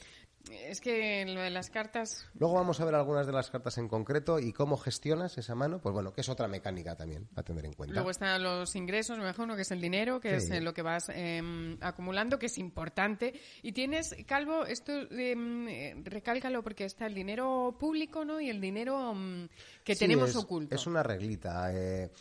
[0.51, 2.25] es que lo de las cartas.
[2.33, 5.79] Luego vamos a ver algunas de las cartas en concreto y cómo gestionas esa mano.
[5.79, 7.93] Pues bueno, que es otra mecánica también a tener en cuenta.
[7.93, 9.55] Luego están los ingresos, mejor, ¿no?
[9.55, 13.39] que es el dinero, que es lo que vas em, acumulando, que es importante.
[13.61, 18.39] Y tienes, Calvo, esto eh, recálcalo porque está el dinero público ¿no?
[18.39, 19.49] y el dinero mm,
[19.83, 20.75] que tenemos oculto.
[20.75, 21.73] Es una reglita.
[21.73, 22.11] Eh,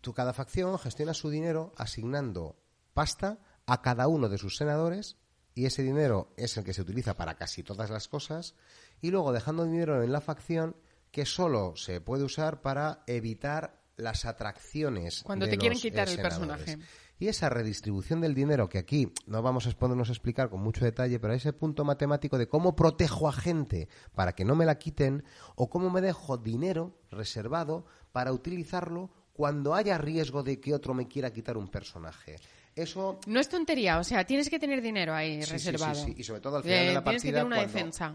[0.00, 2.56] tu cada facción gestiona su dinero asignando
[2.92, 5.16] pasta a cada uno de sus senadores
[5.54, 8.54] y ese dinero es el que se utiliza para casi todas las cosas
[9.00, 10.76] y luego dejando dinero en la facción
[11.10, 16.78] que solo se puede usar para evitar las atracciones cuando te quieren quitar el personaje.
[17.18, 20.84] Y esa redistribución del dinero que aquí no vamos a ponernos a explicar con mucho
[20.84, 24.78] detalle pero ese punto matemático de cómo protejo a gente para que no me la
[24.78, 25.22] quiten
[25.54, 31.06] o cómo me dejo dinero reservado para utilizarlo cuando haya riesgo de que otro me
[31.06, 32.36] quiera quitar un personaje
[32.74, 33.20] eso...
[33.26, 35.94] No es tontería, o sea, tienes que tener dinero ahí reservado.
[35.94, 37.46] Sí, sí, y sobre todo al final de la partida,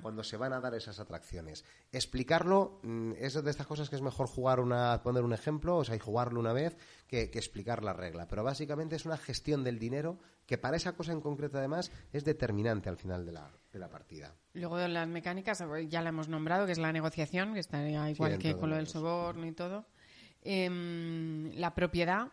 [0.01, 1.63] cuando, se van a dar esas atracciones.
[1.91, 5.83] Explicarlo mm, es de estas cosas que es mejor jugar una, poner un ejemplo, o
[5.83, 6.75] sea, y jugarlo una vez,
[7.07, 8.27] que, explicar la regla.
[8.27, 12.23] Pero básicamente es una gestión del dinero que para esa cosa en concreto, además, es
[12.23, 14.33] determinante al final de la, de la partida.
[14.53, 18.39] Luego de las mecánicas, ya la hemos nombrado, que es la negociación, que está igual
[18.39, 19.85] que con lo del soborno y todo.
[20.41, 22.31] Em, la propiedad,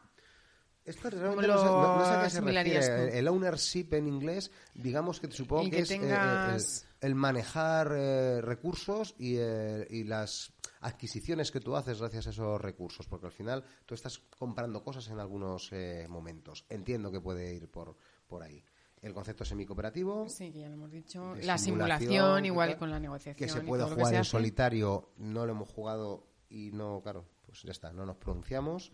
[0.85, 3.19] esto realmente no, sé, a qué se refiere.
[3.19, 6.59] El ownership en inglés, digamos que supongo que, es eh, eh,
[7.01, 13.07] el, manejar eh, recursos y, y, las adquisiciones que tú haces gracias a esos recursos,
[13.07, 15.71] porque al final tú estás comprando cosas en algunos
[16.09, 16.67] momentos.
[16.69, 17.97] Entiendo que puede ir por,
[18.27, 18.63] por ahí.
[19.01, 20.29] El concepto semicooperativo.
[20.29, 21.35] Sí, ya lo hemos dicho.
[21.43, 23.37] La simulación, igual con la negociación.
[23.37, 27.71] Que se puede jugar en solitario, no lo hemos jugado y no, claro, pues ya
[27.71, 28.93] está, no nos pronunciamos.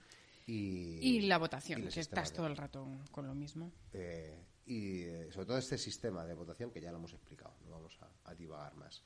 [0.53, 3.73] Y, la votación, que estás todo el rato con lo mismo.
[3.93, 7.71] Eh, y eh, sobre todo este sistema de votación que ya lo hemos explicado, no
[7.71, 9.03] vamos a, divagar más.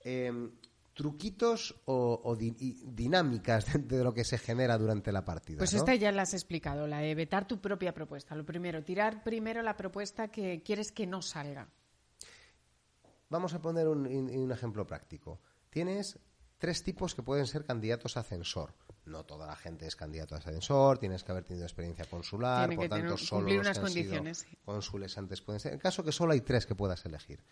[0.00, 0.50] Em,
[0.94, 5.58] truquitos o, dinámicas de, lo que se genera durante la partida.
[5.58, 8.34] Pues esta ya la has explicado, la de vetar tu propia propuesta.
[8.34, 11.68] Lo primero, tirar primero la propuesta que quieres que no salga.
[13.28, 15.40] Vamos a poner un, un ejemplo práctico.
[15.70, 16.18] Tienes
[16.58, 20.38] tres tipos que pueden ser candidatos a censor no toda la gente es candidato a
[20.38, 24.46] ascensor, tienes que haber tenido experiencia consular, por tanto solo los unas condiciones.
[24.64, 25.72] cónsules antes pueden ser.
[25.72, 27.42] En caso que solo hay tres que puedas elegir.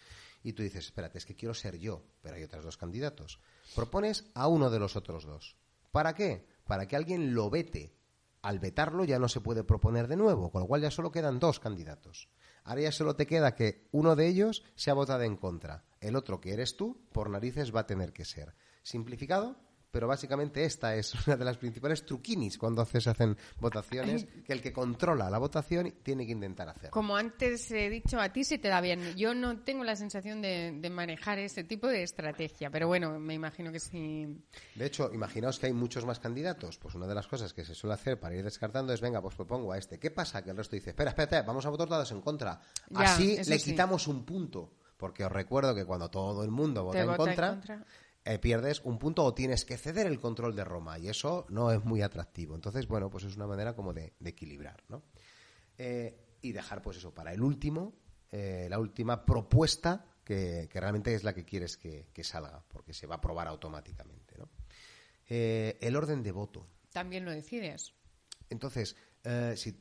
[0.42, 3.40] Y tú dices, espérate, es que quiero ser yo, pero hay otros dos candidatos.
[3.74, 5.56] Propones a uno de los otros dos.
[5.90, 6.46] ¿Para qué?
[6.66, 7.94] Para que alguien lo vete
[8.42, 11.40] Al vetarlo ya no se puede proponer de nuevo, con lo cual ya solo quedan
[11.40, 12.28] dos candidatos.
[12.62, 15.84] Ahora ya solo te queda que uno de ellos se ha votado en contra.
[16.00, 18.54] El otro, que eres tú, por narices va a tener que ser.
[18.82, 19.56] Simplificado,
[19.90, 24.60] pero básicamente esta es una de las principales truquinis cuando se hacen votaciones, que el
[24.60, 26.90] que controla la votación tiene que intentar hacer.
[26.90, 29.14] Como antes he dicho, a ti se te da bien.
[29.16, 33.34] Yo no tengo la sensación de, de manejar ese tipo de estrategia, pero bueno, me
[33.34, 34.26] imagino que sí.
[34.74, 36.78] De hecho, imaginaos que hay muchos más candidatos.
[36.78, 39.34] Pues una de las cosas que se suele hacer para ir descartando es, venga, pues
[39.34, 39.98] propongo a este.
[39.98, 40.42] ¿Qué pasa?
[40.42, 42.60] Que el resto dice, espera, espera, vamos a votar todos en contra.
[42.90, 43.70] Ya, Así le sí.
[43.70, 44.72] quitamos un punto.
[44.96, 47.86] Porque os recuerdo que cuando todo el mundo vota, en, vota en contra, contra.
[48.28, 50.98] Eh, pierdes un punto o tienes que ceder el control de Roma.
[50.98, 52.54] Y eso no es muy atractivo.
[52.54, 55.02] Entonces, bueno, pues es una manera como de, de equilibrar, ¿no?
[55.78, 57.94] Eh, y dejar, pues eso, para el último,
[58.30, 62.92] eh, la última propuesta que, que realmente es la que quieres que, que salga, porque
[62.92, 64.50] se va a aprobar automáticamente, ¿no?
[65.26, 66.68] Eh, el orden de voto.
[66.92, 67.94] También lo decides.
[68.50, 68.94] Entonces,
[69.56, 69.74] si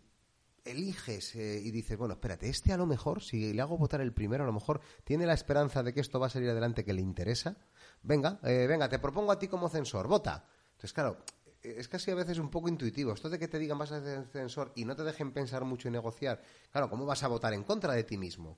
[0.67, 4.13] eliges eh, y dices, bueno, espérate, este a lo mejor, si le hago votar el
[4.13, 6.93] primero, a lo mejor tiene la esperanza de que esto va a salir adelante que
[6.93, 7.57] le interesa,
[8.03, 10.45] venga, eh, venga, te propongo a ti como censor, vota.
[10.71, 11.17] Entonces, claro,
[11.63, 13.13] eh, es casi a veces un poco intuitivo.
[13.13, 15.87] Esto de que te digan vas a ser censor y no te dejen pensar mucho
[15.87, 18.57] y negociar, claro, ¿cómo vas a votar en contra de ti mismo?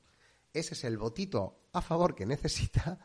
[0.54, 3.00] Ese es el votito a favor que necesita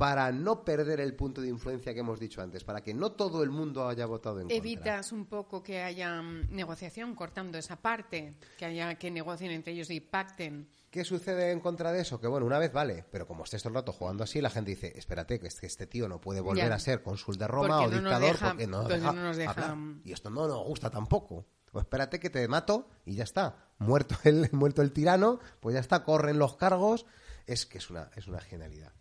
[0.00, 3.42] para no perder el punto de influencia que hemos dicho antes, para que no todo
[3.42, 4.56] el mundo haya votado en contra.
[4.56, 9.74] Evitas un poco que haya mm, negociación cortando esa parte, que haya que negocien entre
[9.74, 10.70] ellos y pacten.
[10.90, 12.20] ¿Qué sucede en contra de eso?
[12.20, 14.70] Que bueno, una vez vale, pero como estés todo el rato jugando así, la gente
[14.72, 16.74] dice, espérate, que este, este tío no puede volver Ya.
[16.74, 19.12] a ser cónsul de Roma Porque o no dictador deja- porque no nos pues deja,
[19.12, 19.76] no nos deja-.
[20.04, 21.46] Y esto no nos gusta tampoco.
[21.72, 23.68] O espérate que te mato y ya está.
[23.78, 27.06] Muerto el, muerto el tirano, pues ya está, corren los cargos.
[27.46, 28.92] Es que es una, es una genialidad.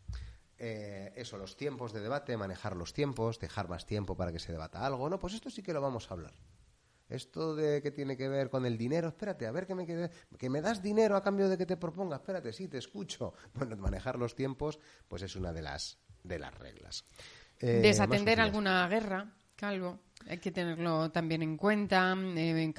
[0.60, 4.52] Eh, eso, los tiempos de debate, manejar los tiempos, dejar más tiempo para que se
[4.52, 5.10] debata algo.
[5.10, 6.34] No, pues esto sí que lo vamos a hablar.
[7.10, 10.12] Esto de que tiene que ver con el dinero, espérate, a ver que me, quede-
[10.38, 13.34] que me das dinero a cambio de que te proponga, espérate, sí, te escucho.
[13.54, 17.04] Bueno, manejar los tiempos, pues es una de las, de las reglas.
[17.60, 22.74] Eh, Desatender alguna guerra, Calvo, hay que tenerlo también en cuenta, eh,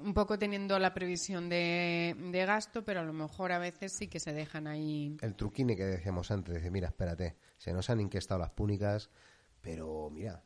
[0.00, 4.06] un poco teniendo la previsión de, de gasto, pero a lo mejor a veces sí
[4.06, 5.16] que se dejan ahí.
[5.20, 9.10] El truquini que decíamos antes, dice, mira, espérate, se nos han inquestado las púnicas,
[9.60, 10.44] pero mira,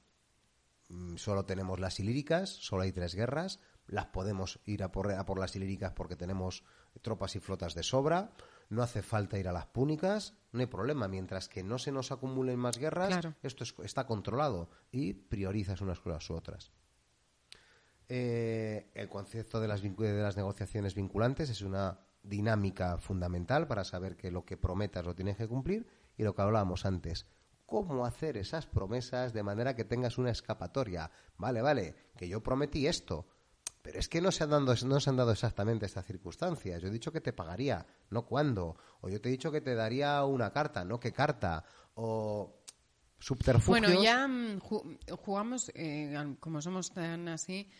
[1.16, 5.38] solo tenemos las ilíricas, solo hay tres guerras, las podemos ir a por, a por
[5.38, 6.62] las ilíricas porque tenemos
[7.02, 8.32] tropas y flotas de sobra,
[8.68, 12.12] no hace falta ir a las púnicas, no hay problema, mientras que no se nos
[12.12, 13.34] acumulen más guerras, Claro.
[13.42, 16.72] esto es- está controlado y priorizas unas cosas u otras.
[18.08, 24.16] Eh, el concepto de las, de las negociaciones vinculantes es una dinámica fundamental para saber
[24.16, 27.26] que lo que prometas lo tienes que cumplir y lo que hablábamos antes.
[27.72, 31.10] ¿Cómo hacer esas promesas de manera que tengas una escapatoria?
[31.38, 33.26] Vale, vale, que yo prometí esto,
[33.80, 36.82] pero es que no se han dado, no se han dado exactamente estas circunstancias.
[36.82, 38.76] Yo he dicho que te pagaría, no cuándo.
[39.00, 41.64] O yo te he dicho que te daría una carta, no qué carta.
[41.94, 42.58] O
[43.18, 43.80] subterfugios.
[43.86, 47.70] Bueno, ya mm, ju- jugamos, eh, como somos tan así,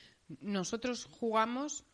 [0.41, 1.85] nosotros jugamos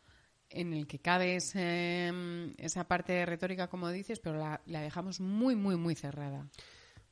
[0.50, 5.18] en el que cabe ese, mm, esa parte retórica, como dices, pero la, la dejamos
[5.20, 6.48] muy, muy, muy cerrada.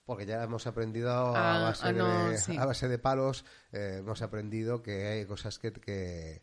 [0.06, 2.56] Porque ya hemos aprendido a, Ah, base, ah, no, de, sí.
[2.56, 6.42] a base de palos, eh, hemos aprendido que hay cosas que, que,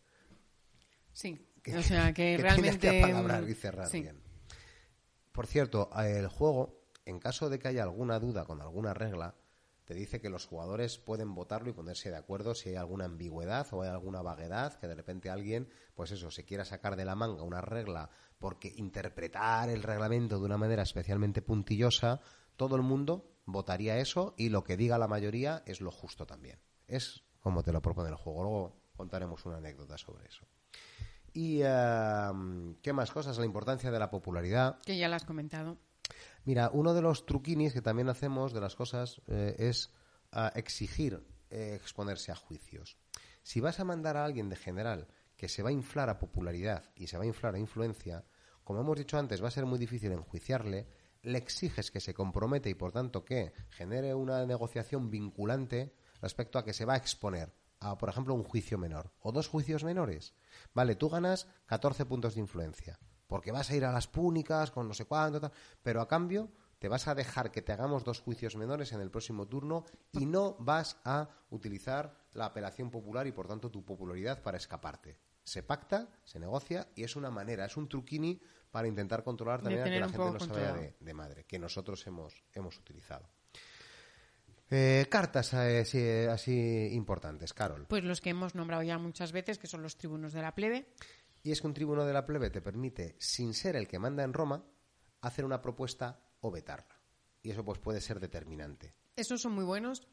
[1.14, 2.78] Sí, que- o sea que, que realmente...
[2.78, 4.02] tienes que apalabrar y cerrar sí.
[4.02, 4.22] bien.
[5.32, 9.36] Por cierto, el juego, en caso de que haya alguna duda con alguna regla,
[9.86, 13.68] te dice que los jugadores pueden votarlo y ponerse de acuerdo si hay alguna ambigüedad
[13.72, 17.16] o hay alguna vaguedad, que de repente alguien, pues eso, se quiera sacar de la
[17.16, 18.10] manga una regla
[18.40, 22.20] porque interpretar el reglamento de una manera especialmente puntillosa,
[22.56, 26.60] todo el mundo votaría eso y lo que diga la mayoría es lo justo también.
[26.88, 28.44] Es como te lo propone el juego.
[28.44, 30.46] Luego contaremos una anécdota sobre eso.
[31.34, 34.80] Y eh, qué más cosas, la importancia de la popularidad.
[34.86, 35.78] Que ya lo has comentado.
[36.46, 39.92] Mira, uno de los truquinis que también hacemos de las cosas eh, es
[40.32, 42.98] ah, exigir eh, exponerse a juicios.
[43.42, 45.08] Si vas a mandar a alguien de general
[45.38, 48.26] que se va a inflar a popularidad y se va a inflar a influencia,
[48.64, 50.88] como hemos dicho antes, va a ser muy difícil enjuiciarle,
[51.24, 56.64] le exiges que se compromete y por tanto que genere una negociación vinculante respecto a
[56.64, 60.34] que se va a exponer a, por ejemplo, un juicio menor o dos juicios menores.
[60.74, 63.00] Vale, tú ganas 14 puntos de influencia
[63.34, 66.52] porque vas a ir a las púnicas con no sé cuánto, tal, pero a cambio
[66.78, 70.28] te vas a dejar que te hagamos dos juicios menores en el próximo turno y
[70.28, 75.18] no vas a utilizar la apelación popular y por tanto tu popularidad para escaparte.
[75.44, 78.40] Se pacta, se negocia y es una manera, es un truquini
[78.74, 81.60] para intentar controlar también a que la gente no se vaya de, de madre, que
[81.60, 83.30] nosotros hemos, hemos utilizado.
[84.72, 87.86] Eh, cartas así, así importantes, Carol.
[87.88, 90.88] Pues los que hemos nombrado ya muchas veces, que son los tribunos de la plebe.
[91.44, 94.24] Y es que un tribuno de la plebe te permite, sin ser el que manda
[94.24, 94.66] en Roma,
[95.22, 97.00] hacer una propuesta o vetarla.
[97.44, 98.96] Y eso pues puede ser determinante.
[99.16, 100.08] Esos son muy buenos,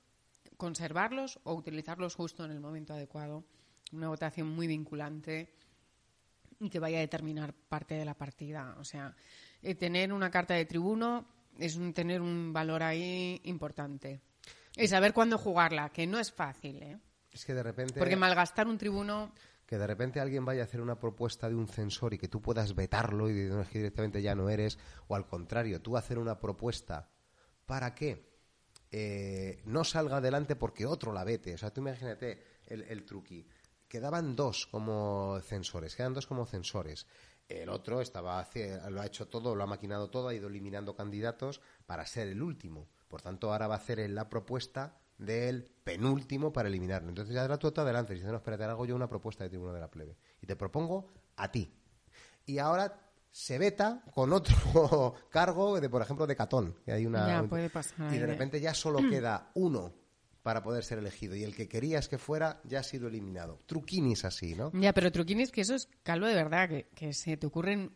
[0.58, 3.47] conservarlos o utilizarlos justo en el momento adecuado.
[3.90, 5.55] Una votación muy vinculante
[6.60, 8.76] y que vaya a determinar parte de la partida.
[8.78, 9.16] O sea,
[9.62, 11.26] eh, tener una carta de tribuno
[11.58, 14.20] es un, tener un valor ahí importante.
[14.76, 16.98] Y saber cuándo jugarla, que no es fácil, ¿eh?
[17.32, 17.98] Es que de repente...
[17.98, 19.32] Porque malgastar un tribuno...
[19.66, 22.42] Que de repente alguien vaya a hacer una propuesta de un censor y que tú
[22.42, 27.08] puedas vetarlo y que directamente ya no eres, o al contrario, tú hacer una propuesta
[27.66, 28.28] para que
[28.90, 31.55] eh, no salga adelante porque otro la vete.
[31.55, 33.47] O sea, tú imagínate el, el truqui.
[33.91, 37.09] Quedaban dos como censores, quedan dos como censores.
[37.49, 38.49] El otro estaba
[38.89, 42.41] lo ha hecho todo, lo ha maquinado todo, ha ido eliminando candidatos para ser el
[42.41, 42.86] último.
[43.09, 47.09] Por tanto, ahora va a hacer la propuesta del penúltimo para eliminarlo.
[47.09, 49.75] Entonces ya tú te adelante y dices, no, espérate, hago yo una propuesta de tribunal
[49.75, 50.17] de la plebe.
[50.41, 51.75] Y te propongo a ti.
[52.47, 52.97] Y ahora
[53.28, 56.77] se veta con otro cargo, de por ejemplo, de Catón.
[56.85, 57.44] Que hay una,
[58.12, 59.93] y de repente ya solo queda uno
[60.43, 61.36] para poder ser elegido.
[61.36, 63.59] Y el que querías que fuera ya ha sido eliminado.
[63.67, 64.70] Truquinis así, ¿no?
[64.75, 67.93] Ya, pero truquinis que eso es calvo de verdad, que, que se te ocurren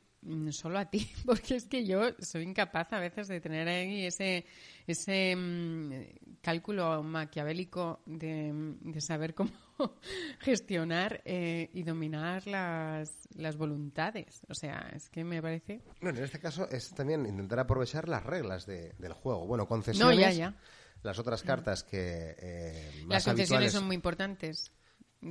[0.50, 4.46] solo a ti, porque es que yo soy incapaz a veces de tener ahí ese,
[4.86, 5.92] ese mm,
[6.40, 9.50] cálculo maquiavélico de, saber cómo
[10.40, 14.42] gestionar eh, y dominar las, las voluntades.
[14.48, 15.82] O sea, es que me parece...
[16.00, 19.46] Bueno, en este caso es también intentar aprovechar las reglas del juego.
[19.46, 20.16] Bueno, concesiones...
[20.16, 20.56] No, ya, ya.
[21.04, 22.34] Las otras cartas que...
[22.38, 24.72] Eh, las concesiones son muy importantes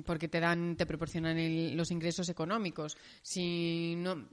[0.06, 1.38] porque te dan, te proporcionan
[1.76, 2.98] los ingresos económicos.
[3.22, 4.27] Si no,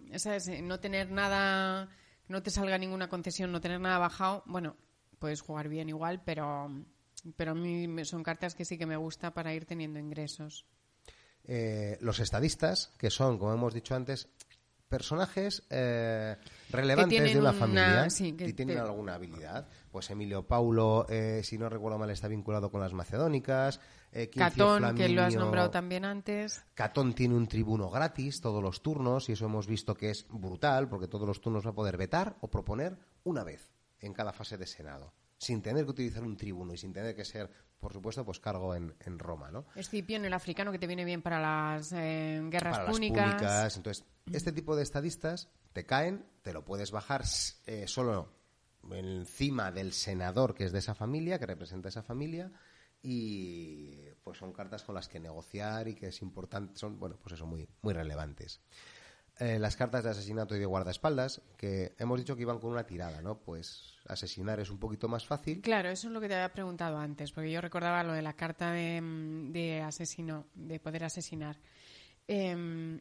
[0.62, 1.88] no tener nada,
[2.28, 4.76] no te salga ninguna concesión, no tener nada bajado, bueno,
[5.18, 6.68] puedes jugar bien igual, pero,
[7.36, 10.66] pero a mí son cartas que sí que me gusta para ir teniendo ingresos.
[11.44, 14.28] Eh, los estadistas, que son, como hemos dicho antes,
[14.88, 16.36] personajes eh,
[16.70, 19.68] relevantes de una familia que tienen alguna habilidad.
[19.90, 23.80] Pues Emilio Paulo, eh, si no recuerdo mal, está vinculado con las macedónicas.
[24.12, 26.64] Eh, Catón, que lo has nombrado también antes.
[26.74, 30.88] Catón tiene un tribuno gratis todos los turnos y eso hemos visto que es brutal
[30.88, 34.56] porque todos los turnos va a poder vetar o proponer una vez en cada fase
[34.56, 38.24] de Senado sin tener que utilizar un tribuno y sin tener que ser, por supuesto,
[38.26, 39.64] pues cargo en, Roma, ¿no?
[39.74, 43.26] Escipión, el africano, que te viene bien para las eh, guerras para púnicas.
[43.26, 43.76] Las públicas.
[43.78, 47.24] Entonces, este tipo de estadistas te caen, te lo puedes bajar
[47.66, 48.34] eh, solo
[48.90, 52.52] encima del senador que es de esa familia, que representa esa familia,
[53.02, 57.32] y pues son cartas con las que negociar y que es importante, son, bueno, pues
[57.32, 58.60] eso, muy, muy relevantes.
[59.40, 62.84] Eh, las cartas de asesinato y de guardaespaldas, que hemos dicho que iban con una
[62.84, 63.38] tirada, ¿no?
[63.38, 65.62] Pues asesinar es un poquito más fácil.
[65.62, 68.34] Claro, eso es lo que te había preguntado antes, porque yo recordaba lo de la
[68.34, 71.56] carta de, mm, asesino, de poder asesinar.
[72.28, 73.00] Em,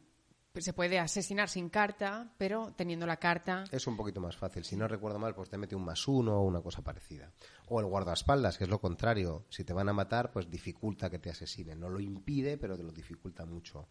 [0.50, 3.64] pues se puede asesinar sin carta, pero teniendo la carta.
[3.70, 4.64] Es un poquito más fácil.
[4.64, 7.30] Si no recuerdo mal, pues te mete un más uno o una cosa parecida.
[7.68, 9.44] O el guardaespaldas, que es lo contrario.
[9.50, 11.78] Si te van a matar, pues dificulta que te asesinen.
[11.78, 13.88] No lo impide, pero te lo dificulta mucho.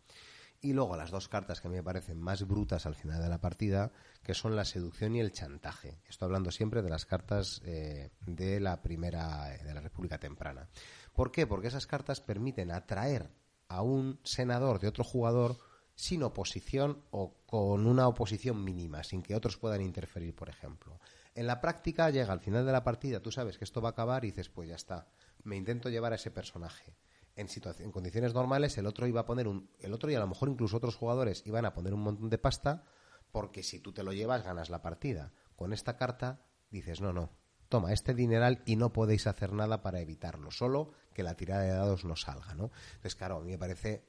[0.61, 3.29] Y luego las dos cartas que a mí me parecen más brutas al final de
[3.29, 6.01] la partida, que son la seducción y el chantaje.
[6.09, 10.67] Estoy hablando siempre de las cartas eh, de la primera, de la República Temprana.
[11.13, 11.47] ¿Por qué?
[11.47, 13.29] Porque esas cartas permiten atraer
[13.69, 15.57] a un senador de otro jugador
[15.95, 20.99] sin oposición o con una oposición mínima, sin que otros puedan interferir, por ejemplo.
[21.35, 23.91] En la práctica llega al final de la partida, tú sabes que esto va a
[23.91, 25.07] acabar y dices, pues ya está,
[25.43, 26.95] me intento llevar a ese personaje
[27.39, 27.47] en,
[27.79, 30.49] en condiciones normales el otro iba a poner un, el otro y a lo mejor
[30.49, 32.83] incluso otros jugadores iban a poner un montón de pasta
[33.31, 35.33] porque si tú te lo llevas ganas la partida.
[35.55, 37.31] Con esta carta dices, no, no,
[37.69, 41.69] toma este dineral y no podéis hacer nada para evitarlo, solo que la tirada de
[41.69, 42.71] dados no salga, ¿no?
[42.87, 44.05] Entonces, claro, a mí me parece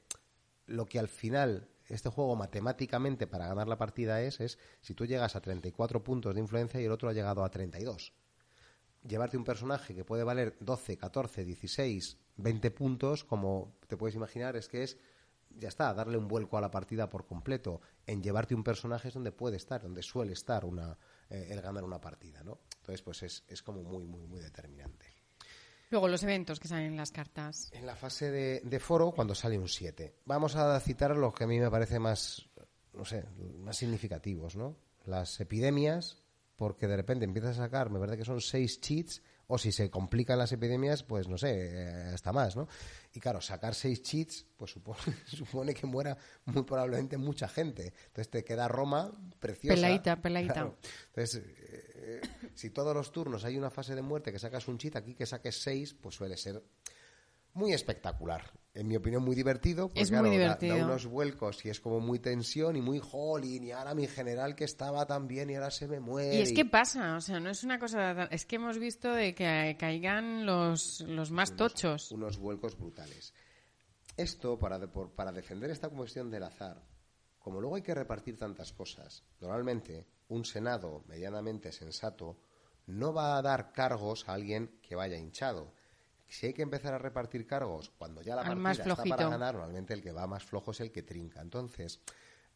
[0.65, 5.05] lo que al final este juego matemáticamente para ganar la partida es, es si tú
[5.05, 8.13] llegas a 34 puntos de influencia y el otro ha llegado a 32
[9.07, 14.55] llevarte un personaje que puede valer 12, 14, 16, 20 puntos, como te puedes imaginar,
[14.55, 14.97] es que es,
[15.49, 17.81] ya está, darle un vuelco a la partida por completo.
[18.05, 20.97] En llevarte un personaje es donde puede estar, donde suele estar una,
[21.29, 22.59] eh, el ganar una partida, ¿no?
[22.77, 25.05] Entonces, pues es, es como muy, muy, muy determinante.
[25.89, 27.69] Luego los eventos que salen en las cartas.
[27.73, 30.15] En la fase de, de foro, cuando sale un 7.
[30.25, 32.49] Vamos a citar los que a mí me parece más,
[32.93, 33.25] no sé,
[33.59, 34.77] más significativos, ¿no?
[35.05, 36.23] Las epidemias,
[36.55, 39.21] porque de repente empiezas a sacar, me parece que son seis cheats,
[39.53, 42.69] o si se complican las epidemias, pues no sé, eh, hasta más, ¿no?
[43.13, 47.93] Y claro, sacar seis cheats, pues supone, supone que muera muy probablemente mucha gente.
[48.07, 49.75] Entonces te queda Roma preciosa.
[49.75, 50.71] Peladita, peladita.
[51.07, 52.21] Entonces, eh,
[52.55, 55.25] si todos los turnos hay una fase de muerte que sacas un cheat, aquí que
[55.25, 56.63] saques seis, pues suele ser
[57.53, 58.51] muy espectacular.
[58.73, 59.89] En mi opinión, muy divertido.
[59.89, 60.77] Pues Es muy claro, da- divertido.
[60.77, 63.65] Da, unos vuelcos y es como muy tensión y muy jolín.
[63.65, 66.35] Y ahora mi general que estaba tan bien y ahora se me muere.
[66.37, 68.23] Y es que pasa, o sea, no es una cosa...
[68.31, 72.11] Es que hemos visto de que caigan los, los más tochos.
[72.11, 73.33] unos vuelcos brutales.
[74.15, 76.81] Esto, para, de- por- para defender esta cuestión del azar,
[77.39, 82.37] como luego hay que repartir tantas cosas, normalmente un Senado medianamente sensato
[82.87, 85.73] no va a dar cargos a alguien que vaya hinchado.
[86.31, 89.53] Si hay que empezar a repartir cargos cuando ya la partida más está para ganar,
[89.55, 91.41] normalmente el que va más flojo es el que trinca.
[91.41, 91.99] Entonces,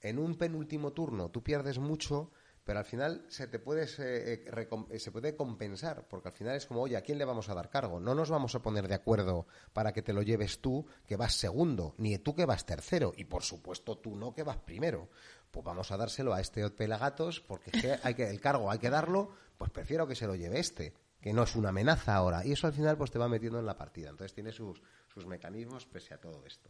[0.01, 2.31] en un penúltimo turno tú pierdes mucho,
[2.63, 6.55] pero al final se te puede, eh, recom- eh, se puede compensar, porque al final
[6.55, 7.99] es como, oye, ¿a quién le vamos a dar cargo?
[7.99, 11.35] No nos vamos a poner de acuerdo para que te lo lleves tú, que vas
[11.35, 15.09] segundo, ni tú que vas tercero, y por supuesto tú no que vas primero.
[15.51, 17.71] Pues vamos a dárselo a este pelagatos, porque
[18.01, 20.93] hay que el cargo hay que darlo, pues prefiero que se lo lleve este,
[21.25, 22.45] que no es una amenaza ahora.
[22.45, 24.11] Y eso al final pues te va metiendo en la partida.
[24.11, 24.79] Entonces tiene sus,
[25.11, 26.69] sus mecanismos pese a todo esto.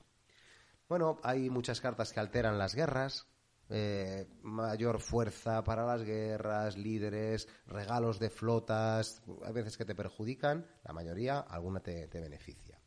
[0.88, 3.28] Bueno, hay muchas cartas que alteran las guerras,
[3.68, 10.66] eh, mayor fuerza para las guerras, líderes, regalos de flotas, hay veces que te perjudican,
[10.86, 12.80] la mayoría, alguna te, te beneficia.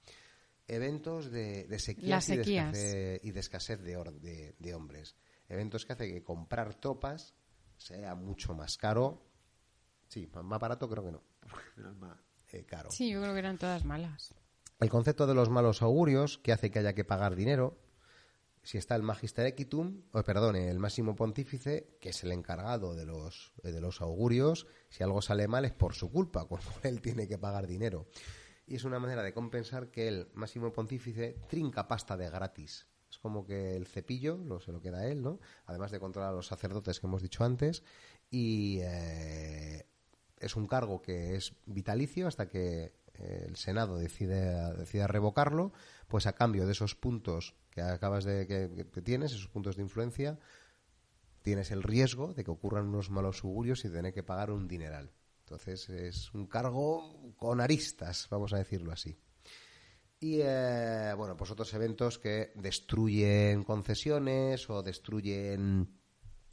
[0.66, 5.16] Eventos de, de sequías, y de escasez- y de escasez de, or- de- de hombres.
[5.50, 7.34] Eventos que hacen que comprar tropas
[7.76, 9.22] sea mucho más caro.
[10.08, 11.22] Sí, más barato creo que no.
[12.52, 12.90] Eh, caro.
[12.90, 14.34] Sí, yo creo que eran todas malas.
[14.80, 17.78] El concepto de los malos augurios, que hace que haya que pagar dinero.
[18.62, 23.06] Si está el Magister Equitum, o perdón, el máximo pontífice, que es el encargado de
[23.06, 27.00] los, eh, de los augurios, si algo sale mal es por su culpa, cual él
[27.00, 28.08] tiene que pagar dinero.
[28.66, 32.86] Y es una manera de compensar que el máximo pontífice trinca pasta de gratis.
[33.10, 35.40] Es como que el cepillo lo, se lo queda a él, ¿no?
[35.64, 37.82] Además de controlar a los sacerdotes que hemos dicho antes.
[38.30, 39.86] Y eh,
[40.40, 45.72] es un cargo que es vitalicio hasta que eh, el Senado decide, decida revocarlo,
[46.06, 50.38] pues a cambio de esos puntos que acabas de que, tienes, esos puntos de influencia,
[51.42, 55.12] tienes el riesgo de que ocurran unos malos augurios y tener que pagar un dineral.
[55.40, 59.18] Entonces es un cargo con aristas, vamos a decirlo así.
[60.20, 65.97] Y eh, bueno, pues otros eventos que destruyen concesiones o destruyen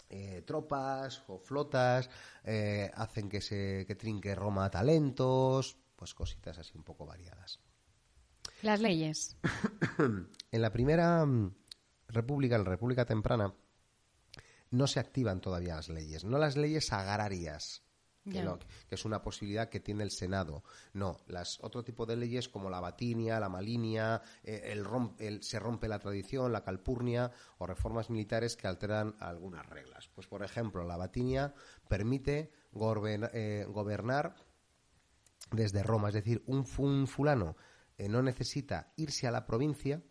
[0.10, 2.10] eh, tropas o flotas,
[2.44, 7.60] eh, hacen que se que trinque Roma talentos, pues cositas así un poco variadas.
[8.62, 9.38] Las leyes.
[10.52, 11.54] En la primera mm,
[12.08, 13.54] república, en la república temprana,
[14.72, 17.85] no se activan todavía las leyes, no las leyes agrarias,
[18.26, 18.44] que, Ya.
[18.44, 20.64] no- que es una posibilidad que tiene el Senado.
[20.94, 25.44] No, las otro tipo de leyes como la batinia, la malinia, eh, el, rom- el-
[25.44, 30.10] se rompe la tradición, la calpurnia o reformas militares que alteran algunas reglas.
[30.16, 31.54] Pues por ejemplo, la batinia
[31.88, 32.52] permite
[33.34, 34.36] eh, gobernar
[35.52, 36.66] desde Roma, es decir, un
[37.08, 37.56] fulano
[37.98, 40.02] eh, no necesita irse a la provincia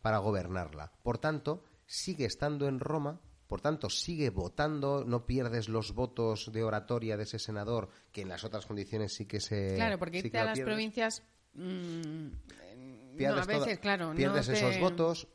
[0.00, 0.92] para gobernarla.
[1.02, 6.62] Por tanto, sigue estando en Roma, por tanto, sigue votando, no pierdes los votos de
[6.64, 9.74] oratoria de ese senador, que en las otras condiciones sí que se.
[9.76, 10.72] Claro, porque sí irte a las pierdes.
[10.74, 11.22] provincias...
[11.54, 12.26] mm,
[12.62, 14.08] eh, no, Pierdes a veces, toda- claro.
[14.10, 15.28] no Pierdes te- esos votos.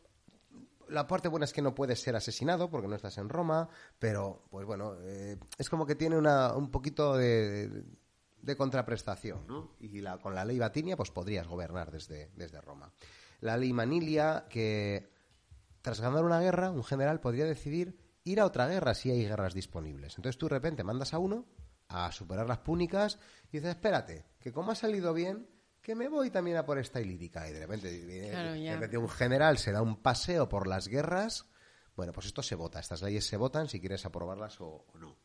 [0.89, 4.43] La parte buena es que no puedes ser asesinado porque no estás en Roma, pero
[4.51, 7.85] pues bueno, eh, es como que tiene una, un poquito de,
[8.41, 9.71] de contraprestación, ¿no?
[9.79, 12.91] Y la- con la ley Batinia pues podrías gobernar desde, desde Roma.
[13.39, 15.09] La ley Manilia, que
[15.81, 19.53] tras ganar una guerra, un general podría decidir ir a otra guerra si hay guerras
[19.53, 20.15] disponibles.
[20.17, 21.45] Entonces tú de repente mandas a uno
[21.87, 23.19] a superar las púnicas
[23.51, 25.47] y dices, espérate, que como ha salido bien,
[25.81, 27.49] que me voy también a por esta ilírica.
[27.49, 28.73] Y de repente, viene- Claro, de ya.
[28.75, 31.47] repente un general se da un paseo por las guerras.
[31.95, 35.17] Bueno, pues esto se vota, estas leyes se votan si quieres aprobarlas o, o no.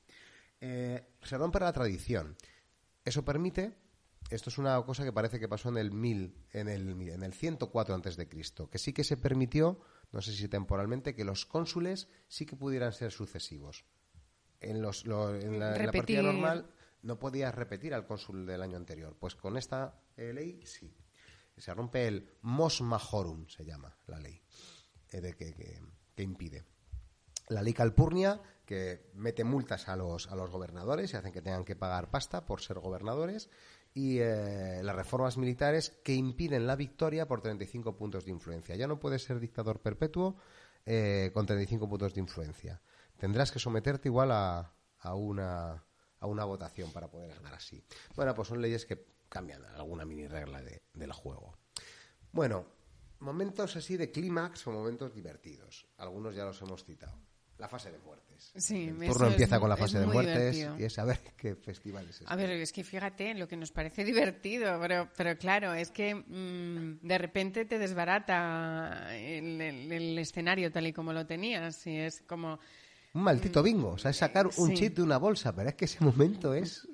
[0.61, 2.37] Eh, se rompe la tradición.
[3.05, 3.77] Eso permite,
[4.31, 7.33] esto es una cosa que parece que pasó en el 1000, en el, en el
[7.35, 9.81] 104 antes de Cristo, que sí que se permitió,
[10.13, 13.85] no sé si temporalmente, que los cónsules sí que pudieran ser sucesivos.
[14.61, 16.71] En, los, lo- en, la, en la partida normal
[17.03, 19.17] no podías repetir al cónsul del año anterior.
[19.19, 20.95] Pues con esta eh, ley sí.
[21.59, 24.43] Se rompe el mos majorum, se llama la ley,
[25.11, 25.81] eh, de que, que-
[26.15, 26.65] que impide.
[27.49, 31.65] La ley Calpurnia, que mete multas a los, a los gobernadores y hacen que tengan
[31.65, 33.49] que pagar pasta por ser gobernadores.
[33.99, 38.77] Y eh, las reformas militares que impiden la victoria por 35 puntos de influencia.
[38.77, 40.37] Ya no puedes ser dictador perpetuo
[40.85, 42.83] eh, con 35 puntos de influencia.
[43.17, 45.83] Tendrás que someterte igual a, a una,
[46.21, 47.83] a una votación para poder ganar así.
[48.15, 51.57] Bueno, pues son leyes que cambian alguna mini regla de- del juego.
[52.33, 52.67] Bueno,
[53.21, 55.87] momentos así de clímax o momentos divertidos.
[55.97, 57.19] Algunos ya los hemos citado.
[57.59, 58.53] La fase de muertes.
[58.57, 60.79] Sí, el turno empieza con la fase de muertes divertido.
[60.79, 62.27] y es a ver qué festival es este.
[62.29, 64.05] A ver, es que fíjate lo que nos parece
[64.45, 70.71] divertido, pero, pero claro, es que mm, de repente te desbarata el, el- el escenario
[70.71, 72.59] tal y como lo tenías y es como...
[73.15, 74.75] Un maldito bingo, o sea, es sacar un Sí.
[74.75, 76.87] chip de una bolsa, pero es que ese momento es...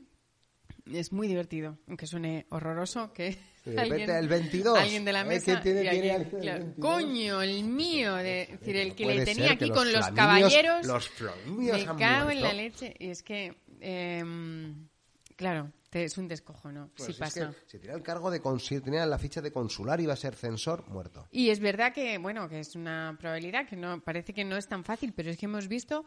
[0.93, 5.25] Es muy divertido, aunque suene horroroso que Repente el 22, alguien de la ¿eh?
[5.25, 6.91] mesa ¿Quién tiene- alguien- alguien el claro, 22?
[6.93, 10.87] coño, el mío, de, es decir, el que le tenía aquí los con los caballeros,
[10.87, 11.11] Los
[11.47, 12.57] me cago en la muerto.
[12.57, 14.89] leche y es que, em,
[15.37, 17.51] claro, te- es un descojono, Pues sí es pasa.
[17.51, 20.35] que si tenía el cargo de consul, tenía la ficha de consular iba a ser
[20.35, 21.27] censor, muerto.
[21.31, 24.67] Y es verdad que, bueno, que es una probabilidad que no parece que no es
[24.67, 26.05] tan fácil, pero es que hemos visto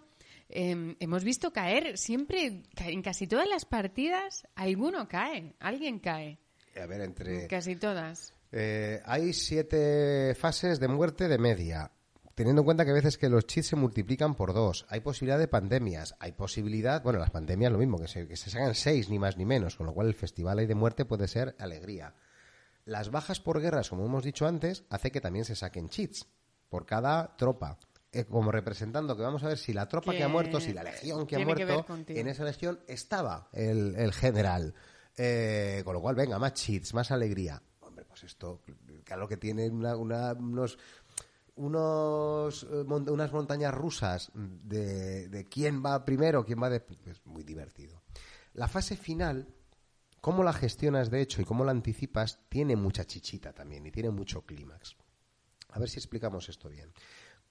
[0.48, 6.38] eh, hemos visto caer siempre en casi todas las partidas alguno cae, alguien cae,
[6.82, 7.48] A ver, entre...
[7.48, 8.34] casi todas.
[8.52, 11.92] Eh, hay siete fases de muerte de media.
[12.36, 15.40] Teniendo en cuenta que a veces que los cheats se multiplican por dos, hay posibilidad
[15.40, 19.10] de pandemias, hay posibilidad, bueno, las pandemias lo mismo, que se, que se sacan seis,
[19.10, 22.14] ni más ni menos, con lo cual el festival ahí de muerte puede ser alegría.
[22.84, 26.28] Las bajas por guerras, como hemos dicho antes, hace que también se saquen cheats
[26.70, 27.80] por cada tropa.
[28.12, 30.72] Eh, como representando que vamos a ver si la tropa que, Que ha muerto, si
[30.72, 34.74] la legión que ha que muerto, en esa legión estaba el, el general.
[35.18, 37.62] Eh, con lo cual, venga, más cheats, más alegría.
[37.82, 38.62] Hombre, pues esto,
[39.04, 40.78] claro que tiene una- una- unos
[41.58, 46.84] unos eh, unas montañas rusas de, de quién va primero, quién va de...
[47.06, 48.04] Es muy divertido.
[48.54, 49.48] La fase final,
[50.20, 54.10] cómo la gestionas de hecho y cómo la anticipas, tiene mucha chichita también y tiene
[54.10, 54.98] mucho clímax.
[55.70, 56.92] A ver si explicamos esto bien.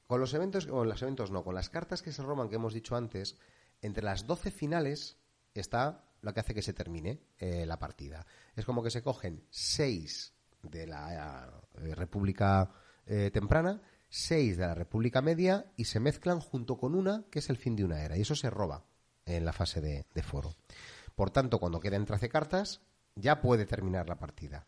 [0.06, 2.74] Con los eventos, o los eventos no, con las cartas que se roban que hemos
[2.74, 3.36] dicho antes,
[3.80, 5.16] entre las 12 finales
[5.54, 8.26] está lo que hace que se termine eh, la partida.
[8.56, 12.70] Es como que se cogen 6 de la eh, República
[13.06, 17.50] eh, Temprana, 6 de la República Media y se mezclan junto con una que es
[17.50, 18.16] el fin de una era.
[18.16, 18.84] Y eso se roba
[19.26, 20.54] en la fase de, foro.
[21.14, 22.80] Por tanto, cuando queden 13 cartas,
[23.14, 24.66] ya puede terminar la partida.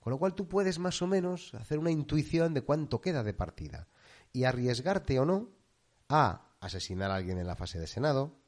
[0.00, 3.34] Con lo cual tú puedes más o menos hacer una intuición de cuánto queda de
[3.34, 3.88] partida
[4.32, 5.50] y arriesgarte o no
[6.08, 8.38] a asesinar a alguien en la fase de Senado,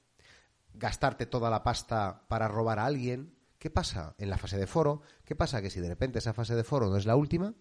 [0.74, 3.34] gastarte toda la pasta para robar a alguien.
[3.58, 5.02] ¿Qué pasa en la fase de foro?
[5.24, 7.54] ¿Qué pasa que si de repente esa fase de foro no es la última?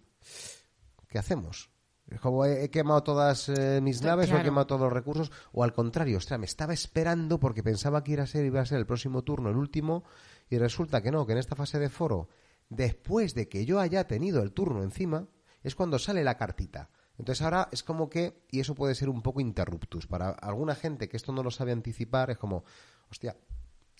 [1.08, 1.70] ¿Qué hacemos?
[2.06, 4.16] Es como he, he quemado todas eh, mis Claro.
[4.16, 7.62] naves o he quemado todos los recursos o al contrario, ostras, me estaba esperando porque
[7.62, 10.04] pensaba que iba a ser iba a ser el próximo turno el último
[10.48, 12.28] y resulta que no, que en esta fase de foro
[12.70, 15.26] después de que yo haya tenido el turno encima
[15.62, 16.90] es cuando sale la cartita.
[17.18, 21.08] Entonces ahora es como que, y eso puede ser un poco interruptus, para alguna gente
[21.08, 22.64] que esto no lo sabe anticipar, es como,
[23.10, 23.36] hostia,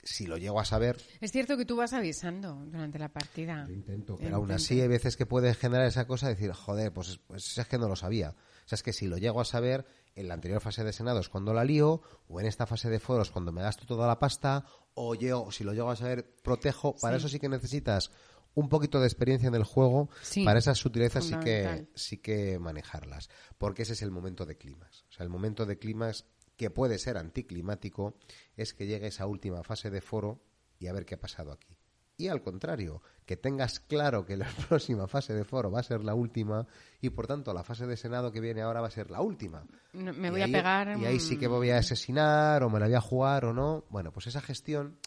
[0.05, 3.67] si lo llego a saber, Es cierto que tú vas avisando durante la partida.
[3.69, 7.09] intento, pero aún así hay veces que puede generar esa cosa de decir, joder, pues,
[7.09, 8.31] es- pues es que no lo sabía.
[8.65, 11.19] O sea, es que si lo llego a saber, en la anterior fase de Senado
[11.21, 14.19] es cuando la lío, o en esta fase de foros cuando me gasto toda la
[14.21, 14.65] pasta,
[14.95, 16.95] o yo, si lo llego a saber, protejo.
[17.01, 17.23] Para Sí.
[17.23, 18.11] eso sí que necesitas
[18.55, 22.59] un poquito de experiencia en el juego, Sí, para esas sutilezas sí que, sí que
[22.59, 25.05] manejarlas, porque ese es el momento de clímax.
[25.09, 26.25] O sea, el momento de clímax
[26.57, 28.15] que puede ser anticlimático
[28.57, 30.41] es que llegue esa última fase de foro
[30.79, 31.77] y a ver qué ha pasado aquí.
[32.21, 36.03] Y al contrario, que tengas claro que la próxima fase de foro va a ser
[36.03, 36.67] la última
[37.01, 39.65] y por tanto la fase de Senado que viene ahora va a ser la última.
[39.93, 40.99] No, me voy ahí- a pegar.
[40.99, 43.53] Y ahí sí que mm, voy a asesinar o me la voy a jugar o
[43.53, 43.85] no.
[43.89, 44.99] Bueno, pues esa gestión,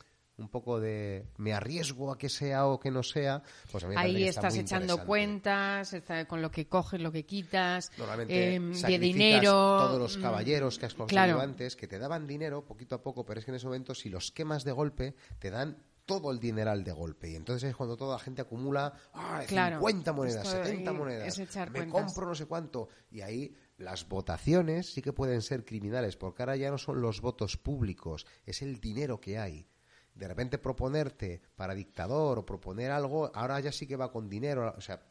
[0.42, 3.96] un poco de me arriesgo a que sea o que no sea, pues a mí
[3.98, 8.56] Ahí está estás muy echando cuentas, está con lo que coges, lo que quitas, Normalmente
[8.56, 9.52] em, de dinero.
[9.52, 11.42] todos los mm, caballeros que has conseguido claro.
[11.42, 14.10] antes, que te daban dinero poquito a poco, pero es que en ese momento si
[14.10, 17.30] los quemas de golpe, te dan todo el dineral de golpe.
[17.30, 19.78] Y entonces es cuando toda la gente acumula ah, Claro.
[19.78, 21.88] 50 monedas, Esto 70 es monedas, me cuentas.
[21.92, 22.90] compro no sé cuánto.
[23.10, 27.22] Y ahí las votaciones sí que pueden ser criminales, porque ahora ya no son los
[27.22, 29.68] votos públicos, es el dinero que hay.
[30.16, 34.74] De repente proponerte para dictador o proponer algo, ahora ya sí que va con dinero.
[34.78, 35.02] O sea,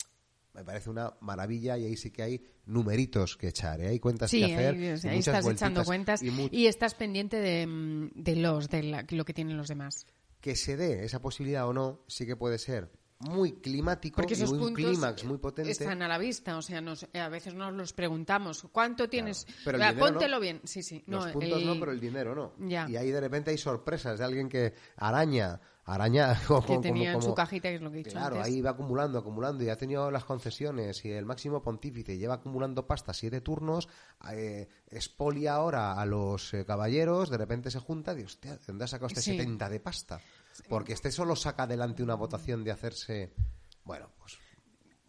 [0.54, 3.88] me parece una maravilla y ahí sí que hay numeritos que echar, ¿eh?
[3.88, 4.74] hay cuentas Sí, que hacer.
[4.74, 8.82] ahí, y ahí estás echando cuentas y y estás pendiente de, mm, de los, de
[8.82, 10.06] la- lo que tienen los demás.
[10.40, 14.36] que se dé esa posibilidad o no, sí que puede ser muy climático Porque y
[14.36, 15.70] esos un clímax muy potente.
[15.70, 19.46] están a la vista, o sea, nos- a veces nos los preguntamos, ¿cuánto tienes?
[19.64, 20.40] pero el dinero póntelo no.
[20.40, 21.04] bien, sí, sí.
[21.06, 22.52] Los no, puntos el- no, pero el dinero no.
[22.66, 22.88] Ya.
[22.88, 27.12] Y ahí de repente hay sorpresas de alguien que araña, araña como, que como- tenía
[27.12, 28.46] en como- su cajita, que es lo que he dicho Claro, antes.
[28.52, 32.86] ahí va acumulando, acumulando y ha tenido las concesiones y el máximo pontífice lleva acumulando
[32.86, 33.86] pasta siete turnos,
[34.32, 38.84] eh, expolia ahora a los eh, caballeros, de repente se junta y hostia, ¿de dónde
[38.84, 39.32] ha sacado este Sí.
[39.36, 40.20] 70 de pasta?
[40.68, 43.32] Porque este solo saca adelante una votación de hacerse,
[43.84, 44.38] bueno, pues...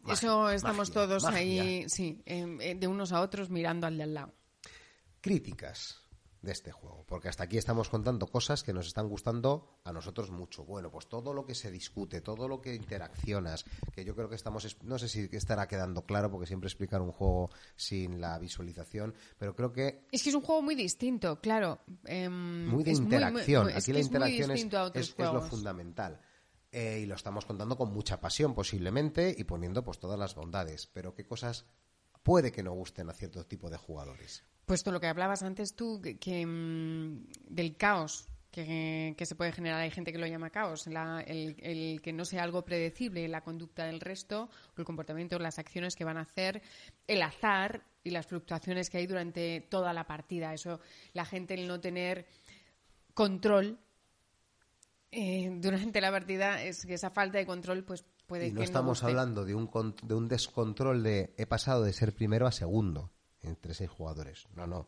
[0.02, 1.40] magia, Eso estamos magia, todos magia.
[1.40, 4.34] ahí, sí, em, eh, de unos a otros mirando al de al lado.
[5.22, 6.01] Críticas.
[6.42, 7.06] De este juego.
[7.08, 10.64] Porque hasta aquí estamos contando cosas que nos están gustando a nosotros mucho.
[10.66, 14.36] Bueno, pues todo lo que se discute, todo lo que interaccionas, que yo creo que
[14.36, 19.14] estamos, no sé si estará quedando claro, porque siempre explicar un juego sin la visualización,
[19.38, 20.08] pero creo que...
[20.12, 21.82] Es que es un juego muy distinto, claro.
[22.06, 23.70] Em, muy de interacción.
[23.70, 24.64] Aquí la interacción es,
[24.96, 26.20] es- es lo fundamental.
[26.72, 30.88] Eh, y lo estamos contando con mucha pasión, posiblemente, y poniendo pues todas las bondades.
[30.88, 31.66] Pero qué cosas
[32.24, 34.44] puede que no gusten a cierto tipo de jugadores.
[34.72, 39.52] Puesto lo que hablabas antes tú, que, que, mm, del caos que, que se puede
[39.52, 39.82] generar.
[39.82, 43.42] Hay gente que lo llama caos, la- el, el que no sea algo predecible, la
[43.42, 46.62] conducta del resto, el comportamiento, las acciones que van a hacer,
[47.06, 50.54] el azar y las fluctuaciones que hay durante toda la partida.
[50.54, 50.80] Eso,
[51.12, 52.26] la gente, el no tener
[53.14, 53.78] control
[55.12, 58.64] eh, durante la partida, es que esa falta de control, pues puede Y no que
[58.64, 59.70] estamos hablando de un,
[60.02, 63.12] de un descontrol de he pasado de ser primero a segundo
[63.42, 64.48] entre seis jugadores.
[64.56, 64.88] No, no.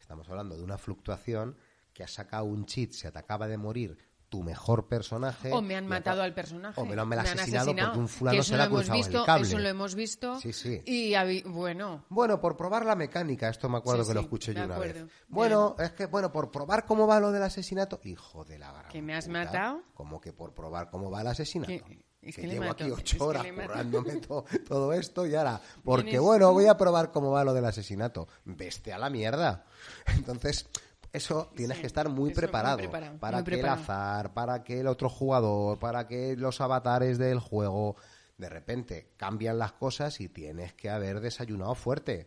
[0.00, 1.56] Estamos hablando de una fluctuación
[1.92, 3.96] que has sacado un cheat, se te acaba de morir
[4.28, 5.52] tu mejor personaje.
[5.52, 6.80] O me han matado al personaje.
[6.80, 9.24] O me lo han, me asesinado, porque un fulano se ha lo hemos visto, el
[9.26, 9.46] cable.
[9.46, 10.40] Eso lo hemos visto.
[10.40, 10.82] Sí, sí.
[10.86, 14.64] Y bueno, Bueno, por probar la mecánica, esto me acuerdo Sí, que lo escuché yo
[14.64, 15.04] una acuerdo.
[15.04, 15.12] vez.
[15.28, 18.88] Bueno, es que, bueno, por probar cómo va lo del asesinato, hijo de la gran
[18.90, 19.82] ¿Que me has puta, matado?
[19.94, 21.68] Como que por probar cómo va el asesinato.
[21.84, 25.34] Que- es que, que le llevo mato, aquí ocho horas currándome to- todo esto y
[25.34, 28.28] ahora, porque bueno, voy a probar cómo va lo del asesinato.
[28.44, 29.64] Veste a la mierda.
[30.16, 30.66] Entonces,
[31.12, 33.76] eso tienes Sí, que estar muy preparado para muy que preparado.
[33.78, 37.96] el azar, para que el otro jugador, para que los avatares del juego,
[38.36, 42.26] de repente cambian las cosas y tienes que haber desayunado fuerte.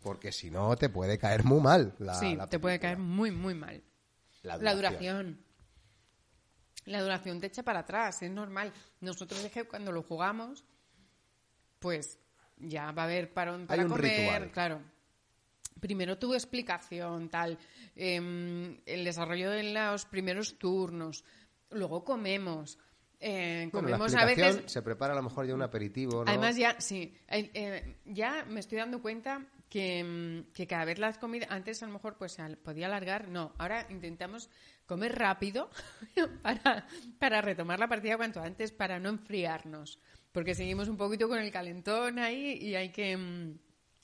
[0.00, 1.94] Porque si no, te puede caer muy mal.
[1.98, 3.82] La, sí, la te puede caer muy, muy mal.
[4.42, 5.44] La La duración.
[6.86, 8.72] La duración te echa para atrás, es normal.
[9.00, 10.64] Nosotros es que cuando lo jugamos,
[11.78, 12.18] pues
[12.56, 14.50] ya va a haber parón para un comer, ritual.
[14.50, 14.82] claro.
[15.80, 17.58] Primero tu explicación, tal,
[17.96, 21.24] em, el desarrollo de los primeros turnos,
[21.70, 22.78] luego comemos,
[23.18, 26.30] eh, Bueno, la comemos a veces se prepara a lo mejor ya un aperitivo, ¿no?
[26.30, 30.98] Además, ya, sí, eh, eh, ya me estoy dando cuenta que, mm, que cada vez
[30.98, 34.50] las comidas, antes a lo mejor pues podía alargar, no, ahora intentamos
[34.92, 35.70] comer rápido
[36.42, 36.86] para,
[37.18, 39.98] para retomar la partida cuanto antes, para no enfriarnos,
[40.32, 43.16] porque seguimos un poquito con el calentón ahí y hay que...
[43.16, 43.58] mm,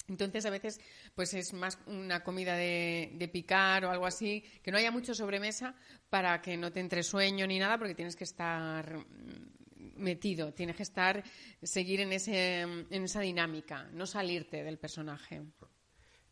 [0.09, 0.81] entonces a veces
[1.15, 5.75] pues es más una comida de, picar o algo así, que no haya mucho sobremesa
[6.09, 10.75] para que no te entre sueño ni nada porque tienes que estar mm, metido, tienes
[10.75, 11.23] que estar
[11.63, 15.43] seguir en ese en esa dinámica, no salirte del personaje.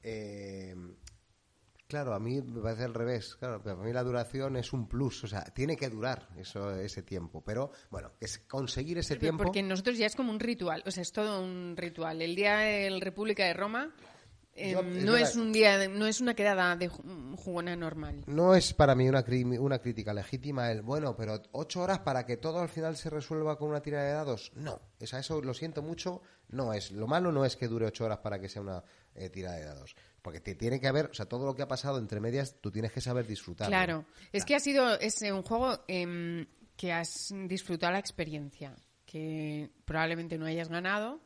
[0.02, 0.74] Eh,
[1.88, 3.36] claro, a mí me parece al revés.
[3.36, 5.24] Claro, pero para mí la duración es un plus.
[5.24, 7.42] O sea, tiene que durar eso, ese tiempo.
[7.44, 9.44] Pero, bueno, que es conseguir ese tiempo...
[9.44, 12.20] Porque nosotros ya es como un ritual, o sea, es todo un ritual.
[12.22, 13.94] El día de República de Roma
[14.58, 15.28] eh, Yo- es no verdad.
[15.28, 18.24] es un día, no es una quedada de ju- jugona normal.
[18.26, 19.22] No es para mí una,
[19.60, 23.58] una crítica legítima el, bueno, pero ocho horas para que todo al final se resuelva
[23.58, 24.52] con una tira de dados.
[24.54, 26.90] No, o sea, eso lo siento mucho, no es.
[26.90, 28.82] Lo malo no es que dure ocho horas para que sea una
[29.14, 29.94] eh, tira de dados.
[30.26, 32.72] Porque te tiene que haber, o sea, todo lo que ha pasado entre medias, tú
[32.72, 33.68] tienes que saber disfrutar.
[33.68, 36.44] Claro, es que ha sido es un juego em,
[36.76, 38.74] que has disfrutado la experiencia,
[39.04, 41.20] que probablemente no hayas ganado,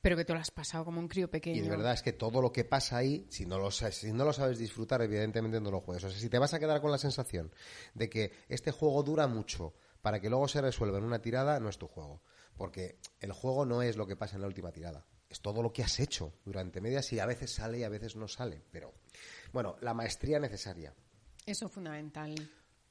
[0.00, 1.56] pero que te lo has pasado como un crío pequeño.
[1.58, 4.12] Y de verdad es que todo lo que pasa ahí, si no lo, sa- si
[4.12, 6.04] no lo sabes disfrutar, evidentemente no lo juegues.
[6.04, 7.52] O sea, si te vas a quedar con la sensación
[7.94, 11.68] de que este juego dura mucho para que luego se resuelva en una tirada, no
[11.68, 12.22] es tu juego.
[12.56, 15.04] Porque el juego no es lo que pasa en la última tirada.
[15.28, 18.16] Es todo lo que has hecho durante medias y a veces sale y a veces
[18.16, 18.62] no sale.
[18.70, 18.94] Pero,
[19.52, 20.94] bueno, la maestría necesaria.
[21.44, 22.34] Eso es fundamental.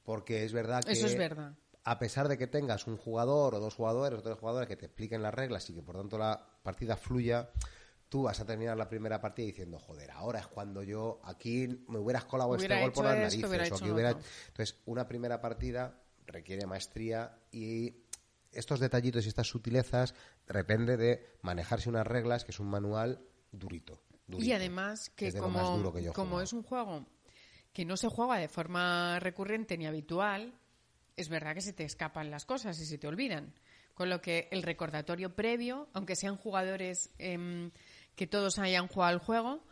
[0.04, 0.92] Porque es verdad que...
[0.92, 1.54] Eso es verdad.
[1.84, 4.86] A pesar de que tengas un jugador o dos jugadores o tres jugadores que te
[4.86, 7.50] expliquen las reglas y que por tanto la partida fluya,
[8.08, 11.98] tú vas a terminar la primera partida diciendo, joder, ahora es cuando yo aquí me
[11.98, 13.44] hubieras colado Hubiera este gol por las narices.
[13.44, 14.18] hubiera o que hubiera-.
[14.48, 18.05] Entonces, una primera partida requiere maestría y
[18.56, 20.14] estos detallitos y estas sutilezas
[20.46, 23.20] depende de manejarse unas reglas, que es un manual
[23.52, 24.00] durito.
[24.26, 27.06] durito, Y además que es como, que es un juego
[27.72, 30.54] que no se juega de forma recurrente ni habitual,
[31.14, 33.54] es verdad que se te escapan las cosas y se te olvidan.
[33.94, 37.70] Con lo que el recordatorio previo, aunque sean jugadores em,
[38.14, 39.62] que todos hayan jugado al juego,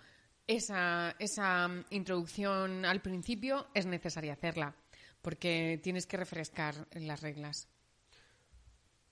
[0.46, 4.76] esa, esa introducción al principio es necesaria hacerla,
[5.22, 7.68] porque tienes que refrescar las reglas.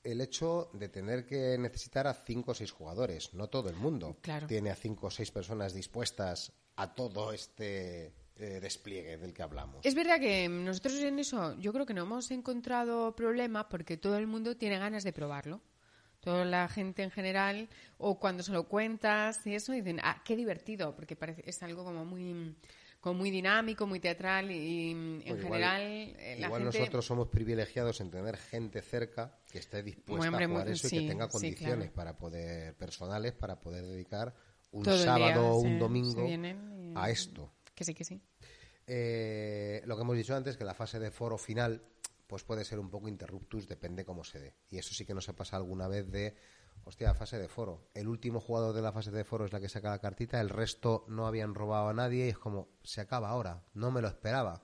[0.04, 3.34] El hecho de tener que necesitar a cinco o seis jugadores.
[3.34, 4.46] No todo el mundo Claro.
[4.46, 9.84] tiene a cinco o seis personas dispuestas a todo este eh, despliegue del que hablamos.
[9.84, 14.16] Es verdad que nosotros en eso yo creo que no hemos encontrado problema porque todo
[14.18, 15.60] el mundo tiene ganas de probarlo.
[16.20, 20.36] Toda la gente en general, o cuando se lo cuentas y eso, dicen, ah, qué
[20.36, 22.54] divertido, porque parece, es algo como muy,
[23.02, 26.78] como muy dinámico, muy teatral y en Pues igual- general eh, la Igual gente...
[26.78, 30.86] nosotros somos privilegiados en tener gente cerca que esté dispuesta Hombre, a jugar muy- eso
[30.86, 31.92] y que tenga sí, condiciones claro.
[31.94, 34.32] para poder, personales, para poder dedicar
[34.70, 37.52] un todo sábado o un domingo vienen a esto.
[37.74, 38.22] Que sí, que sí.
[38.86, 41.82] Eh, lo que hemos dicho antes, que la fase de foro final
[42.28, 44.54] pues puede ser un poco interruptus, depende cómo se dé.
[44.70, 46.34] Y eso sí que nos ha pasado alguna vez de,
[46.84, 47.90] hostia, fase de foro.
[47.94, 50.48] El último jugador de la fase de foro es la que saca la cartita, el
[50.48, 54.08] resto no habían robado a nadie y es como, se acaba ahora, no me lo
[54.08, 54.62] esperaba.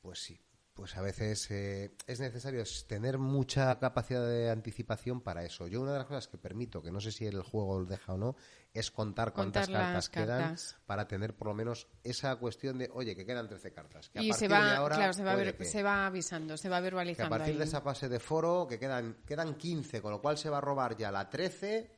[0.00, 0.40] Pues sí,
[0.78, 5.66] pues a veces eh, es necesario es tener mucha capacidad de anticipación para eso.
[5.66, 8.12] Yo una de las cosas que permito, que no sé si el juego lo deja
[8.12, 8.36] o no,
[8.72, 10.76] es contar cuántas Contar las cartas quedan cartas.
[10.86, 14.08] para tener por lo menos esa cuestión de, oye, que quedan 13 cartas.
[14.08, 16.56] Que a Y se va, de ahora claro, se va, ver- que- se va avisando,
[16.56, 17.28] se va que a verbalizando.
[17.36, 20.58] partir de esa fase de foro, que quedan, quedan 15, con lo cual se va
[20.58, 21.90] a robar ya la 13,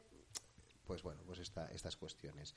[0.87, 2.55] pues bueno, pues esta, estas cuestiones.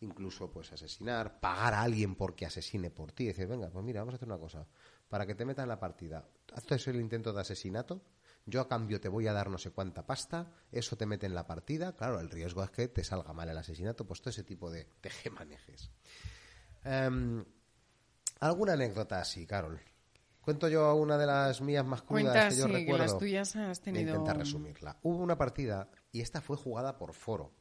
[0.00, 3.26] Incluso pues asesinar, pagar a alguien porque asesine por ti.
[3.26, 4.66] Decir, venga, pues mira, vamos a hacer una cosa.
[5.08, 8.02] Para que te metan en la partida, haces el intento de asesinato,
[8.44, 11.34] yo a cambio te voy a dar no sé cuánta pasta, eso te mete en
[11.34, 14.44] la partida, claro, el riesgo es que te salga mal el asesinato, pues todo ese
[14.44, 15.90] tipo de tejemanejes.
[16.84, 17.44] Em,
[18.40, 19.80] ¿Alguna anécdota así, Carol?
[20.40, 23.02] Cuento yo una de las mías más crudas que yo sí, que recuerdo.
[23.04, 24.10] las tuyas has a tenido...
[24.10, 24.96] intentar resumirla.
[25.02, 27.52] Hubo una partida y esta fue jugada por foro.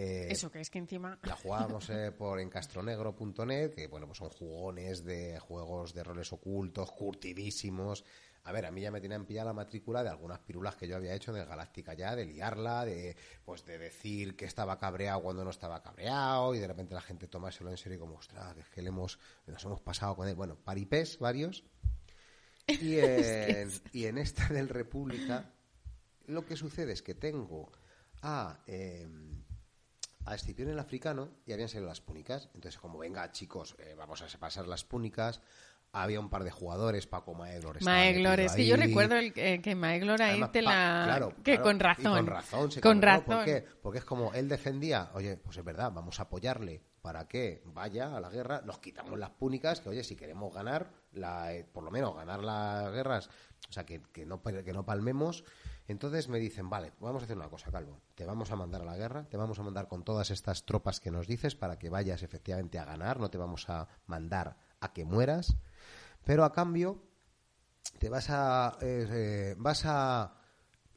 [0.00, 1.18] Eh, Eso, que es que encima...
[1.24, 6.92] la jugábamos eh, por encastronegro.net, que bueno, pues son jugones de juegos de roles ocultos,
[6.92, 8.04] curtidísimos.
[8.44, 10.94] A ver, a mí ya me tenían pillada la matrícula de algunas pirulas que yo
[10.94, 15.20] había hecho en el Galáctica ya, de liarla, de pues de decir que estaba cabreado
[15.20, 18.56] cuando no estaba cabreado, y de repente la gente tomárselo en serio y como, ostras,
[18.56, 19.18] es que le hemos,
[19.48, 20.36] nos hemos pasado con él.
[20.36, 21.64] Bueno, paripés varios.
[22.68, 25.52] Y en, y en esta del República,
[26.26, 27.72] lo que sucede es que tengo
[28.22, 29.08] a, eh,
[30.28, 32.48] a Escipión el africano y habían salido las púnicas.
[32.54, 35.40] Entonces, como venga, chicos, eh, vamos a pasar las púnicas.
[35.90, 37.82] Había un par de jugadores, Paco Maeglor.
[37.82, 41.02] Maeglor, es que yo recuerdo el, eh, que Maeglor ahí Además, te pa- la...
[41.06, 42.16] claro, que claro, con razón.
[42.16, 42.70] con razón.
[42.70, 43.24] se Con razón.
[43.24, 43.64] ¿Por qué?
[43.82, 48.14] Porque es como él defendía, oye, pues es verdad, vamos a apoyarle para que vaya
[48.14, 51.82] a la guerra, nos quitamos las púnicas, que oye, si queremos ganar, la, eh, por
[51.82, 53.30] lo menos ganar las guerras,
[53.70, 55.42] o sea, que, que, no, que no palmemos.
[55.88, 58.84] Entonces me dicen, vale, vamos a hacer una cosa, Calvo, te vamos a mandar a
[58.84, 61.88] la guerra, te vamos a mandar con todas estas tropas que nos dices para que
[61.88, 65.56] vayas efectivamente a ganar, no te vamos a mandar a que mueras,
[66.24, 67.02] pero a cambio
[67.98, 70.34] te vas a eh, eh, vas a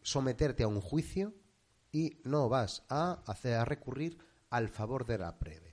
[0.02, 1.34] someterte a un juicio
[1.94, 4.18] y no vas a hacer a recurrir
[4.50, 5.71] al favor de la plebe.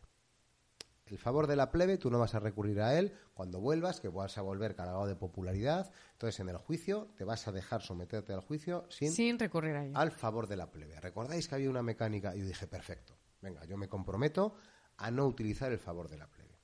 [1.10, 4.08] El favor de la plebe tú no vas a recurrir a él cuando vuelvas, que
[4.08, 5.90] vas a volver cargado de popularidad.
[6.12, 9.84] Entonces en el juicio te vas a dejar someterte al juicio sin, Sin recurrir a
[9.84, 9.96] ello.
[9.96, 11.00] al favor de la plebe.
[11.00, 12.34] ¿Recordáis que había una mecánica?
[12.36, 14.54] Y yo dije, perfecto, venga, yo me comprometo
[14.98, 16.58] a no utilizar el favor de la plebe.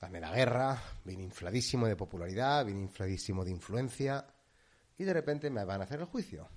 [0.00, 4.26] Gané la guerra, vine infladísimo de popularidad, vine infladísimo de influencia,
[4.98, 6.48] y de repente me van a hacer el juicio.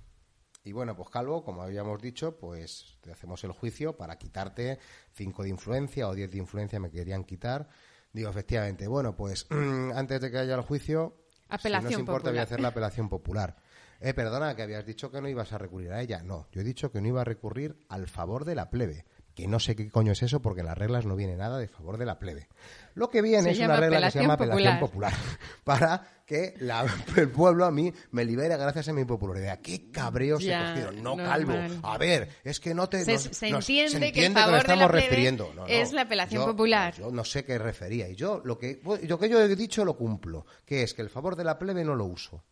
[0.68, 4.78] Y bueno, pues Calvo, como habíamos dicho, pues te hacemos el juicio para quitarte
[5.14, 7.70] 5 de influencia o 10 de influencia me querían quitar.
[8.12, 9.46] Digo, efectivamente, bueno, pues
[9.94, 11.16] antes de que haya el juicio,
[11.58, 13.56] si no os importa, voy a hacer la apelación popular.
[14.00, 16.22] Eh, perdona, que habías dicho que no ibas a recurrir a ella.
[16.22, 19.06] No, yo he dicho que no iba a recurrir al favor de la plebe.
[19.38, 21.68] Que no sé qué coño es eso porque en las reglas no viene nada de
[21.68, 22.48] favor de la plebe.
[22.96, 25.12] Lo que viene Se es una regla que se llama apelación apelación popular.
[25.62, 26.84] Para que la-
[27.16, 29.60] el pueblo a mí me libere gracias a mi popularidad.
[29.60, 30.96] ¡Qué cabreo se Ya, cogieron!
[31.04, 31.28] No, normal.
[31.28, 31.86] Calvo.
[31.88, 33.04] A ver, es que no te...
[33.04, 35.52] Se- nos- se nos- entiende que el favor de la estamos plebe refiriendo.
[35.54, 35.66] No, no.
[35.68, 36.94] es la apelación Yo- popular.
[36.98, 38.08] Yo no sé qué refería.
[38.08, 40.46] Y yo lo que, yo que yo he dicho lo cumplo.
[40.66, 42.42] Que es que el favor de la plebe no lo uso.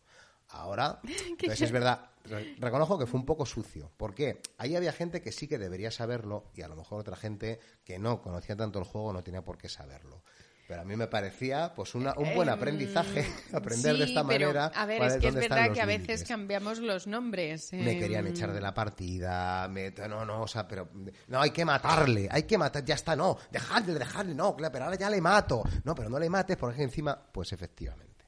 [0.51, 2.11] Ahora, entonces es verdad,
[2.59, 3.91] reconozco que fue un poco sucio.
[3.97, 4.41] ¿Por qué?
[4.57, 7.99] Ahí había gente que sí que debería saberlo y a lo mejor otra gente que
[7.99, 10.23] no conocía tanto el juego no tenía por qué saberlo.
[10.67, 14.47] Pero a mí me parecía pues una- un buen Em, aprendizaje aprender de esta pero,
[14.47, 14.65] manera.
[14.75, 16.27] A ver, es que es verdad que a veces límites.
[16.27, 17.71] cambiamos los nombres.
[17.71, 20.89] Me em, querían echar de la partida, me, no, no, o sea, pero,
[21.29, 24.83] no, hay que matarle, hay que matar, ya está, no, dejadle, dejadle, no, claro, pero
[24.85, 25.63] ahora ya le mato.
[25.85, 28.25] No, pero no le mates porque encima, pues efectivamente.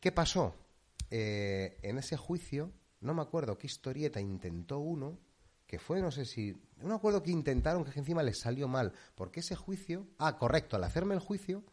[0.00, 0.54] ¿Qué pasó?
[1.10, 2.72] Eh, en ese juicio,
[3.02, 5.18] no me acuerdo qué historieta intentó uno,
[5.66, 8.92] que fue, no sé si, no me acuerdo que intentaron que encima les salió mal,
[9.14, 11.64] porque ese juicio, ah, correcto, al hacerme el juicio,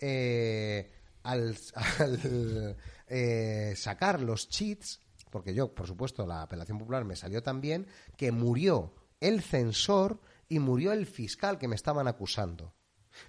[0.00, 0.90] eh,
[1.22, 1.56] al,
[3.06, 7.86] eh, sacar los cheats, porque yo, por supuesto, la apelación popular me salió tan bien,
[8.16, 12.74] que murió el censor y murió el fiscal que me estaban acusando.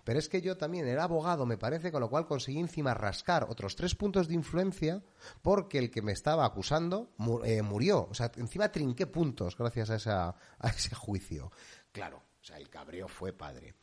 [0.03, 3.45] Pero es que yo también era abogado, me parece, con lo cual conseguí encima rascar
[3.49, 5.01] otros tres puntos de influencia
[5.41, 7.11] porque el que me estaba acusando
[7.43, 8.07] eh, murió.
[8.09, 11.51] O sea, encima trinqué puntos gracias a, esa- a ese juicio.
[11.91, 13.75] Claro, o sea, el cabreo fue padre.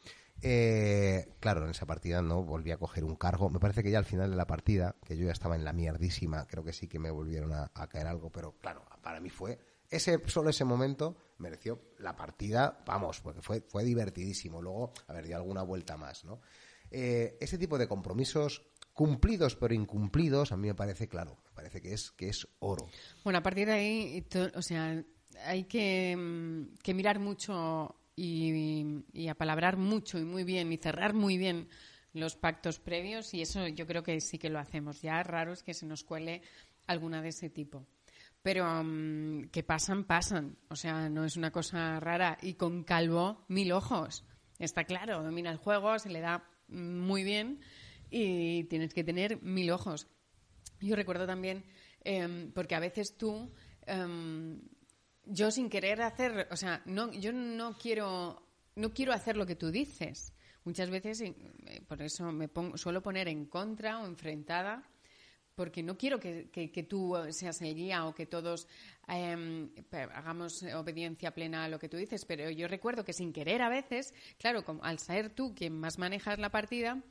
[0.42, 3.48] Eh, claro, en esa partida no volví a coger un cargo.
[3.48, 5.72] Me parece que ya al final de la partida, que yo ya estaba en la
[5.72, 9.30] mierdísima, creo que sí que me volvieron a, a caer algo, pero claro, para mí
[9.30, 9.58] fue
[9.90, 14.62] ese solo ese momento mereció la partida, vamos, porque fue, fue divertidísimo.
[14.62, 16.40] Luego, a ver, dio alguna vuelta más, ¿no?
[16.90, 21.82] Eh, ese tipo de compromisos cumplidos pero incumplidos, a mí me parece claro, me parece
[21.82, 22.86] que es, que es oro.
[23.24, 25.04] Bueno, a partir de ahí, o sea,
[25.44, 31.12] hay que, mm, que mirar mucho y, y, apalabrar mucho y muy bien y cerrar
[31.12, 31.68] muy bien
[32.14, 35.02] los pactos previos y eso yo creo que sí que lo hacemos.
[35.02, 36.40] Ya raro es que se nos cuele
[36.86, 37.86] alguna de ese tipo.
[38.46, 40.56] Pero um, que pasan, pasan.
[40.68, 42.38] O sea, no es una cosa rara.
[42.40, 44.24] Y con Calvo, mil ojos.
[44.60, 47.58] Está claro, domina el juego, se le da muy bien
[48.08, 50.06] y tienes que tener mil ojos.
[50.80, 51.64] Yo recuerdo también,
[52.04, 53.52] eh, porque a veces tú,
[53.84, 54.60] eh,
[55.24, 59.56] yo sin querer hacer, o sea, no, yo no quiero, no quiero hacer lo que
[59.56, 60.32] tú dices.
[60.62, 61.34] Muchas veces, eh,
[61.88, 64.88] por eso me pongo, suelo poner en contra o enfrentada
[65.56, 68.68] porque no quiero que, que, tú seas el guía o que todos
[69.08, 69.68] eh,
[70.14, 73.70] hagamos obediencia plena a lo que tú dices, pero yo recuerdo que sin querer a
[73.70, 77.02] veces, claro, como, al ser tú quien más manejas la partida,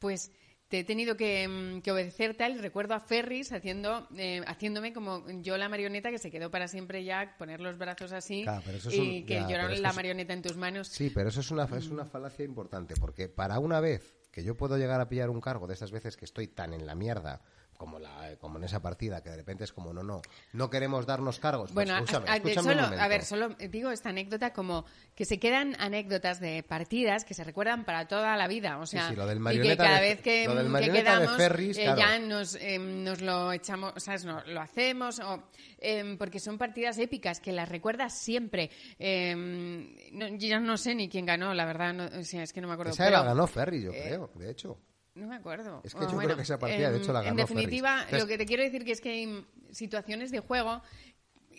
[0.00, 0.32] pues
[0.66, 2.58] te he tenido que, em, que obedecer tal.
[2.58, 7.04] Recuerdo a Ferris haciendo, eh, haciéndome como yo la marioneta que se quedó para siempre
[7.04, 8.44] ya, poner los brazos así
[8.90, 10.88] y que yo era la marioneta en tus manos.
[10.88, 14.56] Sí, pero eso es una, es una falacia importante, porque para una vez que yo
[14.56, 17.42] puedo llegar a pillar un cargo de esas veces que estoy tan en la mierda
[17.82, 21.04] como, la, como en esa partida, que de repente es como, no, no, no queremos
[21.04, 21.72] darnos cargos.
[21.72, 24.84] Pues bueno, a, ver, solo digo esta anécdota como
[25.16, 28.78] que se quedan anécdotas de partidas que se recuerdan para toda la vida.
[28.78, 30.46] O sea, lo del y que cada de, vez que,
[30.80, 35.42] que quedamos eh, ya nos, eh, nos lo echamos, o sea, no, lo hacemos, o,
[35.78, 38.70] eh, porque son partidas épicas que las recuerdas siempre.
[39.00, 42.52] Em, no, yo ya no sé ni quién ganó, la verdad, no, o sea, es
[42.52, 42.92] que no me acuerdo.
[42.92, 44.78] Esa la ganó Ferry, yo creo, de hecho.
[45.14, 45.82] No me acuerdo.
[45.84, 48.38] Es que yo creo que esa partida, de hecho, la ganó En definitiva, lo que
[48.38, 50.82] te quiero decir que es que hay situaciones de juego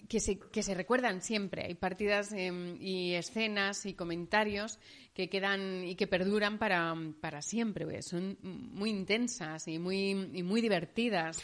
[0.09, 1.65] que se, que se recuerdan siempre.
[1.65, 4.80] Hay partidas em, y escenas y comentarios
[5.14, 8.01] que quedan y que perduran para, para siempre.
[8.01, 11.41] Son muy intensas y muy, y muy divertidas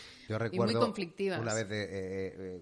[0.51, 1.39] y muy conflictivas.
[1.39, 1.89] Una vez de, eh,
[2.37, 2.61] eh,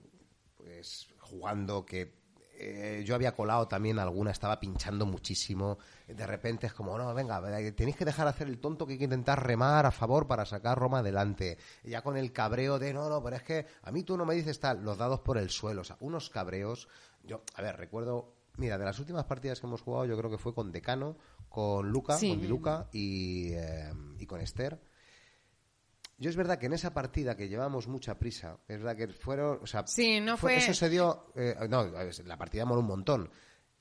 [0.58, 2.14] pues, jugando que
[2.60, 5.77] eh, yo había colado también alguna, estaba pinchando muchísimo.
[6.08, 7.42] De repente es como, no, venga,
[7.74, 10.77] tenéis que dejar hacer el tonto que hay que intentar remar a favor para sacar
[10.77, 11.58] Roma adelante.
[11.84, 14.34] ya con el cabreo de, no, no, pero es que a mí tú no me
[14.34, 16.88] dices tal, los dados por el suelo, o sea, unos cabreos.
[17.24, 20.38] Yo, a ver, recuerdo, mira, de las últimas partidas que hemos jugado, yo creo que
[20.38, 21.16] fue con Decano,
[21.50, 24.80] con Luca, con Di Luca y, eh, y con Esther
[26.18, 29.60] yo es verdad que en esa partida que llevamos mucha prisa, es verdad que fueron,
[29.62, 30.58] o sea, sí, no fue...
[30.58, 33.30] eso se dio, eh, no, la partida moló un montón.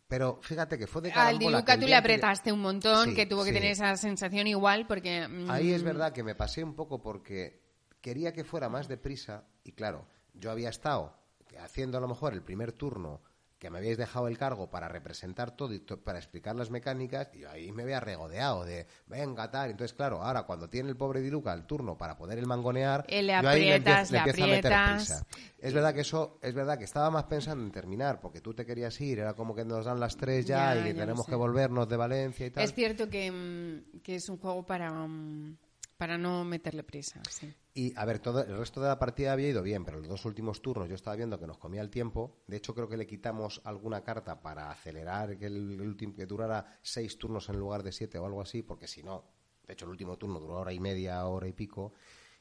[0.09, 3.45] Pero fíjate que fue de cara Al Diluca tú le apretaste un montón, que tuvo
[3.45, 5.27] que tener esa sensación igual, porque...
[5.27, 7.61] Mm, Ahí es verdad que me pasé un poco porque
[8.01, 11.19] quería que fuera más deprisa y claro, yo había estado
[11.59, 13.21] haciendo a lo mejor el primer turno
[13.59, 17.45] que me habíais dejado el cargo para representar todo y para explicar las mecánicas, y
[17.45, 19.71] ahí me había regodeado de, venga, tal.
[19.71, 23.35] Entonces, claro, ahora cuando tiene el pobre Diluca el turno para poder el mangonear, le
[23.35, 25.27] aprietas, le, empiezo, a meter prisa.
[25.59, 28.67] Es verdad que eso, es verdad que estaba más pensando en terminar, porque tú te
[28.67, 31.97] querías ir, era como que nos dan las tres ya, y tenemos que volvernos de
[31.97, 32.63] Valencia y tal.
[32.63, 34.91] Es cierto que, mm, que es un juego para...
[34.91, 35.57] Mm,
[35.97, 37.53] para no meterle prisa, sí.
[37.75, 40.25] Y, a ver, todo el resto de la partida había ido bien, pero los dos
[40.25, 42.39] últimos turnos yo estaba viendo que nos comía el tiempo.
[42.47, 46.65] De hecho, creo que le quitamos alguna carta para acelerar que el, último que durara
[46.83, 49.25] seis turnos en lugar de siete o algo así, porque si no,
[49.67, 51.93] de hecho, el último turno duró hora y media, hora y pico.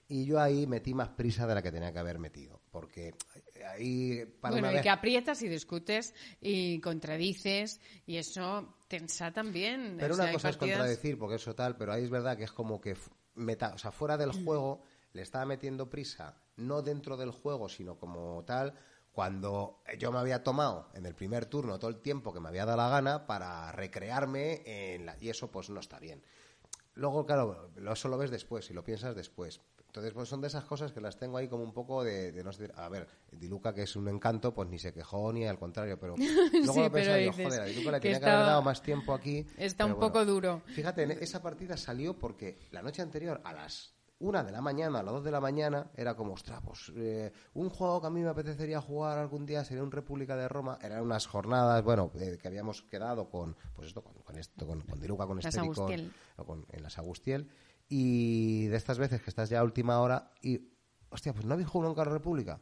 [0.08, 3.16] Y yo ahí metí más prisa de la que tenía que haber metido, porque
[3.68, 9.98] ahí para bueno, y que aprietas y discutes y contradices y eso tensa también.
[10.00, 12.80] Pero una cosa es contradecir, porque eso tal, pero ahí es verdad que es como
[12.80, 12.96] que
[13.36, 14.84] meta, o sea, fuera del juego
[15.14, 18.74] le estaba metiendo prisa, no dentro del juego, sino como tal,
[19.12, 22.66] cuando yo me había tomado en el primer turno todo el tiempo que me había
[22.66, 25.16] dado la gana para recrearme en la...
[25.22, 26.22] y eso pues no está bien.
[26.96, 29.62] Luego, claro, eso lo ves después y lo piensas después.
[29.96, 32.52] Entonces, pues son de esas cosas que las tengo ahí como un poco de, no
[32.52, 35.98] sé, a ver, Diluca que es un encanto, pues ni se quejó ni al contrario,
[35.98, 36.16] pero
[36.66, 39.48] luego lo pensé, joder, a Diluca le tenía que haber dado más tiempo aquí.
[39.58, 40.64] Está un poco duro.
[40.66, 45.04] Fíjate, esa partida salió porque la noche anterior a las una de la mañana a
[45.04, 48.22] las dos de la mañana era como, ostras, pues eh, un juego que a mí
[48.22, 50.78] me apetecería jugar algún día sería un República de Roma.
[50.82, 55.26] Eran unas jornadas, bueno, eh, que habíamos quedado con, pues esto, con, esto, con, Diluca,
[55.26, 55.64] con Esther
[56.46, 57.50] con, en las Agustiel.
[57.88, 60.72] Y de estas veces que estás ya a última hora y,
[61.10, 62.60] hostia, pues no habéis jugado nunca a la República.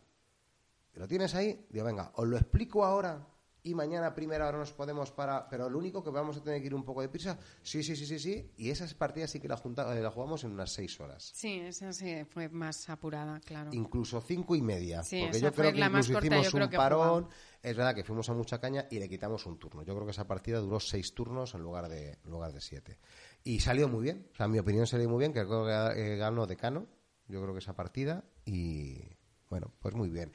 [0.93, 1.65] ¿Lo tienes ahí?
[1.69, 3.27] Digo, venga, os lo explico ahora
[3.65, 5.47] y mañana a primera hora nos podemos para...
[5.47, 7.95] Pero lo único que vamos a tener que ir un poco de prisa, sí, sí,
[7.95, 8.51] sí, sí, sí.
[8.57, 11.31] Y esas partidas sí que la, la jugamos en unas seis horas.
[11.33, 13.69] Sí, esa sí fue más apurada, claro.
[13.71, 15.01] Incluso cinco y media.
[15.01, 17.29] Sí, porque esa yo fue creo que la más incluso corta, hicimos un parón.
[17.61, 19.83] Es verdad que fuimos a mucha caña y le quitamos un turno.
[19.83, 22.99] Yo creo que esa partida duró seis turnos en lugar de, en lugar de siete.
[23.43, 24.27] Y salió muy bien.
[24.33, 26.87] O sea, en mi opinión salió muy bien, que creo que eh, ganó Decano.
[27.27, 28.23] Yo creo que esa partida.
[28.45, 29.01] Y
[29.49, 30.31] bueno, pues muy bien.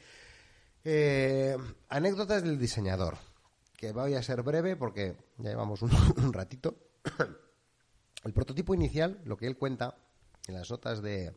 [0.84, 1.56] Eh,
[1.88, 3.16] anécdotas del diseñador.
[3.76, 6.76] Que voy a ser breve porque ya llevamos un, un ratito.
[8.24, 9.96] El prototipo inicial, lo que él cuenta
[10.48, 11.36] en las notas de,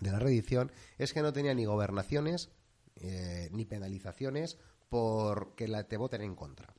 [0.00, 2.50] de la reedición, es que no tenía ni gobernaciones
[2.96, 6.74] eh, ni penalizaciones porque la te voten en contra.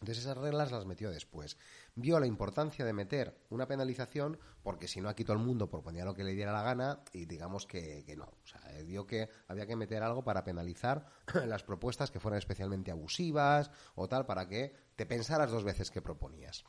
[0.00, 1.56] Entonces esas reglas las metió después.
[1.98, 6.04] Vio la importancia de meter una penalización porque si no aquí todo el mundo proponía
[6.04, 8.24] lo que le diera la gana y digamos que, que no.
[8.24, 11.06] O sea, vio que había que meter algo para penalizar
[11.46, 16.02] las propuestas que fueran especialmente abusivas o tal para que te pensaras dos veces que
[16.02, 16.64] proponías.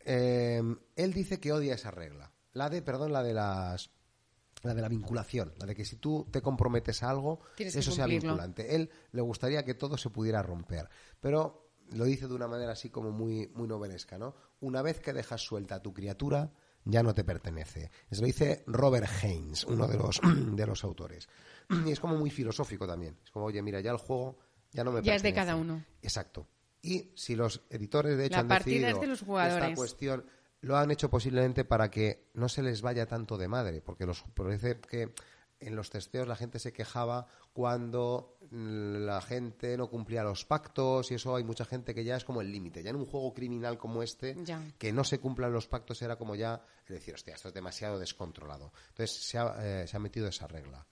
[0.00, 0.62] Eh,
[0.96, 2.32] él dice que odia esa regla.
[2.52, 3.90] La de, perdón, la de las
[4.62, 7.92] la de la vinculación, la de que si tú te comprometes a algo, Tienes eso
[7.92, 8.74] sea vinculante.
[8.74, 10.88] Él le gustaría que todo se pudiera romper,
[11.20, 14.34] pero lo dice de una manera así como muy, muy novelesca, ¿no?
[14.60, 16.52] Una vez que dejas suelta a tu criatura,
[16.84, 17.90] ya no te pertenece.
[18.10, 20.20] Eso lo dice Robert Haynes, uno de los,
[20.56, 21.28] de los autores.
[21.86, 23.16] Y es como muy filosófico también.
[23.24, 24.38] Es como, oye, mira, ya el juego
[24.72, 25.34] ya no me Ya es de pertenece.
[25.34, 25.84] cada uno.
[26.02, 26.48] Exacto.
[26.82, 29.76] Y si los editores, de hecho, La han partida es decidido de los esta jugadores.
[29.76, 30.24] cuestión,
[30.62, 34.22] lo han hecho posiblemente para que no se les vaya tanto de madre, porque los
[34.34, 35.12] parece que
[35.60, 41.14] en los testeos la gente se quejaba cuando la gente no cumplía los pactos y
[41.14, 42.82] eso hay mucha gente que ya es como el límite.
[42.82, 44.62] Ya en un juego criminal como este, Ya.
[44.78, 48.72] que no se cumplan los pactos era como ya decir, hostia, esto es demasiado descontrolado.
[48.88, 50.86] Entonces se ha, eh, se ha metido esa regla.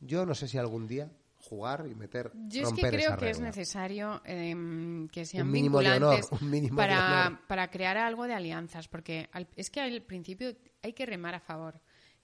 [0.00, 1.10] Yo no sé si algún día
[1.42, 5.52] jugar y meter Yo es que creo esa que es necesario em, que sean Un
[5.52, 7.38] mínimo de vinculantes honor, un mínimo de para, honor.
[7.46, 11.40] para crear algo de alianzas, porque al- es que al principio hay que remar a
[11.40, 11.80] favor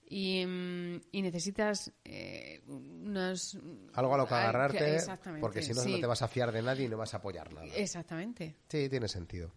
[0.09, 3.57] y, em, y necesitas eh, unos...
[3.93, 4.99] Algo a lo que agarrarte,
[5.41, 5.91] porque si no, sí.
[5.91, 7.67] no te vas a fiar de nadie y no vas a apoyar nada.
[7.75, 8.55] Exactamente.
[8.69, 9.51] Sí, tiene sentido.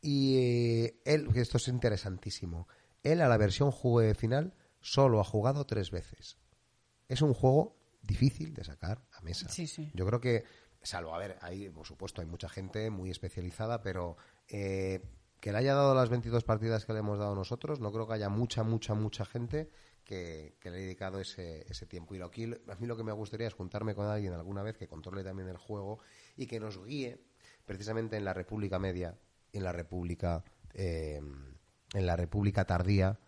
[0.00, 2.66] Y eh, él, que esto es interesantísimo,
[3.02, 6.38] él a la versión juego final solo ha jugado tres veces.
[7.08, 9.48] Es un juego difícil de sacar a mesa.
[9.50, 9.90] Sí, sí.
[9.94, 10.44] Yo creo que,
[10.82, 14.16] salvo, a ver, hay, por supuesto, hay mucha gente muy especializada, pero
[14.48, 15.02] eh,
[15.40, 18.14] que le haya dado las 22 partidas que le hemos dado nosotros, no creo que
[18.14, 19.70] haya mucha, mucha, mucha gente
[20.10, 22.16] que, que le haya dedicado ese, ese tiempo.
[22.16, 24.76] Y lo, aquí, a mí lo que me gustaría es juntarme con alguien alguna vez
[24.76, 26.00] que controle también el juego
[26.36, 27.20] y que nos guíe
[27.64, 29.16] precisamente en la República Media
[29.52, 30.42] en la República,
[30.74, 31.20] eh,
[31.94, 33.20] en la República Tardía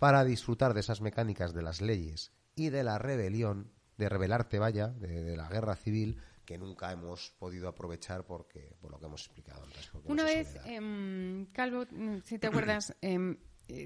[0.00, 4.88] para disfrutar de esas mecánicas de las leyes y de la rebelión, de rebelarte, vaya,
[4.88, 9.24] de, de la guerra civil que nunca hemos podido aprovechar porque por lo que hemos
[9.24, 9.88] explicado antes.
[10.04, 11.86] Una vez, em, Calvo,
[12.24, 13.36] si te acuerdas, em, eh,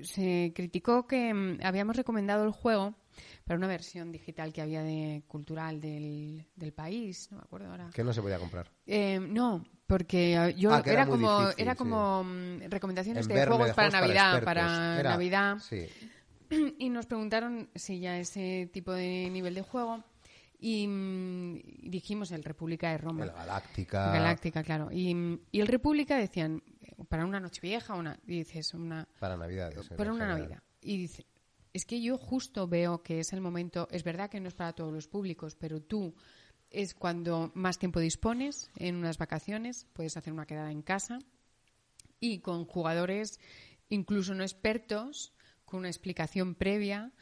[0.05, 2.95] se criticó que em, habíamos recomendado el juego
[3.45, 7.91] para una versión digital que había de cultural del, del país, no me acuerdo ahora.
[7.93, 8.71] que no se podía comprar.
[8.87, 11.79] Eh, no, porque eh, yo Ah, era era, como difícil, era sí.
[11.79, 14.45] como mm, recomendaciones En de juegos, de para juegos Navidad, expertos.
[14.45, 15.87] para Era- Navidad Sí.
[16.79, 20.05] y nos preguntaron si ya ese tipo de nivel de juego
[20.61, 23.25] y mm, dijimos el República de Roma.
[23.25, 24.13] El Galáctica.
[24.13, 24.89] Galáctica, claro.
[24.93, 26.78] Y, mm, y el República decían eh,
[27.09, 29.91] para una noche vieja, una dices una Para Navidades.
[29.91, 30.41] en para una general.
[30.43, 30.63] Navidad.
[30.81, 31.27] Y dice,
[31.73, 34.73] es que yo justo veo que es el momento, es verdad que no es para
[34.73, 36.15] todos los públicos, pero tú
[36.71, 41.19] es cuando más tiempo dispones en unas vacaciones, puedes hacer una quedada en casa
[42.21, 43.39] y con jugadores
[43.89, 45.33] incluso no expertos,
[45.65, 47.13] con una explicación previa,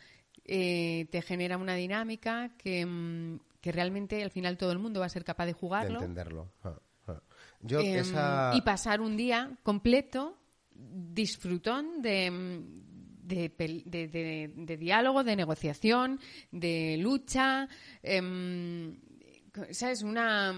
[0.45, 5.07] eh, te genera una dinámica que, mm, que realmente al final todo el mundo va
[5.07, 5.95] a ser capaz de De jugarlo.
[6.01, 6.53] entenderlo.
[6.63, 6.83] Ah, ah.
[7.67, 8.53] Yo Em, esa...
[8.55, 10.39] Y pasar un día completo,
[10.75, 12.61] disfrutón de,
[13.23, 16.21] de, pel- de- de- de diálogo, de negociación,
[16.51, 17.69] de lucha.
[18.03, 18.99] em,
[19.71, 20.03] ¿Sabes?
[20.03, 20.51] Una.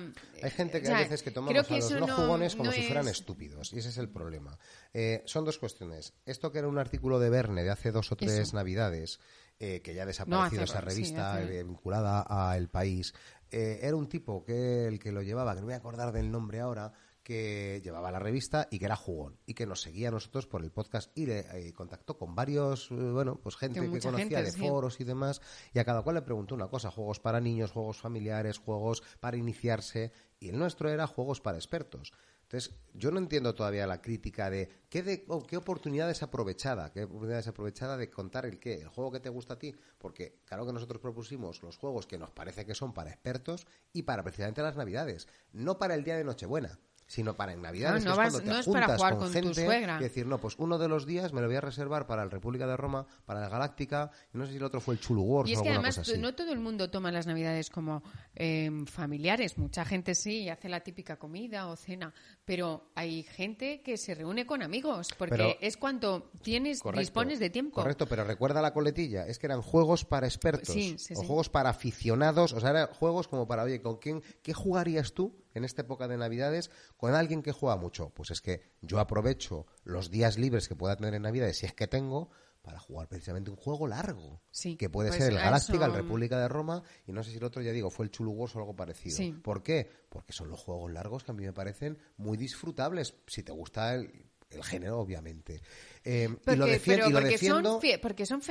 [0.43, 2.71] Hay gente que o sea, a veces que toma creo a los no jugones como
[2.71, 4.59] no si fueran es- estúpidos, y ese es el problema.
[4.93, 6.15] Eh, son dos cuestiones.
[6.27, 8.57] Esto que era un artículo de Verne de hace dos o tres Eso.
[8.57, 9.21] navidades,
[9.61, 13.15] eh, que ya ha desaparecido hace- esa revista eh, vinculada a El País,
[13.51, 16.13] eh, era un tipo que el que lo llevaba, que no me voy a acordar
[16.13, 16.93] del nombre ahora,
[17.29, 20.65] que llevaba la revista y que era jugón y que nos seguía a nosotros por
[20.65, 24.43] el podcast y le eh, contactó con varios, eh, bueno, pues gente que conocía gente,
[24.45, 24.61] de sí.
[24.61, 25.43] foros y demás
[25.75, 29.37] y a cada cual le preguntó una cosa, juegos para niños, juegos familiares, juegos para
[29.37, 30.11] iniciarse
[30.41, 32.15] y el nuestro era juegos para expertos.
[32.49, 37.05] Entonces, yo no entiendo todavía la crítica de qué, de, oh, qué oportunidad desaprovechada, qué
[37.05, 40.65] oportunidad desaprovechada de contar el qué, el juego que te gusta a ti, porque claro
[40.65, 44.63] que nosotros propusimos los juegos que nos parece que son para expertos y para precisamente
[44.63, 46.79] las Navidades, no para el día de Nochebuena
[47.09, 47.99] sino para en Navidad.
[47.99, 49.97] No, no, vas, es, no es para jugar con, gente tu suegra.
[49.99, 52.31] y decir, no, pues uno de los días me lo voy a reservar para el
[52.31, 55.23] República de Roma, para la Galáctica, y no sé si el otro fue el Chulu
[55.23, 58.03] Wars y es o que además no todo el mundo toma las Navidades como
[58.35, 59.57] eh, familiares.
[59.57, 62.13] Mucha gente sí y hace la típica comida o cena,
[62.45, 67.39] pero hay gente que se reúne con amigos porque Pero- es cuando tienes Correcto, dispones
[67.39, 67.77] de tiempo.
[67.77, 71.27] Correcto, pero recuerda la coletilla, es que eran juegos para expertos Sí, sí, o sí.
[71.27, 75.35] juegos para aficionados, o sea, eran juegos como para, oye, ¿con quién, qué jugarías tú
[75.59, 78.11] en esta época de Navidades con alguien que juega mucho?
[78.11, 81.75] Pues es que yo aprovecho los días libres que pueda tener en Navidades, si es
[81.75, 82.31] que tengo,
[82.63, 86.39] para jugar precisamente un juego largo, Sí, que puede pues ser el Galáctica, el República
[86.39, 88.59] de Roma, y no sé si el otro, ya digo, fue el Chulu Wars o
[88.59, 89.17] algo parecido.
[89.17, 89.33] Sí.
[89.33, 89.89] ¿Por qué?
[90.09, 93.95] Porque son los juegos largos que a mí me parecen muy disfrutables, si te gusta
[93.95, 95.63] el, el género, obviamente.
[96.05, 97.81] Eh, y lo, Porque, defien- pero y lo porque defiendo...
[97.81, 98.43] son, porque son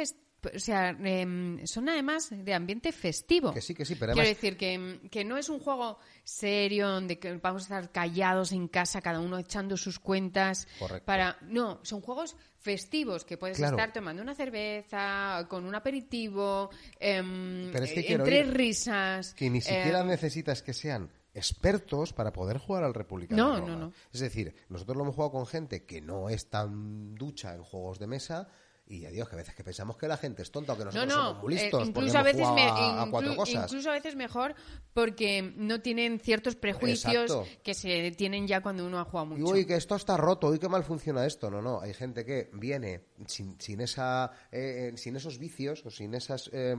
[0.55, 3.53] o sea, em, son además de ambiente festivo.
[3.53, 6.87] Que sí, que sí, pero Quiero decir que, em, que no es un juego serio
[6.89, 10.67] donde que vamos a estar callados en casa, cada uno echando sus cuentas.
[10.79, 11.05] Correcto.
[11.05, 13.77] Para no, son juegos festivos que puedes Claro.
[13.77, 16.69] estar tomando una cerveza, con un aperitivo,
[16.99, 19.33] em, Pero es que eh, quiero entre risas.
[19.33, 23.71] que ni siquiera necesitas que sean expertos para poder jugar al República No, de Roma.
[23.73, 23.93] no, no.
[24.11, 27.99] Es decir, nosotros lo hemos jugado con gente que no es tan ducha en juegos
[27.99, 28.47] de mesa
[28.89, 30.85] y ya digo que a veces que pensamos que la gente es tonta o que
[30.85, 33.33] No, nosotros no, somos muy eh, listos porque incluso a veces, me- a, a cuatro
[33.33, 33.69] inclu- cosas.
[33.71, 34.55] incluso a veces mejor
[34.93, 37.45] porque no tienen ciertos prejuicios Exacto.
[37.63, 39.53] que se tienen ya cuando uno ha jugado Y mucho.
[39.53, 41.51] uy, que esto está roto, uy, qué mal funciona esto.
[41.51, 46.13] No, no, hay gente que viene sin, sin, esa, eh, sin esos vicios o sin
[46.13, 46.75] esas eh,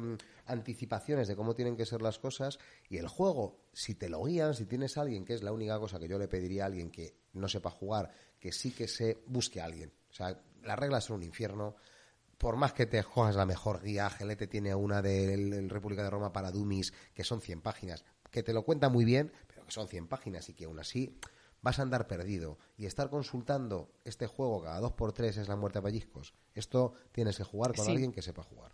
[0.46, 4.54] anticipaciones de cómo tienen que ser las cosas y el juego, si te lo guían,
[4.54, 6.90] si tienes a alguien, que es la única cosa que yo le pediría a alguien
[6.90, 9.92] que no sepa jugar, que sí que se busque a alguien.
[10.10, 11.76] O sea, las reglas son un infierno.
[12.38, 16.32] Por más que te juegas la mejor guía, Gelete tiene una del República de Roma
[16.32, 19.88] para Dummies, que son 100 páginas, que te lo cuenta muy bien, pero que son
[19.88, 21.18] 100 páginas y que aún así
[21.62, 22.58] vas a andar perdido.
[22.76, 26.32] Y estar consultando este juego cada dos por tres es la muerte a pellizcos.
[26.54, 27.90] Esto tienes que jugar con Sí.
[27.90, 28.72] alguien que sepa jugar.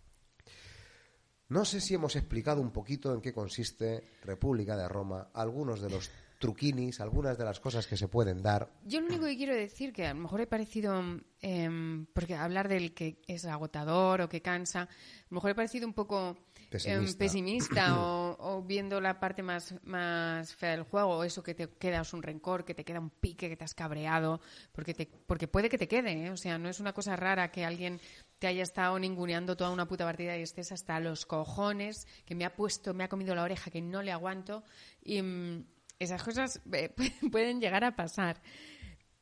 [1.47, 5.89] No sé si hemos explicado un poquito en qué consiste República de Roma, algunos de
[5.89, 6.09] los
[6.45, 8.69] truquinis, algunas de las cosas que se pueden dar.
[8.85, 11.01] Yo lo único que quiero decir, que a lo mejor he parecido,
[11.41, 14.87] em, porque hablar del que es agotador o que cansa, a
[15.31, 17.17] lo mejor he parecido un poco em, Pesimista.
[17.17, 22.13] pesimista o, o viendo la parte más, más fea del juego, eso que te quedas
[22.13, 24.39] un rencor, que te queda un pique, que te has cabreado,
[24.71, 26.29] porque, te, porque puede que te quede, ¿eh?
[26.29, 27.99] o sea, no es una cosa rara que alguien
[28.37, 32.45] te haya estado ninguneando toda una puta partida y estés hasta los cojones, que me
[32.45, 34.63] ha puesto, me ha comido la oreja, que no le aguanto,
[35.01, 35.65] y mm,
[35.99, 36.93] esas cosas eh,
[37.31, 38.41] pueden llegar a pasar.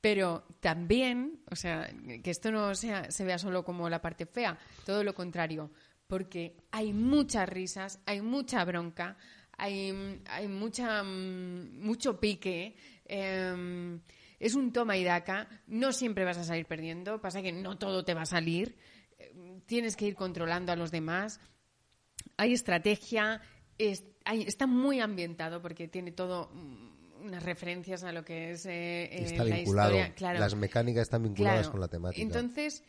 [0.02, 1.90] Pero también, o sea,
[2.22, 5.72] que esto no sea, se vea solo como la parte fea, todo lo contrario,
[6.08, 9.16] porque hay muchas risas, hay mucha bronca,
[9.58, 14.00] hay, hay mucha, mm, mucho pique, eh,
[14.40, 18.03] es un toma y daca, no siempre vas a salir perdiendo, pasa que no todo
[18.03, 18.76] te va a salir,
[19.18, 19.34] eh,
[19.66, 21.40] tienes que ir controlando a los demás,
[22.35, 23.42] hay estrategia,
[23.77, 28.66] es- hay- está muy ambientado porque tiene todo mm, unas referencias a lo que es
[28.66, 29.92] eh, eh, está la vinculado.
[29.92, 30.16] historia.
[30.16, 30.40] Claro.
[30.40, 31.72] Las mecánicas están vinculadas Claro.
[31.72, 32.22] con la temática.
[32.22, 32.84] Entonces,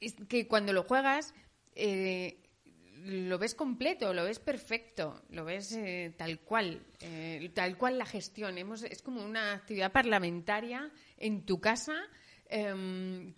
[0.00, 1.34] es que cuando lo juegas,
[1.74, 2.38] eh,
[3.04, 6.86] lo ves completo, lo ves perfecto, lo ves eh, tal cual,
[7.52, 8.58] tal cual la gestión.
[8.58, 11.94] Hemos, es como una actividad parlamentaria en tu casa.
[12.52, 13.32] Em,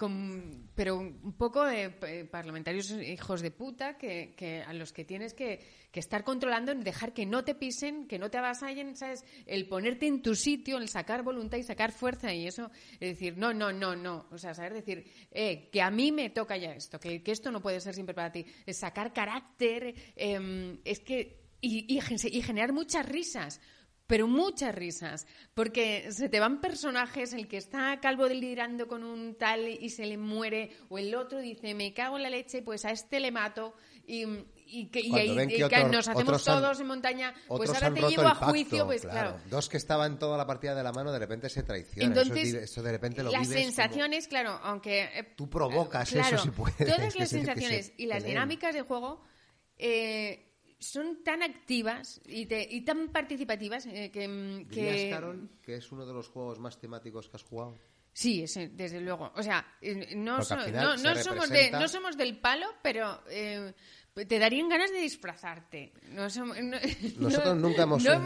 [0.74, 5.34] pero un poco de eh, parlamentarios hijos de puta que, que a los que tienes
[5.34, 5.60] que,
[5.92, 9.24] que estar controlando, dejar que no te pisen, que no te avasallen, ¿sabes?
[9.46, 13.38] El ponerte en tu sitio, el sacar voluntad y sacar fuerza y eso, es decir,
[13.38, 16.74] no, no, no, no, o sea, saber decir, eh, que a mí me toca ya
[16.74, 21.44] esto, que, esto no puede ser siempre para ti, es sacar carácter, em, es que,
[21.60, 21.98] y
[22.42, 23.60] generar muchas risas,
[24.06, 29.34] pero muchas risas, porque se te van personajes, el que está calvo delirando con un
[29.36, 32.84] tal y se le muere, o el otro dice, me cago en la leche, pues
[32.84, 33.74] a este le mato,
[34.06, 34.24] y,
[34.66, 37.94] y que y ahí que otros- nos hacemos otros han- todos en montaña, pues ahora
[37.94, 39.38] te llevo a pacto, juicio, pues claro.
[39.48, 42.12] Dos que estaban toda la partida de la mano de repente se traicionan.
[42.12, 45.04] Entonces, es di- eso, de repente lo las vives como- sensaciones, claro, aunque...
[45.18, 46.76] eh, Tú provocas claro, eso si puedes.
[46.76, 49.22] Todas las se sensaciones y las dinámicas de juego
[49.78, 54.28] eh, son tan activas y, te- y tan participativas eh, que...
[54.28, 57.78] mm, ¿Dirías, que Carol, que es uno de los juegos más temáticos que has jugado?
[58.16, 59.32] Sí, ese, desde luego.
[59.34, 63.74] O sea, eh, no, so- se somos de, no somos del palo, pero eh,
[64.14, 65.92] te darían ganas de disfrazarte.
[66.10, 66.78] No somos- no-
[67.18, 68.20] Nosotros no- nunca hemos, llegado,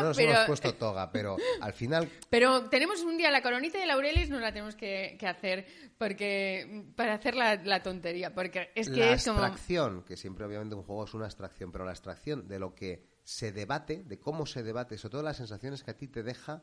[0.00, 3.78] no nos pero, hemos puesto toga, pero al final pero tenemos un día la coronita
[3.78, 5.66] de laureles, no la tenemos que, que hacer
[5.98, 10.46] porque para hacer la, la tontería, porque es que la es como abstracción, que siempre
[10.46, 14.18] obviamente un juego es una abstracción, pero la abstracción de lo que se debate, de
[14.18, 16.62] cómo se debate, sobre todo las sensaciones que a ti te deja,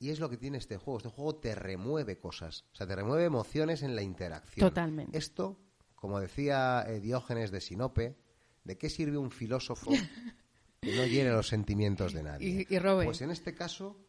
[0.00, 0.98] y es lo que tiene este juego.
[0.98, 4.68] Este juego te remueve cosas, o sea, te remueve emociones en la interacción.
[4.68, 5.16] Totalmente.
[5.16, 5.60] Esto,
[5.94, 8.16] como decía eh, Diógenes de Sinope,
[8.64, 9.90] ¿de qué sirve un filósofo
[10.80, 12.66] que no llene los sentimientos de nadie?
[12.68, 13.04] Y- y robe.
[13.04, 14.08] Pues en este caso,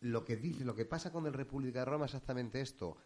[0.00, 2.96] lo que dice, lo que pasa con el República de Roma es exactamente esto.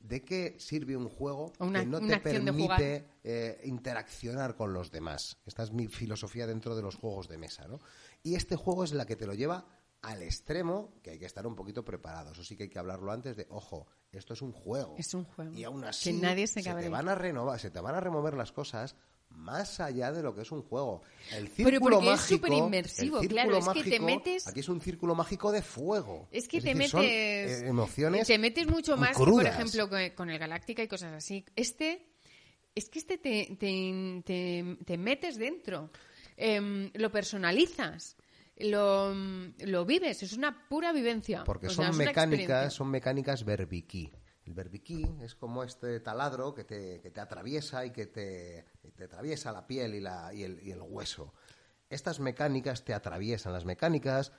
[0.00, 5.38] ¿De qué sirve un juego Una- que no te permite eh, interaccionar con los demás?
[5.46, 7.80] Esta es mi filosofía dentro de los juegos de mesa, ¿no?
[8.22, 9.66] Y este juego es la que te lo lleva
[10.02, 12.32] al extremo, que hay que estar un poquito preparado.
[12.32, 14.94] Eso sí que hay que hablarlo antes de, ojo, esto es un juego.
[14.98, 15.52] Es un juego.
[15.52, 18.34] Y aún Que así nadie se te van a renovar, se te van a remover
[18.34, 18.94] las cosas
[19.30, 21.02] más allá de lo que es un juego.
[21.32, 24.46] El Pero círculo porque es mágico, superinmersivo, el claro, círculo es que te mágico, metes-
[24.48, 26.28] Aquí es un círculo mágico de fuego.
[26.32, 27.62] Es que te decir, son, metes.
[27.62, 31.12] eh, emociones Te metes mucho más que, por ejemplo, con, con el Galáctica y cosas
[31.12, 31.44] así.
[31.56, 32.06] Este.
[32.74, 35.90] Es que este te, te, te- te metes dentro.
[36.36, 38.16] Em, lo personalizas.
[38.58, 40.22] Lo, lo vives.
[40.22, 41.44] Es una pura vivencia.
[41.44, 44.12] Porque O son sea, mecánicas, son mecánicas verbiquí.
[44.44, 48.64] El verbiquí es como este taladro que te, que te atraviesa y que te,
[48.96, 51.34] te atraviesa la piel y, la, y, el, y el hueso.
[51.90, 53.52] Estas mecánicas te atraviesan.
[53.52, 54.32] Las mecánicas,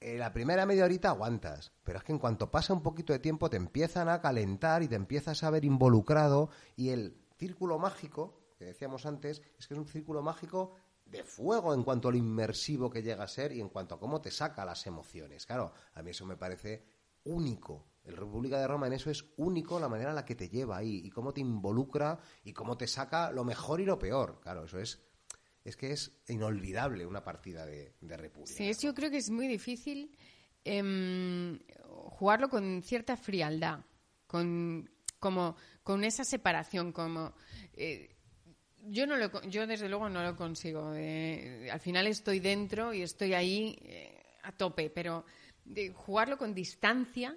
[0.00, 3.18] eh, la primera media horita aguantas, pero es que en cuanto pasa un poquito de
[3.18, 8.40] tiempo te empiezan a calentar y te empiezas a ver involucrado y el círculo mágico,
[8.58, 10.74] que decíamos antes, es que es un círculo mágico
[11.10, 14.00] de fuego en cuanto a lo inmersivo que llega a ser y en cuanto a
[14.00, 15.44] cómo te saca las emociones.
[15.44, 16.84] Claro, a mí eso me parece
[17.24, 17.86] único.
[18.04, 20.78] El República de Roma en eso es único la manera en la que te lleva
[20.78, 24.40] ahí y cómo te involucra y cómo te saca lo mejor y lo peor.
[24.40, 25.00] Claro, eso es
[25.62, 28.56] es que es inolvidable una partida de, de República.
[28.56, 30.16] Sí, yo creo que es muy difícil
[30.64, 33.80] em, jugarlo con cierta frialdad,
[34.26, 37.34] con, como, con esa separación, como...
[37.74, 38.16] eh,
[38.86, 40.92] yo no lo, yo desde luego no lo consigo.
[40.94, 45.24] eh, al final estoy dentro y estoy ahí eh, a tope, pero
[45.64, 47.36] de jugarlo con distancia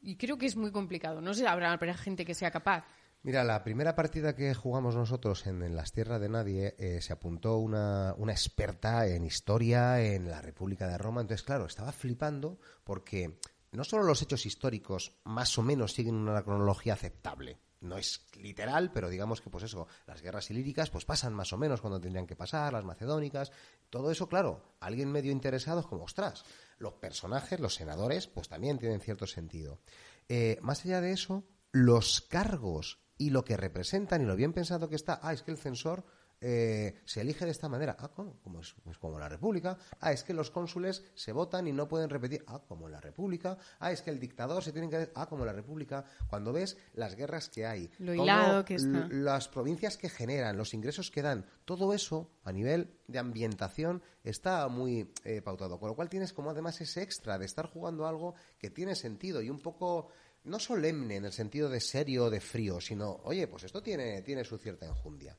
[0.00, 1.20] y creo que es muy complicado.
[1.20, 2.84] No sé, habrá, gente que sea capaz.
[3.22, 7.58] Mira, la primera partida que jugamos nosotros en, las tierras de nadie eh, se apuntó
[7.58, 11.20] una, una experta en historia en la República de Roma.
[11.20, 13.38] Entonces, claro, estaba flipando porque
[13.70, 17.58] no solo los hechos históricos más o menos siguen una cronología aceptable.
[17.82, 21.58] No es literal, pero digamos que, pues eso, las guerras ilíricas pues pasan más o
[21.58, 23.52] menos cuando tendrían que pasar, las macedónicas,
[23.90, 26.44] todo eso, claro, alguien medio interesado es como, ostras,
[26.78, 29.80] los personajes, los senadores, pues también tienen cierto sentido.
[30.28, 34.88] Eh, más allá de eso, los cargos y lo que representan y lo bien pensado
[34.88, 36.04] que está, ah, es que el censor
[36.42, 38.40] eh, se elige de esta manera, ah, ¿cómo?
[38.42, 41.88] Como es pues como la República, ah, es que los cónsules se votan y no
[41.88, 45.26] pueden repetir, ah, como la República, ah, es que el dictador se tiene que, ah,
[45.26, 49.08] como la República, cuando ves las guerras que hay, Lo hilado que está.
[49.10, 54.66] las provincias que generan, los ingresos que dan, todo eso a nivel de ambientación está
[54.68, 55.78] muy eh, pautado.
[55.78, 59.42] Con lo cual tienes como además ese extra de estar jugando algo que tiene sentido
[59.42, 60.08] y un poco
[60.44, 64.22] no solemne en el sentido de serio o de frío, sino, oye, pues esto tiene,
[64.22, 65.36] tiene su cierta enjundia.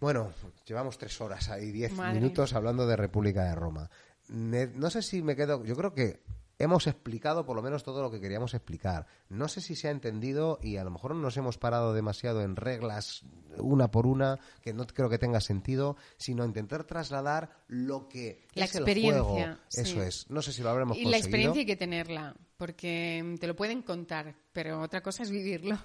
[0.00, 0.32] Bueno,
[0.66, 3.90] llevamos tres horas ahí, diez Madre minutos hablando de República de Roma.
[4.28, 5.64] No sé si me quedo.
[5.64, 6.20] Yo creo que
[6.58, 9.06] hemos explicado por lo menos todo lo que queríamos explicar.
[9.28, 12.56] No sé si se ha entendido y a lo mejor nos hemos parado demasiado en
[12.56, 13.22] reglas
[13.58, 18.66] una por una, que no creo que tenga sentido, sino intentar trasladar lo que La
[18.66, 19.56] es el experiencia, juego.
[19.68, 19.80] sí.
[19.80, 20.30] Eso es.
[20.30, 21.10] No sé si lo habremos Y conseguido.
[21.10, 25.76] la experiencia hay que tenerla, porque te lo pueden contar, pero otra cosa es vivirlo.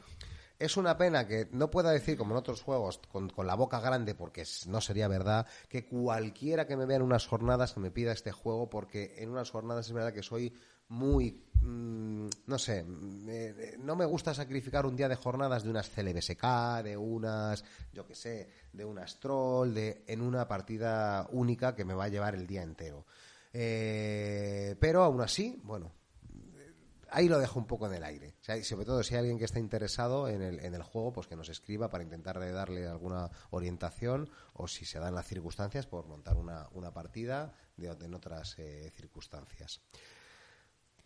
[0.60, 3.80] Es una pena que no pueda decir, como en otros juegos, con, con la boca
[3.80, 8.12] grande, porque no sería verdad, que cualquiera que me vea en unas jornadas me pida
[8.12, 10.54] este juego, porque en unas jornadas es verdad que soy
[10.90, 15.70] muy, mm, no sé, mm, eh, no me gusta sacrificar un día de jornadas de
[15.70, 21.76] unas CLBSK, de unas, yo qué sé, de unas troll, de, en una partida única
[21.76, 23.06] que me va a llevar el día entero.
[23.52, 25.92] Eh, pero aún así, bueno,
[27.14, 28.36] ahí lo dejo un poco en el aire.
[28.42, 30.84] O sea, y sobre todo si hay alguien que está interesado en el, en el
[30.84, 35.16] juego, pues que nos escriba para intentar de darle alguna orientación o si se dan
[35.16, 39.82] las circunstancias, por montar una, una partida de, en otras eh, circunstancias.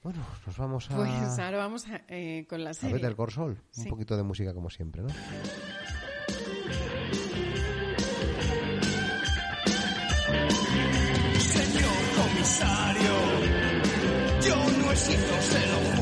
[0.02, 2.95] Bueno, nos vamos a, Pues ahora vamos a, eh, con la a serie.
[2.95, 3.61] Better Call Saul.
[3.77, 5.10] Un poquito de música como siempre, ¿no?
[11.40, 13.14] Señor comisario,
[14.42, 15.97] yo no he sido, se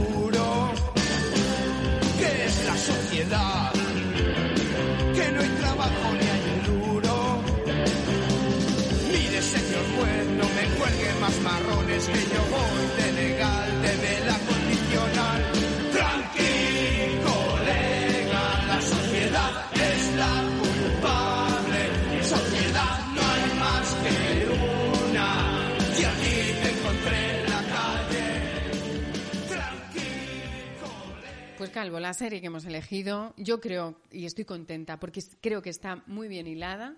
[31.75, 36.01] Calvo, la serie que hemos elegido, yo creo, y estoy contenta, porque creo que está
[36.07, 36.95] muy bien hilada,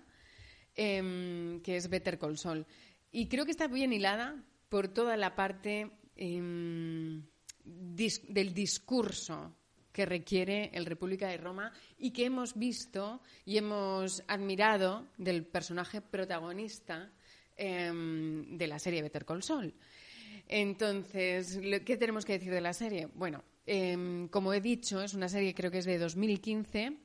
[0.76, 2.64] em, que es Better Call Saul.
[3.10, 7.24] Y creo que está bien hilada por toda la parte em,
[7.64, 9.56] del discurso
[9.90, 16.02] que requiere el República de Roma y que hemos visto y hemos admirado del personaje
[16.02, 17.10] protagonista
[17.56, 19.74] em, de la serie Better Call Saul.
[20.46, 23.08] Entonces, ¿qué tenemos que decir de la serie?
[23.16, 26.98] Bueno, em, como he dicho, es una serie creo que es de 2015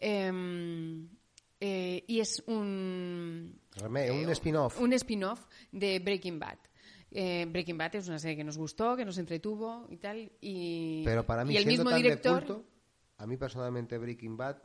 [0.00, 1.08] em,
[1.60, 3.60] eh, y es un...
[3.84, 4.80] un eh, spin-off.
[4.80, 6.58] Un spin-off de Breaking Bad.
[7.10, 10.32] Eh, Breaking Bad es una serie que nos gustó, que nos entretuvo y tal.
[10.40, 12.64] Y, Pero para mí, el mismo director...
[13.16, 14.62] a mí personalmente Breaking Bad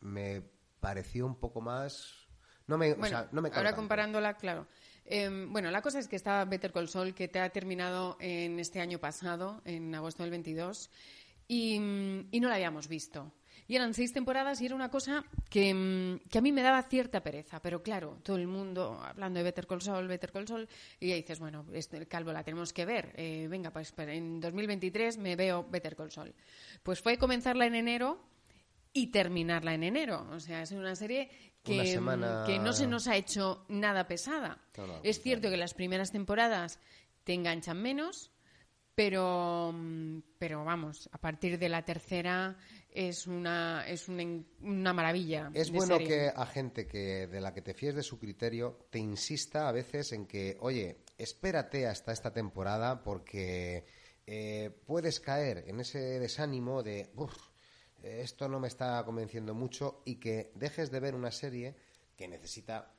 [0.00, 0.42] me
[0.80, 2.26] pareció un poco más...
[2.66, 2.96] No me,
[3.30, 4.66] no me ahora comparándola, claro.
[5.06, 8.58] Em, bueno, la cosa es que está Better Call Saul, que te ha terminado en
[8.58, 10.90] este año pasado, en agosto del 22,
[11.48, 11.74] y,
[12.30, 13.32] y no la habíamos visto.
[13.68, 16.82] Y eran seis temporadas y era una cosa que, mm, que, a mí me daba
[16.82, 17.60] cierta pereza.
[17.60, 20.68] Pero claro, todo el mundo hablando de Better Call Saul, Better Call Saul,
[21.00, 23.12] y ya dices, bueno, este, Calvo la tenemos que ver.
[23.16, 26.34] Eh, venga, pues en 2023 me veo Better Call Saul.
[26.82, 28.20] Pues fue comenzarla en enero
[28.96, 30.26] y terminarla en enero.
[30.32, 31.28] O sea, es una serie
[31.62, 32.00] que,
[32.46, 34.58] que no se nos ha hecho nada pesada.
[35.02, 36.80] es cierto que las primeras temporadas
[37.22, 38.30] te enganchan menos,
[38.94, 39.74] pero,
[40.38, 42.56] pero vamos, a partir de la tercera
[42.90, 45.50] es una, es una, maravilla.
[45.52, 48.98] Es bueno que a gente que de la que te fíes de su criterio te
[48.98, 53.84] insista a veces en que, oye, espérate hasta esta temporada porque
[54.26, 57.10] eh, puedes caer en ese desánimo de,
[58.06, 61.74] esto no me está convenciendo mucho y que dejes de ver una serie
[62.16, 62.92] que necesita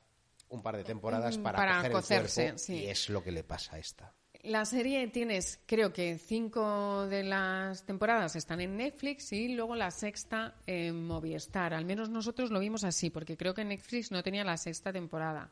[0.49, 4.13] un par de temporadas para, para cocerse, y es lo que le pasa a esta.
[4.43, 9.91] La serie tienes, creo que cinco de las temporadas están en Netflix y luego la
[9.91, 11.73] sexta en Movistar.
[11.73, 15.51] Al menos nosotros lo vimos así, porque creo que Netflix no tenía la sexta temporada.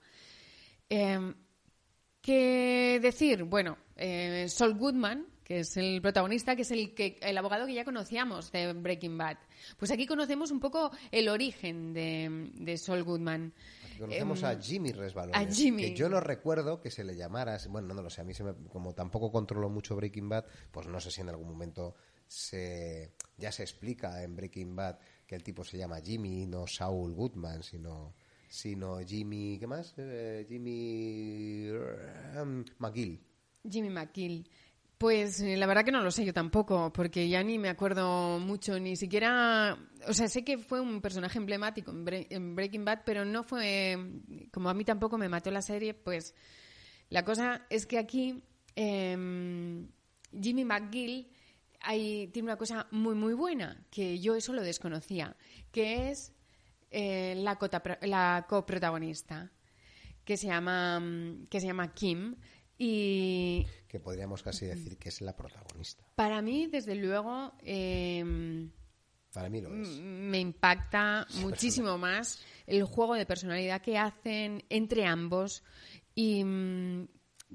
[0.87, 1.33] Em,
[2.21, 3.43] ¿Qué decir?
[3.43, 7.75] Bueno, eh, Sol Goodman, que es el protagonista, que es el, que, el abogado que
[7.75, 9.37] ya conocíamos de Breaking Bad.
[9.77, 13.53] Pues aquí conocemos un poco el origen de, de Sol Goodman.
[13.99, 15.55] conocemos a em, Jimmy Resbalones.
[15.55, 17.59] Que yo no recuerdo que se le llamara.
[17.69, 18.21] Bueno, no, lo sé.
[18.21, 21.47] A mí, se como tampoco controlo mucho Breaking Bad, pues no sé si en algún
[21.47, 21.95] momento
[22.27, 27.13] se, ya se explica en Breaking Bad que el tipo se llama Jimmy, no Saul
[27.13, 28.15] Goodman, sino
[28.47, 29.93] sino Jimmy, ¿qué más?
[29.97, 31.69] Eh, Jimmy
[32.39, 33.19] um, McGill.
[33.69, 34.47] Jimmy McGill.
[34.97, 38.39] Pues eh, la verdad que no lo sé yo tampoco, porque ya ni me acuerdo
[38.39, 43.25] mucho, ni siquiera, o sea, sé que fue un personaje emblemático en, Breaking Bad, pero
[43.25, 43.97] no fue,
[44.53, 46.33] como a mí tampoco me mató la serie, pues
[47.09, 48.41] la cosa es que aquí
[48.75, 49.89] em,
[50.31, 51.29] Jimmy McGill
[52.31, 55.35] tiene una cosa muy muy buena, que yo eso lo desconocía,
[55.71, 56.33] que es
[56.89, 57.59] eh, la,
[58.01, 59.51] la coprotagonista,
[60.23, 61.03] que se llama,
[61.49, 62.37] que se llama Kim,
[62.77, 63.65] y
[63.95, 66.05] que podríamos casi decir que es la protagonista.
[66.15, 68.69] Para mí, desde luego, em,
[69.31, 69.87] para mí lo es.
[69.87, 75.63] Me impacta muchísimo más el juego de personalidad que hacen entre ambos
[76.13, 77.07] y mm,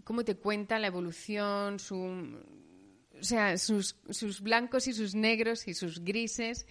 [0.02, 5.74] cómo te cuenta la evolución, su, o sea, sus, sus blancos y sus negros y
[5.74, 6.66] sus grises,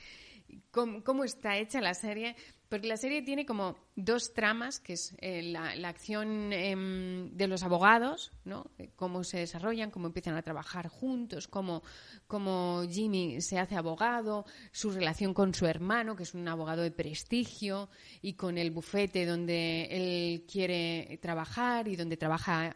[0.71, 2.35] cómo, cómo está hecha la serie.
[2.69, 7.63] Porque la serie tiene como dos tramas, que es eh, la, acción em, de los
[7.63, 8.69] abogados, ¿no?
[8.95, 11.81] Cómo se desarrollan, cómo empiezan a trabajar juntos, cómo,
[12.27, 16.91] cómo Jimmy se hace abogado, su relación con su hermano, que es un abogado de
[16.91, 17.89] prestigio,
[18.21, 22.75] y con el bufete donde él quiere trabajar y donde trabaja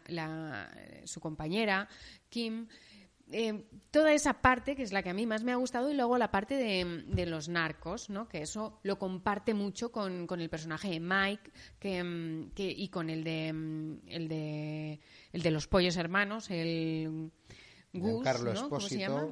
[1.04, 1.88] su compañera,
[2.28, 2.66] Kim.
[3.32, 5.94] Eh, toda esa parte, que es la que a mí más me ha gustado, y
[5.94, 8.28] luego la parte de, los narcos, ¿no?
[8.28, 13.48] que eso lo comparte mucho con, el personaje de Mike que, y con el de,
[14.08, 15.00] el, de,
[15.32, 17.30] el de los pollos hermanos, el
[17.94, 18.68] Gus, ¿no?
[18.68, 19.28] ¿Cómo se llama?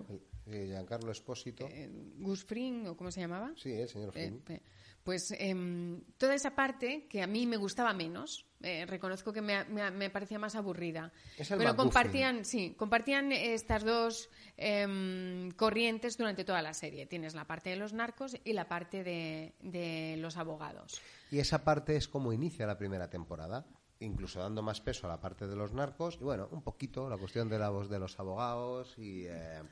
[0.47, 1.69] Giancarlo Espósito.
[1.71, 3.53] Eh, Gus Fring, ¿o cómo se llamaba?
[3.57, 4.41] Sí, el señor Fring.
[4.49, 4.61] Eh,
[5.05, 10.11] pues em, toda esa parte que a mí me gustaba menos, eh, reconozco que me,
[10.11, 11.13] parecía más aburrida.
[11.49, 17.07] Pero compartían, sí, compartían estas dos em, corrientes durante toda la serie.
[17.07, 21.01] Tienes la parte de los narcos y la parte de, los abogados.
[21.31, 23.67] Y esa parte es como inicia la primera temporada
[24.01, 27.17] incluso dando más peso a la parte de los narcos y bueno, un poquito la
[27.17, 29.63] cuestión de la voz de los abogados y eh,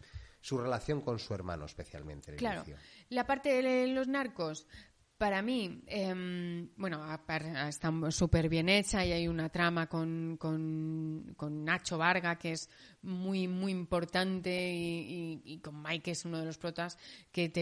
[0.40, 2.36] su relación con su hermano especialmente.
[2.36, 2.62] Claro,
[3.08, 4.68] la parte de los narcos
[5.20, 7.04] Para mí, em, bueno,
[7.68, 12.70] está súper bien hecha y hay una trama con, con, Nacho Varga que es
[13.02, 16.96] muy, muy importante y, con Mike, que es uno de los protas,
[17.32, 17.52] que,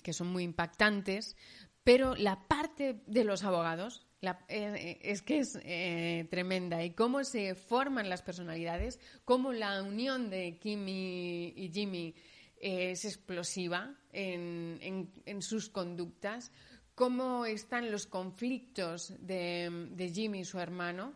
[0.00, 1.36] que son muy impactantes.
[1.82, 7.56] Pero la parte de los abogados eh, es que es eh, tremenda y cómo se
[7.56, 12.14] forman las personalidades, cómo la unión de Kim y, Jimmy
[12.60, 16.52] es explosiva en, en sus conductas,
[16.98, 21.14] cómo están los conflictos de, Jimmy y su hermano.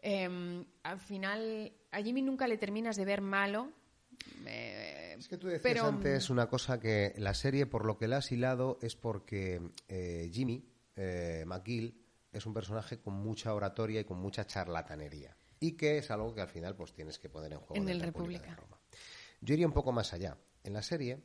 [0.00, 3.72] Em, al final, a Jimmy nunca le terminas de ver malo.
[4.46, 8.18] Eh, es que tú decías antes una cosa que la serie, por lo que la
[8.18, 10.64] has hilado, es porque eh, Jimmy
[10.94, 12.00] eh, McGill
[12.32, 15.36] es un personaje con mucha oratoria y con mucha charlatanería.
[15.58, 18.00] Y que es algo que al final pues tienes que poner en juego en, el
[18.00, 18.50] República.
[18.50, 18.78] de Roma.
[19.40, 20.38] Yo iría un poco más allá.
[20.62, 21.24] En la serie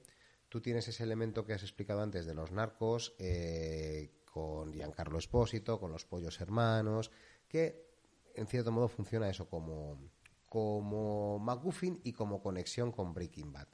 [0.50, 5.80] tú tienes ese elemento que has explicado antes de los narcos, eh, con Giancarlo Espósito,
[5.80, 7.12] con los pollos hermanos,
[7.48, 7.88] que
[8.36, 10.12] en cierto modo funciona eso como,
[10.48, 13.68] como McGuffin y como conexión con Breaking Bad.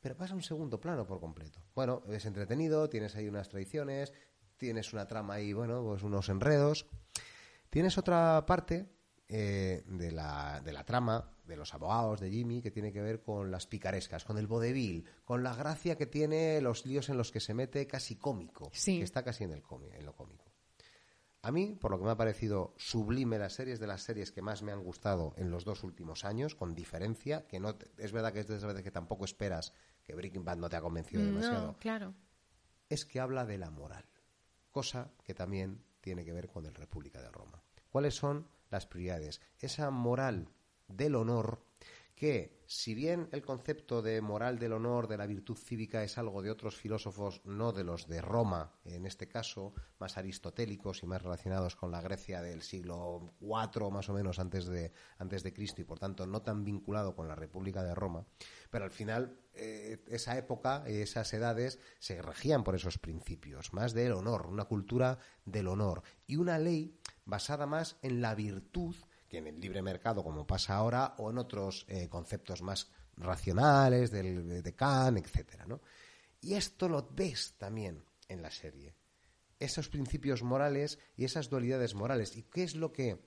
[0.00, 1.60] Pero pasa un segundo plano por completo.
[1.74, 4.12] Bueno, es entretenido, tienes ahí unas traiciones,
[4.56, 6.86] tienes una trama ahí, bueno, pues unos enredos.
[7.70, 8.88] Tienes otra parte
[9.28, 13.22] eh, de, la, de la trama de los abogados de Jimmy que tiene que ver
[13.22, 17.32] con las picarescas, con el vodevil, con la gracia que tiene los líos en los
[17.32, 19.62] que se mete casi cómico, que está casi en, el
[19.94, 20.44] en lo cómico.
[21.42, 24.32] A mí, por lo que me ha parecido sublime la serie, es de las series
[24.32, 28.12] que más me han gustado en los dos últimos años, con diferencia, que no es
[28.12, 30.80] verdad que es de esas veces que tampoco esperas que Breaking Bad no te ha
[30.80, 31.76] convencido demasiado.
[31.78, 32.14] claro.
[32.88, 34.04] Es que habla de la moral,
[34.70, 37.62] cosa que también tiene que ver con el República de Roma.
[37.90, 39.40] ¿Cuáles son las prioridades?
[39.58, 40.48] Esa moral
[40.88, 41.60] del honor
[42.18, 46.42] que, si bien el concepto de moral del honor, de la virtud cívica, es algo
[46.42, 51.22] de otros filósofos, no de los de Roma, en este caso, más aristotélicos y más
[51.22, 55.80] relacionados con la Grecia del siglo IV, más o menos, antes de, antes de Cristo,
[55.80, 58.26] y por tanto no tan vinculado con la República de Roma,
[58.68, 64.10] pero al final eh, esa época, esas edades, se regían por esos principios, más del
[64.10, 68.96] honor, una cultura del honor, y una ley basada más en la virtud
[69.28, 74.10] que en el libre mercado, como pasa ahora, o en otros eh, conceptos más racionales
[74.10, 75.80] del, de Kant, etcétera, ¿no?
[76.40, 78.94] Y esto lo ves también en la serie.
[79.58, 82.36] Esos principios morales y esas dualidades morales.
[82.36, 83.18] ¿Y qué es lo que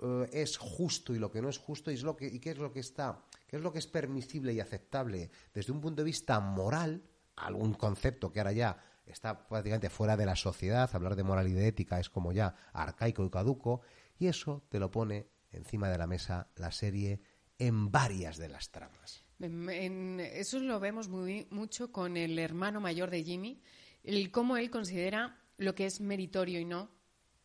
[0.00, 1.90] eh, es justo y lo que no es justo?
[1.90, 3.86] Y, es lo que, y qué es lo que está, qué es lo que es
[3.86, 7.02] permisible y aceptable desde un punto de vista moral,
[7.36, 11.52] algún concepto que ahora ya está prácticamente fuera de la sociedad, hablar de moral y
[11.52, 13.82] de ética es como ya arcaico y caduco,
[14.18, 17.20] y eso te lo pone encima de la mesa la serie
[17.58, 19.24] en varias de las tramas.
[19.40, 23.60] eso lo vemos muy, mucho con el hermano mayor de Jimmy,
[24.04, 26.90] el cómo él considera lo que es meritorio y no,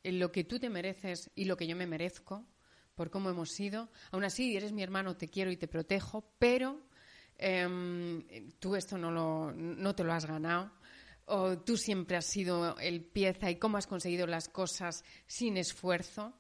[0.04, 2.46] lo que tú te mereces y lo que yo me merezco,
[2.96, 3.90] por cómo hemos sido.
[4.12, 6.80] Aún así, eres mi hermano, te quiero y te protejo, pero
[7.38, 8.24] em,
[8.60, 10.72] tú esto no, no te lo has ganado.
[11.26, 16.34] O tú siempre has sido el pieza y cómo has conseguido las cosas sin esfuerzo.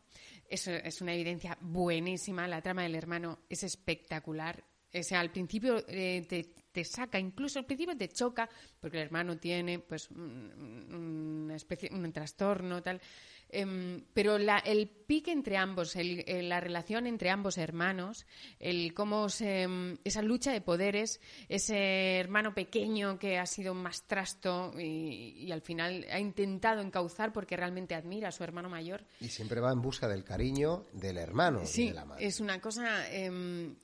[0.54, 2.48] Eso es una evidencia buenísima.
[2.48, 4.64] La trama del hermano es espectacular.
[4.94, 8.48] O sea, al principio eh, te, saca, incluso al principio te choca,
[8.80, 13.02] porque el hermano tiene pues una especie, un trastorno, tal.
[13.50, 18.26] Em, pero el pique entre ambos, la relación entre ambos hermanos,
[18.60, 24.74] el cómo em, esa lucha de poderes, ese hermano pequeño que ha sido más trasto
[24.80, 29.06] y, al final ha intentado encauzar porque realmente admira a su hermano mayor.
[29.20, 32.26] Y siempre va en busca del cariño del hermano sí, y de la madre.
[32.26, 33.08] Es una cosa.
[33.14, 33.76] Em,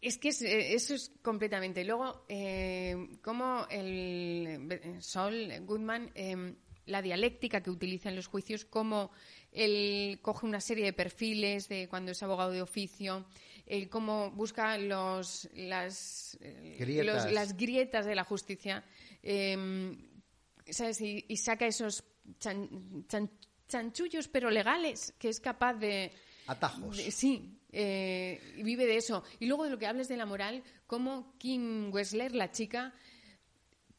[0.00, 1.82] es que eso es completamente.
[1.82, 4.68] Luego, eh, como el
[5.00, 6.12] Sol Goodman
[6.86, 9.10] la dialéctica que utiliza en los juicios, cómo
[9.52, 13.24] él coge una serie de perfiles de cuando es abogado de oficio,
[13.90, 17.32] cómo busca los, las, eh, grietas.
[17.32, 18.84] las grietas de la justicia,
[19.22, 19.96] em,
[20.68, 21.00] ¿sabes?
[21.00, 22.04] Y, saca esos
[23.68, 26.12] chanchullos pero legales que es capaz de...
[26.46, 26.98] Atajos.
[26.98, 29.24] sí, eh, vive de eso.
[29.40, 32.92] Y luego de lo que hables de la moral, cómo Kim Wessler, la chica,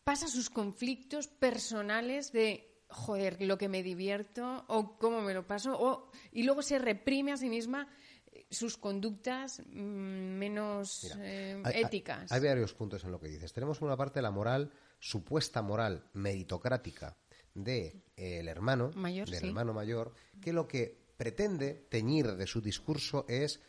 [0.03, 5.77] pasa sus conflictos personales de joder, lo que me divierto o cómo me lo paso,
[5.77, 7.87] o, y luego se reprime a sí misma
[8.31, 12.31] eh, sus conductas mm, menos eh, éticas.
[12.31, 13.53] Hay, varios puntos en lo que dices.
[13.53, 17.17] Tenemos una parte de la moral, supuesta moral meritocrática
[17.53, 22.61] del de, el hermano, mayor, del hermano mayor, que lo que pretende teñir de su
[22.61, 23.61] discurso es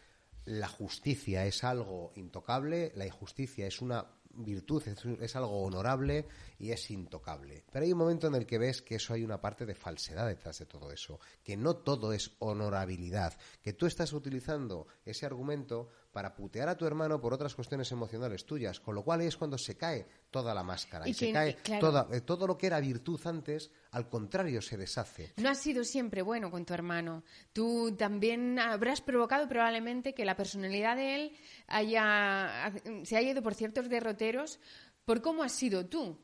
[0.44, 6.26] la justicia es algo intocable, la injusticia es una virtud, es, es algo honorable
[6.58, 7.64] y es intocable.
[7.70, 10.26] Pero hay un momento en el que ves que eso hay una parte de falsedad
[10.26, 15.90] detrás de todo eso, que no todo es honorabilidad, que tú estás utilizando ese argumento
[16.16, 19.58] para putear a tu hermano por otras cuestiones emocionales tuyas, con lo cual es cuando
[19.58, 21.80] se cae toda la máscara y, Y se que- cae claro.
[21.86, 25.34] toda- eh, todo lo que era virtud antes, al contrario, se deshace.
[25.36, 27.22] No has sido siempre bueno con tu hermano.
[27.52, 31.36] Tú también habrás provocado probablemente que la personalidad de él
[31.66, 32.72] haya,
[33.04, 34.58] se haya ido por ciertos derroteros
[35.04, 36.18] por cómo has sido tú.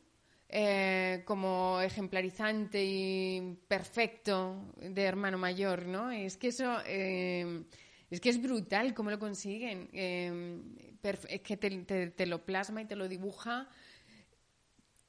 [0.55, 6.11] eh, como ejemplarizante y perfecto de hermano mayor, ¿no?
[6.11, 7.65] Es que eso eh,
[8.12, 9.89] es que es brutal cómo lo consiguen.
[11.02, 13.68] Perf- es que te, lo plasma y te lo dibuja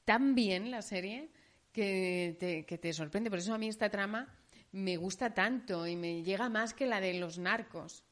[0.06, 1.28] tan bien la serie
[1.70, 3.28] que te, sorprende.
[3.28, 4.34] Por eso a mí esta trama
[4.72, 8.04] me gusta tanto y me llega más que la de los narcos.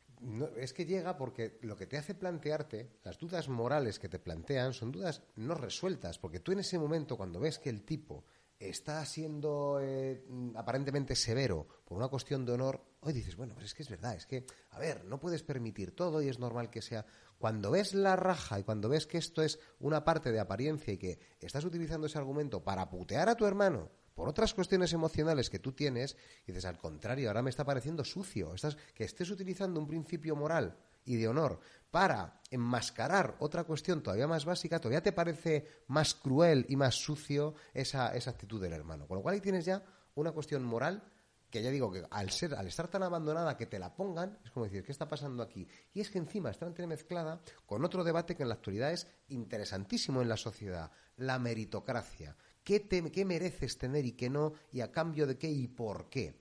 [0.56, 4.74] Es que llega porque lo que te hace plantearte, las dudas morales que te plantean,
[4.74, 8.24] son dudas no resueltas, porque tú en ese momento, cuando ves que el tipo
[8.68, 10.24] está siendo eh,
[10.54, 14.14] aparentemente severo por una cuestión de honor, hoy dices, bueno, pues es que es verdad,
[14.14, 17.04] es que, a ver, no puedes permitir todo y es normal que sea.
[17.38, 20.98] Cuando ves la raja y cuando ves que esto es una parte de apariencia y
[20.98, 25.58] que estás utilizando ese argumento para putear a tu hermano, por otras cuestiones emocionales que
[25.58, 26.16] tú tienes,
[26.46, 28.54] dices, al contrario, ahora me está pareciendo sucio.
[28.54, 31.60] Estás, que estés utilizando un principio moral y de honor
[31.92, 37.54] para enmascarar otra cuestión todavía más básica, todavía te parece más cruel y más sucio
[37.72, 39.06] esa, esa actitud del hermano.
[39.06, 39.82] Con lo cual ahí tienes ya
[40.16, 41.04] una cuestión moral
[41.50, 44.50] que ya digo que al ser, al estar tan abandonada que te la pongan, es
[44.50, 45.68] como decir, ¿qué está pasando aquí?
[45.92, 50.22] Y es que encima está entremezclada con otro debate que en la actualidad es interesantísimo
[50.22, 52.34] en la sociedad, la meritocracia.
[52.64, 54.54] ¿Qué, te- qué mereces tener y qué no?
[54.72, 56.40] ¿Y a cambio de qué y por qué?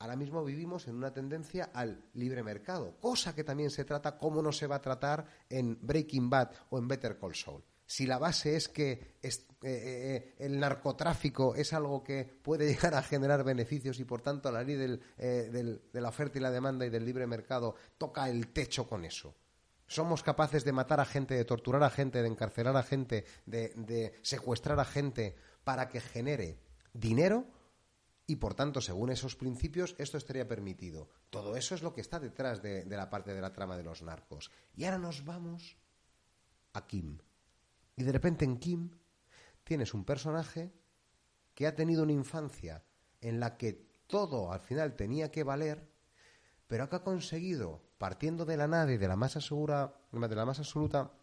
[0.00, 4.40] Ahora mismo vivimos en una tendencia al libre mercado, cosa que también se trata como
[4.40, 7.62] no se va a tratar en Breaking Bad o en Better Call Saul.
[7.84, 12.94] Si la base es que es- eh, eh, el narcotráfico es algo que puede llegar
[12.94, 16.86] a generar beneficios y por tanto la ley eh, de la oferta y la demanda
[16.86, 19.34] y del libre mercado toca el techo con eso.
[19.86, 24.14] Somos capaces de matar a gente, de torturar a gente, de encarcelar a gente, de
[24.22, 26.58] secuestrar a gente para que genere
[26.94, 27.44] dinero
[28.30, 31.08] y por tanto, según esos principios, esto estaría permitido.
[31.30, 34.02] Todo eso es lo que está detrás de, la parte de la trama de los
[34.02, 34.52] narcos.
[34.76, 35.76] Y ahora nos vamos
[36.72, 37.18] a Kim.
[37.96, 38.90] Y de repente en Kim
[39.64, 40.72] tienes un personaje
[41.56, 42.84] que ha tenido una infancia
[43.20, 45.90] en la que todo al final tenía que valer,
[46.68, 50.46] pero que ha conseguido, partiendo de la nada y de la más, asegura, de la
[50.46, 51.14] más absoluta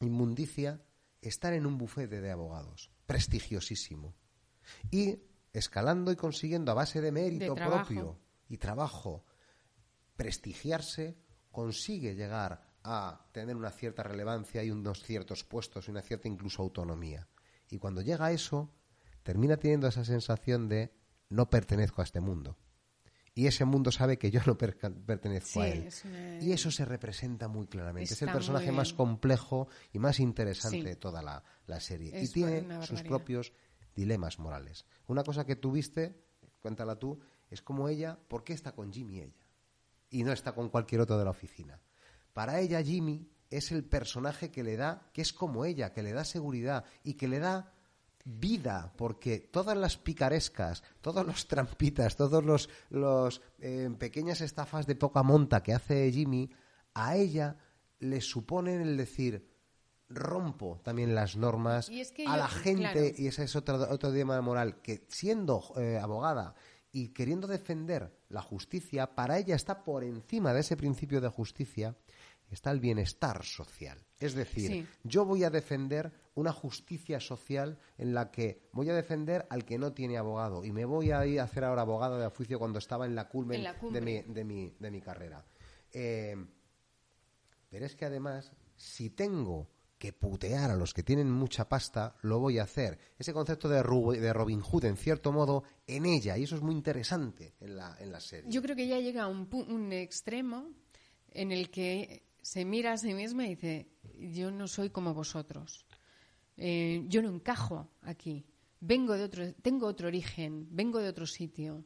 [0.00, 0.80] inmundicia,
[1.20, 4.14] estar en un bufete de abogados, prestigiosísimo.
[4.90, 5.18] Y
[5.58, 8.18] escalando y consiguiendo a base de mérito De propio
[8.48, 9.24] y trabajo
[10.16, 11.16] prestigiarse,
[11.50, 16.62] consigue llegar a tener una cierta relevancia y unos ciertos puestos y una cierta incluso
[16.62, 17.26] autonomía.
[17.68, 18.70] Y cuando llega a eso,
[19.22, 20.92] termina teniendo esa sensación de
[21.28, 22.56] no pertenezco a este mundo.
[23.34, 25.82] Y ese mundo sabe que yo no pertenezco a él.
[25.88, 28.14] es una- Y eso se representa muy claramente.
[28.14, 30.84] es el personaje más complejo y más interesante Sí.
[30.84, 32.18] de toda la, la serie.
[32.22, 33.52] y tiene sus propios
[33.96, 34.84] dilemas morales.
[35.08, 36.22] Una cosa que tuviste,
[36.60, 37.18] cuéntala tú,
[37.50, 39.46] es como ella, ¿por qué está con Jimmy ella?
[40.10, 41.80] Y no está con cualquier otro de la oficina.
[42.32, 46.12] Para ella Jimmy es el personaje que le da, que es como ella, que le
[46.12, 47.72] da seguridad y que le da
[48.24, 54.96] vida, porque todas las picarescas, todos los trampitas, todos los, los eh, pequeñas estafas de
[54.96, 56.50] poca monta que hace Jimmy,
[56.92, 57.56] a ella
[58.00, 59.55] le suponen el decir
[60.08, 63.06] rompo también las normas Y es que a yo- la gente claro.
[63.16, 66.54] y ese es otro, otro dilema moral que siendo eh, abogada
[66.92, 71.96] y queriendo defender la justicia para ella está por encima de ese principio de justicia
[72.50, 74.86] está el bienestar social es decir Sí.
[75.02, 79.76] yo voy a defender una justicia social en la que voy a defender al que
[79.78, 82.78] no tiene abogado y me voy a ir a hacer ahora abogado de juicio cuando
[82.78, 85.44] estaba en la culmen En la de, mi, de, mi, de mi carrera
[85.92, 86.36] Eh,
[87.68, 89.68] pero es que además, si tengo
[89.98, 92.98] que putear a los que tienen mucha pasta, lo voy a hacer.
[93.18, 97.54] Ese concepto de, Robin Hood, en cierto modo, en ella, y eso es muy interesante
[97.60, 98.50] en la, en la serie.
[98.50, 100.68] Yo creo que ya llega a un, un extremo
[101.32, 105.86] en el que se mira a sí misma y dice, yo no soy como vosotros,
[106.58, 108.46] Eh, yo no encajo aquí,
[108.80, 111.84] vengo de otro, tengo otro origen, vengo de otro sitio.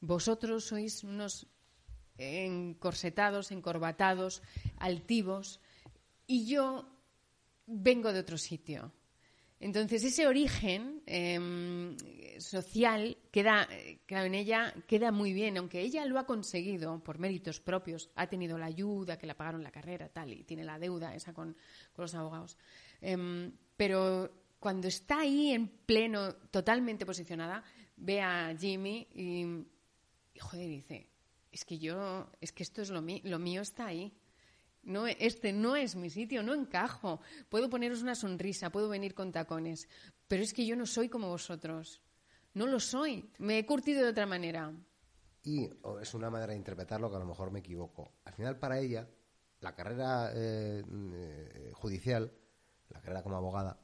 [0.00, 1.48] Vosotros sois unos
[2.18, 4.42] encorsetados, encorbatados,
[4.76, 5.60] altivos,
[6.26, 6.84] y yo
[7.70, 8.92] vengo de otro sitio.
[9.60, 11.94] Entonces, ese origen em,
[12.38, 13.68] social queda,
[14.06, 18.26] claro, en ella queda muy bien, aunque ella lo ha conseguido por méritos propios, ha
[18.26, 21.54] tenido la ayuda, que le pagaron la carrera, tal, y tiene la deuda esa con,
[21.96, 22.56] los abogados.
[23.02, 27.62] Em, pero cuando está ahí en pleno, totalmente posicionada,
[27.96, 29.44] ve a Jimmy y,
[30.32, 31.10] y joder, dice,
[31.52, 34.12] es que yo, es que esto es lo mío, lo mío está ahí.
[34.82, 37.20] No, este no es mi sitio, no encajo.
[37.48, 39.88] Puedo poneros una sonrisa, puedo venir con tacones,
[40.26, 42.00] pero es que yo no soy como vosotros.
[42.54, 43.30] No lo soy.
[43.38, 44.72] Me he curtido de otra manera.
[45.42, 45.68] Y
[46.00, 48.12] es una manera de interpretarlo que a lo mejor me equivoco.
[48.24, 49.08] Al final, para ella,
[49.60, 52.32] la carrera eh, eh, judicial,
[52.88, 53.78] la carrera como abogada,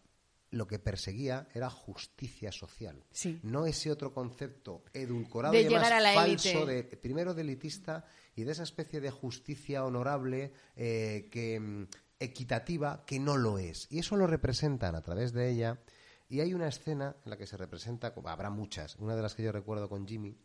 [0.51, 3.05] lo que perseguía era justicia social.
[3.43, 8.63] No ese otro concepto edulcorado y además falso, de, primero de elitista y de esa
[8.63, 11.87] especie de justicia honorable eh, que mm,
[12.21, 13.87] equitativa que no lo es.
[13.91, 15.81] Y eso lo representan a través de ella.
[16.29, 19.45] Y hay una escena en la que se representa, habrá muchas, una de las que
[19.45, 20.37] yo recuerdo con Jimmy,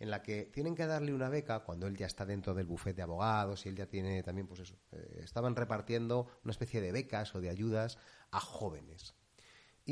[0.00, 2.96] en la que tienen que darle una beca cuando él ya está dentro del bufete
[2.96, 6.90] de abogados y él ya tiene también, pues eso, eh, estaban repartiendo una especie de
[6.90, 7.98] becas o de ayudas
[8.32, 9.14] a jóvenes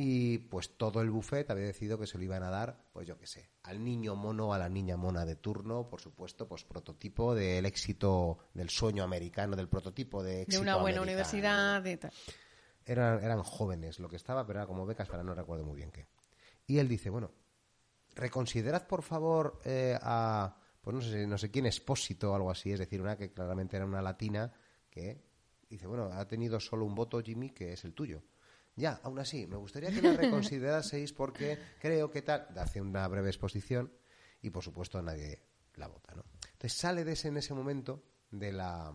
[0.00, 3.18] y pues todo el buffet había decidido que se lo iban a dar, pues yo
[3.18, 7.34] qué sé, al niño mono a la niña mona de turno, por supuesto, pues prototipo
[7.34, 11.98] del éxito del sueño americano, del prototipo de éxito De una buena universidad, de
[12.86, 15.90] Eran, eran jóvenes lo que estaba, pero era como becas para no recuerdo muy bien
[15.90, 16.06] qué.
[16.64, 17.32] Y él dice, bueno,
[18.14, 22.70] reconsiderad por favor eh, a, pues no sé, no sé quién, expósito o algo así,
[22.70, 24.52] es decir, una que claramente era una latina,
[24.88, 25.24] que
[25.68, 28.22] dice, bueno, ha tenido solo un voto Jimmy, que es el tuyo
[28.78, 32.46] ya, aún así, me gustaría que la reconsideraseis porque creo que tal.
[32.56, 33.92] Hace una breve exposición
[34.40, 35.42] y, por supuesto, nadie
[35.74, 36.24] la vota, ¿no?
[36.52, 38.92] Entonces sale de ese, en ese momento de la,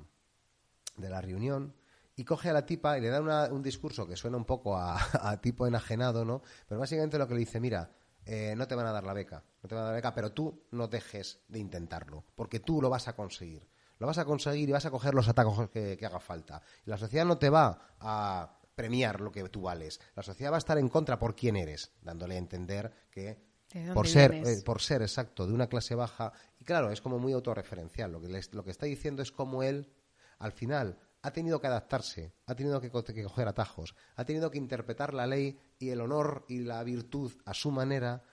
[0.98, 1.76] de la reunión
[2.16, 5.40] y coge a la tipa y le da un discurso que suena un poco a,
[5.42, 6.42] tipo enajenado, ¿no?
[6.68, 7.92] Pero básicamente lo que le dice, mira,
[8.26, 10.14] eh, no te van a dar la beca, no te van a dar la beca,
[10.14, 13.68] pero tú no dejes de intentarlo, porque tú lo vas a conseguir.
[14.00, 16.62] Lo vas a conseguir y vas a coger los ataques que, haga falta.
[16.86, 20.00] La sociedad no te va a premiar lo que tú vales.
[20.16, 23.54] La sociedad va a estar en contra por quién eres, dándole a entender que
[23.94, 26.32] por ser, eh, por ser exacto de una clase baja.
[26.60, 28.12] Y claro, es como muy autorreferencial.
[28.12, 29.92] Lo que, lo que está diciendo es como él,
[30.40, 34.58] al final, ha tenido que adaptarse, ha tenido que, que coger atajos, ha tenido que
[34.58, 38.24] interpretar la ley y el honor y la virtud a su manera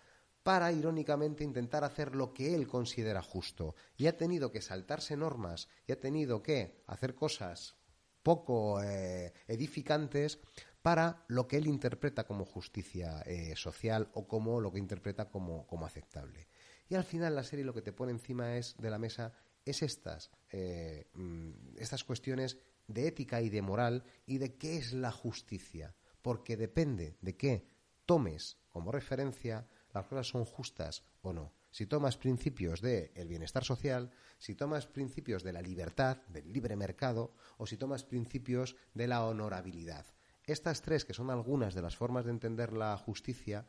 [0.43, 3.75] para, irónicamente, intentar hacer lo que él considera justo.
[3.97, 7.77] Y ha tenido que saltarse normas y ha tenido que hacer cosas
[8.23, 10.39] poco eh, edificantes
[10.83, 15.67] para lo que él interpreta como justicia eh, social o como lo que interpreta como,
[15.85, 16.49] aceptable.
[16.89, 19.33] Y al final la serie lo que te pone encima es de la mesa
[19.65, 22.59] es estas, eh, mm, estas cuestiones
[22.89, 27.67] de ética y de moral y de qué es la justicia, porque depende de qué
[28.07, 31.53] tomes como referencia, las cosas son justas o no.
[31.71, 37.35] Si tomas principios del bienestar social, si tomas principios de la libertad, del libre mercado,
[37.59, 40.07] o si tomas principios de la honorabilidad.
[40.45, 43.67] Estas tres, que son algunas de las formas de entender la justicia,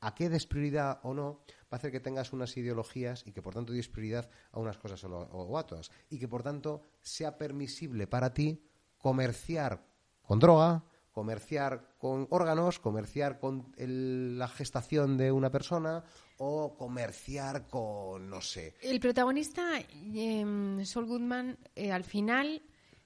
[0.00, 3.42] a qué des prioridad o no, va a hacer que tengas unas ideologías y que
[3.42, 5.90] por tanto des prioridad a unas cosas o, a otras.
[6.10, 8.66] Y que por tanto sea permisible para ti
[8.98, 9.86] comerciar
[10.22, 16.04] con droga, comerciar con órganos, comerciar con la gestación de una persona
[16.38, 18.74] o comerciar con, no sé.
[18.80, 20.44] El protagonista, eh,
[20.84, 22.62] Saul Goodman, eh, al final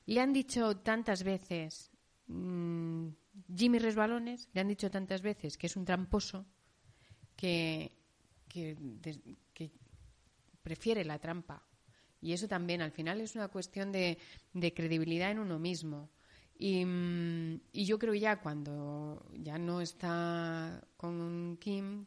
[0.06, 1.90] le han dicho tantas veces,
[2.28, 3.08] mm,
[3.54, 6.46] Jimmy Resbalones, le han dicho tantas veces que es un tramposo,
[7.36, 7.92] que,
[8.48, 8.76] que,
[10.62, 11.62] prefiere la trampa.
[12.20, 14.18] Y eso también al final es una cuestión de,
[14.52, 16.10] de credibilidad en uno mismo.
[16.58, 22.06] Y, mm, y, yo creo ya cuando ya no está con Kim,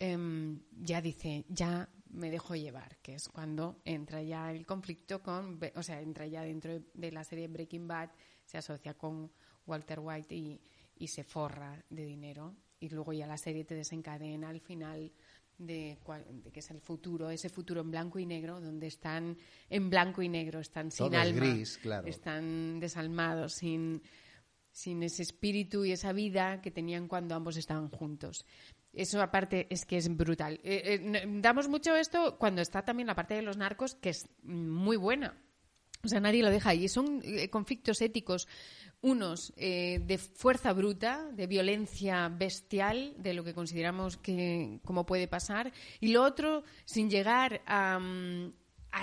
[0.00, 5.58] Em, ya dice, ya me dejo llevar, que es cuando entra ya el conflicto con,
[5.74, 8.10] o sea, entra ya dentro de la serie Breaking Bad,
[8.44, 9.32] se asocia con
[9.66, 10.60] Walter White y,
[10.96, 12.54] y se forra de dinero.
[12.78, 15.12] Y luego ya la serie te desencadena al final
[15.58, 15.98] de,
[16.44, 19.36] de, que es el futuro, ese futuro en blanco y negro, donde están
[19.68, 21.56] en blanco y negro, están sin alma,
[22.06, 24.02] están desalmados, sin,
[24.70, 28.46] sin ese espíritu y esa vida que tenían cuando ambos estaban juntos.
[28.92, 30.60] Eso aparte es que es brutal.
[30.64, 34.28] Eh, eh, damos mucho esto cuando está también la parte de los narcos, que es
[34.42, 35.36] muy buena.
[36.04, 36.88] O sea, nadie lo deja ahí.
[36.88, 38.48] Son eh, conflictos éticos,
[39.00, 45.72] unos de fuerza bruta, de violencia bestial, de lo que consideramos que cómo puede pasar,
[46.00, 48.52] y lo otro, sin llegar a, mm,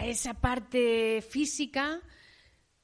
[0.04, 2.02] esa parte física,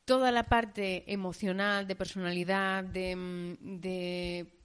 [0.06, 4.62] toda la parte emocional, de personalidad, de, de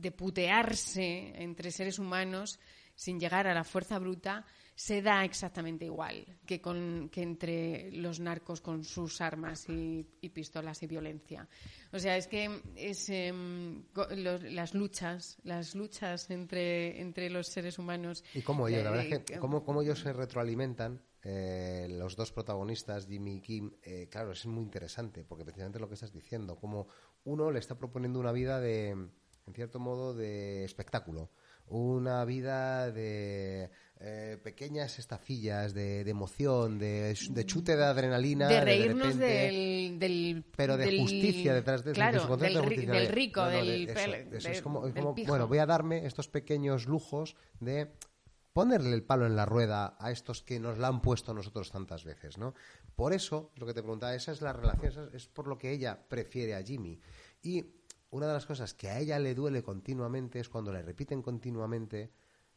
[0.00, 2.60] de putearse entre seres humanos
[2.94, 4.44] sin llegar a la fuerza bruta,
[4.78, 10.80] se da exactamente igual que, con, que entre los narcos con sus armas y, pistolas
[10.84, 11.48] y violencia.
[11.92, 18.22] O sea, es que es, em, las luchas, las luchas entre, entre los seres humanos.
[18.34, 22.14] Y cómo ellos, la verdad es que, eh, cómo, cómo ellos se retroalimentan eh, los
[22.14, 26.12] dos protagonistas, Jimmy y Kim, eh, claro, es muy interesante, porque precisamente lo que estás
[26.12, 26.86] diciendo, como
[27.24, 31.32] uno le está proponiendo una vida de, en cierto modo, de espectáculo,
[31.66, 38.46] una vida de eh, pequeñas estafillas de, emoción, de, chute de adrenalina.
[38.46, 43.88] De reírnos del, Pero de justicia detrás de claro, del, rico, del...
[45.26, 47.92] bueno, voy a darme estos pequeños lujos de
[48.52, 52.04] ponerle el palo en la rueda a estos que nos la han puesto nosotros tantas
[52.04, 52.54] veces, ¿no?
[52.94, 56.08] Por eso, lo que te preguntaba, esa es la relación, es por lo que ella
[56.08, 57.00] prefiere a Jimmy.
[57.42, 57.64] Y
[58.10, 62.12] una de las cosas que a ella le duele continuamente es cuando le repiten continuamente,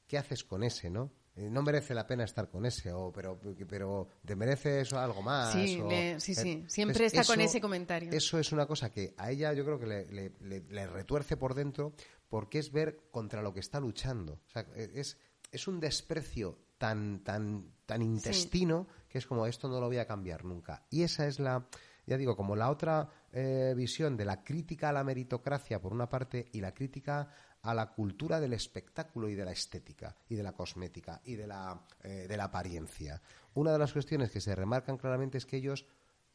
[0.07, 1.11] ¿qué haces con ese, no?
[1.41, 5.23] Eh, no merece la pena estar con ese, o, pero, pero te merece eso algo
[5.23, 5.53] más.
[5.53, 5.81] Sí,
[6.19, 6.63] sí, sí.
[6.67, 8.11] Siempre está con ese comentario.
[8.11, 10.33] Eso es una cosa que a ella yo creo que le,
[10.69, 11.93] le, retuerce por dentro
[12.29, 14.33] porque es ver contra lo que está luchando.
[14.33, 15.17] O sea, e, es,
[15.51, 20.05] es un desprecio tan, tan, tan intestino que es como esto no lo voy a
[20.05, 20.85] cambiar nunca.
[20.91, 21.67] Y esa es la,
[22.05, 26.07] ya digo, como la otra eh, visión de la crítica a la meritocracia por una
[26.07, 27.29] parte y la crítica
[27.63, 31.47] a la cultura del espectáculo y de la estética y de la cosmética y de
[31.47, 33.21] la, eh, de la apariencia.
[33.53, 35.85] Una de las cuestiones que se remarcan claramente es que ellos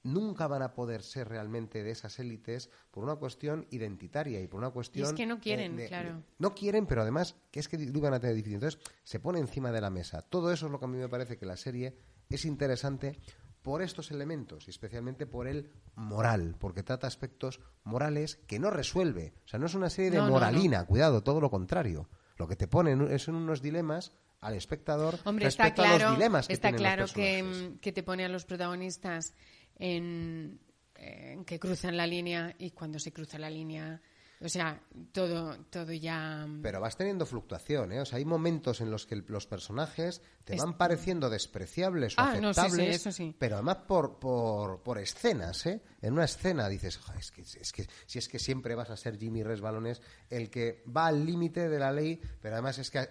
[0.06, 4.60] nunca van a poder ser realmente de esas élites por una cuestión identitaria y por
[4.60, 5.04] una cuestión...
[5.04, 6.22] Y es que no quieren, claro.
[6.38, 8.54] no quieren, pero además que es que lo van a tener difícil.
[8.54, 10.22] Entonces, se pone encima de la mesa.
[10.22, 11.96] Todo eso es lo que a mí me parece que la serie
[12.28, 13.18] es interesante
[13.66, 19.34] por estos elementos y especialmente por el moral, porque trata aspectos morales que no resuelve.
[19.44, 22.08] O sea, no es una serie de moralina, cuidado, todo lo contrario.
[22.36, 26.16] Lo que te pone son unos dilemas al espectador Hombre, respecto está claro, a los
[26.16, 29.34] dilemas que Está claro que, que, te pone a los protagonistas
[29.74, 30.60] en,
[30.94, 34.00] que cruzan la línea y cuando se cruza la línea
[34.40, 34.80] o sea,
[35.12, 36.46] todo, todo ya.
[36.46, 38.00] Mm, pero vas teniendo fluctuación, ¿eh?
[38.00, 42.32] O sea, hay momentos en los que los personajes te van pareciendo despreciables o ah,
[42.32, 43.34] aceptables, eso sí.
[43.38, 45.80] pero además por, por, por escenas, ¿eh?
[46.02, 49.18] En una escena dices, es que, es que si es que siempre vas a ser
[49.18, 53.08] Jimmy Resbalones el que va al límite de la ley, pero además es que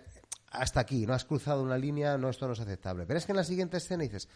[0.51, 3.05] hasta aquí, no has cruzado una línea, no, esto no es aceptable.
[3.05, 4.29] Pero es que en la siguiente escena dices,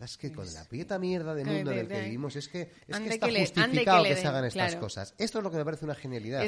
[0.00, 2.72] verdad es que con la prieta mierda de mundo en el que vivimos es que,
[2.88, 5.14] es que está justificado que, se hagan estas cosas.
[5.18, 6.42] Esto es lo que me parece una genialidad.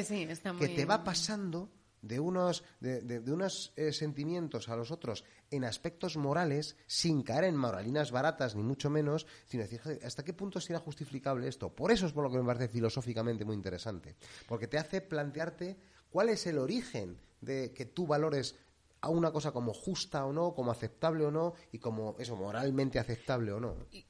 [0.57, 1.69] Que te va pasando
[2.01, 7.55] de unos, de, unos eh, sentimientos a los otros en aspectos morales sin caer en
[7.55, 11.69] moralinas baratas, ni mucho menos, sino decir, ¿hasta qué punto será justificable esto?
[11.69, 14.15] Por eso es por lo que me parece filosóficamente muy interesante,
[14.47, 15.77] porque te hace plantearte
[16.09, 18.55] cuál es el origen de que tú valores
[19.03, 22.99] a una cosa como justa o no, como aceptable o no, y como eso, moralmente
[22.99, 23.75] aceptable o no.
[23.91, 24.03] Y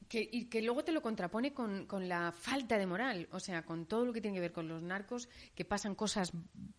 [0.46, 4.14] que, luego te lo contrapone con, la falta de moral, o sea, con todo lo
[4.14, 6.32] que tiene que ver con los narcos, que pasan cosas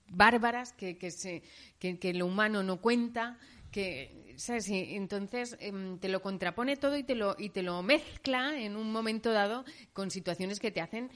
[0.06, 1.42] bárbaras, que, que, se,
[1.80, 3.36] que, lo humano no cuenta,
[3.72, 4.68] que, ¿sabes?
[4.70, 8.92] entonces em, te lo contrapone todo y te lo, y te lo mezcla en un
[8.92, 11.10] momento dado con situaciones que te hacen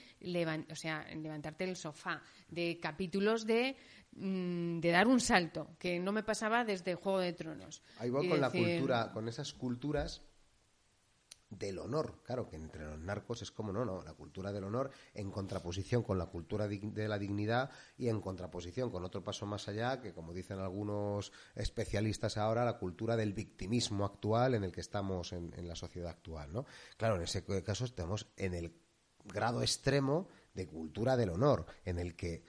[0.68, 3.76] o sea, levantarte del sofá, de capítulos de
[4.12, 7.82] Mm, de dar un salto, que no me pasaba desde Juego de Tronos.
[7.98, 10.22] Ahí voy con la cultura, con esas culturas
[11.50, 14.90] del honor, claro, que entre los narcos es como no, no, la cultura del honor
[15.14, 19.66] en contraposición con la cultura de la dignidad y en contraposición con otro paso más
[19.68, 24.80] allá, que como dicen algunos especialistas ahora, la cultura del victimismo actual en el que
[24.80, 26.66] estamos en, en la sociedad actual, ¿no?
[26.96, 28.74] Claro, en ese caso estamos en el
[29.24, 32.42] grado extremo de cultura del honor, en el que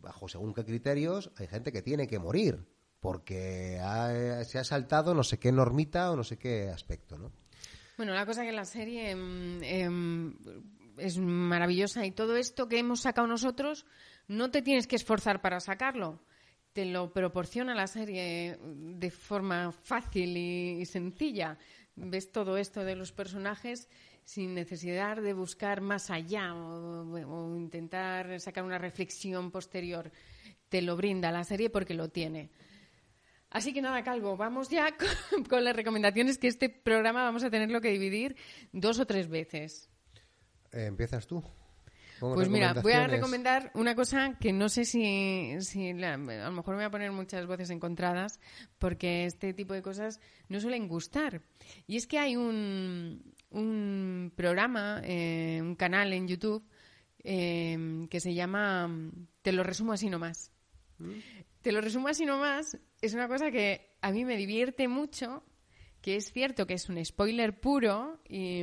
[0.00, 2.66] bajo según qué criterios, hay gente que tiene que morir
[3.00, 3.78] porque
[4.44, 7.32] se ha saltado no sé qué normita o no sé qué aspecto, ¿no?
[7.96, 10.36] Bueno, la cosa que la serie em, em,
[10.98, 13.86] es maravillosa y todo esto que hemos sacado nosotros
[14.28, 16.20] no te tienes que esforzar para sacarlo.
[16.72, 21.58] Te lo proporciona la serie de forma fácil y sencilla.
[21.96, 23.88] Ves todo esto de los personajes
[24.24, 30.10] sin necesidad de buscar más allá o, intentar sacar una reflexión posterior.
[30.68, 32.50] Te lo brinda la serie porque lo tiene.
[33.50, 34.96] Así que nada, Calvo, vamos ya
[35.48, 38.36] con, las recomendaciones que este programa vamos a tenerlo que dividir
[38.72, 39.90] dos o tres veces.
[40.72, 41.42] Eh, ¿Empiezas tú?
[42.30, 46.74] Pues mira, voy a recomendar una cosa que no sé si, si a lo mejor
[46.74, 48.38] me voy a poner muchas voces encontradas
[48.78, 51.42] porque este tipo de cosas no suelen gustar.
[51.88, 56.64] Y es que hay un, un programa, eh, un canal en YouTube
[57.24, 58.90] eh, que se llama
[59.42, 60.50] Te lo resumo así nomás.
[60.98, 61.12] ¿Mm?
[61.60, 65.42] Te lo resumo así nomás es una cosa que a mí me divierte mucho,
[66.00, 68.62] que es cierto que es un spoiler puro, y,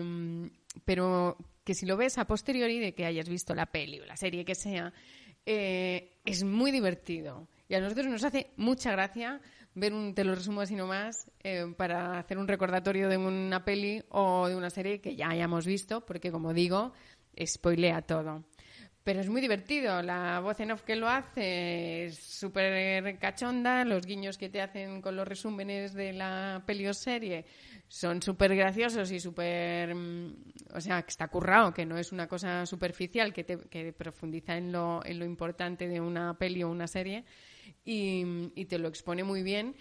[0.86, 4.16] pero que si lo ves a posteriori de que hayas visto la peli o la
[4.16, 4.94] serie que sea,
[5.46, 7.50] eh, es muy divertido.
[7.68, 9.42] Y a nosotros nos hace mucha gracia
[9.80, 14.04] ver un, te lo resumo así nomás, eh, para hacer un recordatorio de una peli
[14.10, 16.94] o de una serie que ya hayamos visto, porque como digo,
[17.44, 18.44] spoilea todo.
[19.04, 20.04] Pero es muy divertido.
[20.04, 23.84] La voz en off que lo hace es súper cachonda.
[23.86, 27.46] Los guiños que te hacen con los resúmenes de la peli o serie
[27.88, 29.96] son súper graciosos y súper.
[29.96, 30.36] mm,
[30.76, 34.58] O sea, que está currado, que no es una cosa superficial, que, te, que profundiza
[34.58, 37.26] en lo, en lo importante de una peli o una serie
[37.86, 39.76] y, y te lo expone muy bien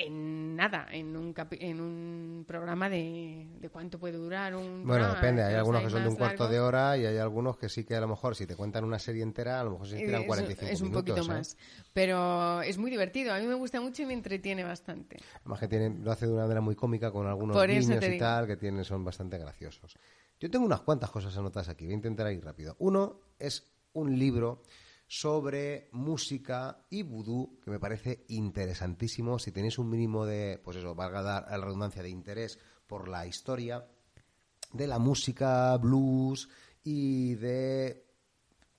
[0.00, 5.14] en nada, en un, en un programa de, de cuánto puede durar un Bueno, programa,
[5.16, 5.42] depende.
[5.42, 7.96] Hay algunos que son de un cuarto de hora y hay algunos que sí que
[7.96, 10.26] a lo mejor si te cuentan una serie entera, a lo mejor se tiran Es-
[10.28, 11.16] 45 es un minutos.
[11.16, 11.34] poquito ¿eh?
[11.34, 11.56] más.
[11.92, 13.34] Pero es muy divertido.
[13.34, 15.16] A mí me gusta mucho y me entretiene bastante.
[15.40, 18.46] Además que tiene, lo hace de una manera muy cómica con algunos te y tal
[18.46, 19.96] que tienen, son bastante graciosos.
[20.38, 22.76] Yo tengo unas cuantas cosas anotadas aquí, voy a intentar ir rápido.
[22.78, 24.62] Uno es un libro
[25.08, 29.38] sobre música y vudú que me parece interesantísimo.
[29.38, 33.26] Si tenéis un mínimo de, pues eso, valga dar la redundancia de interés por la
[33.26, 33.88] historia
[34.72, 36.48] de la música blues
[36.84, 38.07] y de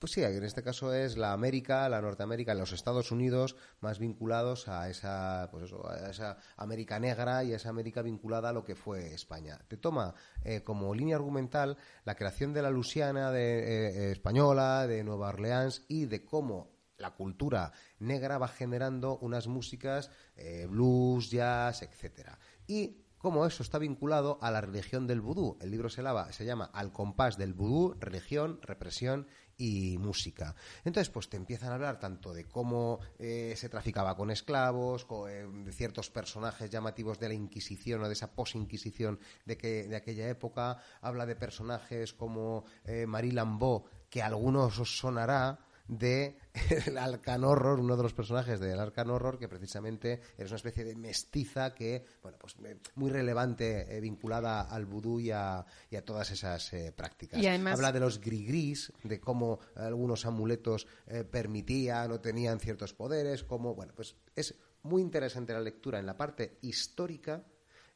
[0.00, 4.66] pues sí, en este caso es la América, la Norteamérica, los Estados Unidos, más vinculados
[4.66, 8.64] a esa, pues eso, a esa América negra y a esa América vinculada a lo
[8.64, 9.60] que fue España.
[9.68, 14.86] Te toma eh, como línea argumental la creación de la Luisiana de, eh, eh, española,
[14.86, 21.30] de Nueva Orleans y de cómo la cultura negra va generando unas músicas eh, blues,
[21.30, 22.38] jazz, etcétera.
[22.66, 25.58] Y cómo eso está vinculado a la religión del vudú.
[25.60, 29.26] El libro se, lava- se llama Al compás del vudú, religión, represión
[29.60, 30.54] y música.
[30.84, 35.46] Entonces, pues te empiezan a hablar tanto de cómo eh, se traficaba con esclavos, eh,
[35.52, 40.28] de ciertos personajes llamativos de la Inquisición o de esa posinquisición de, que, de aquella
[40.28, 40.78] época.
[41.02, 45.58] Habla de personajes como eh, Marie Lambeau, que a algunos os sonará
[45.90, 46.36] de
[46.86, 50.84] el Arcan Horror, uno de los personajes del Arcan Horror, que precisamente es una especie
[50.84, 55.96] de mestiza que, bueno, pues eh, muy relevante eh, vinculada al vudú y a, y
[55.96, 57.42] a todas esas eh, prácticas.
[57.42, 62.94] Y además- Habla de los grigris, de cómo algunos amuletos eh, permitían o tenían ciertos
[62.94, 67.44] poderes, como, bueno, pues es muy interesante la lectura en la parte histórica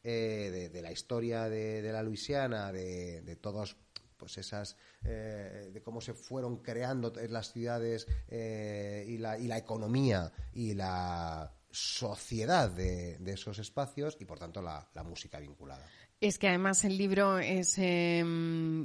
[0.02, 3.76] eh, de, de la historia de, de la Luisiana, de, de todos
[4.24, 9.58] pues esas eh, de cómo se fueron creando las ciudades eh, y, la, y la
[9.58, 15.86] economía y la sociedad de, de esos espacios y por tanto la, la música vinculada.
[16.26, 18.20] Es que además el libro es, eh,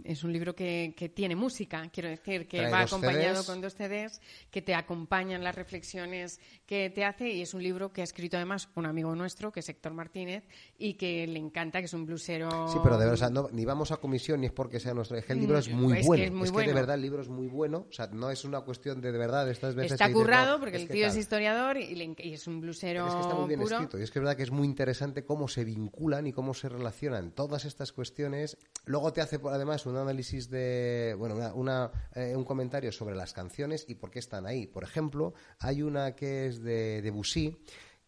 [0.04, 3.46] es un libro que, que tiene música, quiero decir, que Trae va acompañado CDs.
[3.46, 4.20] con dos CDs,
[4.52, 8.36] que te acompañan las reflexiones que te hace y es un libro que ha escrito
[8.36, 10.44] además un amigo nuestro, que es Héctor Martínez,
[10.78, 12.50] y que le encanta, que es un blusero...
[12.68, 14.94] Sí, pero de verdad, o sea, no- ni vamos a comisión ni es porque sea
[14.94, 15.18] nuestro.
[15.18, 16.24] Es que el libro es Mm, muy es que bueno.
[16.26, 16.74] es muy de bueno.
[16.74, 17.86] verdad el libro es muy bueno.
[17.90, 19.94] O sea, no es una cuestión de de verdad de estas veces.
[19.94, 22.48] Está que dices, currado no, porque el que tío es historiador y, le y es
[22.48, 23.76] un blusero Es que está muy bien puro.
[23.76, 26.54] escrito y es que es verdad que es muy interesante cómo se vinculan y cómo
[26.54, 28.58] se relacionan todas estas cuestiones.
[28.86, 33.34] Luego te hace además un análisis de, bueno, una, una, eh, un comentario sobre las
[33.34, 34.68] canciones y por qué están ahí.
[34.68, 37.58] Por ejemplo, hay una que es de Debussy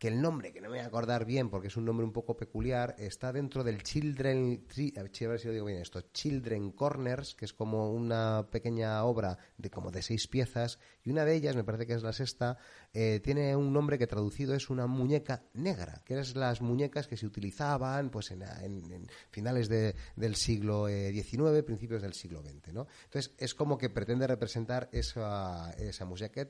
[0.01, 2.11] que el nombre, que no me voy a acordar bien porque es un nombre un
[2.11, 4.65] poco peculiar, está dentro del Children,
[4.97, 10.01] a digo bien esto, Children Corners, que es como una pequeña obra de como de
[10.01, 12.57] seis piezas, y una de ellas, me parece que es la sexta,
[12.93, 17.15] eh, tiene un nombre que traducido es una muñeca negra, que eran las muñecas que
[17.17, 22.41] se utilizaban pues en, en- en finales de- del siglo eh, XIX, principios del siglo
[22.41, 22.87] XX, ¿no?
[23.05, 26.45] Entonces es como que pretende representar esa, esa música.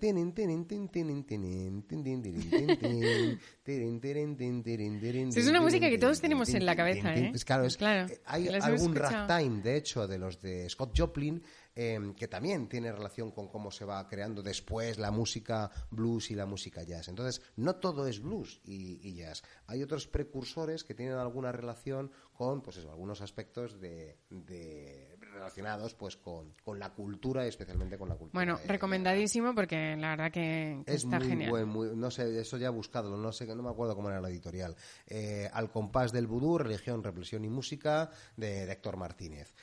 [5.40, 7.14] Es una música que todos tenemos en la cabeza.
[7.16, 7.30] ¿eh?
[7.32, 8.94] Pues claro, es- Claro, eh, hay algún
[9.28, 11.42] ragtime, de hecho, de los de Scott Joplin,
[11.76, 16.36] eh, que también tiene relación con cómo se va creando después la música blues y
[16.36, 17.08] la música jazz.
[17.08, 19.44] Entonces, no todo es blues y, y jazz.
[19.68, 25.94] Hay otros precursores que tienen alguna relación con, pues eso, algunos aspectos de, de- relacionados,
[25.94, 28.38] pues, con, con la cultura y especialmente con la cultura.
[28.44, 31.50] Bueno, recomendadísimo porque la verdad que, que es está muy genial.
[31.52, 34.20] buen, muy- no sé, eso ya he buscado, no sé, no me acuerdo cómo era
[34.20, 34.76] la editorial.
[35.08, 39.54] Eh, Al compás del vudú, religión, represión y música, de, de Héctor Martínez.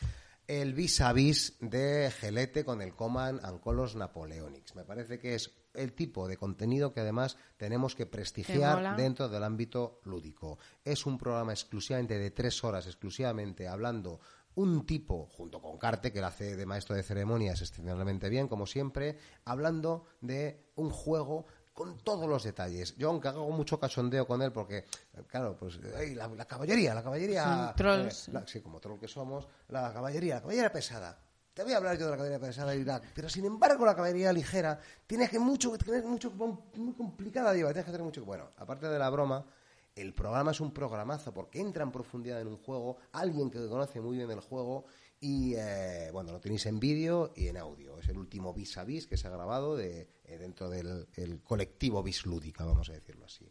[0.48, 4.74] El vis a vis de Gelete con el Coman and Colors Napoleonics.
[4.76, 9.44] Me parece que es el tipo de contenido que además tenemos que prestigiar dentro del
[9.44, 10.58] ámbito lúdico.
[10.82, 14.20] Es un programa exclusivamente de tres horas, exclusivamente hablando
[14.54, 18.66] un tipo, junto con Carte, que lo hace de maestro de ceremonias excepcionalmente bien, como
[18.66, 21.44] siempre, hablando de un juego
[21.78, 22.96] con todos los detalles.
[22.96, 24.84] Yo, aunque hago mucho cachondeo con él, porque,
[25.28, 27.72] claro, pues, la, caballería, la caballería.
[27.76, 28.30] trolls.
[28.30, 31.16] Eh, sí, como troll que somos, la caballería, la caballería pesada.
[31.54, 33.94] Te voy a hablar yo de la caballería pesada de Irak, pero sin embargo la
[33.94, 34.76] caballería ligera
[35.06, 38.24] tiene que mucho, tener mucho, muy complicada de llevar, tienes que tener mucho.
[38.24, 39.46] Bueno, aparte de la broma,
[39.94, 44.00] el programa es un programazo porque entra en profundidad en un juego, alguien que conoce
[44.00, 44.86] muy bien el juego
[45.20, 48.00] y eh, bueno, lo tenéis en vídeo y en audio.
[48.00, 51.06] Es el último vis a vis que se ha grabado de, eh, dentro del
[51.42, 53.50] colectivo vis lúdica, vamos a decirlo así.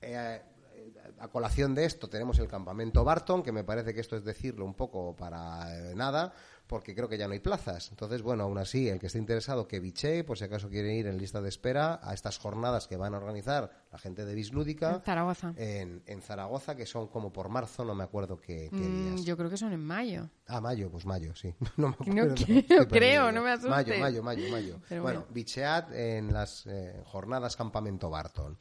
[0.00, 0.42] Eh,
[1.18, 4.64] a colación de esto tenemos el campamento Barton, que me parece que esto es decirlo
[4.64, 6.34] un poco para nada,
[6.72, 7.90] porque creo que ya no hay plazas.
[7.90, 11.06] Entonces, bueno, aún así, el que esté interesado que biche, por si acaso quiere ir
[11.06, 14.94] en lista de espera a estas jornadas que van a organizar la gente de Bislúdica.
[14.94, 15.52] En Zaragoza.
[15.58, 19.24] En, Zaragoza, que son como por marzo, no me acuerdo qué, mm, días.
[19.26, 20.30] Yo creo que son en mayo.
[20.46, 21.54] Ah, mayo, pues mayo, sí.
[21.76, 22.34] No me acuerdo.
[22.78, 23.70] No, creo, no me asustes.
[23.70, 25.02] Mayo, mayo, mayo, mayo.
[25.02, 28.56] bueno, bichead en las eh, jornadas Campamento Barton.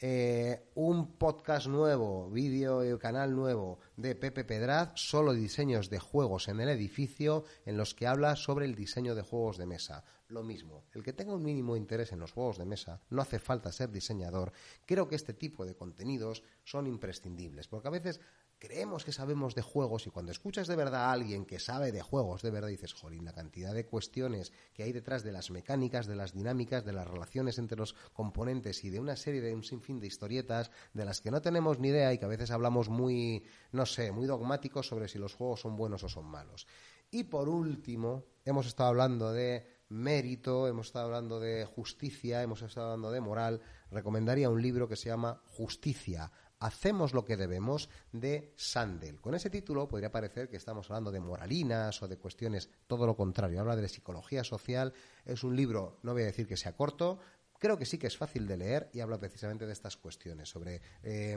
[0.00, 6.48] Eh, un podcast nuevo, vídeo y canal nuevo de Pepe Pedraz, solo diseños de juegos
[6.48, 10.04] en el edificio, en los que habla sobre el diseño de juegos de mesa.
[10.28, 13.38] Lo mismo, el que tenga un mínimo interés en los juegos de mesa, no hace
[13.38, 14.52] falta ser diseñador,
[14.84, 18.20] creo que este tipo de contenidos son imprescindibles, porque a veces
[18.64, 22.00] creemos que sabemos de juegos y cuando escuchas de verdad a alguien que sabe de
[22.00, 26.06] juegos, de verdad dices, jolín, la cantidad de cuestiones que hay detrás de las mecánicas,
[26.06, 29.64] de las dinámicas, de las relaciones entre los componentes y de una serie de un
[29.64, 32.88] sinfín de historietas de las que no tenemos ni idea y que a veces hablamos
[32.88, 36.66] muy, no sé, muy dogmáticos sobre si los juegos son buenos o son malos.
[37.10, 42.86] Y por último, hemos estado hablando de mérito, hemos estado hablando de justicia, hemos estado
[42.86, 43.60] hablando de moral,
[43.90, 46.32] recomendaría un libro que se llama Justicia.
[46.64, 49.20] Hacemos lo que debemos de Sandel.
[49.20, 53.14] Con ese título podría parecer que estamos hablando de moralinas o de cuestiones, todo lo
[53.14, 53.60] contrario.
[53.60, 54.94] Habla de psicología social.
[55.26, 57.18] Es un libro, no voy a decir que sea corto,
[57.58, 60.80] creo que sí que es fácil de leer y habla precisamente de estas cuestiones, sobre
[61.02, 61.36] eh,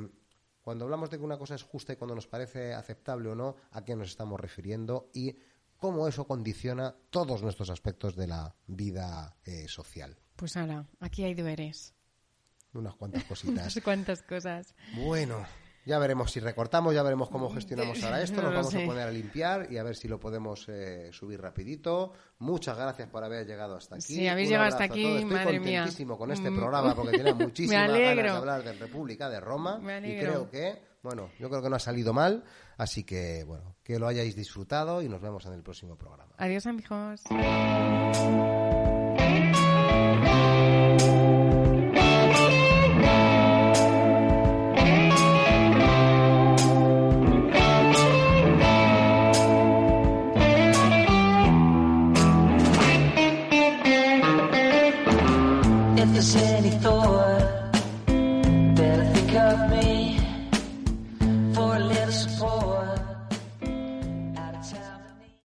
[0.61, 3.57] cuando hablamos de que una cosa es justa y cuando nos parece aceptable o no,
[3.71, 5.35] a qué nos estamos refiriendo y
[5.75, 10.17] cómo eso condiciona todos nuestros aspectos de la vida eh, social.
[10.37, 11.96] Pues ahora, aquí hay deberes.
[12.77, 13.73] Unas cuantas cositas.
[13.73, 14.75] Unas cuantas cosas.
[14.95, 15.45] Bueno,
[15.87, 18.41] ya veremos si recortamos, ya veremos cómo gestionamos ahora esto.
[18.41, 22.11] Nos vamos a poner a limpiar y a ver si lo podemos eh, subir rapidito.
[22.39, 24.15] Muchas gracias por haber llegado hasta aquí.
[24.15, 26.55] Sí, habéis llegado hasta aquí, Estoy madre contentísimo con este mm.
[26.55, 29.79] programa porque tenía muchísimas ganas de hablar de República de Roma.
[30.03, 32.43] y creo que, bueno, yo creo que no ha salido mal.
[32.77, 36.33] Así que, bueno, que lo hayáis disfrutado y nos vemos en el próximo programa.
[36.37, 37.23] Adiós, amigos.